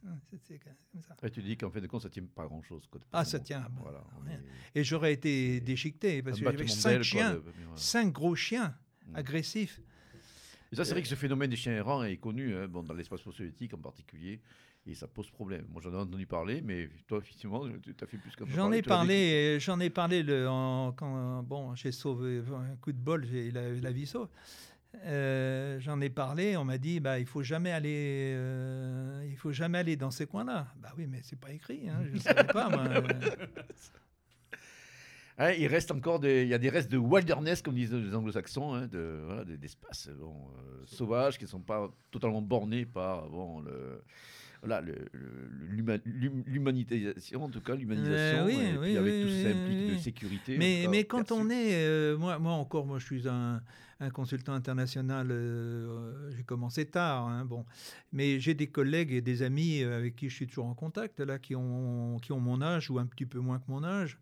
Comme 0.93 1.03
ça. 1.03 1.17
Ouais, 1.23 1.31
tu 1.31 1.43
dis 1.43 1.57
qu'en 1.57 1.71
fin 1.71 1.81
de 1.81 1.87
compte, 1.87 2.03
ça 2.03 2.11
tient 2.11 2.25
pas 2.35 2.47
grand 2.47 2.63
chose. 2.63 2.83
Ah, 3.13 3.25
ça 3.25 3.39
tient, 3.39 3.67
Voilà. 3.81 4.05
est- 4.75 4.79
Et 4.81 4.85
j'aurais 4.85 5.13
été 5.15 5.61
déchiqueté 5.61 6.23
parce 6.23 6.39
que 6.39 6.45
j'avais 6.45 6.67
cinq 6.67 6.95
quoi, 6.97 7.03
chiens, 7.03 7.41
cinq 7.77 8.13
gros 8.13 8.35
chiens 8.35 8.75
Mm. 9.07 9.17
agressifs. 9.17 9.81
Et 10.71 10.77
ça, 10.77 10.85
c'est 10.85 10.93
vrai 10.93 11.01
que 11.03 11.09
ce 11.09 11.15
phénomène 11.15 11.49
des 11.49 11.57
chiens 11.57 11.73
errants 11.73 12.03
est 12.05 12.19
connu, 12.19 12.55
hein, 12.55 12.69
bon, 12.69 12.83
dans 12.83 12.93
l'espace 12.93 13.23
soviétique 13.23 13.73
en 13.73 13.79
particulier, 13.79 14.39
et 14.89 14.95
ça 14.95 15.07
pose 15.07 15.31
problème. 15.31 15.67
Moi, 15.71 15.81
j'en 15.85 15.93
ai 15.93 15.97
entendu 15.97 16.27
parler, 16.27 16.63
mais 16.63 16.89
toi, 17.07 17.19
effectivement, 17.19 17.63
tu 17.83 17.95
as 18.03 18.07
fait 18.07 18.17
plus 18.19 18.35
qu'un 18.35 18.47
J'en 18.47 18.73
ai 18.73 18.83
parlé, 18.83 19.57
euh, 19.57 19.59
j'en 19.61 19.79
ai 19.81 19.91
parlé 19.91 20.23
le, 20.23 20.49
en- 20.49 20.93
quand 20.93 21.43
bon, 21.43 21.75
j'ai 21.75 21.93
sauvé 21.93 22.41
un 22.55 22.77
coup 22.77 22.93
de 22.93 22.99
bol, 22.99 23.27
j'ai 23.31 23.51
la, 23.51 23.71
la 23.73 23.93
vie 23.93 24.07
sauve. 24.07 24.29
Euh, 25.05 25.79
j'en 25.81 26.01
ai 26.01 26.09
parlé, 26.09 26.57
on 26.57 26.65
m'a 26.65 26.79
dit 26.79 26.99
bah 26.99 27.19
il 27.21 27.27
faut 27.27 27.43
jamais 27.43 27.71
aller, 27.71 28.33
euh, 28.35 29.23
il 29.29 29.37
faut 29.37 29.53
jamais 29.53 29.77
aller 29.79 29.97
dans 29.97 30.11
ces 30.11 30.27
coins-là. 30.27 30.69
Bah 30.79 30.93
oui, 30.97 31.07
mais 31.07 31.21
c'est 31.23 31.39
pas 31.39 31.53
écrit, 31.53 31.91
hein, 31.91 32.01
je 32.07 32.15
ne 32.15 32.19
savais 32.19 32.45
pas 32.45 32.71
moi. 32.71 32.85
Hein, 35.41 35.53
il 35.53 35.69
reste 35.69 35.93
encore 35.93 36.19
des, 36.19 36.43
il 36.43 36.49
y 36.49 36.55
a 36.55 36.59
des 36.59 36.69
restes 36.69 36.91
de 36.91 36.99
wilderness, 36.99 37.63
comme 37.63 37.75
disent 37.75 37.95
les 37.95 38.13
anglo-saxons, 38.13 38.75
hein, 38.75 38.89
de, 38.89 39.23
voilà, 39.25 39.45
des- 39.45 39.57
d'espaces 39.57 40.09
bon, 40.19 40.35
euh, 40.59 40.83
sauvages 40.85 41.39
qui 41.39 41.45
ne 41.45 41.49
sont 41.49 41.61
pas 41.61 41.89
totalement 42.11 42.43
bornés 42.43 42.85
par 42.85 43.29
bon, 43.29 43.61
le, 43.61 44.03
voilà, 44.63 44.83
l'humanisation, 46.47 47.45
en 47.45 47.49
tout 47.49 47.61
cas, 47.61 47.75
l'humanisation, 47.75 48.39
Euh, 48.41 48.47
oui, 48.47 48.55
et 48.55 48.79
oui, 48.79 48.87
puis 48.89 48.97
avec 48.97 49.23
tout 49.23 49.29
ce 49.29 49.35
que 49.35 49.43
ça 49.43 49.57
implique 49.59 49.91
de 49.95 49.99
sécurité. 49.99 50.59
Mais, 50.59 50.87
mais 50.91 51.05
quand 51.05 51.33
on 51.33 51.49
est, 51.51 51.75
euh, 51.75 52.17
moi, 52.17 52.39
moi 52.39 52.53
encore, 52.53 52.87
moi 52.87 52.99
je 52.99 53.07
suis 53.07 53.29
un, 53.29 53.63
un 54.01 54.11
consultant 54.11 54.53
international, 54.55 55.29
euh, 55.31 56.31
j'ai 56.37 56.43
commencé 56.45 56.87
tard, 56.87 57.29
hein, 57.29 57.45
bon, 57.45 57.65
mais 58.13 58.41
j'ai 58.41 58.55
des 58.55 58.69
collègues 58.69 59.13
et 59.13 59.21
des 59.21 59.43
amis 59.43 59.83
euh, 59.83 59.97
avec 59.99 60.17
qui 60.17 60.29
je 60.29 60.35
suis 60.35 60.47
toujours 60.47 60.67
en 60.67 60.75
contact, 60.75 61.21
là, 61.21 61.39
qui 61.39 61.55
ont, 61.55 62.19
qui 62.21 62.33
ont 62.33 62.41
mon 62.41 62.61
âge 62.63 62.91
ou 62.91 62.99
un 62.99 63.07
petit 63.07 63.27
peu 63.27 63.39
moins 63.39 63.59
que 63.59 63.71
mon 63.71 63.85
âge, 63.85 64.19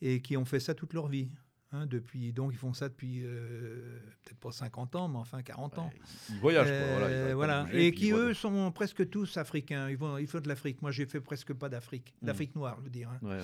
et 0.00 0.20
qui 0.20 0.36
ont 0.36 0.44
fait 0.44 0.60
ça 0.60 0.74
toute 0.74 0.92
leur 0.94 1.08
vie. 1.08 1.28
Hein, 1.72 1.86
depuis, 1.86 2.32
donc 2.32 2.52
ils 2.52 2.56
font 2.58 2.72
ça 2.72 2.88
depuis 2.88 3.22
euh, 3.24 3.98
peut-être 4.24 4.38
pas 4.38 4.52
50 4.52 4.96
ans, 4.96 5.08
mais 5.08 5.18
enfin 5.18 5.42
40 5.42 5.78
ans. 5.78 5.86
Ouais, 5.86 6.00
ils 6.30 6.38
voyagent, 6.40 6.66
quoi, 6.66 6.74
Euh, 7.08 7.32
voilà, 7.34 7.60
ils 7.62 7.66
bouger, 7.72 7.86
Et 7.86 7.92
qui, 7.92 8.12
eux, 8.12 8.34
sont 8.34 8.70
presque 8.72 9.08
tous 9.10 9.36
africains. 9.36 9.88
Ils, 9.90 9.96
vont, 9.96 10.18
ils 10.18 10.26
font 10.26 10.40
de 10.40 10.48
l'Afrique. 10.48 10.80
Moi, 10.82 10.90
j'ai 10.90 11.06
fait 11.06 11.20
presque 11.20 11.52
pas 11.52 11.68
d'Afrique. 11.68 12.14
Mm. 12.22 12.26
D'Afrique 12.26 12.54
noire, 12.56 12.76
je 12.78 12.84
veux 12.84 12.90
dire. 12.90 13.10
hein. 13.10 13.18
Ouais, 13.22 13.36
ouais. 13.36 13.42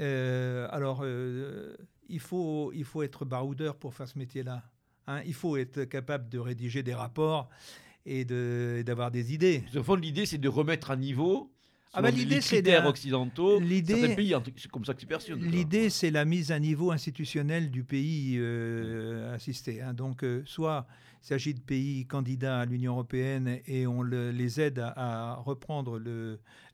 Euh, 0.00 0.68
alors, 0.70 1.00
euh, 1.02 1.76
il, 2.08 2.20
faut, 2.20 2.72
il 2.74 2.84
faut 2.84 3.02
être 3.02 3.24
baroudeur 3.24 3.76
pour 3.76 3.94
faire 3.94 4.08
ce 4.08 4.18
métier-là. 4.18 4.62
hein. 5.06 5.20
il 5.26 5.34
faut 5.34 5.56
être 5.56 5.84
capable 5.84 6.28
de 6.28 6.38
rédiger 6.38 6.82
des 6.82 6.94
rapports 6.94 7.48
et 8.06 8.24
de- 8.24 8.82
d'avoir 8.84 9.10
des 9.10 9.32
idées. 9.32 9.64
Qu'au 9.72 9.82
fond, 9.82 9.94
l'idée, 9.94 10.26
c'est 10.26 10.38
de 10.38 10.48
remettre 10.48 10.90
à 10.90 10.96
niveau. 10.96 11.50
Ah 11.96 12.02
bah, 12.02 12.10
l'idée, 12.10 12.34
les 12.36 12.40
c'est 12.40 12.56
occidentaux. 12.86 13.60
l'idée- 13.60 14.00
certains 14.00 14.14
pays, 14.16 14.34
c'est 14.56 14.70
comme 14.70 14.84
ça 14.84 14.94
que 14.94 15.00
c'est. 15.00 15.34
L'idée, 15.36 15.90
c'est 15.90 16.10
la 16.10 16.24
mise 16.24 16.50
à 16.52 16.58
niveau 16.58 16.90
institutionnel 16.90 17.70
du 17.70 17.84
pays 17.84 18.36
euh, 18.38 19.34
assisté. 19.34 19.80
hein. 19.80 19.94
Donc, 19.94 20.24
euh, 20.24 20.42
soit 20.44 20.86
il 21.22 21.26
s'agit 21.26 21.54
de 21.54 21.60
pays 21.60 22.06
candidats 22.06 22.60
à 22.60 22.64
l'Union 22.66 22.92
européenne 22.92 23.60
et 23.66 23.86
on 23.86 24.02
le- 24.02 24.30
les 24.30 24.60
aide 24.60 24.78
à, 24.80 24.92
à 24.96 25.34
reprendre 25.36 26.00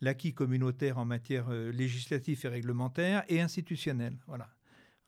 l'acquis 0.01 0.33
communautaire 0.35 0.99
en 0.99 1.05
matière 1.05 1.47
euh, 1.51 1.71
législative 1.71 2.41
et 2.45 2.49
réglementaire 2.49 3.23
et 3.29 3.41
institutionnelle. 3.41 4.17
Voilà. 4.27 4.49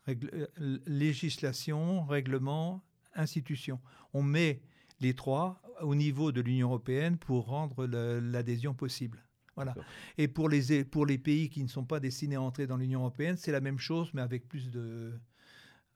Règle- 0.07 0.49
législation, 0.87 2.05
règlement, 2.05 2.83
institution. 3.15 3.81
On 4.15 4.23
met 4.23 4.61
les 5.01 5.15
trois 5.15 5.61
au 5.81 5.95
niveau 5.95 6.33
de 6.33 6.41
l'Union 6.41 6.69
européenne 6.69 7.17
pour 7.17 7.47
rendre 7.47 7.87
l'adhésion 7.87 8.75
possible. 8.75 9.23
Voilà. 9.55 9.75
Et 10.19 10.29
pour 10.29 10.49
les, 10.49 10.85
pour 10.85 11.05
les 11.07 11.19
pays 11.19 11.49
qui 11.51 11.63
ne 11.63 11.69
sont 11.69 11.85
pas 11.85 12.01
destinés 12.01 12.37
à 12.37 12.41
entrer 12.43 12.67
dans 12.67 12.77
l'Union 12.79 13.01
européenne, 13.01 13.37
c'est 13.37 13.53
la 13.53 13.61
même 13.61 13.79
chose, 13.79 14.11
mais 14.15 14.23
avec 14.23 14.49
plus 14.49 14.71
de, 14.71 15.13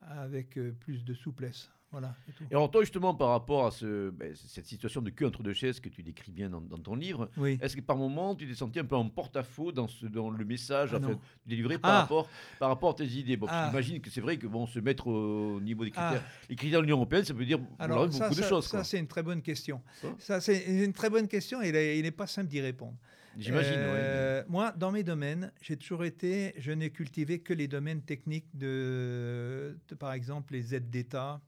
avec, 0.02 0.56
euh, 0.58 0.72
plus 0.78 1.04
de 1.04 1.14
souplesse. 1.14 1.70
Voilà, 1.92 2.14
tout. 2.36 2.44
Et 2.50 2.54
alors, 2.54 2.70
toi, 2.70 2.82
justement, 2.82 3.14
par 3.14 3.28
rapport 3.30 3.64
à 3.64 3.70
ce, 3.70 4.10
ben, 4.10 4.34
cette 4.34 4.66
situation 4.66 5.00
de 5.00 5.08
cul 5.08 5.24
entre 5.24 5.42
deux 5.44 5.54
chaises 5.54 5.78
que 5.80 5.88
tu 5.88 6.02
décris 6.02 6.32
bien 6.32 6.50
dans, 6.50 6.60
dans 6.60 6.76
ton 6.78 6.96
livre, 6.96 7.30
Oui. 7.38 7.58
est-ce 7.62 7.76
que 7.76 7.80
par 7.80 7.96
moment, 7.96 8.34
tu 8.34 8.46
t'es 8.46 8.54
senti 8.54 8.80
un 8.80 8.84
peu 8.84 8.96
en 8.96 9.08
porte-à-faux 9.08 9.70
dans, 9.72 9.86
ce, 9.86 10.04
dans 10.04 10.28
le 10.28 10.44
message 10.44 10.90
Ah 10.94 10.98
non. 10.98 11.18
délivré 11.46 11.78
par, 11.78 11.90
Ah. 11.92 12.00
rapport, 12.00 12.28
par 12.58 12.68
rapport 12.70 12.90
à 12.90 12.94
tes 12.94 13.06
idées? 13.06 13.36
Bon, 13.36 13.46
Ah. 13.48 13.68
J'imagine 13.70 14.00
que 14.02 14.10
c'est 14.10 14.20
vrai 14.20 14.36
que 14.36 14.48
bon, 14.48 14.66
se 14.66 14.80
mettre 14.80 15.06
au 15.06 15.60
niveau 15.60 15.84
des 15.84 15.92
critères, 15.92 16.22
Ah. 16.26 16.44
les 16.50 16.56
critères 16.56 16.80
de 16.80 16.84
l'Union 16.84 16.96
européenne, 16.96 17.24
ça 17.24 17.32
veut 17.32 17.46
dire 17.46 17.60
Alors, 17.78 17.98
voilà, 17.98 18.12
ça, 18.12 18.28
beaucoup 18.28 18.40
de 18.40 18.46
choses. 18.46 18.66
ça, 18.66 18.82
c'est 18.84 18.98
une 18.98 19.06
très 19.08 19.22
bonne 19.22 19.40
question. 19.40 19.80
Ça, 20.18 20.40
c'est 20.40 20.64
une 20.66 20.92
très 20.92 21.08
bonne 21.08 21.28
question 21.28 21.62
et 21.62 21.96
il 21.96 22.02
n'est 22.02 22.10
pas 22.10 22.26
simple 22.26 22.48
d'y 22.48 22.60
répondre. 22.60 22.98
J'imagine, 23.38 23.72
ouais. 23.72 23.78
Euh, 23.80 24.44
Moi, 24.48 24.72
dans 24.76 24.92
mes 24.92 25.02
domaines, 25.02 25.52
j'ai 25.60 25.76
toujours 25.76 26.04
été, 26.04 26.54
je 26.58 26.72
n'ai 26.72 26.90
cultivé 26.90 27.40
que 27.40 27.52
les 27.52 27.68
domaines 27.68 28.02
techniques 28.02 28.48
de, 28.54 29.76
par 29.98 30.12
exemple, 30.12 30.54
les 30.54 30.74
aides 30.74 30.90
d'État, 30.90 31.40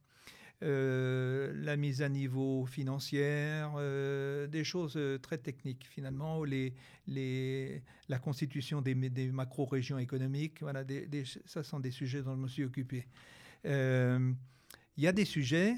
euh, 0.65 1.52
la 1.55 1.77
mise 1.77 2.02
à 2.02 2.09
niveau 2.09 2.66
financière, 2.66 3.73
euh, 3.78 4.47
des 4.48 4.65
choses 4.65 4.98
très 5.23 5.39
techniques 5.39 5.86
finalement, 5.89 6.44
les, 6.44 6.74
les, 7.06 7.82
la 8.09 8.19
constitution 8.19 8.82
des, 8.82 8.94
macro-régions 8.94 9.98
économiques. 9.98 10.60
Voilà, 10.60 10.85
des, 10.85 11.06
des- 11.06 11.24
ça 11.47 11.62
sont 11.62 11.81
des 11.81 11.93
sujets 11.93 12.23
dont 12.23 12.35
je 12.35 12.40
me 12.40 12.48
suis 12.48 12.65
occupé. 12.65 13.06
Il 13.65 15.05
y 15.05 15.06
a 15.06 15.12
des 15.12 15.24
sujets, 15.24 15.74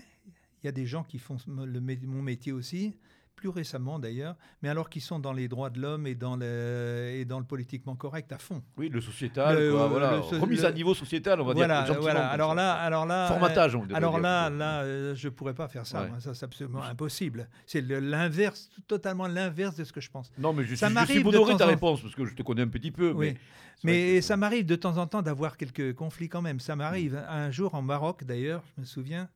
il 0.62 0.66
y 0.66 0.68
a 0.68 0.72
des 0.72 0.86
gens 0.86 1.04
qui 1.04 1.18
font 1.18 1.36
mon 1.46 2.22
métier 2.22 2.52
aussi, 2.52 2.96
plus 3.40 3.48
récemment 3.48 3.98
d'ailleurs, 3.98 4.36
mais 4.62 4.68
alors 4.68 4.90
qui 4.90 5.00
sont 5.00 5.18
dans 5.18 5.32
les 5.32 5.48
droits 5.48 5.70
de 5.70 5.80
l'homme 5.80 6.06
et, 6.06 6.14
dans 6.14 6.36
le- 6.36 7.10
et 7.14 7.24
dans 7.24 7.38
le 7.38 7.46
politiquement 7.46 7.96
correct 7.96 8.30
à 8.32 8.38
fond. 8.38 8.62
Oui, 8.76 8.90
le 8.90 9.00
sociétal, 9.00 9.56
Le- 9.58 9.72
quoi, 9.72 9.88
voilà. 9.88 10.16
le 10.18 10.22
so- 10.22 10.38
remise 10.38 10.62
à 10.66 10.70
niveau 10.72 10.92
sociétal, 10.94 11.40
on 11.40 11.44
va 11.46 11.54
voilà, 11.54 11.84
dire. 11.84 11.98
voilà. 12.00 12.28
Alors 12.28 12.54
là, 12.54 12.74
alors 12.74 13.06
là, 13.06 13.28
Formatage, 13.28 13.74
euh, 13.74 13.78
on 13.78 13.94
alors 13.94 14.12
dire, 14.14 14.20
là, 14.20 14.50
là, 14.50 14.82
euh, 14.82 15.14
je 15.14 15.30
pourrais 15.30 15.54
pas 15.54 15.68
faire 15.68 15.86
ça. 15.86 16.02
Ouais. 16.02 16.08
moi. 16.10 16.20
Ça, 16.20 16.34
c'est 16.34 16.44
absolument 16.44 16.82
impossible. 16.82 17.48
C'est 17.66 17.80
l'inverse, 17.80 18.68
totalement 18.86 19.26
l'inverse 19.26 19.74
de 19.76 19.84
ce 19.84 19.92
que 19.92 20.02
je 20.02 20.10
pense. 20.10 20.30
Non, 20.38 20.52
mais 20.52 20.64
je, 20.64 20.74
Ça 20.74 20.88
suis- 20.88 20.98
je 20.98 21.12
suis 21.12 21.22
temps 21.22 21.56
ta 21.56 21.64
en- 21.64 21.68
réponse, 21.68 22.02
parce 22.02 22.14
que 22.14 22.26
je 22.26 22.34
te 22.34 22.42
connais 22.42 22.62
un 22.62 22.68
petit 22.68 22.90
peu. 22.90 23.12
Oui. 23.12 23.34
Mais, 23.82 23.92
Mais 23.92 24.14
que- 24.16 24.20
ça 24.26 24.36
m'arrive 24.36 24.66
de 24.66 24.76
temps 24.76 24.98
en 24.98 25.06
temps 25.06 25.22
d'avoir 25.22 25.56
quelques 25.56 25.94
conflits 25.94 26.28
quand 26.28 26.42
même. 26.42 26.60
Ça 26.60 26.76
m'arrive 26.76 27.18
un 27.26 27.50
jour 27.50 27.74
en 27.74 27.80
Maroc, 27.80 28.24
d'ailleurs, 28.24 28.62
je 28.76 28.82
me 28.82 28.86
souviens, 28.86 29.30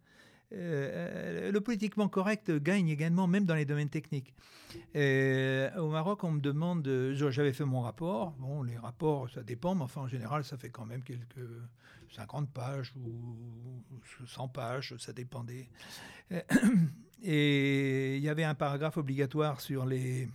euh, 0.55 1.51
le 1.51 1.60
politiquement 1.60 2.09
correct 2.09 2.51
gagne 2.51 2.89
également, 2.89 3.26
même 3.26 3.44
dans 3.44 3.55
les 3.55 3.64
domaines 3.64 3.89
techniques. 3.89 4.35
Et 4.94 5.66
au 5.76 5.89
Maroc, 5.89 6.24
on 6.24 6.32
me 6.32 6.40
demande, 6.40 6.89
j'avais 7.14 7.52
fait 7.52 7.64
mon 7.64 7.81
rapport. 7.81 8.32
Bon, 8.39 8.62
les 8.62 8.76
rapports, 8.76 9.31
ça 9.31 9.43
dépend, 9.43 9.74
mais 9.74 9.82
enfin, 9.82 10.02
en 10.02 10.09
général, 10.09 10.44
ça 10.44 10.56
fait 10.56 10.70
quand 10.70 10.86
même 10.86 11.02
quelques 11.02 11.47
50 12.14 12.51
pages 12.51 12.93
ou 12.97 13.82
100 14.26 14.48
pages, 14.48 14.94
ça 14.98 15.12
dépendait. 15.12 15.68
Et 17.22 18.16
il 18.16 18.22
y 18.22 18.28
avait 18.28 18.44
un 18.44 18.55
paragraphe 18.55 18.98
obligatoire 18.98 19.60
sur 19.60 19.86
les. 19.86 20.28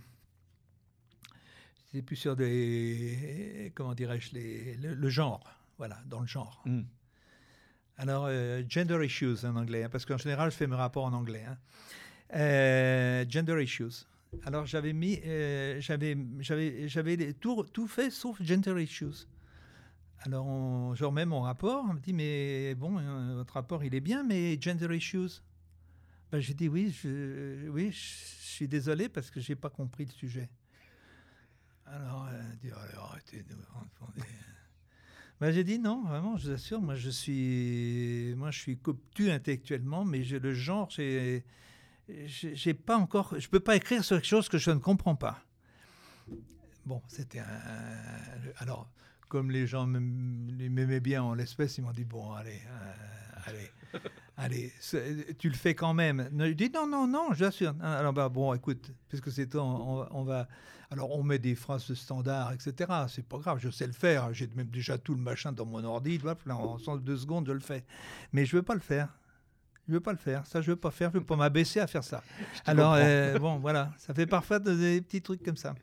C'était 1.86 2.02
plus 2.02 2.16
sur 2.16 2.36
des. 2.36 3.72
Comment 3.74 3.94
dirais-je 3.94 4.36
le, 4.82 5.08
genre. 5.08 5.44
Voilà, 5.78 5.98
dans 6.06 6.20
le 6.20 6.26
genre. 6.26 6.62
Mm. 6.66 6.82
Alors, 8.00 8.24
euh, 8.28 8.62
gender 8.66 9.04
issues 9.04 9.44
en 9.44 9.56
anglais, 9.56 9.84
hein, 9.84 9.90
parce 9.90 10.06
qu'en 10.06 10.16
général, 10.16 10.50
je 10.50 10.56
fais 10.56 10.66
mes 10.66 10.74
rapports 10.74 11.04
en 11.04 11.12
anglais. 11.12 11.44
Hein. 11.46 11.58
Euh, 12.34 13.26
gender 13.28 13.62
issues. 13.62 14.06
Alors, 14.46 14.64
j'avais 14.64 14.94
mis, 14.94 15.20
euh, 15.26 15.78
j'avais, 15.82 16.16
j'avais, 16.38 16.88
j'avais 16.88 17.34
tout, 17.34 17.62
tout 17.64 17.86
fait 17.86 18.08
sauf 18.08 18.40
gender 18.40 18.82
issues. 18.82 19.26
Alors, 20.20 20.46
on, 20.46 20.94
je 20.94 21.04
remets 21.04 21.26
mon 21.26 21.42
rapport. 21.42 21.84
On 21.90 21.92
me 21.92 22.00
dit, 22.00 22.14
mais 22.14 22.74
bon, 22.74 22.98
votre 23.34 23.52
rapport, 23.52 23.84
il 23.84 23.94
est 23.94 24.00
bien, 24.00 24.24
mais 24.24 24.58
gender 24.58 24.96
issues. 24.96 25.42
Ben, 26.32 26.40
j'ai 26.40 26.54
dit 26.54 26.70
oui, 26.70 26.96
je, 27.02 27.68
oui, 27.68 27.92
je 27.92 27.98
suis 27.98 28.66
désolé 28.66 29.10
parce 29.10 29.30
que 29.30 29.40
j'ai 29.40 29.56
pas 29.56 29.68
compris 29.68 30.06
le 30.06 30.12
sujet. 30.12 30.48
Alors, 31.84 32.30
elle 32.32 32.56
dit, 32.62 32.70
arrêtez 32.96 33.42
de 33.42 33.56
ben, 35.40 35.52
j'ai 35.52 35.64
dit 35.64 35.78
non, 35.78 36.02
vraiment, 36.04 36.36
je 36.36 36.48
vous 36.48 36.54
assure, 36.54 36.80
moi 36.82 36.94
je 36.94 37.10
suis, 37.10 38.34
moi 38.36 38.50
je 38.50 38.58
suis 38.58 38.76
coptu 38.76 39.30
intellectuellement, 39.30 40.04
mais 40.04 40.22
j'ai 40.22 40.38
le 40.38 40.52
genre, 40.52 40.90
j'ai, 40.90 41.44
j'ai 42.26 42.74
pas 42.74 42.96
encore, 42.96 43.34
je 43.38 43.48
peux 43.48 43.60
pas 43.60 43.76
écrire 43.76 44.04
sur 44.04 44.16
quelque 44.16 44.26
chose 44.26 44.48
que 44.48 44.58
je 44.58 44.70
ne 44.70 44.78
comprends 44.78 45.16
pas. 45.16 45.42
Bon, 46.84 47.00
c'était 47.08 47.38
un, 47.38 47.44
alors 48.58 48.90
comme 49.28 49.50
les 49.50 49.66
gens 49.66 49.86
m'aimaient 49.86 51.00
bien 51.00 51.22
en 51.22 51.34
l'espèce, 51.34 51.78
ils 51.78 51.82
m'ont 51.82 51.92
dit 51.92 52.04
bon, 52.04 52.32
allez, 52.32 52.60
euh, 52.66 53.40
allez. 53.46 53.70
Allez, 54.42 54.72
tu 55.38 55.50
le 55.50 55.54
fais 55.54 55.74
quand 55.74 55.92
même. 55.92 56.30
Je 56.38 56.52
dis 56.52 56.70
non, 56.72 56.86
non, 56.86 57.06
non, 57.06 57.34
j'assure. 57.34 57.74
Alors, 57.82 58.14
bah, 58.14 58.30
bon, 58.30 58.54
écoute, 58.54 58.90
puisque 59.08 59.30
c'est 59.30 59.54
on, 59.54 60.06
on, 60.10 60.24
va. 60.24 60.48
Alors, 60.90 61.10
on 61.10 61.22
met 61.22 61.38
des 61.38 61.54
phrases 61.54 61.92
standards, 61.92 62.52
etc. 62.52 62.90
C'est 63.08 63.26
pas 63.26 63.36
grave, 63.36 63.58
je 63.60 63.68
sais 63.68 63.86
le 63.86 63.92
faire. 63.92 64.32
J'ai 64.32 64.48
même 64.56 64.68
déjà 64.68 64.96
tout 64.96 65.14
le 65.14 65.20
machin 65.20 65.52
dans 65.52 65.66
mon 65.66 65.84
ordi. 65.84 66.18
En 66.48 66.96
deux 66.96 67.18
secondes, 67.18 67.46
je 67.46 67.52
le 67.52 67.60
fais. 67.60 67.84
Mais 68.32 68.46
je 68.46 68.56
veux 68.56 68.62
pas 68.62 68.74
le 68.74 68.80
faire. 68.80 69.08
Je 69.86 69.92
veux 69.92 70.00
pas 70.00 70.12
le 70.12 70.18
faire. 70.18 70.46
Ça, 70.46 70.62
je 70.62 70.70
veux 70.70 70.76
pas 70.76 70.90
faire. 70.90 71.10
Je 71.12 71.18
veux 71.18 71.24
pas 71.24 71.36
m'abaisser 71.36 71.80
à 71.80 71.86
faire 71.86 72.04
ça. 72.04 72.22
Alors, 72.64 72.94
euh, 72.96 73.38
bon, 73.38 73.58
voilà. 73.58 73.90
Ça 73.98 74.14
fait 74.14 74.26
parfois 74.26 74.58
des 74.58 75.02
petits 75.02 75.20
trucs 75.20 75.42
comme 75.42 75.56
ça. 75.56 75.74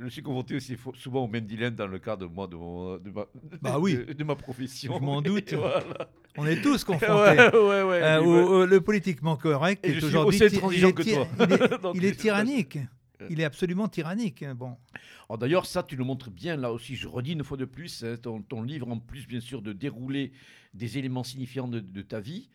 Je 0.00 0.08
suis 0.08 0.22
confronté 0.22 0.56
aussi 0.56 0.76
souvent 0.94 1.24
au 1.24 1.28
Mendilène 1.28 1.74
dans 1.74 1.86
le 1.86 1.98
cadre 1.98 2.26
de, 2.26 2.32
moi, 2.32 2.46
de, 2.46 3.04
de, 3.04 3.10
ma, 3.10 3.26
bah 3.60 3.78
oui. 3.78 3.98
de, 4.18 4.24
ma 4.24 4.34
profession. 4.34 4.96
Je 4.98 5.04
m'en 5.04 5.20
doute. 5.20 5.54
On 6.38 6.46
est 6.46 6.62
tous 6.62 6.84
confrontés. 6.84 7.36
ouais, 7.52 7.82
ouais, 7.82 8.02
euh, 8.02 8.66
le 8.66 8.80
politiquement 8.80 9.36
correct 9.36 9.86
est 9.86 10.02
aujourd'hui. 10.02 10.38
Il, 10.72 10.84
est, 10.84 10.94
il 11.94 12.04
est 12.04 12.12
tyrannique. 12.18 12.78
Il 13.28 13.40
est 13.40 13.44
absolument 13.44 13.88
tyrannique. 13.88 14.42
Bon. 14.56 14.76
D'ailleurs, 15.38 15.66
ça, 15.66 15.82
tu 15.82 15.96
le 15.96 16.04
montres 16.04 16.30
bien 16.30 16.56
là 16.56 16.72
aussi. 16.72 16.96
Je 16.96 17.06
redis 17.06 17.32
une 17.32 17.44
fois 17.44 17.58
de 17.58 17.66
plus, 17.66 18.02
hein, 18.02 18.16
ton, 18.20 18.40
ton, 18.40 18.62
livre, 18.62 18.88
en 18.90 18.98
plus, 18.98 19.26
bien 19.26 19.40
sûr, 19.40 19.60
de 19.60 19.74
dérouler 19.74 20.32
des 20.72 20.96
éléments 20.96 21.24
signifiants 21.24 21.68
de, 21.68 21.80
de 21.80 22.02
ta 22.02 22.20
vie, 22.20 22.48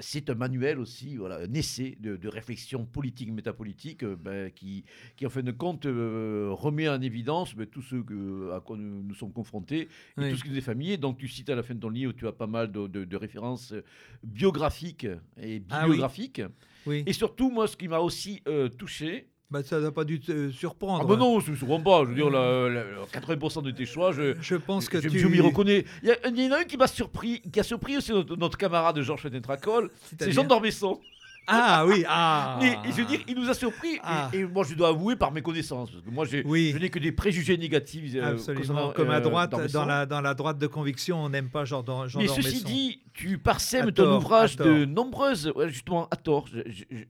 c'est 0.00 0.30
un 0.30 0.34
manuel 0.34 0.78
aussi, 0.78 1.16
voilà, 1.16 1.38
un 1.38 1.54
essai 1.54 1.96
de, 2.00 2.28
réflexion 2.28 2.84
politique, 2.84 3.32
métapolitique, 3.32 4.02
euh, 4.02 4.16
ben, 4.16 4.50
qui, 4.50 4.84
qui, 5.16 5.26
en 5.26 5.30
fin 5.30 5.42
de 5.42 5.52
compte, 5.52 5.86
euh, 5.86 6.48
remet 6.50 6.88
en 6.88 7.00
évidence 7.00 7.54
ben, 7.54 7.66
tout 7.66 7.82
ce 7.82 7.96
que, 7.96 8.52
à 8.52 8.60
quoi 8.60 8.76
nous, 8.76 9.14
sommes 9.14 9.32
confrontés 9.32 9.88
et 10.20 10.30
tout 10.30 10.36
ce 10.36 10.44
qui 10.44 10.50
nous 10.50 10.58
est 10.58 10.62
familier. 10.62 10.96
Donc, 10.96 11.18
tu 11.18 11.28
cites 11.28 11.50
à 11.50 11.54
la 11.54 11.62
fin 11.62 11.74
de 11.74 11.80
ton 11.80 11.88
livre, 11.88 12.12
tu 12.12 12.26
as 12.26 12.32
pas 12.32 12.46
mal 12.46 12.70
de, 12.70 13.16
références 13.16 13.74
biographiques 14.22 15.06
et 15.40 15.62
ah 15.70 15.82
bibliographiques. 15.82 16.42
Et 16.88 17.12
surtout, 17.12 17.50
moi, 17.50 17.66
ce 17.66 17.76
qui 17.76 17.88
m'a 17.88 17.98
aussi 17.98 18.42
euh, 18.46 18.68
touché, 18.68 19.28
bah, 19.50 19.62
ça 19.62 19.78
n'a 19.78 19.92
pas 19.92 20.04
dû 20.04 20.18
te 20.18 20.50
surprendre. 20.50 21.02
Ah 21.02 21.06
bah 21.06 21.16
non, 21.16 21.40
ça 21.40 21.46
ne 21.46 21.52
me 21.52 21.56
surprend 21.56 21.80
pas. 21.80 22.02
Je 22.04 22.08
veux 22.08 22.14
dire, 22.14 22.26
80% 22.30 23.62
de 23.62 23.70
tes 23.70 23.86
choix, 23.86 24.12
je, 24.12 24.34
je 24.40 24.56
pense 24.56 24.88
que 24.88 25.00
je, 25.00 25.08
tu... 25.08 25.26
m'y 25.28 25.40
reconnais. 25.40 25.84
Il 26.02 26.08
y, 26.38 26.48
en 26.48 26.52
a 26.52 26.58
un 26.58 26.64
qui 26.64 26.76
m'a 26.76 26.88
surpris, 26.88 27.40
qui 27.40 27.60
a 27.60 27.62
surpris 27.62 27.96
aussi 27.96 28.12
notre, 28.12 28.58
camarade 28.58 29.00
Georges 29.00 29.22
Fenetracol, 29.22 29.90
c'est 30.18 30.32
Jean 30.32 30.44
d'Ormesson. 30.44 31.00
Ah 31.46 31.84
oui, 31.86 32.04
ah. 32.08 32.58
Et, 32.62 32.90
je 32.90 32.96
veux 32.96 33.04
dire, 33.04 33.20
il 33.28 33.38
nous 33.38 33.48
a 33.48 33.54
surpris. 33.54 33.98
Ah. 34.02 34.30
Et, 34.32 34.44
moi, 34.44 34.64
je 34.68 34.74
dois 34.74 34.88
avouer 34.88 35.16
par 35.16 35.32
mes 35.32 35.42
connaissances, 35.42 35.90
parce 35.90 36.02
que 36.02 36.10
moi, 36.10 36.26
oui. 36.44 36.72
je 36.74 36.78
n'ai 36.78 36.90
que 36.90 36.98
des 36.98 37.12
préjugés 37.12 37.56
négatifs. 37.56 38.14
Euh, 38.14 38.32
Absolument. 38.32 38.92
Comme 38.92 39.10
à 39.10 39.16
euh, 39.16 39.20
droite, 39.20 39.54
dans 39.72 39.84
la, 39.84 40.06
dans 40.06 40.20
la 40.20 40.34
droite 40.34 40.58
de 40.58 40.66
conviction, 40.66 41.22
on 41.22 41.28
n'aime 41.28 41.48
pas 41.48 41.64
Jean, 41.64 41.84
Jean 42.08 42.18
Mais 42.18 42.28
ceci 42.28 42.64
dit, 42.64 43.02
tu 43.12 43.38
parsèmes 43.38 43.92
ton 43.92 44.16
ouvrage 44.16 44.56
de 44.56 44.84
nombreuses, 44.84 45.52
justement 45.68 46.08
à 46.10 46.16
tort, 46.16 46.48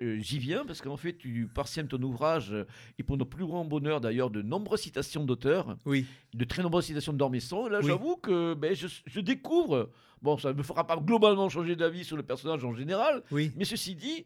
j'y 0.00 0.38
viens 0.38 0.64
parce 0.66 0.80
qu'en 0.80 0.96
fait, 0.96 1.14
tu 1.14 1.48
parsèmes 1.52 1.88
ton 1.88 2.02
ouvrage 2.02 2.54
et 2.98 3.02
pour 3.02 3.16
notre 3.16 3.30
plus 3.30 3.46
grand 3.46 3.64
bonheur 3.64 4.00
d'ailleurs 4.00 4.30
de 4.30 4.42
nombreuses 4.42 4.80
citations 4.80 5.24
d'auteurs, 5.24 5.76
oui. 5.84 6.06
de 6.34 6.44
très 6.44 6.62
nombreuses 6.62 6.86
citations 6.86 7.12
de 7.12 7.18
Dormesson. 7.18 7.68
Là, 7.68 7.80
j'avoue 7.80 8.16
que 8.16 8.54
ben, 8.54 8.74
je, 8.74 8.86
je 9.06 9.20
découvre 9.20 9.90
Bon, 10.22 10.38
ça 10.38 10.52
ne 10.52 10.58
me 10.58 10.62
fera 10.62 10.86
pas 10.86 10.96
globalement 10.96 11.48
changer 11.48 11.76
d'avis 11.76 12.04
sur 12.04 12.16
le 12.16 12.22
personnage 12.22 12.64
en 12.64 12.74
général. 12.74 13.22
Oui. 13.30 13.52
Mais 13.56 13.64
ceci 13.64 13.94
dit, 13.94 14.24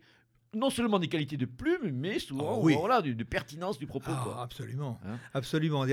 non 0.55 0.71
seulement 0.71 0.99
des 0.99 1.09
qualités 1.09 1.37
de 1.37 1.47
plume, 1.47 1.91
mais 1.93 2.19
souvent 2.19 2.61
oh, 2.63 2.69
voilà, 2.69 3.03
de, 3.03 3.25
pertinence 3.25 3.79
du 3.79 3.87
propos. 3.87 4.11
Ah, 4.11 4.43
absolument. 4.43 4.99
Hein 5.07 5.19
absolument. 5.35 5.85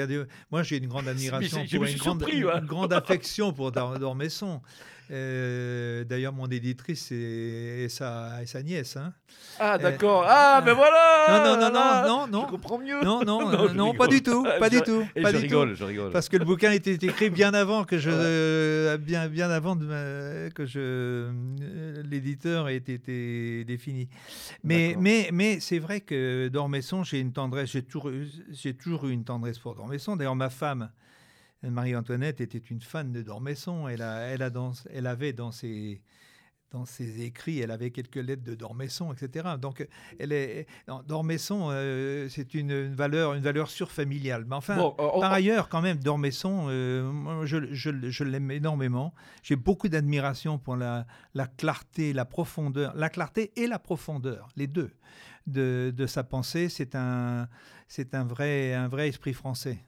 Moi, 0.52 0.64
j'ai 0.64 0.78
une 0.78 0.88
grande 0.88 1.08
admiration, 1.08 1.66
pour 1.66 1.86
une, 1.86 1.98
grande, 1.98 2.26
une, 2.30 2.44
grande, 2.66 2.94
affection 2.94 3.54
pour 3.54 3.72
Dormesson. 3.72 4.62
Euh, 5.10 6.04
d'ailleurs, 6.04 6.34
mon 6.34 6.48
éditrice 6.48 7.12
est, 7.12 7.88
sa, 7.90 8.46
sa 8.46 8.62
nièce. 8.62 8.98
Hein. 8.98 9.14
Ah, 9.60 9.76
euh, 9.76 9.78
d'accord. 9.78 10.26
ah, 10.28 10.62
mais 10.66 10.74
voilà 10.74 11.26
Non, 11.30 11.44
non, 11.44 11.62
non, 11.62 11.72
non, 11.72 12.08
non, 12.08 12.28
non. 12.28 12.46
Je 12.46 12.52
comprends 12.52 12.78
mieux. 12.78 13.02
Non, 13.04 13.24
non, 13.24 13.50
non, 13.52 13.74
non 13.74 13.94
pas 13.94 14.08
du 14.08 14.22
tout. 14.22 14.46
Pas 14.60 14.70
du 14.70 14.82
tout. 14.82 15.06
Pas 15.22 15.32
je 15.32 15.38
rigole, 15.38 15.76
je 15.76 15.84
rigole. 15.84 16.12
Parce 16.12 16.28
que 16.30 16.38
le 16.38 16.46
bouquin 16.46 16.72
était 16.72 16.94
écrit 16.94 17.30
bien 17.30 17.54
avant 17.54 17.86
que 17.86 17.98
je. 17.98 18.10
Euh, 18.12 18.98
bien, 18.98 19.28
bien 19.28 19.50
avant 19.50 19.76
de, 19.76 20.50
que 20.50 20.66
je. 20.66 21.32
L'éditeur 22.10 22.68
ait 22.70 22.76
été 22.76 23.64
défini. 23.64 24.10
Mais, 24.64 24.96
mais, 25.00 25.30
mais 25.32 25.60
c'est 25.60 25.80
vrai 25.80 26.02
que 26.02 26.50
Dormesson, 26.50 27.04
j'ai 27.04 27.20
une 27.20 27.32
tendresse. 27.32 27.72
J'ai 27.72 27.84
toujours, 27.84 28.12
toujours 28.80 29.08
eu 29.08 29.12
une 29.12 29.24
tendresse 29.24 29.60
pour 29.60 29.76
Dormesson. 29.76 30.16
D'ailleurs, 30.16 30.36
ma 30.36 30.50
femme 30.50 30.90
Marie-Antoinette 31.64 32.42
était 32.42 32.58
une 32.58 32.82
fan 32.82 33.12
de 33.12 33.22
Dormesson. 33.22 33.88
Elle, 33.88 34.02
a, 34.02 34.20
elle, 34.28 34.42
a 34.42 34.50
dans, 34.50 34.74
elle 34.92 35.08
avait 35.08 35.34
dans 35.34 35.52
ses, 35.52 36.02
dans 36.72 36.86
ses 36.86 37.22
écrits, 37.22 37.60
elle 37.60 37.72
avait 37.72 37.92
quelques 37.92 38.18
lettres 38.18 38.44
de 38.44 38.54
Dormesson, 38.54 39.14
etc. 39.14 39.56
Donc, 39.60 39.88
elle 40.20 40.34
est, 40.34 40.68
Dormesson, 41.08 41.70
euh, 41.72 42.28
c'est 42.30 42.54
une, 42.54 42.94
valeur, 42.94 43.34
une 43.34 43.44
valeur 43.44 43.70
surfamiliale. 43.70 44.46
Mais 44.48 44.56
enfin, 44.56 44.94
par 44.98 45.32
ailleurs, 45.32 45.70
quand 45.70 45.82
même, 45.82 45.98
Dormesson, 45.98 46.68
euh, 46.70 47.46
je, 47.46 47.74
je, 47.74 48.10
je 48.10 48.24
l'aime 48.24 48.52
énormément. 48.52 49.14
J'ai 49.44 49.56
beaucoup 49.56 49.88
d'admiration 49.88 50.58
pour 50.58 50.76
la, 50.76 51.08
la, 51.34 51.48
clarté, 51.48 52.12
la 52.14 52.26
profondeur, 52.26 52.94
la 52.96 53.10
clarté 53.10 53.52
et 53.56 53.68
la 53.68 53.80
profondeur, 53.80 54.50
les 54.58 54.68
deux, 54.68 54.92
de, 55.48 55.94
de 55.96 56.06
sa 56.06 56.24
pensée. 56.24 56.68
C'est 56.68 56.96
un, 56.96 57.48
c'est 57.88 58.14
un 58.14 58.26
vrai, 58.26 58.74
un 58.74 58.90
vrai 58.90 59.08
esprit 59.08 59.34
français. 59.34 59.80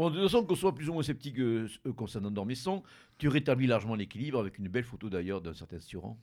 Bon, 0.00 0.08
de 0.08 0.14
toute 0.14 0.30
façon, 0.30 0.46
qu'on 0.46 0.54
soit 0.54 0.74
plus 0.74 0.88
ou 0.88 0.94
moins 0.94 1.02
sceptique 1.02 1.38
euh, 1.40 1.68
euh, 1.84 1.92
concernant 1.92 2.30
Dormesson, 2.30 2.82
tu 3.18 3.28
rétablis 3.28 3.66
largement 3.66 3.94
l'équilibre 3.94 4.38
avec 4.40 4.56
une 4.56 4.68
belle 4.68 4.84
photo 4.84 5.10
d'ailleurs 5.10 5.42
d'un 5.42 5.52
certain 5.52 5.78
Suran. 5.78 6.18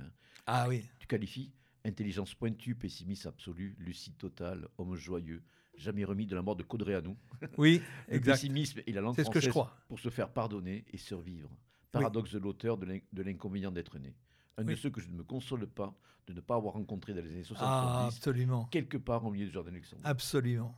Hein. 0.00 0.10
Ah 0.44 0.66
oui. 0.68 0.84
Tu 0.98 1.06
qualifies 1.06 1.52
intelligence 1.84 2.34
pointue, 2.34 2.74
pessimisme 2.74 3.28
absolu, 3.28 3.76
lucide 3.78 4.16
total, 4.18 4.66
homme 4.76 4.96
joyeux, 4.96 5.40
jamais 5.76 6.02
remis 6.02 6.26
de 6.26 6.34
la 6.34 6.42
mort 6.42 6.56
de 6.56 6.64
Caudréanou. 6.64 7.16
Oui, 7.58 7.80
le 8.08 8.18
pessimisme 8.18 8.80
et 8.88 8.92
la 8.92 9.00
langue 9.00 9.14
française 9.14 9.26
ce 9.26 9.30
que 9.30 9.38
je 9.38 9.50
crois. 9.50 9.72
pour 9.86 10.00
se 10.00 10.08
faire 10.08 10.28
pardonner 10.28 10.84
et 10.92 10.96
survivre. 10.96 11.48
Paradoxe 11.92 12.32
de 12.32 12.40
l'auteur 12.40 12.76
de 12.76 13.22
l'inconvénient 13.22 13.70
d'être 13.70 14.00
né. 14.00 14.16
Un 14.56 14.64
de 14.64 14.74
ceux 14.74 14.90
que 14.90 15.00
je 15.00 15.08
ne 15.08 15.14
me 15.14 15.22
console 15.22 15.68
pas 15.68 15.94
de 16.26 16.32
ne 16.32 16.40
pas 16.40 16.56
avoir 16.56 16.74
rencontré 16.74 17.14
dans 17.14 17.22
les 17.22 17.30
années 17.30 17.44
70. 17.44 17.64
Ah, 17.64 18.06
absolument. 18.06 18.64
Quelque 18.64 18.96
part 18.96 19.24
au 19.24 19.30
milieu 19.30 19.46
du 19.46 19.52
jardin 19.52 19.70
Luxembourg. 19.70 20.06
Absolument. 20.06 20.74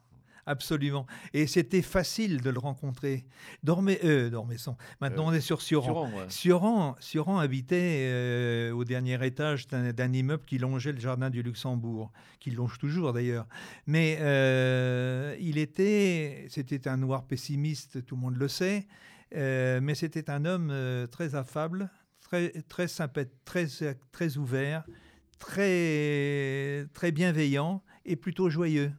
Absolument. 0.46 1.06
Et 1.32 1.46
c'était 1.46 1.82
facile 1.82 2.40
de 2.40 2.50
le 2.50 2.58
rencontrer. 2.58 3.24
Dormez, 3.62 3.98
euh, 4.04 4.30
Dormesson. 4.30 4.76
Maintenant, 5.00 5.24
euh, 5.24 5.30
on 5.30 5.32
est 5.32 5.40
sur 5.40 5.62
Sioran. 5.62 6.10
Sioran, 6.28 7.38
habitait 7.38 8.08
euh, 8.10 8.72
au 8.72 8.84
dernier 8.84 9.24
étage 9.24 9.66
d'un 9.68 10.12
immeuble 10.12 10.44
qui 10.44 10.58
longeait 10.58 10.92
le 10.92 11.00
jardin 11.00 11.30
du 11.30 11.42
Luxembourg, 11.42 12.12
qui 12.40 12.50
longe 12.50 12.78
toujours 12.78 13.12
d'ailleurs. 13.12 13.46
Mais 13.86 14.18
euh, 14.20 15.36
il 15.40 15.58
était, 15.58 16.46
c'était 16.50 16.88
un 16.88 16.98
noir 16.98 17.24
pessimiste, 17.26 18.04
tout 18.04 18.16
le 18.16 18.20
monde 18.20 18.36
le 18.36 18.48
sait, 18.48 18.86
mais 19.32 19.94
c'était 19.94 20.30
un 20.30 20.44
homme 20.44 20.72
très 21.10 21.34
affable, 21.34 21.90
très, 22.20 22.50
très 22.68 22.88
sympathique, 22.88 23.32
très, 23.44 23.66
très 24.12 24.36
ouvert, 24.36 24.84
très, 25.38 26.86
très 26.92 27.12
bienveillant 27.12 27.82
et 28.04 28.16
plutôt 28.16 28.50
joyeux. 28.50 28.92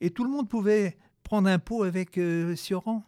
Et 0.00 0.10
tout 0.10 0.24
le 0.24 0.30
monde 0.30 0.48
pouvait 0.48 0.96
prendre 1.22 1.48
un 1.48 1.58
pot 1.58 1.82
avec 1.84 2.18
euh, 2.18 2.56
Sioran. 2.56 3.04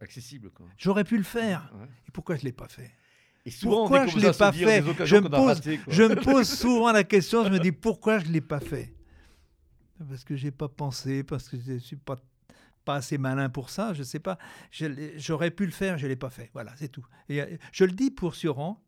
accessible. 0.00 0.50
quoi. 0.50 0.66
J'aurais 0.78 1.04
pu 1.04 1.16
le 1.16 1.22
faire. 1.24 1.72
Ouais. 1.78 1.86
Et 2.06 2.10
pourquoi 2.12 2.36
je 2.36 2.40
ne 2.42 2.46
l'ai 2.46 2.52
pas 2.52 2.68
fait? 2.68 2.90
Et 3.46 3.50
souvent, 3.50 3.76
on 3.76 3.80
Pourquoi 3.88 4.06
je 4.06 4.12
comme 4.14 4.22
l'ai 4.22 4.32
pas 4.32 4.52
fait 4.52 4.82
Je 5.06 5.16
me 5.16 5.28
pose-. 5.28 5.60
Je 5.88 6.02
me 6.04 6.14
pose 6.16 6.48
souvent 6.48 6.92
la 6.92 7.04
question, 7.04 7.44
je 7.44 7.50
me 7.50 7.58
dis 7.58 7.72
pourquoi 7.72 8.18
je 8.18 8.26
ne 8.26 8.32
l'ai 8.32 8.40
pas 8.40 8.60
fait? 8.60 8.94
Parce 10.08 10.24
que 10.24 10.34
j'ai 10.34 10.50
pas 10.50 10.68
pensé, 10.68 11.22
parce 11.24 11.48
que 11.48 11.56
je 11.58 11.72
ne 11.72 11.78
suis 11.78 11.96
pas, 11.96 12.16
pas 12.84 12.94
assez 12.96 13.18
malin 13.18 13.48
pour 13.50 13.68
ça, 13.70 13.92
je 13.92 13.98
ne 14.00 14.04
sais 14.04 14.18
pas. 14.18 14.38
Je 14.70 14.86
J'aurais 15.16 15.50
pu 15.50 15.66
le 15.66 15.72
faire, 15.72 15.98
je 15.98 16.04
ne 16.04 16.08
l'ai 16.08 16.16
pas 16.16 16.30
fait. 16.30 16.50
Voilà, 16.54 16.72
c'est 16.76 16.88
tout. 16.88 17.04
Et 17.28 17.40
euh, 17.42 17.46
je 17.72 17.84
le 17.84 17.92
dis 17.92 18.10
pour 18.10 18.34
Sioran, 18.34 18.82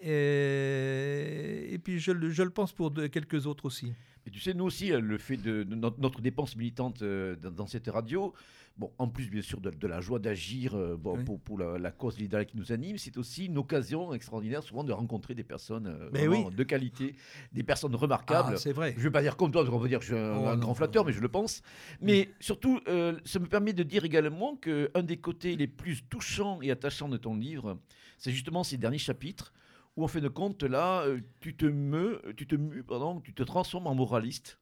et, 0.00 1.68
et 1.74 1.78
puis 1.78 1.98
je, 1.98 2.12
le- 2.12 2.30
je 2.30 2.42
le 2.42 2.50
pense 2.50 2.72
pour 2.72 2.90
de- 2.90 3.06
quelques 3.06 3.46
autres 3.46 3.66
aussi. 3.66 3.94
Et 4.26 4.30
tu 4.30 4.40
sais, 4.40 4.54
nous 4.54 4.64
aussi, 4.64 4.92
euh, 4.92 5.00
le 5.00 5.18
fait 5.18 5.36
de, 5.36 5.62
de 5.62 5.74
notre, 5.76 6.00
notre 6.00 6.20
dépense 6.20 6.56
militante 6.56 7.02
euh, 7.02 7.36
dans, 7.36 7.50
dans 7.52 7.66
cette 7.68 7.86
radio, 7.86 8.34
bon, 8.76 8.90
en 8.98 9.06
plus 9.06 9.30
bien 9.30 9.40
sûr 9.40 9.60
de, 9.60 9.70
de 9.70 9.86
la 9.86 10.00
joie 10.00 10.18
d'agir 10.18 10.74
euh, 10.74 10.96
bon, 10.96 11.16
Oui. 11.16 11.24
pour, 11.24 11.40
pour 11.40 11.58
la, 11.58 11.78
la 11.78 11.92
cause 11.92 12.18
libérale 12.18 12.44
qui 12.46 12.56
nous 12.56 12.72
anime, 12.72 12.98
c'est 12.98 13.16
aussi 13.18 13.46
une 13.46 13.56
occasion 13.56 14.12
extraordinaire 14.12 14.64
souvent 14.64 14.82
de 14.82 14.92
rencontrer 14.92 15.34
des 15.36 15.44
personnes 15.44 15.86
euh, 15.86 16.10
Mais 16.12 16.26
vraiment 16.26 16.48
oui. 16.48 16.54
de 16.56 16.62
qualité, 16.64 17.14
des 17.52 17.62
personnes 17.62 17.94
remarquables. 17.94 18.54
Ah, 18.54 18.56
c'est 18.58 18.72
vrai. 18.72 18.92
je 18.94 18.98
ne 18.98 19.04
veux 19.04 19.12
pas 19.12 19.22
dire 19.22 19.36
comme 19.36 19.52
toi, 19.52 19.62
parce 19.62 19.70
qu'on 19.72 19.78
va 19.78 19.86
dire 19.88 20.00
que 20.00 20.04
je 20.06 20.14
suis 20.14 20.20
un, 20.20 20.36
Oh, 20.36 20.46
un 20.48 20.54
non, 20.56 20.60
grand 20.60 20.74
flatteur, 20.74 21.04
non. 21.04 21.06
mais 21.08 21.12
je 21.12 21.20
le 21.20 21.28
pense. 21.28 21.62
Mais 22.00 22.28
surtout, 22.40 22.80
ça 23.24 23.38
me 23.38 23.46
permet 23.46 23.72
de 23.74 23.84
dire 23.84 24.04
également 24.04 24.56
qu'un 24.56 25.02
des 25.04 25.18
côtés 25.18 25.54
les 25.56 25.68
plus 25.68 26.02
touchants 26.08 26.60
et 26.62 26.70
attachants 26.72 27.08
de 27.08 27.16
ton 27.16 27.36
livre, 27.36 27.78
c'est 28.18 28.32
justement 28.32 28.64
ces 28.64 28.76
derniers 28.76 28.98
chapitres 28.98 29.52
où, 29.96 30.04
en 30.04 30.08
fin 30.08 30.20
de 30.20 30.28
compte, 30.28 30.62
là, 30.62 31.02
euh, 31.02 31.20
tu 31.40 31.56
te 31.56 31.66
meus, 31.66 32.18
tu 32.36 32.46
te 32.46 32.54
mues, 32.56 32.82
pardon, 32.82 33.20
tu 33.20 33.32
te 33.34 33.42
transformes 33.42 33.86
en 33.86 33.94
moraliste. 33.94 34.58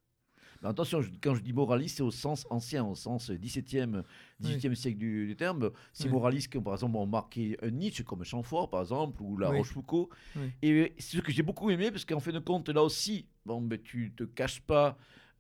Mais 0.63 0.69
attention, 0.69 1.03
je- 1.03 1.11
quand 1.21 1.35
je 1.35 1.43
dis 1.43 1.53
moraliste, 1.53 1.97
c'est 1.99 2.03
au 2.03 2.11
sens 2.11 2.47
ancien, 2.49 2.85
au 2.85 2.95
sens 2.95 3.31
17e, 3.31 4.03
18e 4.41 4.75
siècle 4.75 4.99
du, 4.99 5.27
du 5.27 5.37
terme. 5.37 5.71
Ces 5.93 6.05
Oui. 6.05 6.11
moralistes 6.13 6.51
qui, 6.53 6.61
par 6.61 6.73
exemple, 6.75 6.97
ont 6.97 7.07
marqué 7.07 7.57
un 7.63 7.71
Nietzsche 7.71 8.05
comme 8.05 8.25
Chamfort, 8.25 8.71
par 8.71 8.81
exemple, 8.81 9.21
ou 9.23 9.37
La 9.37 9.51
Oui. 9.51 9.59
Rochefoucauld. 9.59 10.09
Et 10.63 10.95
c'est 10.99 11.17
ce 11.19 11.23
que 11.23 11.33
j'ai 11.33 11.43
beaucoup 11.43 11.71
aimé, 11.71 11.91
parce 11.91 12.05
qu'en 12.05 12.21
fin 12.21 12.33
de 12.33 12.39
compte, 12.39 12.69
là 12.71 12.83
aussi, 12.83 13.27
bon, 13.45 13.61
ben, 13.61 13.79
tu 13.83 14.13
te 14.17 14.25
caches 14.25 14.61
pas 14.61 14.97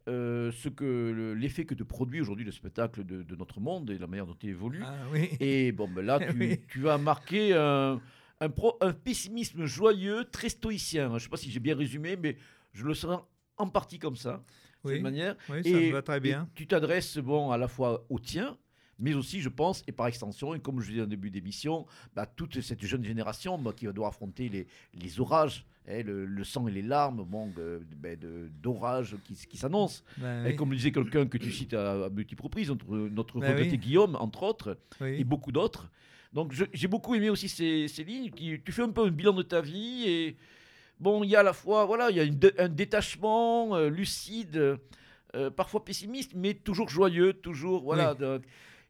euh, 0.07 0.53
ce 0.53 0.69
que 0.69 0.85
le- 0.85 1.33
l'effet 1.35 1.65
que 1.65 1.73
te 1.75 1.83
produit 1.83 2.21
aujourd'hui 2.21 2.45
le 2.45 2.53
spectacle 2.53 3.05
de, 3.05 3.23
de 3.23 3.37
notre 3.37 3.59
monde 3.59 3.89
et 3.89 3.97
la 3.97 4.07
manière 4.07 4.27
dont 4.27 4.37
il 4.43 4.51
évolue. 4.51 4.83
Ah, 4.85 4.93
oui. 5.11 5.31
Et 5.41 5.73
bon, 5.73 5.89
ben 5.89 6.05
là, 6.05 6.19
tu, 6.31 6.39
Oui. 6.39 6.61
tu 6.69 6.91
as 6.91 6.99
marqué 6.99 7.55
un, 7.55 8.03
un, 8.41 8.49
pro- 8.49 8.77
un 8.81 8.93
pessimisme 8.93 9.65
joyeux, 9.65 10.25
très 10.31 10.49
stoïcien. 10.49 11.09
Je 11.11 11.15
ne 11.15 11.19
sais 11.21 11.29
pas 11.29 11.37
si 11.37 11.51
j'ai 11.51 11.61
bien 11.61 11.77
résumé, 11.77 12.17
mais 12.17 12.37
je 12.73 12.85
le 12.85 12.95
sens 12.95 13.21
en 13.57 13.69
partie 13.69 13.99
comme 13.99 14.17
ça, 14.17 14.43
de 14.85 14.89
Oui. 14.89 14.95
cette 14.95 15.03
manière. 15.03 15.37
Oui, 15.49 15.63
ça 15.63 15.69
Et- 15.71 15.89
me 15.89 15.93
va 15.93 16.03
très 16.03 16.21
bien. 16.21 16.49
tu 16.55 16.67
t'adresses 16.67 17.19
bon, 17.19 17.51
à 17.51 17.57
la 17.59 17.69
fois 17.69 18.05
au 18.11 18.19
tien, 18.19 18.57
mais 18.99 19.15
aussi, 19.15 19.41
je 19.41 19.49
pense, 19.49 19.83
et 19.89 19.93
par 19.93 20.07
extension, 20.07 20.55
et 20.55 20.61
comme 20.61 20.81
je 20.81 20.91
disais 20.91 21.03
en 21.03 21.07
début 21.07 21.31
d'émission, 21.31 21.87
bah, 22.15 22.27
toute 22.27 22.61
cette 22.61 22.85
jeune 22.85 23.05
génération 23.05 23.59
bah, 23.59 23.73
qui 23.77 23.87
va 23.87 23.93
devoir 23.93 24.11
affronter 24.11 24.49
les, 24.49 24.67
les 24.95 25.21
orages, 25.21 25.65
hein, 25.89 26.03
le, 26.05 26.25
le 26.27 26.45
sang 26.45 26.69
et 26.69 26.71
les 26.73 26.83
larmes 26.83 27.25
bon, 27.25 27.53
d'orages 28.63 29.17
qui, 29.25 29.35
qui 29.35 29.57
s'annoncent. 29.57 30.03
Ben 30.19 30.45
Et 30.45 30.51
oui. 30.51 30.57
comme 30.57 30.71
le 30.71 30.77
disait 30.77 30.93
quelqu'un 30.93 31.27
que 31.27 31.39
tu 31.39 31.53
cites 31.53 31.75
à, 31.75 32.05
à 32.07 32.09
multiples 32.11 32.43
reprises, 32.43 32.69
notre, 32.69 32.87
notre 32.95 33.41
Ben 33.41 33.51
regretté 33.51 33.73
oui. 33.73 33.79
Guillaume, 33.79 34.17
entre 34.17 34.43
autres, 34.45 34.79
Oui. 35.01 35.17
et 35.21 35.25
beaucoup 35.25 35.53
d'autres. 35.53 35.91
Donc 36.35 36.53
j'ai 36.73 36.89
beaucoup 36.89 37.15
aimé 37.15 37.31
aussi 37.31 37.49
ces, 37.49 37.87
ces 37.89 38.05
lignes. 38.05 38.31
Qui, 38.31 38.61
tu 38.61 38.73
fais 38.73 38.83
un 38.83 38.91
peu 38.91 39.05
un 39.05 39.11
bilan 39.11 39.33
de 39.33 39.43
ta 39.43 39.61
vie 39.61 40.05
et 40.07 40.37
bon, 40.99 41.23
il 41.23 41.31
y 41.31 41.37
a 41.37 41.41
à 41.41 41.43
la 41.45 41.53
fois 41.53 41.85
voilà, 41.85 42.11
il 42.11 42.17
y 42.17 42.21
a 42.21 42.25
une 42.25 42.39
un 42.59 42.69
détachement 42.69 43.77
euh, 43.77 43.89
lucide, 43.89 44.79
euh, 45.37 45.51
parfois 45.51 45.85
pessimiste, 45.85 46.33
mais 46.35 46.55
toujours 46.55 46.89
joyeux, 46.89 47.33
toujours 47.33 47.85
voilà. 47.85 48.17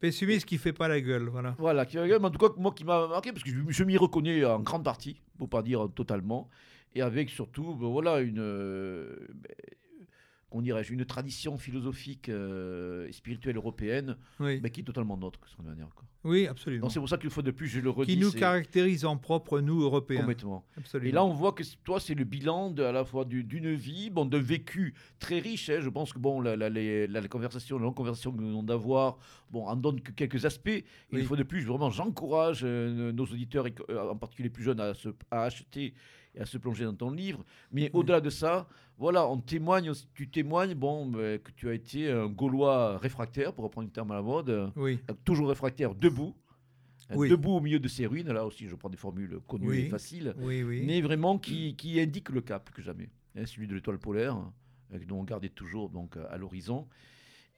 Pessimiste 0.01 0.45
qui 0.45 0.59
fait 0.59 0.73
pas 0.73 0.89
la 0.89 1.01
gueule, 1.01 1.29
voilà. 1.29 1.55
voilà, 1.57 1.87
qui, 1.87 1.99
en 1.99 2.31
tout 2.31 2.39
cas 2.39 2.53
moi 2.59 2.73
qui 2.73 2.85
m'a 2.85 3.07
marqué 3.07 3.33
parce 3.33 3.45
que 3.45 3.51
je, 3.51 3.57
je 3.69 3.85
m'y 3.85 3.97
reconnais 3.97 4.45
en 4.45 4.61
grande 4.61 4.85
partie, 4.85 5.21
pour 5.39 5.49
pas 5.49 5.63
dire 5.63 5.89
totalement, 5.95 6.51
et 6.95 7.01
avec 7.01 7.31
surtout 7.31 7.75
ben, 7.75 7.89
voilà 7.89 8.21
une 8.21 8.41
euh, 8.41 9.17
qu'on 10.55 10.63
dirait 10.63 10.83
une 10.85 11.05
tradition 11.05 11.59
philosophique 11.59 12.29
euh, 12.29 13.09
et 13.09 13.13
spirituelle 13.13 13.57
européenne 13.57 14.17
Oui, 14.39 14.61
ben, 14.61 14.71
qui 14.71 14.83
est 14.83 14.85
totalement 14.85 15.17
nôtre, 15.17 15.41
de 15.41 15.47
cette 15.49 15.67
manière. 15.67 15.89
quoi. 15.97 16.05
oui 16.23 16.47
absolument. 16.47 16.83
Donc 16.83 16.93
c'est 16.93 17.01
pour 17.01 17.09
ça 17.09 17.19
qu'une 17.19 17.31
fois 17.31 17.43
de 17.43 17.51
plus, 17.51 17.67
je 17.67 17.81
le 17.81 17.91
redis. 17.91 18.15
Qui 18.15 18.21
nous 18.21 18.31
caractérise 18.31 19.05
en 19.05 19.17
propre, 19.17 19.59
nous, 19.59 19.83
Européens. 19.83 20.21
complètement. 20.21 20.65
Absolument. 20.77 21.09
Et 21.09 21.13
là, 21.13 21.25
on 21.25 21.35
voit 21.35 21.51
que 21.55 21.65
toi, 21.83 21.99
c'est 21.99 22.15
le 22.15 22.23
bilan 22.23 22.71
de, 22.71 22.85
à 22.85 22.93
la 22.93 23.05
fois 23.05 23.25
du- 23.25 23.43
d'une 23.43 23.75
vie, 23.75 24.11
bon, 24.11 24.27
d'un 24.27 24.39
vécu 24.39 24.95
très 25.19 25.41
riche. 25.41 25.71
hein. 25.71 25.81
Je 25.81 25.89
pense 25.89 26.13
que 26.13 26.21
bon, 26.21 26.41
la, 26.41 26.55
la- 26.55 26.71
les- 26.71 27.09
la- 27.09 27.21
la 27.21 27.29
conversation, 27.29 27.77
la 27.77 27.83
longue 27.87 27.97
conversation 27.97 28.31
que 28.31 28.39
nous 28.41 28.47
venons 28.47 28.63
d'avoir, 28.63 29.19
bon, 29.51 29.67
en 29.67 29.75
donne 29.75 30.01
que 30.03 30.13
quelques 30.13 30.45
aspects. 30.45 30.69
Et 30.69 30.85
Oui. 31.13 31.19
Une 31.23 31.27
fois 31.27 31.37
de 31.37 31.43
plus, 31.43 31.65
vraiment, 31.65 31.91
j'encourage 31.91 32.61
euh, 32.63 33.11
nos 33.11 33.25
auditeurs, 33.25 33.67
et, 33.67 33.75
euh, 33.91 34.09
en 34.11 34.17
particulier 34.17 34.49
les 34.51 34.53
plus 34.53 34.63
jeunes, 34.63 34.79
à, 34.79 34.95
se, 34.95 35.09
à 35.33 35.43
acheter 35.43 35.95
et 36.35 36.41
à 36.41 36.47
se 36.47 36.59
plonger 36.59 36.85
dans 36.85 36.95
ton 36.95 37.11
livre. 37.11 37.45
Mais 37.73 37.91
au-delà 37.93 38.21
de 38.21 38.31
ça, 38.31 38.69
voilà, 38.99 39.27
on 39.29 39.39
témoigne, 39.39 39.93
tu 40.15 40.29
témoignes, 40.29 40.75
bon, 40.75 41.07
ben, 41.07 41.39
que 41.39 41.51
tu 41.53 41.69
as 41.69 41.75
été 41.75 42.11
un 42.11 42.27
Gaulois 42.29 42.99
réfractaire, 42.99 43.53
pour 43.53 43.65
reprendre 43.65 43.87
une 43.87 43.93
terme 43.93 44.11
à 44.11 44.17
la 44.17 44.23
mode, 44.23 44.51
euh, 44.51 44.69
Oui, 44.77 44.99
toujours 45.25 45.49
réfractaire 45.49 45.95
debout. 45.95 46.35
Oui. 47.15 47.29
Debout 47.29 47.51
au 47.51 47.61
milieu 47.61 47.79
de 47.79 47.87
ces 47.89 48.07
ruines, 48.07 48.33
là 48.33 48.47
aussi 48.47 48.67
je 48.67 48.75
prends 48.75 48.89
des 48.89 48.97
formules 48.97 49.39
connues 49.47 49.69
Oui. 49.69 49.79
et 49.81 49.89
faciles 49.91 50.35
oui, 50.39 50.63
oui. 50.63 50.85
mais 50.87 51.03
vraiment 51.03 51.39
qui, 51.39 51.77
qui 51.77 52.01
indique 52.01 52.31
le 52.31 52.41
cap 52.41 52.65
plus 52.65 52.73
que 52.73 52.81
jamais. 52.83 53.11
Hein, 53.37 53.45
celui 53.45 53.67
de 53.67 53.75
l'étoile 53.75 53.99
polaire, 53.99 54.39
euh, 54.95 54.99
dont 55.07 55.21
on 55.21 55.25
gardait 55.25 55.51
toujours 55.51 55.91
donc, 55.91 56.17
à 56.31 56.39
l'horizon. 56.39 56.89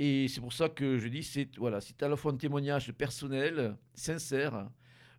Et 0.01 0.27
c'est 0.29 0.41
pour 0.41 0.53
ça 0.53 0.69
que 0.69 0.99
je 0.99 1.07
dis, 1.09 1.23
c'est 1.23 1.49
voilà, 1.59 1.81
c'est 1.81 2.03
à 2.03 2.09
la 2.09 2.17
fois 2.17 2.33
un 2.33 2.37
témoignage 2.37 2.93
personnel, 2.93 3.77
sincère, 3.95 4.69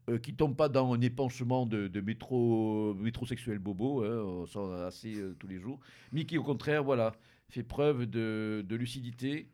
euh, 0.10 0.20
qui 0.20 0.34
tombe 0.34 0.56
pas 0.56 0.70
dans 0.70 0.94
un 0.94 1.02
épanchement 1.02 1.66
de, 1.66 1.90
de 1.90 2.00
métro, 2.00 2.94
métrosexuel 2.94 3.60
bobo, 3.60 4.06
hein, 4.06 4.24
on 4.24 4.46
sent 4.46 4.74
assez 4.86 5.16
euh, 5.16 5.36
tous 5.38 5.48
les 5.48 5.60
jours, 5.60 5.82
mais 6.14 6.24
qui 6.24 6.38
au 6.38 6.44
contraire, 6.44 6.82
voilà, 6.82 7.14
fait 7.50 7.64
preuve 7.64 8.06
de, 8.06 8.64
lucidité, 8.70 9.50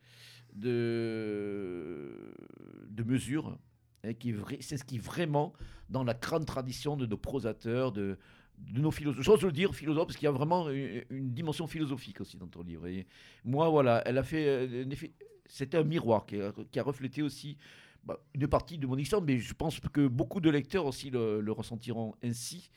de, 0.53 2.07
mesure, 3.03 3.57
hein, 4.03 4.13
qui 4.13 4.29
est 4.29 4.33
vrai- 4.33 4.61
s'inscrit 4.61 4.99
vraiment 4.99 5.53
dans 5.89 6.03
la 6.03 6.13
grande 6.13 6.45
tradition 6.45 6.97
de 6.97 7.07
nos 7.07 7.17
prosateurs, 7.17 7.91
de, 7.91 8.19
nos 8.75 8.91
philosophes. 8.91 9.23
J'ose 9.23 9.41
le 9.41 9.51
dire 9.51 9.73
philosophe 9.73 10.05
parce 10.05 10.17
qu'il 10.17 10.25
y 10.25 10.29
a 10.29 10.31
vraiment 10.31 10.69
une, 10.69 11.33
dimension 11.33 11.65
philosophique 11.65 12.21
aussi 12.21 12.37
dans 12.37 12.45
ton 12.47 12.61
livre. 12.61 12.87
Moi, 13.43 13.69
voilà, 13.69 14.03
elle 14.05 14.19
a 14.19 14.23
fait 14.23 14.45
euh, 14.47 14.85
un. 14.85 14.89
C'était 15.47 15.83
miroir 15.83 16.27
qui 16.27 16.39
a, 16.39 16.53
qui 16.71 16.79
a 16.79 16.83
reflété 16.83 17.23
aussi 17.23 17.57
bah, 18.05 18.19
une 18.33 18.47
partie 18.47 18.77
de 18.77 18.85
mon 18.87 18.97
histoire, 18.97 19.21
mais 19.21 19.39
je 19.39 19.53
pense 19.53 19.79
que 19.79 20.07
beaucoup 20.07 20.41
de 20.41 20.49
lecteurs 20.49 20.85
aussi 20.85 21.09
le, 21.09 21.41
le 21.41 21.51
ressentiront 21.51 22.15
ainsi 22.23 22.69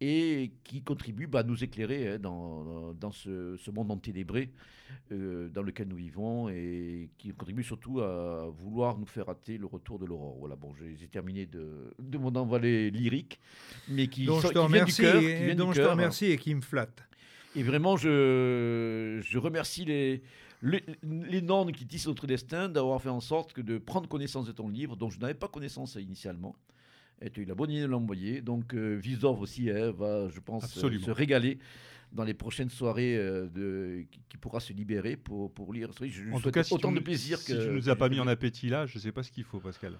et 0.00 0.52
qui 0.62 0.82
contribuent 0.82 1.26
bah, 1.26 1.40
à 1.40 1.42
nous 1.42 1.64
éclairer 1.64 2.12
hein, 2.12 2.18
dans, 2.20 2.94
dans- 2.94 3.10
ce, 3.10 3.56
ce 3.56 3.70
monde 3.72 3.90
enténébré 3.90 4.52
euh, 5.10 5.48
dans 5.48 5.62
lequel 5.62 5.88
nous 5.88 5.96
vivons 5.96 6.48
et 6.48 7.10
qui 7.18 7.30
contribue 7.30 7.64
surtout 7.64 8.00
à 8.00 8.48
vouloir 8.48 8.96
nous 8.96 9.06
faire 9.06 9.26
rater 9.26 9.58
le 9.58 9.66
retour 9.66 9.98
de 9.98 10.06
l'aurore. 10.06 10.36
Voilà, 10.38 10.54
bon, 10.54 10.72
j'ai 10.96 11.08
terminé 11.08 11.46
de, 11.46 11.92
de 11.98 12.16
mon 12.16 12.32
envolée 12.36 12.92
lyrique, 12.92 13.40
mais 13.88 14.06
qui, 14.06 14.24
dont 15.56 15.72
je 15.72 15.80
te 15.82 15.88
remercie 15.90 16.26
et 16.26 16.38
qui 16.38 16.54
me 16.54 16.60
flatte. 16.60 17.02
Et 17.56 17.64
vraiment, 17.64 17.96
je, 17.96 19.20
je 19.20 19.38
remercie 19.38 19.84
les, 19.84 20.22
les, 20.62 20.84
les 21.02 21.42
nornes 21.42 21.72
qui 21.72 21.86
tissent 21.86 22.06
notre 22.06 22.26
destin 22.26 22.68
d'avoir 22.68 23.00
fait 23.00 23.08
en 23.08 23.20
sorte 23.20 23.52
que 23.52 23.60
de 23.60 23.78
prendre 23.78 24.08
connaissance 24.08 24.46
de 24.46 24.52
ton 24.52 24.68
livre, 24.68 24.96
dont 24.96 25.10
je 25.10 25.18
n'avais 25.18 25.34
pas 25.34 25.48
connaissance 25.48 25.94
initialement. 25.96 26.56
Et 27.20 27.30
tu 27.30 27.40
as 27.40 27.42
eu 27.42 27.46
la 27.46 27.54
bonne 27.54 27.70
idée 27.70 27.82
de 27.82 27.86
l'envoyer. 27.86 28.40
Donc, 28.40 28.74
euh, 28.74 28.94
Visor 28.94 29.40
aussi 29.40 29.70
hein, 29.70 29.90
va, 29.90 30.28
je 30.28 30.40
pense, 30.40 30.76
euh, 30.84 30.98
se 30.98 31.10
régaler 31.10 31.58
dans 32.12 32.24
les 32.24 32.34
prochaines 32.34 32.70
soirées 32.70 33.16
euh, 33.16 33.48
de, 33.48 34.04
qui, 34.28 34.36
pourra 34.38 34.60
se 34.60 34.72
libérer 34.72 35.16
pour, 35.16 35.52
pour 35.52 35.72
lire. 35.72 35.90
Je, 36.00 36.06
je 36.06 36.22
lui 36.22 36.32
En 36.32 36.40
tout 36.40 36.50
cas, 36.50 36.62
si 36.62 36.72
autant 36.72 36.92
de 36.92 37.00
plaisir 37.00 37.38
si 37.38 37.52
que. 37.52 37.66
tu 37.66 37.70
nous 37.70 37.88
as 37.88 37.96
pas 37.96 38.08
mis 38.08 38.20
en 38.20 38.26
appétit 38.26 38.68
là, 38.68 38.86
je 38.86 38.98
sais 38.98 39.12
pas 39.12 39.22
ce 39.22 39.30
qu'il 39.30 39.44
faut, 39.44 39.60
Pascal. 39.60 39.98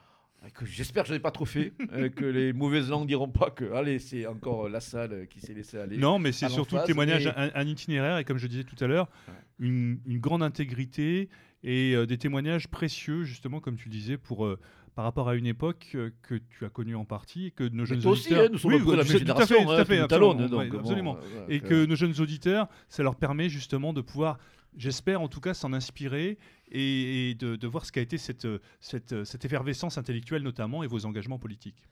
Que 0.55 0.64
J'espère 0.64 1.02
que 1.02 1.09
je 1.09 1.14
n'ai 1.14 1.20
pas 1.20 1.32
trop 1.32 1.44
fait, 1.44 1.72
euh, 1.93 2.09
que 2.09 2.24
les 2.24 2.52
mauvaises 2.55 2.89
langues 2.89 3.09
diront 3.09 3.28
pas 3.28 3.51
que 3.51 3.72
allez, 3.72 3.98
c'est 3.98 4.24
encore 4.26 4.68
la 4.68 4.78
salle 4.78 5.26
qui 5.28 5.40
s'est 5.40 5.52
laissée 5.52 5.78
aller. 5.78 5.98
Non, 5.98 6.20
mais 6.20 6.30
c'est 6.30 6.48
surtout 6.48 6.76
le 6.76 6.85
témoignage, 6.85 7.26
un, 7.26 7.51
un 7.52 7.66
itinéraire, 7.66 8.18
et 8.18 8.24
comme 8.24 8.39
je 8.39 8.47
disais 8.47 8.64
tout 8.64 8.82
à 8.82 8.86
l'heure, 8.86 9.09
Ouais. 9.26 9.35
Une, 9.59 10.01
une 10.06 10.18
grande 10.18 10.43
intégrité 10.43 11.28
et 11.62 11.94
euh, 11.94 12.06
des 12.06 12.18
témoignages 12.18 12.68
précieux, 12.68 13.24
justement, 13.24 13.60
comme 13.60 13.76
tu 13.76 13.89
le 13.89 13.93
disais, 13.93 14.16
pour, 14.16 14.47
euh, 14.47 14.59
par 14.94 15.05
rapport 15.05 15.28
à 15.28 15.35
une 15.35 15.47
époque 15.47 15.89
euh, 15.94 16.10
que 16.22 16.35
tu 16.36 16.64
as 16.64 16.68
connue 16.70 16.94
en 16.94 17.05
partie, 17.05 17.47
et 17.47 17.51
que 17.51 17.64
nos 17.64 17.85
jeunes 17.85 18.01
toi 18.01 18.12
aussi, 18.12 18.28
auditeurs... 18.28 18.44
hein, 18.44 18.48
nous 18.52 18.59
sommes 18.59 18.70
peu 18.72 18.78
de 18.78 18.85
la 18.85 18.85
tout 18.85 18.93
même 18.97 19.01
à 19.01 19.05
fait, 19.05 19.18
génération, 19.18 19.64
tout 19.64 19.70
hein, 19.72 19.76
à 19.78 19.85
fait, 19.85 19.94
tu 19.94 19.98
nous 19.98 20.05
absolument, 20.05 20.35
talonnes, 20.35 20.51
donc, 20.51 20.60
ouais, 20.60 20.68
bon, 20.70 20.78
absolument. 20.78 21.18
euh, 21.36 21.47
et 21.48 21.60
que- 21.60 21.85
nos 21.86 21.97
jeunes 21.97 22.20
auditeurs, 22.20 22.68
ça 22.89 23.02
leur 23.02 23.16
permet 23.16 23.48
justement 23.48 23.93
de 23.93 24.01
pouvoir, 24.01 24.39
j'espère 24.76 25.20
en 25.20 25.28
tout 25.28 25.40
cas, 25.40 25.55
s'en 25.55 25.72
inspirer 25.72 26.39
et, 26.70 27.30
et 27.30 27.35
de, 27.35 27.56
de 27.56 27.66
voir 27.66 27.85
ce 27.85 27.90
qu'a 27.93 28.01
été 28.02 28.18
cette, 28.18 28.47
cette, 28.80 29.24
cette 29.24 29.44
effervescence 29.44 29.98
intellectuelle 29.98 30.43
notamment 30.43 30.85
et 30.85 30.86
vos 30.86 31.06
engagements 31.06 31.39
politiques. 31.39 31.82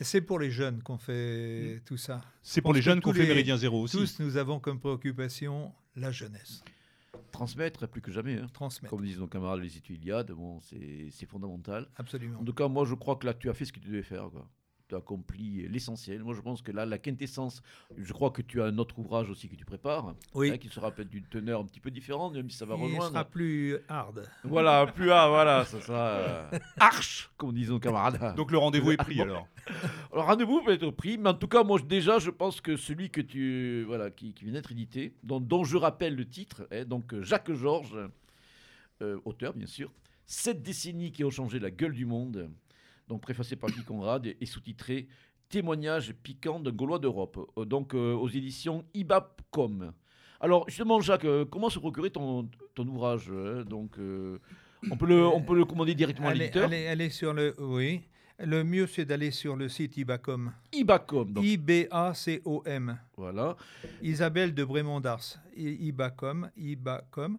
C'est 0.00 0.20
pour 0.20 0.38
les 0.38 0.50
jeunes 0.50 0.82
qu'on 0.82 0.98
fait 0.98 1.80
tout 1.86 1.96
ça. 1.96 2.20
C'est 2.42 2.60
pour 2.60 2.74
les 2.74 2.82
jeunes 2.82 3.00
qu'on 3.00 3.14
fait 3.14 3.26
Méridien 3.26 3.56
Zéro 3.56 3.80
aussi. 3.82 3.96
Tous, 3.96 4.20
nous 4.20 4.36
avons 4.36 4.60
comme 4.60 4.78
préoccupation 4.78 5.72
la 5.94 6.10
jeunesse. 6.12 6.62
Transmettre 7.36 7.86
plus 7.88 8.00
que 8.00 8.10
jamais. 8.10 8.38
hein. 8.38 8.46
Transmettre. 8.52 8.90
Comme 8.90 9.04
disent 9.04 9.18
nos 9.18 9.26
camarades 9.28 9.60
les 9.60 9.76
études 9.76 10.02
Iliade, 10.02 10.32
bon, 10.32 10.58
c'est 10.60 11.08
c'est 11.10 11.26
fondamental. 11.26 11.88
Absolument. 11.96 12.40
En 12.40 12.44
tout 12.44 12.54
cas, 12.54 12.68
moi, 12.68 12.84
je 12.84 12.94
crois 12.94 13.16
que 13.16 13.26
là, 13.26 13.34
tu 13.34 13.50
as 13.50 13.54
fait 13.54 13.64
ce 13.66 13.72
que 13.72 13.80
tu 13.80 13.88
devais 13.88 14.02
faire. 14.02 14.30
Quoi. 14.30 14.48
Tu 14.88 14.94
as 14.94 14.98
accompli 14.98 15.66
l'essentiel. 15.68 16.22
Moi, 16.22 16.32
je 16.34 16.40
pense 16.40 16.62
que 16.62 16.70
là, 16.70 16.86
la 16.86 16.98
quintessence, 16.98 17.60
je 17.96 18.12
crois 18.12 18.30
que 18.30 18.40
tu 18.40 18.62
as 18.62 18.66
un 18.66 18.78
autre 18.78 18.96
ouvrage 19.00 19.28
aussi 19.30 19.48
que 19.48 19.56
tu 19.56 19.64
prépares, 19.64 20.14
Oui. 20.32 20.50
hein, 20.50 20.58
qui 20.58 20.68
sera 20.68 20.92
peut-être 20.92 21.08
d'une 21.10 21.24
teneur 21.26 21.60
un 21.60 21.64
petit 21.64 21.80
peu 21.80 21.90
différente, 21.90 22.34
même 22.34 22.48
si 22.48 22.56
ça 22.56 22.66
va 22.66 22.76
Il 22.76 22.84
rejoindre. 22.84 23.08
sera 23.08 23.24
plus 23.24 23.78
hard. 23.88 24.28
Voilà, 24.44 24.86
plus 24.86 25.10
A, 25.10 25.28
voilà, 25.28 25.64
ça 25.64 25.80
sera 25.80 25.98
euh, 25.98 26.58
arche, 26.78 27.30
comme 27.36 27.52
disent 27.52 27.70
nos 27.70 27.80
camarades. 27.80 28.36
Donc 28.36 28.52
le 28.52 28.58
rendez-vous 28.58 28.92
est 28.92 28.96
pris 28.96 29.20
alors. 29.20 29.48
Alors, 30.12 30.26
rendez-vous 30.26 30.62
peut 30.62 30.70
être 30.74 30.90
pris, 30.92 31.18
mais 31.18 31.30
en 31.30 31.34
tout 31.34 31.48
cas, 31.48 31.64
moi, 31.64 31.80
déjà, 31.80 32.20
je 32.20 32.30
pense 32.30 32.60
que 32.60 32.76
celui 32.76 33.10
que 33.10 33.20
tu, 33.20 33.82
voilà, 33.88 34.12
qui, 34.12 34.32
qui 34.32 34.44
vient 34.44 34.52
d'être 34.54 34.70
édité, 34.70 35.12
dont, 35.24 35.40
dont 35.40 35.64
je 35.64 35.76
rappelle 35.76 36.14
le 36.14 36.24
titre, 36.28 36.68
est 36.70 36.84
donc 36.84 37.20
Jacques 37.22 37.52
Georges, 37.52 37.98
euh, 39.02 39.18
auteur, 39.24 39.52
bien 39.54 39.66
sûr, 39.66 39.90
Sept 40.28 40.62
décennies 40.62 41.10
qui 41.12 41.24
ont 41.24 41.30
changé 41.30 41.58
la 41.58 41.70
gueule 41.72 41.92
du 41.94 42.06
monde, 42.06 42.48
donc 43.08 43.22
préfacé 43.22 43.56
par 43.56 43.70
Guy 43.70 43.82
Conrad 43.82 44.26
et, 44.26 44.36
et 44.40 44.46
sous-titré 44.46 45.08
Témoignages 45.48 46.12
piquants 46.24 46.58
d'un 46.58 46.72
Gaulois 46.72 46.98
d'Europe, 46.98 47.38
euh, 47.56 47.64
donc 47.64 47.94
euh, 47.94 48.14
aux 48.14 48.28
éditions 48.28 48.84
IBAPCOM. 48.94 49.92
Alors, 50.40 50.68
justement, 50.68 51.00
Jacques, 51.00 51.24
euh, 51.24 51.44
comment 51.44 51.70
se 51.70 51.78
procurer 51.78 52.10
ton, 52.10 52.48
ton 52.74 52.86
ouvrage 52.88 53.30
hein 53.30 53.62
Donc, 53.64 53.96
on, 54.90 54.96
peut 54.96 55.06
le, 55.06 55.24
on 55.24 55.40
peut 55.40 55.54
le 55.54 55.64
commander 55.64 55.94
directement 55.94 56.28
à 56.28 56.34
l'éditeur 56.34 56.70
elle 56.72 57.00
est 57.00 57.10
sur 57.10 57.32
le. 57.32 57.54
Oui. 57.60 58.02
Le 58.38 58.64
mieux, 58.64 58.86
c'est 58.86 59.06
d'aller 59.06 59.30
sur 59.30 59.56
le 59.56 59.68
site 59.68 59.96
IBACOM. 59.96 60.52
IBACOM, 60.72 61.32
donc, 61.32 61.44
I-B-A-C-O-M. 61.44 62.98
voilà. 63.16 63.56
Isabelle 64.02 64.52
de 64.52 64.62
Brémond 64.62 65.00
d'Ars. 65.00 65.38
IBACOM. 65.56 66.50
IBACOM. 66.56 67.38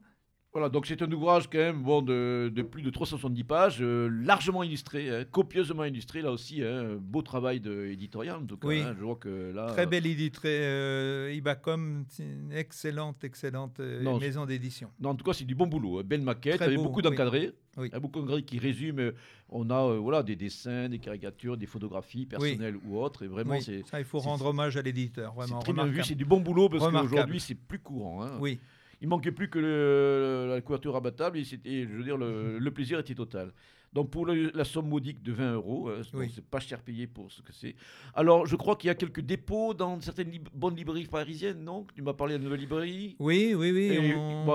Voilà, 0.53 0.69
donc 0.69 0.87
c'est 0.87 0.99
un 1.03 1.11
ouvrage 1.11 1.47
quand 1.51 1.57
même 1.59 1.83
bon, 1.83 2.01
de, 2.01 2.51
de 2.51 2.61
plus 2.63 2.81
de 2.81 2.89
370 2.89 3.43
pages, 3.43 3.77
euh, 3.81 4.07
largement 4.23 4.63
illustré, 4.63 5.09
hein, 5.09 5.23
copieusement 5.29 5.83
illustré, 5.83 6.21
là 6.21 6.31
aussi, 6.31 6.63
hein, 6.63 6.97
beau 6.99 7.21
travail 7.21 7.59
de, 7.59 7.85
éditorial 7.87 8.37
en 8.37 8.45
tout 8.45 8.57
cas. 8.57 8.67
Oui. 8.67 8.79
hein, 8.81 8.95
je 8.97 9.03
vois 9.03 9.17
que 9.17 9.51
là, 9.53 9.67
Très 9.67 9.85
belle 9.85 10.07
éditrice. 10.07 10.49
euh, 10.49 11.31
IBACOM, 11.35 12.05
c'est 12.07 12.23
une 12.23 12.51
excellente, 12.53 13.23
excellente 13.23 13.79
euh, 13.81 14.01
Non, 14.01 14.17
maison 14.19 14.45
d'édition. 14.45 14.89
non, 14.99 15.09
en 15.09 15.15
tout 15.15 15.25
cas, 15.25 15.33
c'est 15.33 15.45
du 15.45 15.53
bon 15.53 15.67
boulot. 15.67 16.01
belle 16.03 16.21
maquette, 16.21 16.55
Très 16.55 16.65
avec 16.65 16.77
beau, 16.77 16.85
beaucoup 16.85 17.01
d'encadrés, 17.03 17.51
Oui. 17.77 17.89
hein, 17.93 17.99
beaucoup 17.99 18.21
d'encadrés 18.21 18.43
qui 18.43 18.57
résument. 18.57 18.99
euh, 18.99 19.11
On 19.49 19.69
a 19.69 19.75
euh, 19.83 19.97
voilà, 19.97 20.23
des 20.23 20.35
dessins, 20.37 20.89
des 20.89 20.97
caricatures, 20.99 21.57
des 21.57 21.67
photographies 21.67 22.25
personnelles 22.25 22.77
ou 22.87 22.97
autres, 22.97 23.23
et 23.23 23.27
vraiment, 23.27 23.59
c'est 23.61 23.85
ça, 23.85 23.99
il 23.99 24.05
faut 24.05 24.19
c'est- 24.19 24.27
rendre 24.27 24.45
hommage 24.47 24.75
à 24.77 24.81
l'éditeur. 24.81 25.33
c'est 25.35 25.41
Vraiment 25.41 25.59
très 25.59 25.73
bien 25.73 25.85
vu, 25.85 26.03
c'est 26.03 26.15
du 26.15 26.25
bon 26.25 26.39
boulot 26.39 26.67
parce 26.69 26.89
qu'aujourd'hui, 26.89 27.39
c'est 27.41 27.53
plus 27.55 27.79
courant. 27.79 28.25
Oui, 28.39 28.59
Il 29.01 29.07
manquait 29.07 29.31
plus 29.31 29.49
que 29.49 29.59
le- 29.59 30.53
la 30.55 30.61
couverture 30.61 30.95
abattable 30.95 31.37
et, 31.37 31.43
c'était, 31.43 31.83
je 31.83 31.95
veux 31.97 32.03
dire, 32.03 32.17
le, 32.17 32.57
le 32.57 32.71
plaisir 32.71 32.99
était 32.99 33.15
total. 33.15 33.51
Donc 33.93 34.09
pour 34.11 34.25
le- 34.25 34.51
la 34.53 34.65
somme 34.65 34.89
modique 34.89 35.23
de 35.23 35.31
20 35.31 35.53
euros, 35.53 35.89
euh, 35.89 36.03
Oui. 36.13 36.29
c'est 36.35 36.43
pas 36.43 36.59
cher 36.59 36.81
payé 36.81 37.07
pour 37.07 37.31
ce 37.31 37.41
que 37.41 37.53
c'est. 37.53 37.73
Alors 38.13 38.45
je 38.45 38.55
crois 38.57 38.75
qu'il 38.75 38.89
y 38.89 38.91
a 38.91 38.95
quelques 38.95 39.21
dépôts 39.21 39.73
dans 39.73 39.99
certaines 40.01 40.29
lib- 40.29 40.49
bonnes 40.53 40.75
librairies 40.75 41.05
parisiennes, 41.05 41.63
non? 41.63 41.85
Tu 41.95 42.01
m'as 42.01 42.13
parlé 42.13 42.33
de 42.33 42.39
la 42.39 42.43
nouvelle 42.43 42.59
librairie? 42.59 43.15
Oui, 43.19 43.53
oui. 43.55 43.71
oui. 43.71 43.87
Et, 43.93 44.13
on 44.15 44.45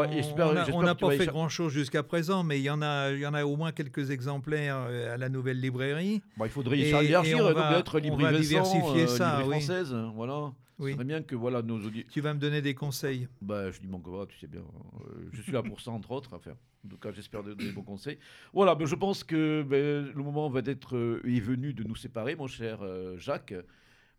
on 0.75 0.83
n'a 0.83 0.95
pas 0.95 1.11
fait 1.13 1.27
grand-chose 1.27 1.73
jusqu'à 1.73 2.03
présent, 2.03 2.45
mais 2.45 2.59
il 2.61 2.65
y, 2.65 2.71
en 2.71 2.83
a, 2.83 3.11
il 3.11 3.21
y 3.21 3.27
en 3.27 3.35
a 3.35 3.45
au 3.45 3.57
moins 3.57 3.73
quelques 3.73 4.11
exemplaires 4.11 4.85
euh, 4.89 5.15
à 5.15 5.17
la 5.17 5.29
nouvelle 5.31 5.61
librairie. 5.61 6.21
Bon, 6.37 6.45
Il 6.45 6.51
faudrait 6.51 6.79
y 6.79 6.83
Et- 6.83 6.91
et 6.91 7.35
on 7.35 7.39
donc 7.39 7.55
va- 7.57 7.75
d'être 7.77 8.01
on 8.05 8.17
va 8.17 8.33
diversifier 8.33 9.05
euh, 9.05 9.07
ça, 9.07 9.39
oui. 9.45 9.51
française, 9.51 9.95
hein, 9.95 10.13
voilà. 10.15 10.53
Oui. 10.83 10.95
bien 11.05 11.23
que 11.23 11.35
voilà, 11.35 11.63
nos 11.63 11.79
auditeurs... 11.79 12.11
Tu 12.13 12.21
vas 12.21 12.35
me 12.35 12.39
donner 12.41 12.61
des 12.61 12.75
conseils. 12.75 13.29
Bah, 13.41 13.71
je 13.71 13.81
dis 13.81 13.87
manque 13.89 14.11
pas, 14.11 14.27
tu 14.27 14.39
sais 14.39 14.47
bien. 14.47 14.61
euh, 14.63 15.29
je 15.33 15.43
suis 15.43 15.53
là 15.53 15.63
pour 15.63 15.81
ça, 15.81 15.91
entre 15.93 16.11
autres. 16.11 16.35
Enfin, 16.35 16.53
en 16.85 16.89
tout 16.89 16.97
cas, 16.99 17.13
j'espère 17.13 17.43
donner 17.43 17.65
des 17.65 17.73
bons 17.73 17.83
conseils. 17.83 18.19
Voilà, 18.53 18.75
ben, 18.75 18.87
je 18.87 18.95
pense 18.97 19.23
que 19.25 19.63
ben, 19.63 20.13
le 20.15 20.23
moment 20.23 20.49
va 20.51 20.61
être 20.65 20.97
euh, 20.97 21.23
est 21.25 21.41
venu 21.41 21.73
de 21.73 21.85
nous 21.85 21.97
séparer, 21.97 22.35
mon 22.37 22.47
cher 22.49 22.79
euh, 22.83 23.17
Jacques, 23.19 23.55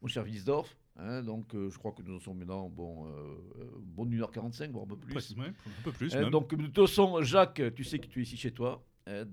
mon 0.01 0.07
cher 0.07 0.23
Wiesdorf. 0.23 0.75
hein, 0.97 1.21
donc, 1.23 1.53
euh, 1.55 1.69
je 1.69 1.77
crois 1.77 1.91
que 1.91 2.01
nous 2.01 2.15
en 2.15 2.19
sommes 2.19 2.37
maintenant, 2.37 2.69
bon, 2.69 3.07
euh, 3.07 3.35
bon 3.81 4.05
1h45, 4.05 4.71
voire 4.71 4.85
un 4.85 4.87
peu 4.87 4.97
plus. 4.97 5.13
Ouais, 5.37 5.47
un 5.47 5.83
peu 5.83 5.91
plus 5.91 6.15
Hein, 6.15 6.21
même. 6.21 6.29
donc, 6.29 6.53
de 6.55 6.67
toute 6.67 6.87
façon, 6.87 7.21
Jacques, 7.23 7.61
tu 7.75 7.83
sais 7.83 7.99
que 7.99 8.07
tu 8.07 8.19
es 8.19 8.23
ici 8.23 8.37
chez 8.37 8.51
toi, 8.51 8.83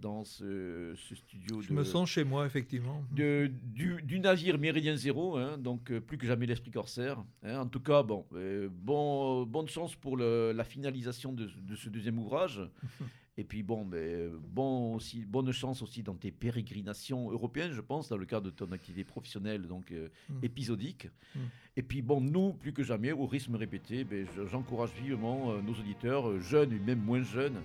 dans 0.00 0.24
ce, 0.24 0.94
ce 0.96 1.14
studio 1.14 1.60
Je 1.62 1.68
de, 1.68 1.74
me 1.74 1.84
sens 1.84 2.08
chez 2.10 2.24
moi, 2.24 2.44
effectivement. 2.46 3.04
de- 3.12 3.50
du, 3.72 4.02
du 4.02 4.18
navire 4.18 4.58
Méridien 4.58 4.96
Zéro, 4.96 5.36
hein, 5.36 5.58
donc 5.58 5.90
euh, 5.92 6.00
plus 6.00 6.18
que 6.18 6.26
jamais 6.26 6.46
l'esprit 6.46 6.70
corsaire. 6.72 7.22
hein. 7.44 7.60
en 7.60 7.66
tout 7.66 7.80
cas, 7.80 8.02
bon, 8.02 8.26
euh, 8.34 8.68
bon, 8.72 9.44
bonne 9.46 9.68
chance 9.68 9.94
pour 9.94 10.16
le- 10.16 10.52
la 10.52 10.64
finalisation 10.64 11.32
de, 11.32 11.48
de 11.62 11.76
ce 11.76 11.88
deuxième 11.88 12.18
ouvrage. 12.18 12.60
Et 13.36 13.44
puis 13.44 13.62
bon, 13.62 13.86
ben, 13.86 14.32
bon 14.52 14.96
aussi, 14.96 15.24
bonne 15.24 15.50
chance 15.52 15.80
aussi 15.82 16.02
dans 16.02 16.14
tes 16.16 16.30
pérégrinations 16.30 17.30
européennes, 17.30 17.72
je 17.72 17.80
pense, 17.80 18.08
dans 18.08 18.18
le 18.18 18.26
cadre 18.26 18.46
de 18.46 18.50
ton 18.50 18.70
activité 18.72 19.02
professionnelle, 19.04 19.62
donc 19.66 19.92
euh, 19.92 20.08
Mm. 20.28 20.34
épisodique. 20.42 21.08
Mm. 21.34 21.38
Et 21.76 21.82
puis 21.82 22.02
bon, 22.02 22.20
nous, 22.20 22.52
plus 22.52 22.72
que 22.74 22.82
jamais, 22.82 23.12
au 23.12 23.26
rythme 23.26 23.54
répété, 23.54 24.04
ben, 24.04 24.26
je- 24.36 24.46
j'encourage 24.46 24.90
vivement 25.00 25.52
euh, 25.52 25.62
nos 25.62 25.72
auditeurs, 25.72 26.28
euh, 26.28 26.40
jeunes 26.40 26.72
et 26.72 26.78
même 26.80 27.00
moins 27.02 27.22
jeunes, 27.22 27.62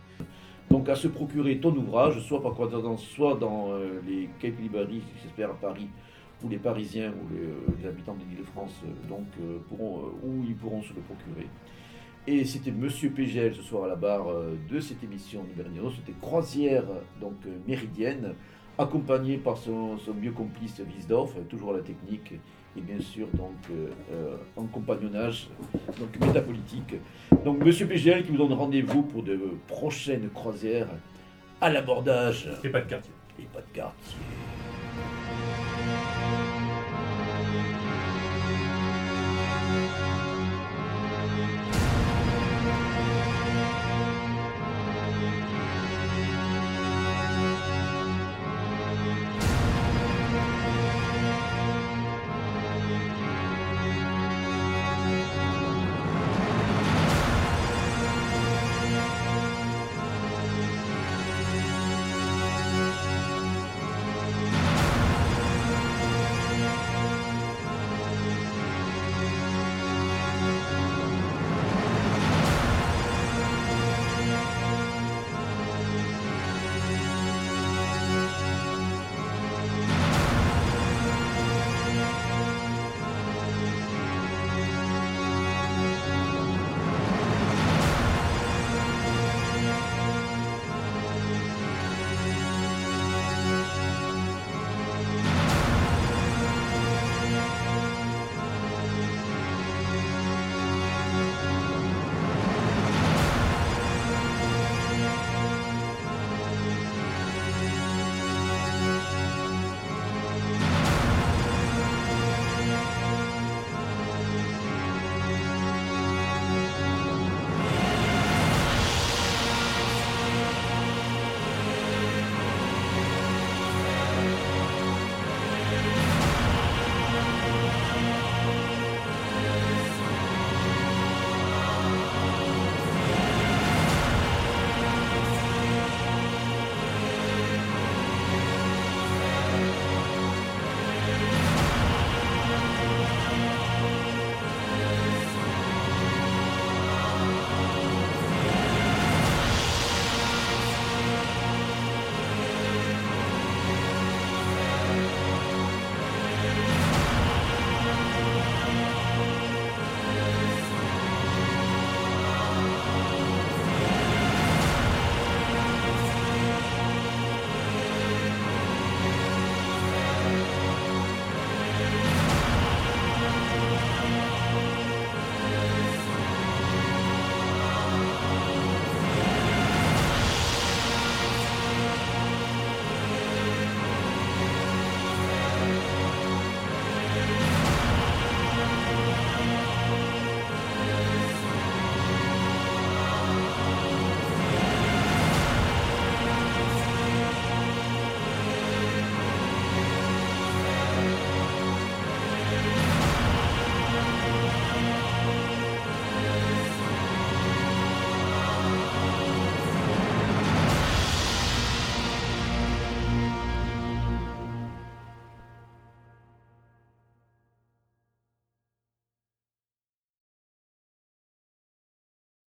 donc 0.70 0.90
à 0.90 0.96
se 0.96 1.08
procurer 1.08 1.60
ton 1.60 1.76
ouvrage, 1.76 2.20
soit 2.22 2.42
par 2.42 2.54
correspondance, 2.54 3.04
soit 3.04 3.36
dans 3.36 3.72
euh, 3.72 4.02
les 4.08 4.30
quelques 4.40 4.60
librairies, 4.60 5.04
j'espère 5.22 5.52
à 5.52 5.54
Paris, 5.54 5.88
où 6.44 6.50
les 6.50 6.58
Parisiens 6.58 7.12
ou 7.12 7.34
les, 7.34 7.86
euh, 7.86 7.90
habitants 7.90 8.16
de 8.16 8.22
l'Île-de-France 8.30 8.82
euh, 8.86 9.58
pourront, 9.70 10.12
où 10.24 10.44
ils 10.48 10.56
pourront 10.56 10.82
se 10.82 10.94
le 10.94 11.02
procurer. 11.02 11.48
Et 12.28 12.44
c'était 12.46 12.72
Monsieur 12.72 13.12
PGL 13.12 13.54
ce 13.54 13.62
soir 13.62 13.84
à 13.84 13.88
la 13.88 13.96
barre 13.96 14.26
de 14.68 14.80
cette 14.80 15.04
émission 15.04 15.44
Liberniano. 15.48 15.92
C'était 15.92 16.18
Croisière 16.20 16.86
donc 17.22 17.36
méridienne, 17.68 18.34
accompagné 18.80 19.38
par 19.38 19.58
son, 19.58 20.00
son 20.00 20.14
vieux 20.14 20.32
complice 20.32 20.80
Wiesdorf, 20.80 21.36
toujours 21.48 21.76
à 21.76 21.78
la 21.78 21.84
technique, 21.84 22.34
et 22.78 22.82
bien 22.82 23.00
sûr 23.00 23.28
donc 23.34 23.56
euh, 23.72 24.36
en 24.56 24.64
compagnonnage, 24.66 25.48
donc 26.00 26.20
métapolitique. 26.20 26.96
Donc 27.44 27.64
Monsieur 27.64 27.88
PGL 27.88 28.24
qui 28.24 28.32
vous 28.32 28.38
donne 28.38 28.54
rendez-vous 28.54 29.04
pour 29.04 29.24
de 29.24 29.40
prochaines 29.68 30.30
croisières 30.30 30.88
à 31.62 31.70
l'abordage 31.70 32.50
Et 32.64 32.70
pas 32.70 32.82
de 32.82 32.90
quartier. 32.90 33.12
et 33.40 33.44
pas 33.44 33.62
de 33.62 33.74
quartier. 33.74 34.16